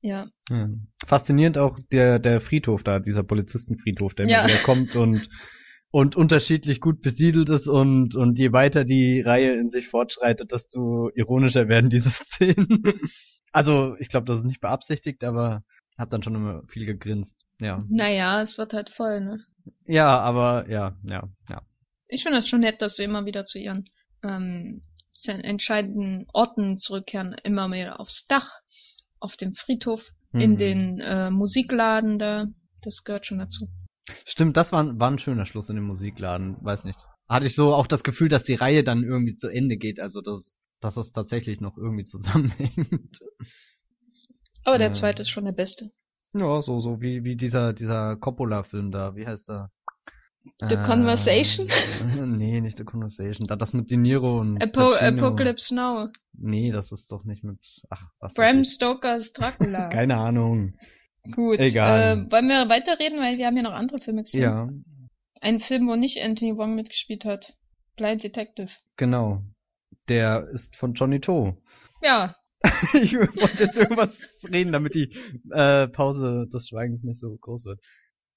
Ja. 0.00 0.28
ja. 0.48 0.68
Faszinierend 1.04 1.58
auch 1.58 1.80
der, 1.90 2.20
der 2.20 2.40
Friedhof 2.40 2.84
da, 2.84 3.00
dieser 3.00 3.24
Polizistenfriedhof, 3.24 4.14
der 4.14 4.28
Ja. 4.28 4.44
wieder 4.46 4.62
kommt 4.62 4.94
und, 4.94 5.28
und 5.90 6.14
unterschiedlich 6.14 6.80
gut 6.80 7.00
besiedelt 7.02 7.48
ist 7.50 7.66
und, 7.66 8.14
und 8.14 8.38
je 8.38 8.52
weiter 8.52 8.84
die 8.84 9.20
Reihe 9.20 9.54
in 9.54 9.70
sich 9.70 9.88
fortschreitet, 9.88 10.52
desto 10.52 11.10
ironischer 11.16 11.68
werden 11.68 11.90
diese 11.90 12.10
Szenen. 12.10 12.84
Also, 13.52 13.96
ich 13.98 14.08
glaube, 14.08 14.26
das 14.26 14.38
ist 14.38 14.44
nicht 14.44 14.60
beabsichtigt, 14.60 15.24
aber 15.24 15.64
hab 15.98 16.10
dann 16.10 16.22
schon 16.22 16.36
immer 16.36 16.62
viel 16.68 16.86
gegrinst. 16.86 17.44
Ja. 17.58 17.84
Naja, 17.88 18.40
es 18.40 18.56
wird 18.56 18.72
halt 18.72 18.90
voll, 18.90 19.20
ne? 19.20 19.40
Ja, 19.86 20.18
aber 20.20 20.68
ja, 20.68 20.96
ja, 21.04 21.28
ja. 21.48 21.62
Ich 22.08 22.22
finde 22.22 22.38
das 22.38 22.48
schon 22.48 22.60
nett, 22.60 22.80
dass 22.82 22.96
sie 22.96 23.04
immer 23.04 23.26
wieder 23.26 23.44
zu 23.44 23.58
ihren 23.58 23.88
ähm, 24.22 24.82
zu 25.10 25.32
entscheidenden 25.32 26.26
Orten 26.32 26.76
zurückkehren. 26.76 27.34
Immer 27.42 27.68
mehr 27.68 28.00
aufs 28.00 28.26
Dach, 28.26 28.50
auf 29.20 29.36
dem 29.36 29.54
Friedhof, 29.54 30.12
in 30.32 30.52
Mhm. 30.52 30.58
den 30.58 31.00
äh, 31.00 31.30
Musikladen 31.30 32.18
da. 32.18 32.46
Das 32.82 33.02
gehört 33.04 33.26
schon 33.26 33.38
dazu. 33.38 33.66
Stimmt, 34.24 34.56
das 34.56 34.72
war, 34.72 34.98
war 34.98 35.10
ein 35.10 35.18
schöner 35.18 35.44
Schluss 35.44 35.68
in 35.68 35.76
dem 35.76 35.84
Musikladen, 35.86 36.56
weiß 36.62 36.84
nicht. 36.84 36.98
Hatte 37.28 37.46
ich 37.46 37.54
so 37.54 37.74
auch 37.74 37.86
das 37.86 38.04
Gefühl, 38.04 38.28
dass 38.28 38.44
die 38.44 38.54
Reihe 38.54 38.82
dann 38.84 39.02
irgendwie 39.02 39.34
zu 39.34 39.48
Ende 39.48 39.76
geht, 39.76 40.00
also 40.00 40.22
dass, 40.22 40.56
dass 40.80 40.96
es 40.96 41.12
tatsächlich 41.12 41.60
noch 41.60 41.76
irgendwie 41.76 42.04
zusammenhängt. 42.04 43.18
Aber 44.64 44.78
der 44.78 44.88
Ja. 44.88 44.92
zweite 44.94 45.22
ist 45.22 45.30
schon 45.30 45.44
der 45.44 45.52
beste. 45.52 45.90
Ja, 46.34 46.60
so, 46.62 46.80
so 46.80 47.00
wie, 47.00 47.24
wie 47.24 47.36
dieser, 47.36 47.72
dieser 47.72 48.16
Coppola-Film 48.16 48.90
da, 48.90 49.16
wie 49.16 49.26
heißt 49.26 49.48
der? 49.48 49.70
The 50.60 50.76
Conversation? 50.76 51.68
Nee, 52.38 52.60
nicht 52.60 52.78
The 52.78 52.84
Conversation. 52.84 53.46
Da 53.46 53.56
das 53.56 53.72
mit 53.74 53.90
De 53.90 53.96
Niro 53.98 54.40
und 54.40 54.62
Apo 54.62 54.90
Pacino. 54.90 55.26
Apocalypse 55.26 55.74
Now. 55.74 56.08
Nee, 56.32 56.72
das 56.72 56.90
ist 56.92 57.10
doch 57.12 57.24
nicht 57.24 57.44
mit, 57.44 57.58
ach, 57.90 58.08
was 58.20 58.34
Bram. 58.34 58.64
Stokers 58.64 59.32
Dracula. 59.32 59.88
Keine 59.92 60.16
Ahnung. 60.16 60.74
Gut. 61.32 61.58
Egal. 61.58 62.26
Äh, 62.26 62.30
wollen 62.32 62.48
wir 62.48 62.68
weiterreden, 62.68 63.20
weil 63.20 63.36
wir 63.36 63.46
haben 63.46 63.56
ja 63.56 63.62
noch 63.62 63.72
andere 63.72 63.98
Filme 63.98 64.22
gesehen. 64.22 64.40
Ja, 64.42 64.68
Ein 65.42 65.60
Film, 65.60 65.86
wo 65.88 65.96
nicht 65.96 66.18
Anthony 66.22 66.56
Wong 66.56 66.74
mitgespielt 66.74 67.24
hat. 67.24 67.54
Blind 67.96 68.22
Detective. 68.22 68.70
genau. 68.96 69.42
Der 70.08 70.48
ist 70.48 70.76
von 70.76 70.94
Johnny 70.94 71.20
To. 71.20 71.58
Ja, 72.00 72.34
ich 73.02 73.14
wollte 73.14 73.64
jetzt 73.64 73.76
irgendwas 73.76 74.44
reden, 74.50 74.72
damit 74.72 74.94
die 74.94 75.14
äh, 75.50 75.88
Pause 75.88 76.48
des 76.52 76.68
Schweigens 76.68 77.04
nicht 77.04 77.20
so 77.20 77.36
groß 77.36 77.66
wird. 77.66 77.80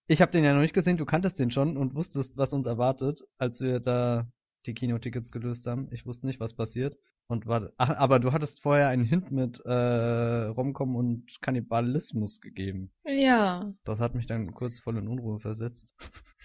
Ich 0.07 0.21
habe 0.21 0.31
den 0.31 0.43
ja 0.43 0.53
noch 0.53 0.61
nicht 0.61 0.73
gesehen, 0.73 0.97
du 0.97 1.05
kanntest 1.05 1.39
den 1.39 1.51
schon 1.51 1.77
und 1.77 1.95
wusstest, 1.95 2.37
was 2.37 2.53
uns 2.53 2.67
erwartet, 2.67 3.21
als 3.37 3.61
wir 3.61 3.79
da 3.79 4.27
die 4.65 4.73
Kinotickets 4.73 5.31
gelöst 5.31 5.65
haben. 5.67 5.87
Ich 5.91 6.05
wusste 6.05 6.27
nicht, 6.27 6.39
was 6.39 6.53
passiert. 6.53 6.97
Und 7.27 7.45
war, 7.47 7.71
ach, 7.77 7.91
aber 7.91 8.19
du 8.19 8.33
hattest 8.33 8.61
vorher 8.61 8.89
einen 8.89 9.05
Hint 9.05 9.31
mit 9.31 9.61
äh, 9.63 10.47
Romcom 10.47 10.97
und 10.97 11.37
Kannibalismus 11.41 12.41
gegeben. 12.41 12.91
ja. 13.05 13.73
Das 13.85 14.01
hat 14.01 14.15
mich 14.15 14.27
dann 14.27 14.53
kurz 14.53 14.79
voll 14.79 14.97
in 14.97 15.07
Unruhe 15.07 15.39
versetzt. 15.39 15.95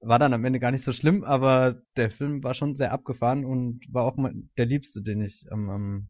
War 0.00 0.18
dann 0.18 0.34
am 0.34 0.44
Ende 0.44 0.60
gar 0.60 0.70
nicht 0.70 0.84
so 0.84 0.92
schlimm, 0.92 1.24
aber 1.24 1.80
der 1.96 2.10
Film 2.10 2.42
war 2.42 2.54
schon 2.54 2.74
sehr 2.74 2.92
abgefahren 2.92 3.44
und 3.44 3.86
war 3.90 4.04
auch 4.04 4.16
mal 4.16 4.34
der 4.58 4.66
liebste, 4.66 5.00
den 5.00 5.22
ich 5.22 5.46
am, 5.50 5.70
am 5.70 6.08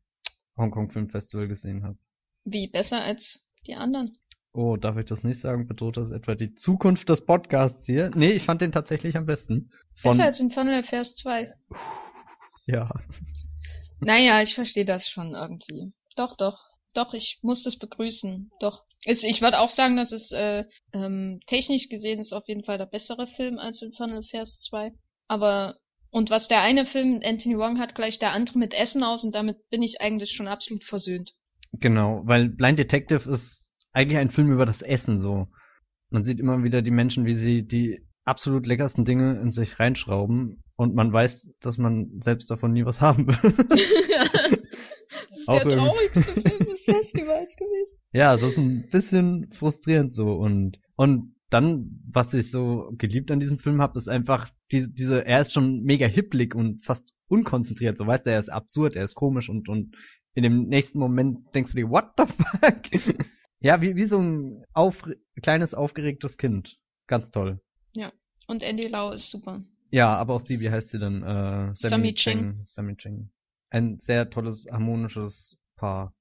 Hongkong 0.57 0.90
Film 0.90 1.09
Festival 1.09 1.48
gesehen 1.48 1.82
habe. 1.84 1.98
Wie 2.44 2.68
besser 2.68 3.02
als 3.02 3.50
die 3.66 3.74
anderen. 3.74 4.18
Oh, 4.52 4.76
darf 4.76 4.96
ich 4.96 5.07
das 5.07 5.24
nicht 5.24 5.40
sagen? 5.40 5.66
Bedroht 5.66 5.96
das 5.96 6.11
etwa 6.11 6.36
die 6.36 6.55
Zukunft 6.55 7.09
des 7.09 7.26
Podcasts 7.26 7.86
hier? 7.86 8.12
Nee, 8.14 8.32
ich 8.32 8.44
fand 8.44 8.61
den 8.61 8.70
tatsächlich 8.70 9.16
am 9.16 9.26
besten. 9.26 9.70
Von, 9.96 10.12
Besser 10.12 10.24
als 10.24 10.38
Infernal 10.38 10.80
Affairs 10.80 11.16
2. 11.16 11.52
ja. 12.66 12.88
Naja, 13.98 14.42
ich 14.42 14.55
verstehe 14.55 14.84
das 14.84 15.09
schon 15.09 15.34
irgendwie. 15.34 15.92
Doch, 16.14 16.36
doch. 16.36 16.68
Doch, 16.92 17.14
ich 17.14 17.40
muss 17.42 17.64
das 17.64 17.76
begrüßen. 17.76 18.52
Doch. 18.61 18.84
Es, 19.05 19.24
ich 19.24 19.42
würde 19.42 19.59
auch 19.59 19.68
sagen, 19.68 19.96
dass 19.96 20.12
es 20.12 20.30
äh, 20.30 20.64
ähm, 20.92 21.40
technisch 21.46 21.88
gesehen 21.88 22.20
ist 22.20 22.32
auf 22.32 22.46
jeden 22.46 22.62
Fall 22.62 22.78
der 22.78 22.86
bessere 22.86 23.26
Film 23.26 23.59
als 23.59 23.82
Infernal 23.82 24.18
Affairs 24.18 24.61
2. 24.61 24.92
Aber 25.26 25.74
und 26.15 26.31
was 26.31 26.47
der 26.47 26.62
eine 26.62 26.87
Film 26.87 27.21
Anthony 27.25 27.59
Wong 27.59 27.81
hat, 27.81 27.97
gleich 27.97 28.21
der 28.21 28.31
andere 28.31 28.57
mit 28.57 28.73
Essen 28.73 29.03
aus 29.03 29.25
und 29.25 29.35
damit 29.35 29.69
bin 29.69 29.83
ich 29.83 30.01
eigentlich 30.01 30.31
schon 30.31 30.47
absolut 30.47 30.85
versöhnt. 30.85 31.35
Genau, 31.73 32.23
weil 32.25 32.49
Blind 32.51 32.79
Detective 32.79 33.29
ist 33.29 33.73
eigentlich 33.93 34.19
ein 34.19 34.31
Film 34.31 34.53
über 34.53 34.65
das 34.65 34.81
Essen 34.81 35.19
so. 35.19 35.49
Man 36.11 36.23
sieht 36.23 36.39
immer 36.39 36.62
wieder 36.62 36.83
die 36.83 36.93
Menschen, 36.93 37.27
wie 37.27 37.35
sie 37.35 37.67
die 37.67 38.07
absolut 38.25 38.65
leckersten 38.65 39.05
Dinge 39.05 39.41
in 39.41 39.51
sich 39.51 39.81
reinschrauben 39.81 40.62
und 40.77 40.95
man 40.95 41.12
weiß, 41.12 41.51
dass 41.61 41.79
man 41.79 42.21
selbst 42.21 42.49
davon 42.49 42.73
nie 42.73 42.85
was 42.85 43.01
haben 43.01 43.27
will. 43.27 43.35
das 45.31 45.39
ist 45.41 45.49
Auch 45.49 45.65
der 45.65 45.77
traurigste 45.77 46.23
Film 46.23 46.67
des 46.71 46.85
Festivals 46.85 47.57
gewesen. 47.57 47.99
ja, 48.12 48.35
es 48.35 48.45
ist 48.45 48.57
ein 48.57 48.89
bisschen 48.89 49.51
frustrierend 49.51 50.15
so 50.15 50.29
und 50.29 50.79
und 50.95 51.34
dann, 51.55 52.00
was 52.11 52.34
ich 52.34 52.50
so 52.50 52.92
geliebt 52.98 53.30
an 53.30 53.40
diesem 53.40 53.59
Film 53.59 53.80
habe, 53.80 53.98
ist 53.98 54.09
einfach 54.09 54.50
diese, 54.72 54.90
diese, 54.90 55.24
er 55.24 55.40
ist 55.40 55.52
schon 55.52 55.82
mega 55.82 56.07
hipplig 56.07 56.55
und 56.55 56.84
fast 56.84 57.14
unkonzentriert, 57.28 57.96
so 57.96 58.07
weißt 58.07 58.26
du, 58.26 58.30
er 58.30 58.38
ist 58.38 58.50
absurd, 58.50 58.96
er 58.96 59.05
ist 59.05 59.14
komisch 59.14 59.48
und 59.48 59.68
und 59.68 59.96
in 60.34 60.42
dem 60.42 60.66
nächsten 60.66 60.98
Moment 60.98 61.55
denkst 61.55 61.72
du 61.72 61.78
dir, 61.78 61.90
what 61.90 62.12
the 62.18 62.24
fuck? 62.26 63.26
ja, 63.61 63.80
wie 63.80 63.96
wie 63.96 64.05
so 64.05 64.18
ein 64.18 64.64
auf, 64.72 65.09
kleines 65.40 65.74
aufgeregtes 65.74 66.36
Kind, 66.36 66.76
ganz 67.07 67.30
toll. 67.30 67.61
Und 68.46 68.62
Andy 68.62 68.88
Lau 68.88 69.12
ist 69.12 69.30
super. 69.30 69.64
Ja, 69.90 70.16
aber 70.16 70.34
auch 70.34 70.40
sie, 70.40 70.61
wie 70.61 70.70
heißt 70.70 70.90
sie 70.90 70.98
denn? 70.98 71.22
Äh, 71.22 71.74
Sammy 71.74 72.14
Cheng. 72.14 72.61
Sammy 72.64 72.96
Cheng. 72.96 73.30
Ein 73.70 73.98
sehr 73.98 74.28
tolles, 74.30 74.66
harmonisches 74.70 75.57
Paar. 75.76 76.14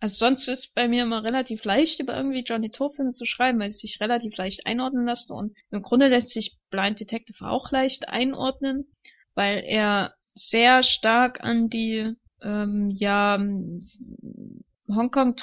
Also 0.00 0.26
sonst 0.26 0.46
ist 0.48 0.74
bei 0.74 0.86
mir 0.86 1.02
immer 1.02 1.24
relativ 1.24 1.64
leicht, 1.64 1.98
über 1.98 2.16
irgendwie 2.16 2.44
Johnny 2.44 2.70
To-Filme 2.70 3.10
zu 3.10 3.26
schreiben, 3.26 3.58
weil 3.58 3.70
sie 3.70 3.86
sich 3.86 4.00
relativ 4.00 4.36
leicht 4.36 4.66
einordnen 4.66 5.06
lassen. 5.06 5.32
Und 5.32 5.56
im 5.70 5.82
Grunde 5.82 6.08
lässt 6.08 6.30
sich 6.30 6.56
Blind 6.70 7.00
Detective 7.00 7.44
auch 7.44 7.72
leicht 7.72 8.08
einordnen, 8.08 8.86
weil 9.34 9.62
er 9.64 10.14
sehr 10.34 10.82
stark 10.84 11.42
an 11.42 11.68
die 11.68 12.14
ähm, 12.42 12.90
ja 12.90 13.38
Hongkong 14.88 15.34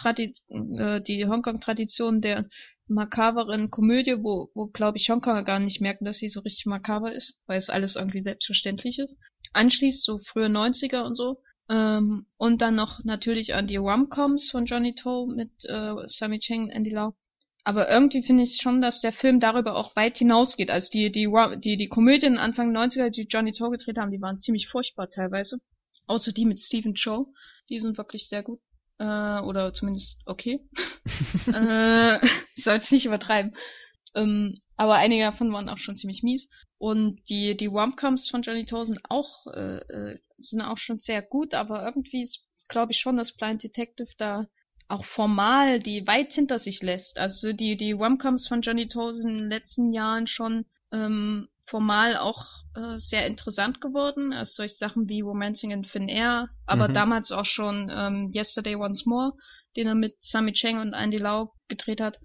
äh, 0.49 1.01
die 1.01 1.25
Hongkong 1.27 1.59
Tradition 1.59 2.21
der 2.21 2.47
makaberen 2.87 3.71
Komödie, 3.71 4.23
wo, 4.23 4.51
wo 4.53 4.67
glaube 4.67 4.97
ich 4.97 5.09
Hongkonger 5.09 5.43
gar 5.43 5.59
nicht 5.59 5.81
merken, 5.81 6.05
dass 6.05 6.17
sie 6.17 6.29
so 6.29 6.39
richtig 6.41 6.65
makaber 6.65 7.13
ist, 7.13 7.41
weil 7.47 7.57
es 7.57 7.69
alles 7.69 7.95
irgendwie 7.95 8.21
selbstverständlich 8.21 8.99
ist. 8.99 9.17
Anschließt 9.53 10.03
so 10.03 10.19
frühe 10.19 10.47
90er 10.47 11.03
und 11.03 11.15
so. 11.15 11.41
Ähm, 11.69 12.25
und 12.37 12.61
dann 12.61 12.75
noch 12.75 13.03
natürlich 13.03 13.55
an 13.55 13.67
die 13.67 13.77
Rom-Coms 13.77 14.51
von 14.51 14.65
Johnny 14.65 14.93
To 14.95 15.25
mit 15.25 15.49
äh, 15.65 15.93
Sammy 16.05 16.39
Cheng 16.39 16.65
und 16.65 16.71
Andy 16.71 16.91
Lau. 16.91 17.15
Aber 17.63 17.89
irgendwie 17.89 18.21
finde 18.21 18.43
ich 18.43 18.59
schon, 18.61 18.79
dass 18.79 19.01
der 19.01 19.11
Film 19.11 19.39
darüber 19.39 19.75
auch 19.75 19.95
weit 19.95 20.17
hinausgeht. 20.17 20.69
Also 20.69 20.91
die, 20.91 21.11
die, 21.11 21.27
die, 21.63 21.77
die 21.77 21.87
Komödien 21.87 22.37
Anfang 22.37 22.75
90er, 22.75 23.09
die 23.09 23.25
Johnny 23.27 23.53
To 23.53 23.71
gedreht 23.71 23.97
haben, 23.97 24.11
die 24.11 24.21
waren 24.21 24.37
ziemlich 24.37 24.67
furchtbar 24.67 25.09
teilweise. 25.09 25.57
Außer 26.05 26.31
die 26.31 26.45
mit 26.45 26.59
Stephen 26.59 26.93
Chow. 26.93 27.27
Die 27.69 27.79
sind 27.79 27.97
wirklich 27.97 28.29
sehr 28.29 28.43
gut. 28.43 28.59
Äh, 28.99 29.39
oder 29.39 29.73
zumindest 29.73 30.21
okay. 30.27 30.59
äh, 31.53 32.23
ich 32.55 32.63
soll 32.63 32.77
es 32.77 32.91
nicht 32.91 33.07
übertreiben. 33.07 33.55
Ähm, 34.13 34.59
aber 34.77 34.95
einige 34.95 35.23
davon 35.23 35.51
waren 35.51 35.69
auch 35.69 35.79
schon 35.79 35.97
ziemlich 35.97 36.21
mies. 36.21 36.51
Und 36.77 37.21
die, 37.29 37.55
die 37.55 37.67
Romcoms 37.67 38.29
von 38.29 38.41
Johnny 38.41 38.65
To 38.65 38.83
sind 38.83 38.99
auch, 39.09 39.47
äh, 39.47 39.77
äh, 39.77 40.19
sind 40.37 40.61
auch 40.61 40.77
schon 40.77 40.99
sehr 40.99 41.21
gut, 41.21 41.53
aber 41.53 41.85
irgendwie 41.85 42.23
ist, 42.23 42.47
glaube 42.67 42.91
ich 42.91 42.99
schon, 42.99 43.17
dass 43.17 43.35
Blind 43.35 43.63
Detective 43.63 44.09
da 44.17 44.47
auch 44.87 45.05
formal 45.05 45.79
die 45.79 46.05
weit 46.05 46.33
hinter 46.33 46.59
sich 46.59 46.81
lässt. 46.83 47.17
Also 47.17 47.53
die, 47.53 47.77
die 47.77 47.93
Romcoms 47.93 48.47
von 48.47 48.61
Johnny 48.61 48.87
To 48.87 49.11
sind 49.11 49.29
in 49.29 49.37
den 49.37 49.49
letzten 49.49 49.93
Jahren 49.93 50.27
schon 50.27 50.65
ähm, 50.91 51.47
formal 51.65 52.17
auch 52.17 52.45
äh, 52.75 52.99
sehr 52.99 53.25
interessant 53.25 53.81
geworden. 53.81 54.33
Also 54.33 54.57
solche 54.57 54.75
Sachen 54.75 55.09
wie 55.09 55.21
Romancing 55.21 55.71
in 55.71 55.83
Thin 55.83 56.07
Air, 56.09 56.49
aber 56.67 56.89
Mhm. 56.89 56.93
damals 56.93 57.31
auch 57.31 57.45
schon 57.45 57.91
ähm, 57.91 58.31
Yesterday 58.33 58.75
Once 58.75 59.05
More, 59.05 59.33
den 59.75 59.87
er 59.87 59.95
mit 59.95 60.21
Sammy 60.21 60.53
Cheng 60.53 60.77
und 60.79 60.93
Andy 60.93 61.17
Lau 61.17 61.53
gedreht 61.67 62.01
hat, 62.01 62.19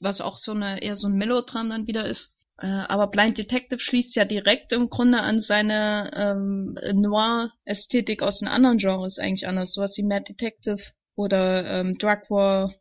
was 0.00 0.20
auch 0.20 0.38
so 0.38 0.52
eine 0.52 0.82
eher 0.82 0.96
so 0.96 1.08
ein 1.08 1.16
Melodram 1.16 1.68
dann 1.68 1.86
wieder 1.86 2.06
ist. 2.06 2.35
Äh, 2.58 2.66
aber 2.66 3.08
Blind 3.08 3.36
Detective 3.36 3.80
schließt 3.80 4.16
ja 4.16 4.24
direkt 4.24 4.72
im 4.72 4.88
Grunde 4.88 5.20
an 5.20 5.40
seine 5.40 6.10
ähm, 6.14 6.78
Noir-Ästhetik 6.94 8.22
aus 8.22 8.38
den 8.38 8.48
anderen 8.48 8.78
Genres 8.78 9.18
eigentlich 9.18 9.46
an, 9.46 9.58
also 9.58 9.80
sowas 9.80 9.96
wie 9.98 10.04
Mad 10.04 10.24
Detective 10.26 10.82
oder 11.14 11.80
ähm, 11.80 11.98
Drug 11.98 12.30
War 12.30 12.74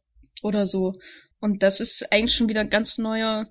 oder 0.43 0.65
so. 0.65 0.93
Und 1.41 1.61
das 1.61 1.79
ist 1.79 2.11
eigentlich 2.11 2.35
schon 2.35 2.47
wieder 2.47 2.61
ein 2.61 2.69
ganz 2.69 2.97
neuer, 2.97 3.47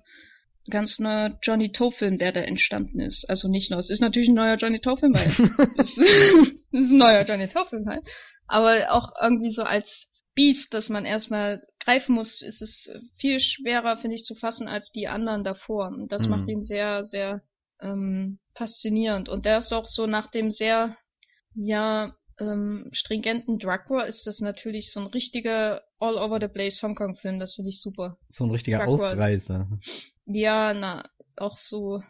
ganz 0.69 0.97
neuer 0.99 1.37
Johnny 1.43 1.71
Toe-Film, 1.71 2.17
der 2.17 2.31
da 2.31 2.41
entstanden 2.41 2.99
ist. 2.99 3.29
Also 3.29 3.47
nicht 3.47 3.69
nur, 3.69 3.79
es 3.79 3.91
ist 3.91 4.01
natürlich 4.01 4.29
ein 4.29 4.35
neuer 4.35 4.55
Johnny 4.55 4.79
Toe-Film, 4.79 5.13
weil 5.13 5.27
es 5.77 5.97
ist 5.97 6.91
ein 6.91 6.97
neuer 6.97 7.23
Johnny 7.23 7.47
Toe-Film 7.47 7.87
halt. 7.87 8.03
Aber 8.47 8.91
auch 8.91 9.11
irgendwie 9.21 9.51
so 9.51 9.61
als 9.63 10.11
Biest, 10.33 10.73
das 10.73 10.89
man 10.89 11.05
erstmal 11.05 11.61
greifen 11.85 12.15
muss, 12.15 12.41
ist 12.41 12.61
es 12.61 12.91
viel 13.17 13.39
schwerer, 13.39 13.97
finde 13.97 14.15
ich, 14.15 14.25
zu 14.25 14.35
fassen 14.35 14.67
als 14.67 14.91
die 14.91 15.07
anderen 15.07 15.43
davor. 15.43 15.87
Und 15.87 16.11
das 16.11 16.23
Mhm. 16.23 16.29
macht 16.29 16.47
ihn 16.49 16.63
sehr, 16.63 17.05
sehr 17.05 17.41
ähm, 17.81 18.39
faszinierend. 18.55 19.29
Und 19.29 19.45
der 19.45 19.59
ist 19.59 19.71
auch 19.71 19.87
so 19.87 20.07
nach 20.07 20.29
dem 20.31 20.51
sehr, 20.51 20.97
ja, 21.53 22.15
ähm, 22.39 22.89
stringenten 22.91 23.59
Drug 23.59 23.89
War 23.89 24.07
ist 24.07 24.27
das 24.27 24.41
natürlich 24.41 24.91
so 24.91 24.99
ein 24.99 25.07
richtiger 25.07 25.83
all 25.99 26.17
over 26.17 26.39
the 26.41 26.47
place 26.49 26.81
Hongkong-Film. 26.83 27.39
Das 27.39 27.55
finde 27.55 27.69
ich 27.69 27.81
super. 27.81 28.17
So 28.29 28.45
ein 28.45 28.51
richtiger 28.51 28.79
Drug 28.79 28.99
War. 28.99 29.11
Ausreißer. 29.13 29.69
Ja, 30.25 30.73
na, 30.73 31.09
auch 31.37 31.57
so. 31.57 32.01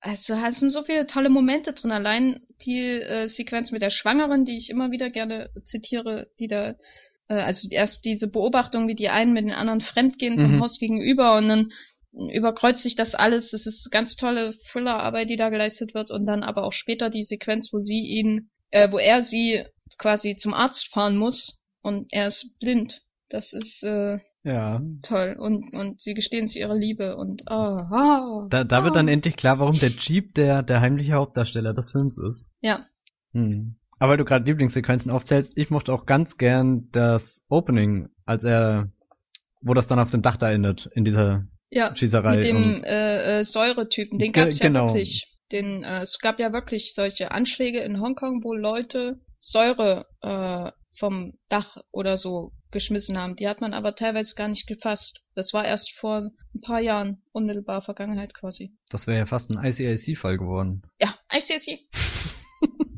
Also, 0.00 0.34
es 0.34 0.60
sind 0.60 0.70
so 0.70 0.84
viele 0.84 1.06
tolle 1.06 1.30
Momente 1.30 1.72
drin. 1.72 1.90
Allein 1.90 2.46
die 2.64 2.80
äh, 3.00 3.26
Sequenz 3.26 3.72
mit 3.72 3.82
der 3.82 3.90
Schwangeren, 3.90 4.44
die 4.44 4.56
ich 4.56 4.70
immer 4.70 4.90
wieder 4.90 5.10
gerne 5.10 5.50
zitiere, 5.64 6.28
die 6.38 6.46
da, 6.48 6.74
also 7.42 7.68
erst 7.70 8.04
diese 8.04 8.30
Beobachtung, 8.30 8.88
wie 8.88 8.94
die 8.94 9.08
einen 9.08 9.32
mit 9.32 9.44
den 9.44 9.52
anderen 9.52 9.80
fremdgehen 9.80 10.40
vom 10.40 10.56
Mhm. 10.56 10.60
Haus 10.60 10.78
gegenüber 10.78 11.36
und 11.36 11.48
dann 11.48 11.70
überkreuzt 12.32 12.82
sich 12.82 12.94
das 12.94 13.14
alles. 13.14 13.50
Das 13.50 13.66
ist 13.66 13.90
ganz 13.90 14.16
tolle 14.16 14.54
Thrillerarbeit, 14.70 15.28
die 15.30 15.36
da 15.36 15.48
geleistet 15.50 15.94
wird 15.94 16.10
und 16.10 16.26
dann 16.26 16.42
aber 16.42 16.64
auch 16.64 16.72
später 16.72 17.10
die 17.10 17.24
Sequenz, 17.24 17.70
wo 17.72 17.80
sie 17.80 18.00
ihn, 18.00 18.50
äh, 18.70 18.90
wo 18.92 18.98
er 18.98 19.20
sie 19.20 19.64
quasi 19.98 20.36
zum 20.36 20.54
Arzt 20.54 20.88
fahren 20.92 21.16
muss 21.16 21.62
und 21.82 22.06
er 22.12 22.28
ist 22.28 22.56
blind. 22.60 23.02
Das 23.30 23.52
ist 23.52 23.82
äh, 23.82 24.18
Ja. 24.44 24.80
toll 25.02 25.36
und 25.38 25.72
und 25.72 26.00
sie 26.00 26.14
gestehen 26.14 26.46
zu 26.46 26.58
ihrer 26.58 26.76
Liebe 26.76 27.16
und 27.16 27.42
oh, 27.50 27.78
oh, 27.90 28.46
Da, 28.48 28.62
da 28.64 28.84
wird 28.84 28.92
oh. 28.92 28.94
dann 28.94 29.08
endlich 29.08 29.36
klar, 29.36 29.58
warum 29.58 29.78
der 29.78 29.90
Jeep 29.90 30.34
der, 30.34 30.62
der 30.62 30.80
heimliche 30.80 31.14
Hauptdarsteller 31.14 31.72
des 31.74 31.90
Films 31.90 32.18
ist. 32.18 32.48
ja 32.60 32.86
Hm. 33.32 33.76
Aber 33.98 34.12
weil 34.12 34.18
du 34.18 34.24
gerade 34.24 34.44
Lieblingssequenzen 34.44 35.10
aufzählst, 35.10 35.52
ich 35.56 35.70
mochte 35.70 35.92
auch 35.92 36.06
ganz 36.06 36.36
gern 36.36 36.88
das 36.92 37.44
Opening, 37.48 38.08
als 38.24 38.44
er, 38.44 38.90
wo 39.60 39.74
das 39.74 39.86
dann 39.86 39.98
auf 39.98 40.10
dem 40.10 40.22
Dach 40.22 40.36
da 40.36 40.50
endet, 40.50 40.86
in 40.94 41.04
dieser 41.04 41.46
ja 41.74 41.94
Schießerei. 41.94 42.36
mit 42.36 42.44
dem 42.44 42.84
äh, 42.84 43.40
äh, 43.40 43.44
Säuretypen 43.44 44.18
den 44.18 44.32
gab's 44.32 44.58
ja 44.58 44.66
genau. 44.66 44.88
wirklich 44.88 45.26
den 45.50 45.82
äh, 45.82 46.02
es 46.02 46.18
gab 46.20 46.38
ja 46.38 46.52
wirklich 46.52 46.94
solche 46.94 47.32
Anschläge 47.32 47.80
in 47.80 48.00
Hongkong 48.00 48.42
wo 48.44 48.54
Leute 48.54 49.20
Säure 49.40 50.06
äh, 50.22 50.70
vom 50.96 51.32
Dach 51.48 51.78
oder 51.90 52.16
so 52.16 52.52
geschmissen 52.70 53.18
haben 53.18 53.34
die 53.36 53.48
hat 53.48 53.60
man 53.60 53.74
aber 53.74 53.96
teilweise 53.96 54.34
gar 54.36 54.48
nicht 54.48 54.66
gefasst 54.66 55.20
das 55.34 55.52
war 55.52 55.64
erst 55.64 55.92
vor 55.98 56.30
ein 56.54 56.60
paar 56.60 56.80
Jahren 56.80 57.22
unmittelbar 57.32 57.82
Vergangenheit 57.82 58.34
quasi 58.34 58.76
das 58.90 59.06
wäre 59.06 59.18
ja 59.18 59.26
fast 59.26 59.50
ein 59.50 59.64
ICIC-Fall 59.64 60.38
geworden. 60.38 60.82
Ja, 61.00 61.16
sie. 61.58 61.88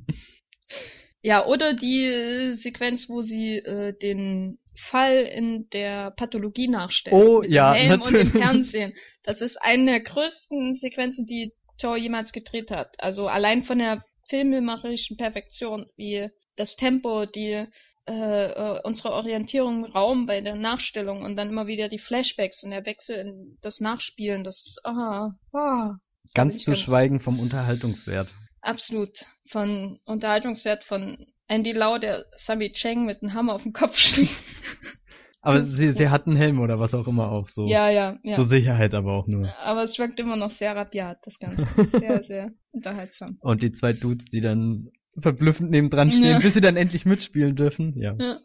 ja, 1.26 1.44
oder 1.44 1.74
die 1.74 2.06
äh, 2.06 2.52
Sequenz, 2.52 3.08
wo 3.08 3.20
sie 3.20 3.56
äh, 3.56 3.92
den 3.98 4.58
Fall 4.76 5.24
in 5.24 5.68
der 5.70 6.12
Pathologie 6.12 6.68
nachstellen. 6.68 7.20
Oh, 7.20 7.40
mit 7.40 7.50
ja, 7.50 7.72
dem 7.72 7.78
Helm 7.78 7.98
natürlich. 7.98 8.26
und 8.26 8.34
dem 8.34 8.42
Fernsehen. 8.42 8.94
Das 9.24 9.40
ist 9.40 9.56
eine 9.60 9.86
der 9.86 10.00
größten 10.02 10.76
Sequenzen, 10.76 11.26
die 11.26 11.52
Thor 11.78 11.96
jemals 11.96 12.32
gedreht 12.32 12.70
hat. 12.70 12.94
Also 12.98 13.26
allein 13.26 13.64
von 13.64 13.78
der 13.78 14.04
filmemacherischen 14.28 15.16
Perfektion, 15.16 15.86
wie 15.96 16.28
das 16.54 16.76
Tempo, 16.76 17.26
die 17.26 17.66
äh, 18.08 18.46
äh, 18.46 18.80
unsere 18.84 19.10
Orientierung 19.10 19.84
im 19.84 19.90
Raum 19.90 20.26
bei 20.26 20.40
der 20.42 20.54
Nachstellung 20.54 21.22
und 21.22 21.34
dann 21.34 21.48
immer 21.48 21.66
wieder 21.66 21.88
die 21.88 21.98
Flashbacks 21.98 22.62
und 22.62 22.70
der 22.70 22.86
Wechsel 22.86 23.16
in 23.16 23.58
das 23.62 23.80
Nachspielen, 23.80 24.44
das 24.44 24.64
ist 24.64 24.80
ah, 24.84 25.32
ah, 25.52 25.96
Ganz 26.34 26.60
zu 26.60 26.70
ganz- 26.70 26.82
schweigen 26.82 27.18
vom 27.18 27.40
Unterhaltungswert. 27.40 28.28
Absolut. 28.66 29.26
Von 29.48 30.00
Unterhaltungswert 30.04 30.82
von 30.84 31.16
Andy 31.46 31.72
Lau, 31.72 31.98
der 31.98 32.26
Sami 32.36 32.72
Cheng 32.72 33.06
mit 33.06 33.22
einem 33.22 33.32
Hammer 33.34 33.54
auf 33.54 33.62
den 33.62 33.72
Kopf 33.72 33.96
schlägt. 33.96 34.32
Aber 35.40 35.62
sie, 35.62 35.92
sie 35.92 36.08
hat 36.08 36.26
einen 36.26 36.34
Helm 36.36 36.58
oder 36.58 36.80
was 36.80 36.92
auch 36.94 37.06
immer 37.06 37.30
auch 37.30 37.46
so. 37.46 37.66
ja, 37.68 37.88
ja, 37.88 38.16
ja. 38.24 38.32
Zur 38.32 38.46
Sicherheit 38.46 38.94
aber 38.94 39.12
auch 39.12 39.28
nur. 39.28 39.48
Aber 39.62 39.84
es 39.84 39.96
wirkt 39.96 40.18
immer 40.18 40.34
noch 40.34 40.50
sehr 40.50 40.74
rabiat, 40.74 41.18
das 41.24 41.38
Ganze. 41.38 41.64
Sehr, 41.98 42.24
sehr 42.24 42.50
unterhaltsam. 42.72 43.38
Und 43.42 43.62
die 43.62 43.70
zwei 43.70 43.92
Dudes, 43.92 44.24
die 44.26 44.40
dann 44.40 44.90
verblüffend 45.16 45.70
nebendran 45.70 46.10
stehen, 46.10 46.24
Ja. 46.32 46.38
bis 46.40 46.54
sie 46.54 46.60
dann 46.60 46.76
endlich 46.76 47.06
mitspielen 47.06 47.54
dürfen. 47.54 47.96
Ja. 47.96 48.16
Ja. 48.18 48.38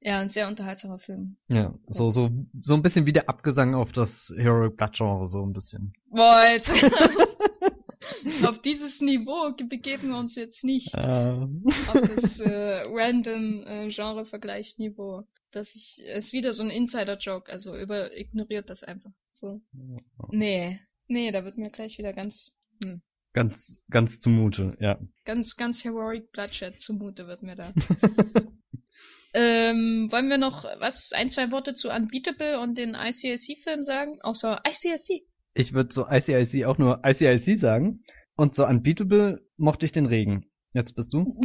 Ja, 0.00 0.18
ein 0.18 0.28
sehr 0.30 0.48
unterhaltsamer 0.48 0.98
Film. 0.98 1.36
Ja, 1.52 1.74
so, 1.86 2.08
so, 2.08 2.30
so 2.60 2.74
ein 2.74 2.82
bisschen 2.82 3.06
wie 3.06 3.12
der 3.12 3.28
Abgesang 3.28 3.74
auf 3.76 3.92
das 3.92 4.32
Heroic 4.36 4.76
Blood 4.76 4.94
Genre, 4.96 5.26
so 5.28 5.44
ein 5.44 5.52
bisschen. 5.52 5.92
Boah, 6.10 6.42
jetzt. 6.50 6.70
auf 8.46 8.60
dieses 8.62 9.00
Niveau 9.00 9.52
begeben 9.52 10.08
wir 10.08 10.18
uns 10.18 10.34
jetzt 10.34 10.64
nicht. 10.64 10.94
Äh, 10.94 10.98
Auf 11.88 12.00
das 12.14 12.40
äh, 12.40 12.82
random 12.86 13.64
äh, 13.66 13.88
Genre-Vergleich-Niveau. 13.88 15.26
Das 15.52 15.74
ich, 15.74 15.98
ist 16.04 16.32
wieder 16.32 16.52
so 16.52 16.62
ein 16.62 16.70
Insider-Joke, 16.70 17.50
also 17.50 17.76
über, 17.76 18.16
ignoriert 18.16 18.70
das 18.70 18.82
einfach. 18.82 19.10
So. 19.30 19.60
Nee. 20.30 20.80
Nee, 21.08 21.32
da 21.32 21.44
wird 21.44 21.58
mir 21.58 21.70
gleich 21.70 21.98
wieder 21.98 22.12
ganz, 22.12 22.52
ganz, 23.32 23.82
ganz 23.90 24.18
zumute, 24.20 24.76
ja. 24.80 25.00
ganz, 25.24 25.56
ganz 25.56 25.82
heroic 25.82 26.30
Bloodshed 26.30 26.80
zumute 26.80 27.26
wird 27.26 27.42
mir 27.42 27.56
da. 27.56 27.72
ähm, 29.34 30.08
wollen 30.10 30.28
wir 30.28 30.38
noch 30.38 30.64
was, 30.78 31.10
ein, 31.12 31.30
zwei 31.30 31.50
Worte 31.50 31.74
zu 31.74 31.90
Unbeatable 31.90 32.60
und 32.60 32.78
den 32.78 32.94
ICIC-Film 32.94 33.82
sagen? 33.82 34.20
Außer 34.22 34.62
ICIC. 34.64 35.26
Ich 35.54 35.72
würde 35.72 35.88
zu 35.88 36.06
ICIC 36.08 36.64
auch 36.66 36.78
nur 36.78 37.00
ICIC 37.04 37.58
sagen. 37.58 38.02
Und 38.36 38.54
zu 38.54 38.64
Unbeatable 38.66 39.40
mochte 39.56 39.84
ich 39.86 39.92
den 39.92 40.06
Regen. 40.06 40.46
Jetzt 40.72 40.94
bist 40.94 41.12
du? 41.12 41.40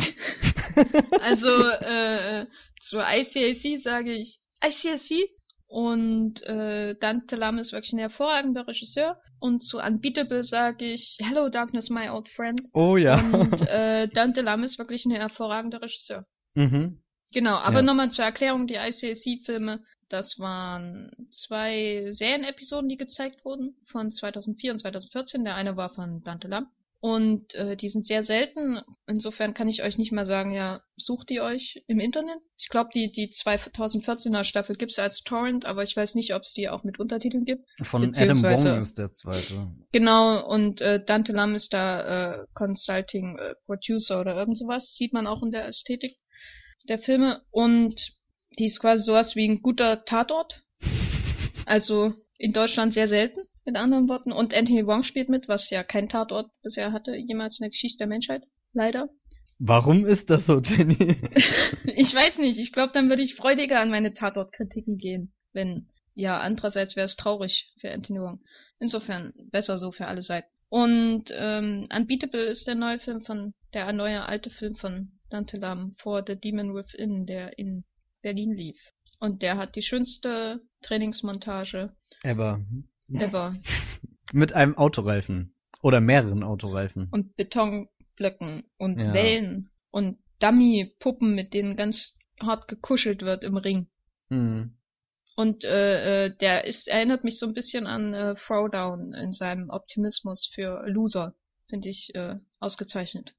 Also, 1.21 1.47
äh, 1.49 2.45
zu 2.81 2.97
ICIC 2.99 3.79
sage 3.79 4.13
ich 4.13 4.39
ICIC 4.63 5.29
und 5.67 6.41
äh, 6.43 6.95
Dante 6.99 7.35
Lam 7.35 7.57
ist 7.57 7.73
wirklich 7.73 7.93
ein 7.93 7.99
hervorragender 7.99 8.67
Regisseur. 8.67 9.19
Und 9.39 9.61
zu 9.63 9.79
Unbeatable 9.79 10.43
sage 10.43 10.85
ich 10.85 11.17
Hello 11.21 11.49
Darkness, 11.49 11.89
my 11.89 12.09
old 12.09 12.29
friend. 12.29 12.61
Oh 12.73 12.97
ja. 12.97 13.19
Und 13.33 13.67
äh, 13.67 14.07
Dante 14.09 14.41
Lam 14.41 14.63
ist 14.63 14.77
wirklich 14.79 15.05
ein 15.05 15.11
hervorragender 15.11 15.81
Regisseur. 15.81 16.25
mhm. 16.55 17.01
Genau, 17.33 17.55
aber 17.55 17.77
Ja. 17.77 17.81
nochmal 17.81 18.11
zur 18.11 18.23
Erklärung, 18.23 18.65
die 18.67 18.75
ICAC-Filme, 18.75 19.83
das 20.09 20.39
waren 20.39 21.11
zwei 21.31 22.07
Serienepisoden, 22.11 22.89
die 22.89 22.97
gezeigt 22.97 23.43
wurden, 23.43 23.75
von 23.85 24.11
2004 24.11 24.73
und 24.73 24.79
2014. 24.79 25.43
Der 25.43 25.55
eine 25.55 25.77
war 25.77 25.93
von 25.93 26.23
Dante 26.23 26.47
Lam. 26.47 26.67
Und 27.01 27.53
äh, 27.53 27.75
die 27.75 27.89
sind 27.89 28.05
sehr 28.05 28.23
selten. 28.23 28.81
Insofern 29.05 29.53
kann 29.53 29.67
ich 29.67 29.83
euch 29.83 29.99
nicht 29.99 30.11
mal 30.11 30.25
sagen, 30.25 30.53
ja, 30.53 30.81
sucht 30.97 31.29
die 31.29 31.39
euch 31.39 31.83
im 31.85 31.99
Internet. 31.99 32.39
Ich 32.59 32.69
glaube, 32.69 32.89
die, 32.95 33.11
die 33.11 33.29
2014er 33.29 34.43
Staffel 34.43 34.75
gibt's 34.75 34.97
als 34.97 35.21
Torrent, 35.21 35.65
aber 35.65 35.83
ich 35.83 35.95
weiß 35.95 36.15
nicht, 36.15 36.33
ob 36.33 36.41
es 36.41 36.53
die 36.53 36.67
auch 36.67 36.83
mit 36.83 36.97
Untertiteln 36.97 37.45
gibt. 37.45 37.63
Von 37.83 38.11
Adam 38.15 38.41
Wong 38.41 38.81
ist 38.81 38.97
der 38.97 39.11
zweite. 39.11 39.67
Genau, 39.91 40.47
und 40.47 40.81
äh, 40.81 41.03
Dante 41.03 41.31
Lam 41.33 41.53
ist 41.53 41.73
da 41.73 42.39
äh, 42.41 42.45
Consulting 42.55 43.37
äh, 43.37 43.53
Producer 43.67 44.19
oder 44.19 44.35
irgend 44.35 44.57
sowas. 44.57 44.95
Sieht 44.95 45.13
man 45.13 45.27
auch 45.27 45.43
in 45.43 45.51
der 45.51 45.67
Ästhetik 45.67 46.17
der 46.89 46.97
Filme. 46.97 47.41
Und 47.51 48.15
die 48.55 48.65
ist 48.65 48.79
quasi 48.79 49.03
sowas 49.03 49.35
wie 49.35 49.47
ein 49.47 49.61
guter 49.61 50.05
Tatort. 50.05 50.63
Also 51.67 52.13
in 52.37 52.53
Deutschland 52.53 52.93
sehr 52.93 53.07
selten, 53.07 53.39
mit 53.65 53.75
anderen 53.75 54.07
Worten. 54.07 54.31
Und 54.31 54.53
Anthony 54.53 54.85
Wong 54.85 55.01
spielt 55.01 55.29
mit, 55.29 55.47
was 55.47 55.69
ja 55.71 55.83
kein 55.83 56.09
Tatort 56.09 56.51
bisher 56.61 56.91
hatte, 56.91 57.15
jemals 57.15 57.59
in 57.59 57.63
der 57.63 57.71
Geschichte 57.71 57.97
der 57.99 58.07
Menschheit. 58.07 58.43
Leider. 58.73 59.09
Warum 59.57 60.05
ist 60.05 60.29
das 60.29 60.45
so, 60.45 60.59
Jenny? 60.59 61.15
Ich 61.97 62.13
weiß 62.13 62.39
nicht, 62.39 62.59
ich 62.59 62.73
glaube, 62.73 62.91
dann 62.93 63.09
würde 63.09 63.21
ich 63.21 63.35
freudiger 63.35 63.79
an 63.79 63.89
meine 63.89 64.13
Tatortkritiken 64.13 64.97
gehen. 64.97 65.33
Wenn, 65.53 65.87
ja, 66.13 66.39
andererseits 66.39 66.95
wäre 66.95 67.05
es 67.05 67.15
traurig 67.15 67.73
für 67.79 67.89
Anthony 67.89 68.19
Wong. 68.19 68.41
Insofern 68.79 69.33
besser 69.49 69.77
so 69.77 69.91
für 69.91 70.07
alle 70.07 70.21
Seiten. 70.21 70.49
Und 70.67 71.31
ähm, 71.31 71.87
Unbeatable 71.95 72.43
ist 72.43 72.67
der 72.67 72.75
neue 72.75 72.99
Film 72.99 73.21
von, 73.21 73.53
der 73.73 73.91
neue 73.93 74.25
alte 74.25 74.49
Film 74.49 74.75
von 74.75 75.13
Dante 75.29 75.57
Lam 75.57 75.95
vor 75.99 76.23
The 76.27 76.35
Demon 76.35 76.75
Within, 76.75 77.25
der 77.25 77.57
in 77.57 77.85
Berlin 78.25 78.53
lief. 78.55 78.91
Und 79.19 79.43
der 79.43 79.55
hat 79.57 79.75
die 79.75 79.83
schönste 79.83 80.59
Trainingsmontage 80.81 81.95
Ever. 82.23 82.59
ever. 83.13 83.55
Mit 84.33 84.53
einem 84.53 84.75
Autoreifen. 84.75 85.53
Oder 85.83 86.01
mehreren 86.01 86.41
Autoreifen. 86.41 87.07
und 87.11 87.35
Betonblöcken 87.35 88.63
und 88.79 88.99
Ja. 88.99 89.13
Wellen 89.13 89.69
und 89.91 90.17
Dummy-Puppen, 90.39 91.35
mit 91.35 91.53
denen 91.53 91.75
ganz 91.75 92.17
hart 92.41 92.67
gekuschelt 92.67 93.21
wird 93.21 93.43
im 93.43 93.57
Ring. 93.57 93.87
Hm. 94.29 94.75
Und 95.35 95.63
äh, 95.63 96.25
äh, 96.25 96.35
der 96.37 96.65
ist 96.65 96.87
erinnert 96.87 97.23
mich 97.23 97.37
so 97.37 97.45
ein 97.45 97.53
bisschen 97.53 97.85
an 97.85 98.15
äh, 98.15 98.33
Throwdown 98.33 99.13
in 99.13 99.33
seinem 99.33 99.69
Optimismus 99.69 100.49
für 100.51 100.83
Loser. 100.87 101.35
Finde 101.69 101.89
ich 101.89 102.15
äh, 102.15 102.37
ausgezeichnet. 102.59 103.35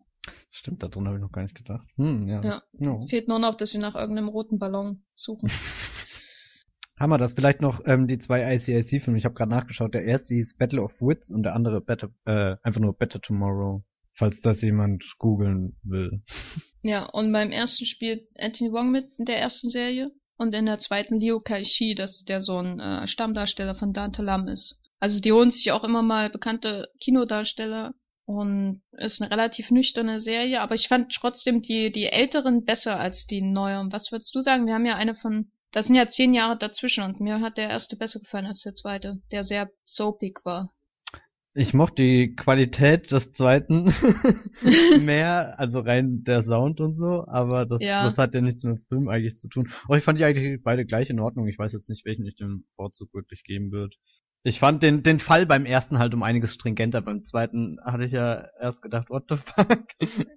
Stimmt, 0.57 0.83
daran 0.83 1.07
habe 1.07 1.19
ich 1.19 1.23
noch 1.23 1.33
gar 1.33 1.43
nicht 1.43 1.55
gedacht. 1.55 1.87
Hm, 1.97 2.29
ja. 2.29 2.43
Ja. 2.43 2.63
Ja. 2.81 3.01
Fehlt 3.09 3.29
nur 3.29 3.39
noch, 3.39 3.59
dass 3.59 3.73
sie 3.73 3.79
nach 3.79 3.95
irgendeinem 3.95 4.29
roten 4.29 4.59
Ballon 4.59 5.03
suchen. 5.15 5.51
Haben 6.99 7.11
wir 7.11 7.19
das? 7.19 7.35
Vielleicht 7.35 7.61
noch 7.61 7.83
ähm, 7.85 8.07
die 8.07 8.19
zwei 8.19 8.55
ICIC-Filme. 8.55 9.19
Ich 9.19 9.27
habe 9.27 9.35
gerade 9.35 9.51
nachgeschaut. 9.51 9.93
Der 9.93 10.05
erste 10.05 10.33
hieß 10.35 10.57
Battle 10.57 10.83
of 10.83 10.99
Wits 11.03 11.31
und 11.31 11.43
der 11.43 11.55
andere 11.55 11.83
Better, 11.83 12.09
äh, 12.25 12.57
einfach 12.63 12.81
nur 12.81 12.97
Better 12.97 13.21
Tomorrow. 13.21 13.85
Falls 14.15 14.41
das 14.41 14.63
jemand 14.63 15.05
googeln 15.19 15.77
will. 15.83 16.23
Ja, 16.83 17.05
und 17.05 17.33
beim 17.33 17.51
ersten 17.51 17.85
spielt 17.85 18.29
Anthony 18.39 18.71
Wong 18.71 18.93
mit 18.93 19.07
in 19.19 19.25
der 19.25 19.41
ersten 19.41 19.71
Serie 19.71 20.13
und 20.37 20.55
in 20.55 20.67
der 20.67 20.79
zweiten 20.79 21.19
Liu 21.19 21.41
Kai-Shi, 21.41 21.97
das 21.97 22.25
der 22.25 22.41
so 22.41 22.59
ein 22.59 22.79
äh, 22.79 23.09
Stammdarsteller 23.09 23.75
von 23.75 23.93
Dante 23.93 24.23
Lam 24.23 24.47
ist. 24.47 24.81
Also 25.01 25.21
die 25.21 25.33
holen 25.33 25.51
sich 25.51 25.73
auch 25.73 25.83
immer 25.83 26.03
mal 26.03 26.31
bekannte 26.31 26.89
Kinodarsteller 27.03 27.93
und 28.27 28.83
ist 28.93 29.23
eine 29.23 29.31
relativ 29.31 29.71
nüchterne 29.71 30.21
Serie, 30.21 30.61
aber 30.61 30.75
ich 30.75 30.89
fand 30.89 31.13
trotzdem 31.15 31.63
die, 31.63 31.91
die 31.93 32.07
älteren 32.07 32.65
besser 32.65 32.99
als 32.99 33.27
die 33.27 33.41
neueren. 33.41 33.93
Was 33.93 34.11
würdest 34.13 34.35
du 34.35 34.43
sagen? 34.43 34.67
Wir 34.67 34.75
haben 34.75 34.85
ja 34.85 34.97
eine 34.97 35.15
von, 35.15 35.51
das 35.71 35.87
sind 35.87 35.95
ja 35.95 36.09
zehn 36.09 36.35
Jahre 36.35 36.59
dazwischen 36.59 37.05
und 37.05 37.21
mir 37.21 37.41
hat 37.41 37.57
der 37.57 37.71
erste 37.71 37.97
besser 37.97 38.21
gefallen 38.21 38.47
als 38.47 38.63
der 38.63 38.75
zweite, 38.75 39.21
der 39.31 39.45
sehr 39.45 39.71
soapig 39.87 40.41
war. 40.45 40.73
Ich 41.59 41.73
mochte 41.73 42.03
die 42.03 42.35
Qualität 42.35 43.11
des 43.13 43.33
zweiten 43.33 43.85
mehr, 45.01 45.59
also 45.59 45.81
rein 45.81 46.23
der 46.25 46.43
Sound 46.43 46.81
und 46.81 46.97
so, 46.97 47.27
aber 47.29 47.65
das, 47.65 47.81
Ja. 47.83 48.05
das 48.05 48.19
hat 48.19 48.35
ja 48.35 48.43
nichts 48.43 48.63
mit 48.65 48.77
dem 48.77 48.85
Film 48.89 49.09
eigentlich 49.09 49.37
zu 49.37 49.49
tun. 49.49 49.71
Aber 49.85 49.97
ich 49.97 50.05
fand 50.05 50.19
die 50.19 50.25
eigentlich 50.25 50.63
beide 50.63 50.85
gleich 50.85 51.09
in 51.09 51.19
Ordnung. 51.21 51.47
Ich 51.49 51.59
weiß 51.59 51.73
jetzt 51.73 51.89
nicht, 51.89 52.05
welchen 52.05 52.27
ich 52.27 52.37
dem 52.37 52.65
Vorzug 52.75 53.15
wirklich 53.15 53.43
geben 53.43 53.73
würde. 53.73 53.97
Ich 54.47 54.61
fand 54.61 54.81
den, 54.85 55.03
den 55.03 55.19
Fall 55.19 55.45
beim 55.45 55.67
ersten 55.67 55.99
halt 55.99 56.15
um 56.15 56.23
einiges 56.23 56.55
stringenter. 56.55 57.03
Beim 57.03 57.25
zweiten 57.25 57.79
hatte 57.85 58.05
ich 58.05 58.13
ja 58.13 58.47
erst 58.61 58.81
gedacht, 58.81 59.11
what 59.11 59.25
the 59.29 59.35
fuck? 59.35 59.89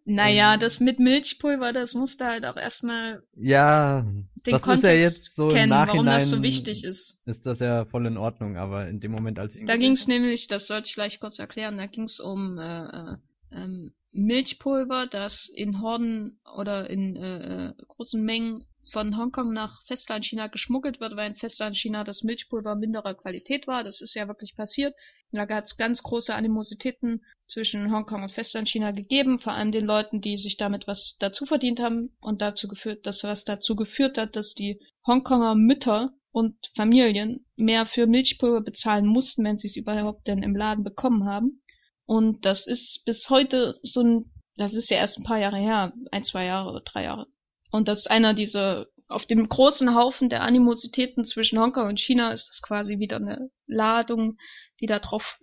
Naja, 0.03 0.57
das 0.57 0.79
mit 0.79 0.97
Milchpulver, 0.97 1.73
das 1.73 1.93
musste 1.93 2.25
halt 2.25 2.43
auch 2.43 2.57
erstmal 2.57 3.21
Ja, 3.35 4.01
den 4.01 4.25
das 4.51 4.63
Kontext 4.63 4.83
ist 4.83 4.89
ja 4.89 4.95
jetzt 4.95 5.35
so 5.35 5.49
im 5.49 5.55
kennen, 5.55 5.69
Nachhinein. 5.69 6.05
warum 6.05 6.05
das 6.07 6.29
so 6.31 6.41
wichtig 6.41 6.85
ist. 6.85 7.21
Ist 7.27 7.45
das 7.45 7.59
ja 7.59 7.85
voll 7.85 8.07
in 8.07 8.17
Ordnung, 8.17 8.57
aber 8.57 8.87
in 8.87 8.99
dem 8.99 9.11
Moment, 9.11 9.37
als 9.37 9.53
ich 9.55 9.61
ihn 9.61 9.67
Da 9.67 9.77
ging 9.77 9.91
es 9.91 10.07
nämlich, 10.07 10.47
das 10.47 10.65
sollte 10.65 10.87
ich 10.87 10.95
gleich 10.95 11.19
kurz 11.19 11.37
erklären, 11.37 11.77
da 11.77 11.85
ging 11.85 12.05
es 12.05 12.19
um 12.19 12.57
äh, 12.57 12.85
äh, 12.85 13.15
ähm, 13.51 13.93
Milchpulver, 14.11 15.05
das 15.05 15.51
in 15.53 15.81
Horden 15.81 16.39
oder 16.57 16.89
in 16.89 17.15
äh, 17.15 17.67
äh, 17.67 17.73
großen 17.89 18.23
Mengen 18.23 18.65
von 18.91 19.17
Hongkong 19.17 19.53
nach 19.53 19.83
Festlandchina 19.85 20.47
geschmuggelt 20.47 20.99
wird, 20.99 21.15
weil 21.15 21.31
in 21.31 21.35
Festlandchina 21.35 22.03
das 22.03 22.23
Milchpulver 22.23 22.75
minderer 22.75 23.13
Qualität 23.13 23.67
war. 23.67 23.83
Das 23.83 24.01
ist 24.01 24.15
ja 24.15 24.27
wirklich 24.27 24.55
passiert. 24.55 24.95
Da 25.31 25.47
hat 25.47 25.65
es 25.65 25.77
ganz 25.77 26.03
große 26.03 26.33
Animositäten 26.33 27.23
zwischen 27.47 27.91
Hongkong 27.91 28.23
und 28.23 28.31
Festlandchina 28.31 28.91
gegeben, 28.91 29.39
vor 29.39 29.53
allem 29.53 29.71
den 29.71 29.85
Leuten, 29.85 30.21
die 30.21 30.37
sich 30.37 30.57
damit 30.57 30.87
was 30.87 31.15
dazu 31.19 31.45
verdient 31.45 31.79
haben 31.79 32.15
und 32.19 32.41
dazu 32.41 32.67
geführt, 32.67 33.05
dass 33.05 33.23
was 33.23 33.45
dazu 33.45 33.75
geführt 33.75 34.17
hat, 34.17 34.35
dass 34.35 34.53
die 34.53 34.79
Hongkonger 35.05 35.55
Mütter 35.55 36.13
und 36.31 36.55
Familien 36.75 37.45
mehr 37.55 37.85
für 37.85 38.07
Milchpulver 38.07 38.61
bezahlen 38.61 39.05
mussten, 39.05 39.43
wenn 39.43 39.57
sie 39.57 39.67
es 39.67 39.75
überhaupt 39.75 40.27
denn 40.27 40.43
im 40.43 40.55
Laden 40.55 40.83
bekommen 40.83 41.25
haben. 41.25 41.61
Und 42.05 42.45
das 42.45 42.65
ist 42.65 43.03
bis 43.05 43.29
heute 43.29 43.79
so 43.83 44.01
ein, 44.01 44.31
das 44.55 44.73
ist 44.73 44.89
ja 44.89 44.97
erst 44.97 45.19
ein 45.19 45.23
paar 45.23 45.39
Jahre 45.39 45.57
her, 45.57 45.93
ein, 46.11 46.23
zwei 46.23 46.45
Jahre 46.45 46.69
oder 46.69 46.81
drei 46.81 47.03
Jahre. 47.03 47.27
Und 47.71 47.87
das 47.87 47.99
ist 47.99 48.07
einer 48.11 48.33
dieser, 48.33 48.87
auf 49.07 49.25
dem 49.25 49.47
großen 49.49 49.95
Haufen 49.95 50.29
der 50.29 50.41
Animositäten 50.43 51.25
zwischen 51.25 51.59
Hongkong 51.59 51.87
und 51.87 51.99
China 51.99 52.31
ist 52.31 52.49
das 52.49 52.61
quasi 52.61 52.99
wieder 52.99 53.17
eine 53.17 53.49
Ladung, 53.67 54.37
die 54.79 54.85
da 54.87 54.99
drauf 54.99 55.37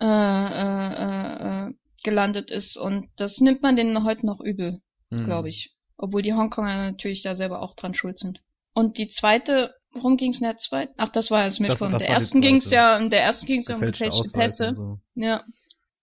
äh, 0.00 0.04
äh, 0.06 1.68
äh, 1.68 1.74
gelandet 2.02 2.50
ist. 2.50 2.76
Und 2.76 3.08
das 3.16 3.38
nimmt 3.40 3.62
man 3.62 3.76
denen 3.76 4.04
heute 4.04 4.26
noch 4.26 4.40
übel, 4.40 4.80
Hm. 5.10 5.24
glaube 5.24 5.48
ich. 5.48 5.70
Obwohl 5.96 6.22
die 6.22 6.32
Hongkonger 6.34 6.90
natürlich 6.90 7.22
da 7.22 7.34
selber 7.34 7.62
auch 7.62 7.76
dran 7.76 7.94
schuld 7.94 8.18
sind. 8.18 8.40
Und 8.74 8.98
die 8.98 9.06
zweite, 9.08 9.74
worum 9.92 10.16
ging 10.16 10.32
es 10.32 10.38
in 10.40 10.44
der 10.46 10.58
zweiten? 10.58 10.92
Ach, 10.96 11.08
das 11.10 11.30
war 11.30 11.44
das 11.44 11.60
mit 11.60 11.70
Das- 11.70 11.78
von 11.78 11.92
das 11.92 12.02
der 12.02 12.10
ersten 12.10 12.40
ging 12.40 12.56
es 12.56 12.64
zweite. 12.64 12.74
ja, 12.74 12.98
in 12.98 13.10
der 13.10 13.22
ersten 13.22 13.46
ging 13.46 13.60
es 13.60 13.68
ja 13.68 13.76
um 13.76 13.80
Gefälschte 13.80 14.06
Ausweis 14.08 14.32
Pässe. 14.32 14.74
So. 14.74 14.98
Ja. 15.14 15.44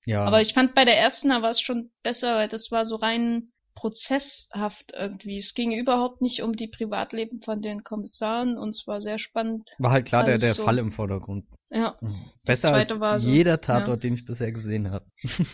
Ja. 0.05 0.24
Aber 0.24 0.41
ich 0.41 0.53
fand 0.53 0.74
bei 0.74 0.86
der 0.86 0.97
ersten, 0.97 1.30
da 1.30 1.41
war 1.41 1.49
es 1.51 1.59
schon 1.62 1.91
besser, 2.01 2.36
weil 2.36 2.47
das 2.47 2.72
war 2.72 2.86
so 2.86 2.95
rein 2.95 3.49
prozesshaft 3.82 4.93
irgendwie. 4.93 5.39
Es 5.39 5.53
ging 5.55 5.71
überhaupt 5.71 6.21
nicht 6.21 6.43
um 6.43 6.55
die 6.55 6.67
Privatleben 6.67 7.41
von 7.41 7.61
den 7.61 7.84
Kommissaren 7.84 8.57
und 8.57 8.69
es 8.69 8.84
war 8.86 9.01
sehr 9.01 9.17
spannend. 9.17 9.69
war 9.79 9.91
halt 9.91 10.05
klar 10.05 10.23
der, 10.23 10.38
der 10.38 10.53
so. 10.53 10.63
Fall 10.63 10.77
im 10.77 10.91
Vordergrund. 10.91 11.45
Ja, 11.71 11.97
Besser 12.45 12.73
als 12.73 12.89
so- 12.89 13.27
jeder 13.27 13.59
Tatort, 13.59 14.03
ja. 14.03 14.09
den 14.09 14.13
ich 14.13 14.25
bisher 14.25 14.51
gesehen 14.51 14.91
habe. 14.91 15.05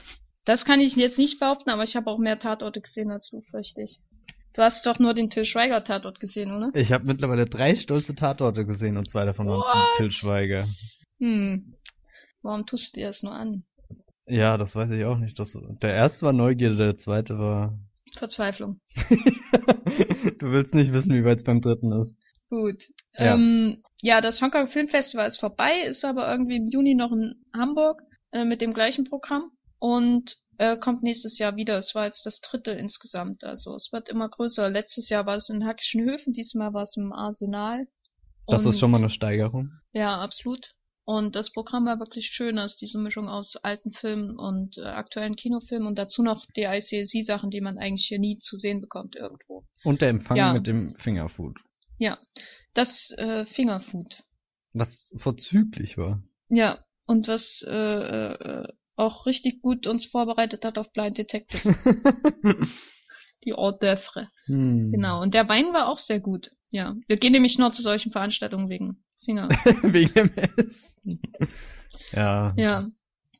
das 0.45 0.65
kann 0.65 0.82
ich 0.82 0.95
jetzt 0.97 1.17
nicht 1.17 1.39
behaupten, 1.39 1.69
aber 1.69 1.84
ich 1.84 1.95
habe 1.95 2.09
auch 2.09 2.17
mehr 2.17 2.38
Tatorte 2.38 2.82
gesehen 2.82 3.11
als 3.11 3.30
du, 3.30 3.41
fürchte 3.49 3.82
ich. 3.84 4.01
Du 4.53 4.61
hast 4.61 4.86
doch 4.86 4.99
nur 4.99 5.13
den 5.13 5.30
Till 5.30 5.45
Schweiger 5.45 5.84
Tatort 5.84 6.19
gesehen, 6.19 6.51
oder? 6.51 6.71
Ich 6.73 6.91
habe 6.91 7.05
mittlerweile 7.05 7.45
drei 7.45 7.75
stolze 7.75 8.15
Tatorte 8.15 8.65
gesehen 8.65 8.97
und 8.97 9.09
zwei 9.09 9.23
davon 9.23 9.47
waren 9.47 9.61
von 9.61 9.71
What? 9.71 9.97
Till 9.97 10.11
Schweiger. 10.11 10.67
Hm. 11.19 11.75
Warum 12.41 12.65
tust 12.65 12.95
du 12.95 12.99
dir 12.99 13.07
das 13.07 13.23
nur 13.23 13.34
an? 13.34 13.63
Ja, 14.25 14.57
das 14.57 14.75
weiß 14.75 14.89
ich 14.91 15.05
auch 15.05 15.17
nicht. 15.17 15.39
Das, 15.39 15.57
der 15.82 15.93
erste 15.93 16.25
war 16.25 16.34
Neugierde, 16.34 16.75
der 16.78 16.97
zweite 16.97 17.39
war. 17.39 17.80
Verzweiflung. 18.18 18.80
du 20.39 20.51
willst 20.51 20.74
nicht 20.74 20.93
wissen, 20.93 21.13
wie 21.13 21.24
weit 21.24 21.38
es 21.38 21.43
beim 21.43 21.61
dritten 21.61 21.91
ist. 21.91 22.18
Gut. 22.49 22.84
Ja. 23.13 23.34
Ähm, 23.34 23.82
ja, 24.01 24.22
das 24.22 24.41
Hongkong 24.41 24.70
Filmfestival 24.70 25.28
ist 25.28 25.39
vorbei, 25.39 25.82
ist 25.82 26.05
aber 26.05 26.30
irgendwie 26.32 26.57
im 26.57 26.70
Juni 26.70 26.95
noch 26.95 27.11
in 27.11 27.36
Hamburg 27.53 28.01
äh, 28.32 28.45
mit 28.45 28.61
dem 28.61 28.74
gleichen 28.74 29.03
Programm 29.05 29.51
und 29.80 30.38
äh, 30.57 30.78
kommt 30.78 31.03
nächstes 31.03 31.38
Jahr 31.39 31.55
wieder. 31.55 31.78
Es 31.78 31.93
war 31.93 32.05
jetzt 32.05 32.26
das 32.26 32.39
dritte 32.41 32.72
insgesamt, 32.72 33.43
also 33.43 33.76
es 33.76 33.89
wird 33.91 34.09
immer 34.09 34.30
größer. 34.30 34.70
Letztes 34.70 35.09
Jahr 35.09 35.26
war 35.26 35.36
es 35.36 35.49
in 35.49 35.65
Hackischen 35.65 36.03
Höfen, 36.03 36.34
diesmal 36.34 36.74
war 36.74 36.84
es 36.84 36.95
im 36.97 37.11
Arsenal. 37.11 37.88
Das 38.47 38.63
Und- 38.63 38.70
ist 38.70 38.80
schon 38.80 38.91
mal 38.91 38.97
eine 38.99 39.09
Steigerung. 39.09 39.72
Ja, 39.91 40.20
absolut. 40.22 40.74
Und 41.10 41.38
das 41.38 41.53
Programm 41.53 41.86
war 41.86 41.99
wirklich 41.99 42.26
schön, 42.28 42.58
ist 42.58 42.82
diese 42.82 42.97
Mischung 42.99 43.30
aus 43.30 43.55
alten 43.55 43.93
Filmen 43.93 44.38
und 44.38 44.78
äh, 44.78 44.82
aktuellen 44.82 45.38
Kinofilmen 45.38 45.88
und 45.88 45.97
dazu 45.97 46.22
noch 46.22 46.45
die 46.58 46.64
ICSI-Sachen, 46.64 47.49
die 47.49 47.62
man 47.62 47.78
eigentlich 47.78 48.08
hier 48.08 48.20
nie 48.20 48.39
zu 48.39 48.58
sehen 48.58 48.82
bekommt 48.82 49.16
irgendwo. 49.16 49.64
Und 49.86 50.01
der 50.01 50.10
Empfang 50.10 50.36
Ja. 50.36 50.51
mit 50.51 50.68
dem 50.68 50.95
Fingerfood. 50.97 51.60
Ja, 51.97 52.18
das 52.74 53.14
äh, 53.18 53.45
Fingerfood. 53.45 54.18
Was 54.74 55.10
vorzüglich 55.16 55.97
war. 55.97 56.22
Ja, 56.49 56.84
und 57.05 57.30
was 57.30 57.64
äh, 57.66 57.72
äh, 57.74 58.68
auch 58.97 59.26
richtig 59.26 59.62
gut 59.62 59.88
uns 59.88 60.08
vorbereitet 60.08 60.66
hat 60.66 60.78
auf 60.78 60.91
Blind 60.91 61.18
Detective. 61.18 61.74
Die 63.45 63.53
Hors 63.53 63.80
d'oeuvre. 63.80 64.28
hm. 64.47 64.91
Genau. 64.91 65.22
Und 65.22 65.34
der 65.34 65.47
Wein 65.47 65.72
war 65.72 65.88
auch 65.88 65.99
sehr 65.99 66.20
gut. 66.20 66.51
Ja. 66.70 66.97
Wir 67.08 67.16
gehen 67.16 67.32
nämlich 67.32 67.58
nur 67.58 67.72
zu 67.72 67.82
solchen 67.82 68.12
Veranstaltungen 68.12 68.68
wegen 68.68 69.05
Finger. 69.28 69.49
Wegen 69.84 70.13
dem 70.13 70.32
Essen. 70.36 71.21
Ja. 72.13 72.53
ja. 72.55 72.88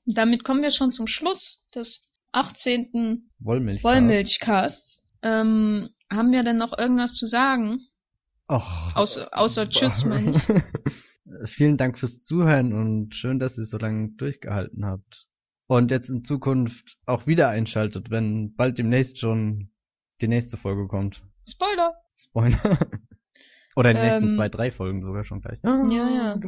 Damit 0.05 0.43
kommen 0.43 0.61
wir 0.61 0.71
schon 0.71 0.91
zum 0.91 1.07
Schluss 1.07 1.65
des 1.73 2.11
18. 2.33 3.29
Wollmilch. 3.39 3.83
Wollmilchcasts. 3.85 5.05
Ähm, 5.21 5.89
haben 6.11 6.31
wir 6.33 6.43
denn 6.43 6.57
noch 6.57 6.77
irgendwas 6.77 7.13
zu 7.13 7.25
sagen? 7.25 7.88
Och. 8.51 8.95
Außer, 8.95 9.29
außer 9.31 9.69
Tschüss, 9.69 10.03
meine 10.03 10.31
ich. 10.31 10.43
Vielen 11.45 11.77
Dank 11.77 11.97
fürs 11.97 12.21
Zuhören 12.21 12.73
und 12.73 13.15
schön, 13.15 13.39
dass 13.39 13.57
ihr 13.57 13.65
so 13.65 13.77
lange 13.77 14.09
durchgehalten 14.17 14.85
habt. 14.85 15.27
Und 15.67 15.91
jetzt 15.91 16.09
in 16.09 16.21
Zukunft 16.21 16.97
auch 17.05 17.27
wieder 17.27 17.47
einschaltet, 17.49 18.09
wenn 18.09 18.55
bald 18.55 18.77
demnächst 18.77 19.19
schon 19.19 19.69
die 20.19 20.27
nächste 20.27 20.57
Folge 20.57 20.88
kommt. 20.88 21.23
Spoiler! 21.45 21.93
Spoiler. 22.17 22.77
Oder 23.78 23.93
die 23.93 23.99
nächsten 23.99 24.25
Ähm, 24.25 24.32
zwei, 24.32 24.49
drei 24.49 24.71
Folgen 24.71 25.03
sogar 25.03 25.23
schon 25.23 25.39
gleich. 25.39 25.59
Ja, 25.63 25.86
ja. 25.88 26.39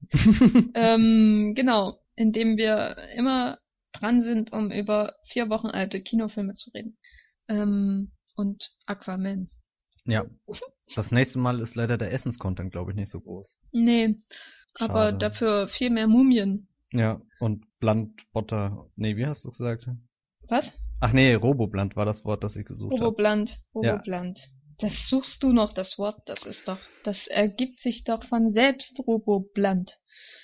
ähm, 0.74 1.52
genau. 1.56 2.00
Indem 2.16 2.56
wir 2.56 2.96
immer 3.14 3.58
dran 3.92 4.22
sind, 4.22 4.50
um 4.52 4.70
über 4.72 5.14
vier 5.24 5.50
Wochen 5.50 5.66
alte 5.66 6.00
Kinofilme 6.00 6.54
zu 6.54 6.70
reden. 6.70 6.96
Ähm, 7.48 8.12
und 8.34 8.70
Aquaman. 8.86 9.50
ja. 10.06 10.24
Das 10.94 11.12
nächste 11.12 11.38
Mal 11.38 11.60
ist 11.60 11.74
leider 11.74 11.98
der 11.98 12.12
Essenscontent, 12.12 12.72
glaube 12.72 12.92
ich, 12.92 12.96
nicht 12.96 13.10
so 13.10 13.20
groß. 13.20 13.58
Nee, 13.72 14.16
aber 14.74 15.10
Schade. 15.10 15.18
dafür 15.18 15.68
viel 15.68 15.90
mehr 15.90 16.08
Mumien. 16.08 16.68
Ja, 16.92 17.20
und 17.40 17.66
Blunt 17.78 18.22
Butter. 18.32 18.88
Nee, 18.96 19.16
wie 19.16 19.26
hast 19.26 19.44
du 19.44 19.50
gesagt? 19.50 19.86
Was? 20.48 20.78
Ach 21.00 21.12
nee, 21.12 21.34
Roboblunt 21.34 21.94
war 21.94 22.06
das 22.06 22.24
Wort, 22.24 22.42
das 22.42 22.56
ich 22.56 22.64
gesucht 22.64 22.94
habe. 22.94 23.04
Roboblunt. 23.04 24.40
Ja. 24.40 24.57
Das 24.80 25.08
suchst 25.08 25.42
du 25.42 25.52
noch, 25.52 25.72
das 25.72 25.98
Wort. 25.98 26.22
Das 26.26 26.44
ist 26.46 26.68
doch, 26.68 26.78
das 27.02 27.26
ergibt 27.26 27.80
sich 27.80 28.04
doch 28.04 28.24
von 28.24 28.50
selbst, 28.50 28.98
Roboblunt. 29.06 29.98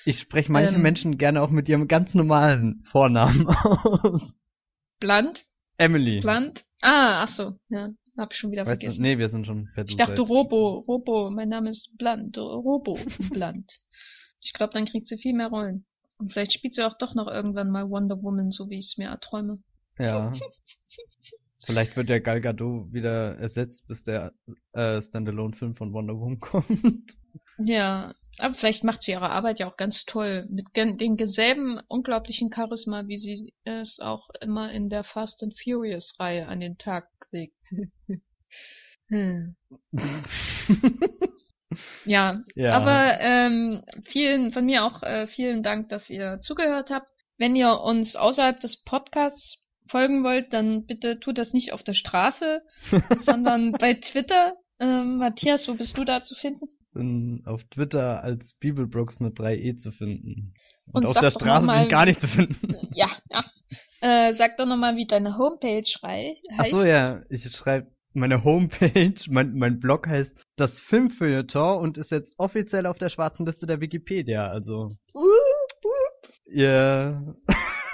Ich 0.05 0.19
spreche 0.19 0.51
manche 0.51 0.74
Ähm. 0.74 0.82
Menschen 0.82 1.19
gerne 1.19 1.40
auch 1.40 1.51
mit 1.51 1.69
ihrem 1.69 1.86
ganz 1.89 2.15
normalen 2.15 2.82
Vornamen 2.85 3.47
aus. 3.65 4.36
Blunt? 5.01 5.44
Emily. 5.78 6.20
Blunt? 6.20 6.65
Ah, 6.81 7.23
ach 7.24 7.28
so, 7.31 7.59
ja. 7.69 7.90
Hab 8.16 8.32
ich 8.32 8.39
schon 8.39 8.52
wieder 8.52 8.65
Weißt 8.66 8.81
du, 8.82 8.86
vergessen. 8.86 9.02
nee, 9.02 9.19
wir 9.19 9.28
sind 9.28 9.44
schon 9.47 9.69
per 9.74 9.85
Ich 9.85 9.93
Du 9.93 9.97
dachte 9.97 10.16
seit- 10.19 10.28
Robo, 10.28 10.85
Robo, 10.86 11.31
mein 11.31 11.48
Name 11.48 11.70
ist 11.70 11.97
Blunt, 11.98 12.36
Robo 12.39 12.98
Blunt. 13.31 13.81
Ich 14.40 14.52
glaube, 14.52 14.73
dann 14.73 14.85
kriegt 14.86 15.06
sie 15.09 15.16
viel 15.19 15.35
mehr 15.35 15.48
Rollen. 15.48 15.86
Und 16.19 16.32
vielleicht 16.32 16.52
spielt 16.52 16.74
sie 16.74 16.85
auch 16.86 16.97
doch 16.98 17.15
noch 17.15 17.27
irgendwann 17.28 17.70
mal 17.70 17.89
Wonder 17.90 18.23
Woman, 18.23 18.51
so 18.52 18.69
wie 18.70 18.78
ich 18.78 18.86
es 18.93 18.98
mir 18.98 19.09
erträume. 19.09 19.59
Ja. 19.98 20.32
Vielleicht 21.66 21.97
wird 21.97 22.09
der 22.09 22.20
Gal 22.20 22.41
Gadot 22.41 22.93
wieder 22.93 23.36
ersetzt, 23.39 23.86
bis 23.89 24.03
der 24.03 24.32
äh, 24.73 25.01
Standalone-Film 25.01 25.77
von 25.77 25.93
Wonder 25.93 26.15
Woman 26.15 26.41
kommt. 26.41 27.16
Ja, 27.59 28.15
aber 28.39 28.55
vielleicht 28.55 28.85
macht 28.85 29.03
sie 29.03 29.12
ihre 29.12 29.31
Arbeit 29.31 29.61
ja 29.61 29.69
auch 29.69 29.77
ganz 29.77 30.05
toll. 30.05 30.47
Mit 30.51 30.66
dem 30.77 31.16
selben 31.24 31.81
unglaublichen 31.89 32.51
Charisma, 32.53 33.07
wie 33.07 33.19
sie 33.19 33.53
es 33.65 34.01
auch 34.01 34.28
immer 34.41 34.73
in 34.73 34.91
der 34.91 35.05
Fast 35.05 35.43
and 35.43 35.55
Furious 35.62 36.16
Reihe 36.19 36.49
an 36.49 36.61
den 36.61 36.77
Tag 36.78 37.09
legt. 37.31 37.57
hm. 39.09 39.57
Ja, 42.05 42.45
Ja. 42.55 42.73
aber 42.74 43.19
ähm, 43.20 43.82
vielen 44.05 44.53
von 44.53 44.65
mir 44.65 44.85
auch 44.85 45.03
äh, 45.03 45.27
vielen 45.27 45.65
Dank, 45.65 45.89
dass 45.89 46.09
ihr 46.09 46.39
zugehört 46.41 46.91
habt. 46.91 47.09
Wenn 47.36 47.57
ihr 47.57 47.81
uns 47.81 48.15
außerhalb 48.15 48.61
des 48.61 48.85
Podcasts 48.85 49.64
folgen 49.89 50.24
wollt, 50.24 50.52
dann 50.52 50.86
bitte 50.86 51.20
tut 51.20 51.39
das 51.39 51.52
nicht 51.52 51.73
auf 51.73 51.82
der 51.82 51.94
Straße, 51.94 52.62
sondern 53.16 53.73
bei 53.73 53.94
Twitter. 53.94 54.55
Ähm, 54.81 55.19
Matthias, 55.19 55.69
wo 55.69 55.74
bist 55.74 55.97
du 55.98 56.05
da 56.05 56.23
zu 56.23 56.35
finden? 56.35 56.66
bin 56.93 57.43
auf 57.44 57.65
Twitter 57.65 58.23
als 58.23 58.55
Bibelbrooks 58.55 59.19
mit 59.20 59.36
3e 59.39 59.77
zu 59.77 59.90
finden. 59.90 60.55
Und, 60.86 61.05
Und 61.05 61.06
auf 61.06 61.19
der 61.19 61.31
Straße 61.32 61.66
bin 61.66 61.74
mal- 61.74 61.82
ich 61.85 61.89
gar 61.90 62.06
nicht 62.06 62.20
zu 62.20 62.28
finden. 62.28 62.77
Ja, 62.94 63.11
ja. 63.31 63.44
Äh, 64.01 64.32
sag 64.32 64.56
doch 64.59 64.66
nochmal, 64.66 64.97
wie 64.97 65.06
deine 65.06 65.36
Homepage 65.36 65.82
heißt. 66.02 66.44
Ach 66.56 66.66
so, 66.66 66.85
ja, 66.85 67.23
ich 67.31 67.51
schreibe 67.51 67.90
meine 68.12 68.44
Homepage, 68.44 69.15
mein, 69.28 69.55
mein 69.55 69.81
Blog 69.81 70.06
heißt 70.06 70.36
das 70.56 70.78
Filmfeuilleton 70.78 71.78
und 71.81 71.98
ist 71.98 72.12
jetzt 72.12 72.35
offiziell 72.39 72.86
auf 72.86 72.98
der 72.98 73.09
schwarzen 73.09 73.44
Liste 73.44 73.66
der 73.66 73.81
Wikipedia, 73.81 74.47
also 74.47 74.93
Uh, 75.15 75.19
uh. 75.19 76.51
ihr 76.52 77.35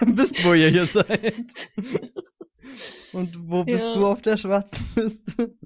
wisst, 0.17 0.45
wo 0.45 0.55
ihr 0.55 0.69
hier 0.71 0.87
seid. 0.87 1.53
Und 3.13 3.49
wo 3.51 3.65
bist 3.65 3.83
Ja. 3.85 3.95
du 3.95 4.07
auf 4.07 4.23
der 4.23 4.37
schwarzen 4.37 4.87
Liste? 4.97 5.57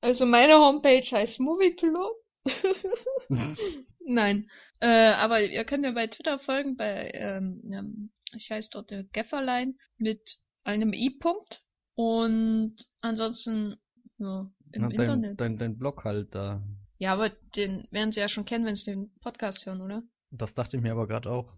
Also 0.00 0.26
meine 0.26 0.54
Homepage 0.54 1.02
heißt 1.10 1.40
Moviepillow. 1.40 2.14
Nein. 4.06 4.50
Äh, 4.80 5.12
aber 5.12 5.42
ihr 5.42 5.64
könnt 5.64 5.82
mir 5.82 5.92
bei 5.94 6.06
Twitter 6.06 6.38
folgen, 6.38 6.76
bei, 6.76 7.10
ähm, 7.14 8.10
ich 8.34 8.50
heiße 8.50 8.70
dort 8.72 8.90
der 8.90 9.04
Gefferlein 9.04 9.76
mit 9.96 10.38
einem 10.62 10.92
i-Punkt. 10.92 11.62
Und 11.94 12.76
ansonsten, 13.00 13.76
ja, 14.18 14.50
im 14.72 14.90
Internet. 14.90 15.40
dein, 15.40 15.56
dein, 15.56 15.58
dein 15.58 15.78
Blog 15.78 16.04
halt 16.04 16.34
da. 16.34 16.62
Ja, 16.98 17.12
aber 17.12 17.30
den 17.56 17.86
werden 17.90 18.12
sie 18.12 18.20
ja 18.20 18.28
schon 18.28 18.44
kennen, 18.44 18.66
wenn 18.66 18.74
sie 18.74 18.90
den 18.90 19.12
Podcast 19.20 19.64
hören, 19.66 19.80
oder? 19.80 20.02
Das 20.36 20.54
dachte 20.54 20.76
ich 20.76 20.82
mir 20.82 20.90
aber 20.92 21.06
gerade 21.06 21.30
auch. 21.30 21.52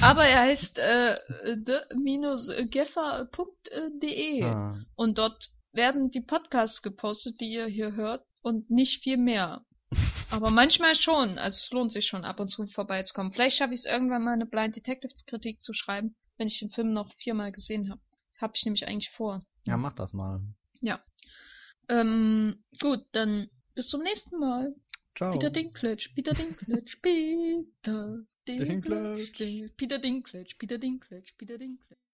Aber 0.00 0.24
er 0.24 0.40
heißt 0.42 0.78
äh, 0.78 1.18
the-geffer.de. 1.44 4.44
Ah. 4.44 4.82
Und 4.94 5.18
dort 5.18 5.50
werden 5.72 6.10
die 6.10 6.22
Podcasts 6.22 6.80
gepostet, 6.82 7.40
die 7.40 7.52
ihr 7.52 7.66
hier 7.66 7.94
hört 7.94 8.24
und 8.40 8.70
nicht 8.70 9.02
viel 9.02 9.18
mehr. 9.18 9.64
Aber 10.30 10.50
manchmal 10.50 10.94
schon. 10.94 11.38
Also 11.38 11.60
es 11.62 11.70
lohnt 11.70 11.92
sich 11.92 12.06
schon 12.06 12.24
ab 12.24 12.40
und 12.40 12.48
zu 12.48 12.66
vorbeizukommen. 12.66 13.32
Vielleicht 13.32 13.56
schaffe 13.56 13.74
ich 13.74 13.80
es 13.80 13.86
irgendwann 13.86 14.24
mal 14.24 14.34
eine 14.34 14.46
Blind 14.46 14.76
Detectives 14.76 15.26
Kritik 15.26 15.60
zu 15.60 15.72
schreiben, 15.72 16.16
wenn 16.36 16.48
ich 16.48 16.58
den 16.58 16.70
Film 16.70 16.92
noch 16.92 17.14
viermal 17.16 17.52
gesehen 17.52 17.90
habe. 17.90 18.00
Habe 18.40 18.52
ich 18.56 18.64
nämlich 18.64 18.86
eigentlich 18.86 19.10
vor. 19.10 19.42
Ja, 19.66 19.76
mach 19.76 19.94
das 19.94 20.12
mal. 20.12 20.40
Ähm, 21.88 22.62
gut, 22.80 23.00
dann 23.12 23.48
bis 23.74 23.88
zum 23.88 24.02
nächsten 24.02 24.38
Mal. 24.38 24.74
Ciao. 25.18 25.32
Peter 25.32 25.50
Dinklage, 25.50 26.14
Peter 26.14 26.32
Dinklage, 26.32 26.96
Peter 27.02 28.24
Dinklage. 28.46 29.72
Peter 29.76 29.98
Dinklage, 29.98 30.56
Peter 30.56 30.78
Dinklage, 30.78 31.34
Peter 31.36 31.58
Dinklage. 31.58 31.98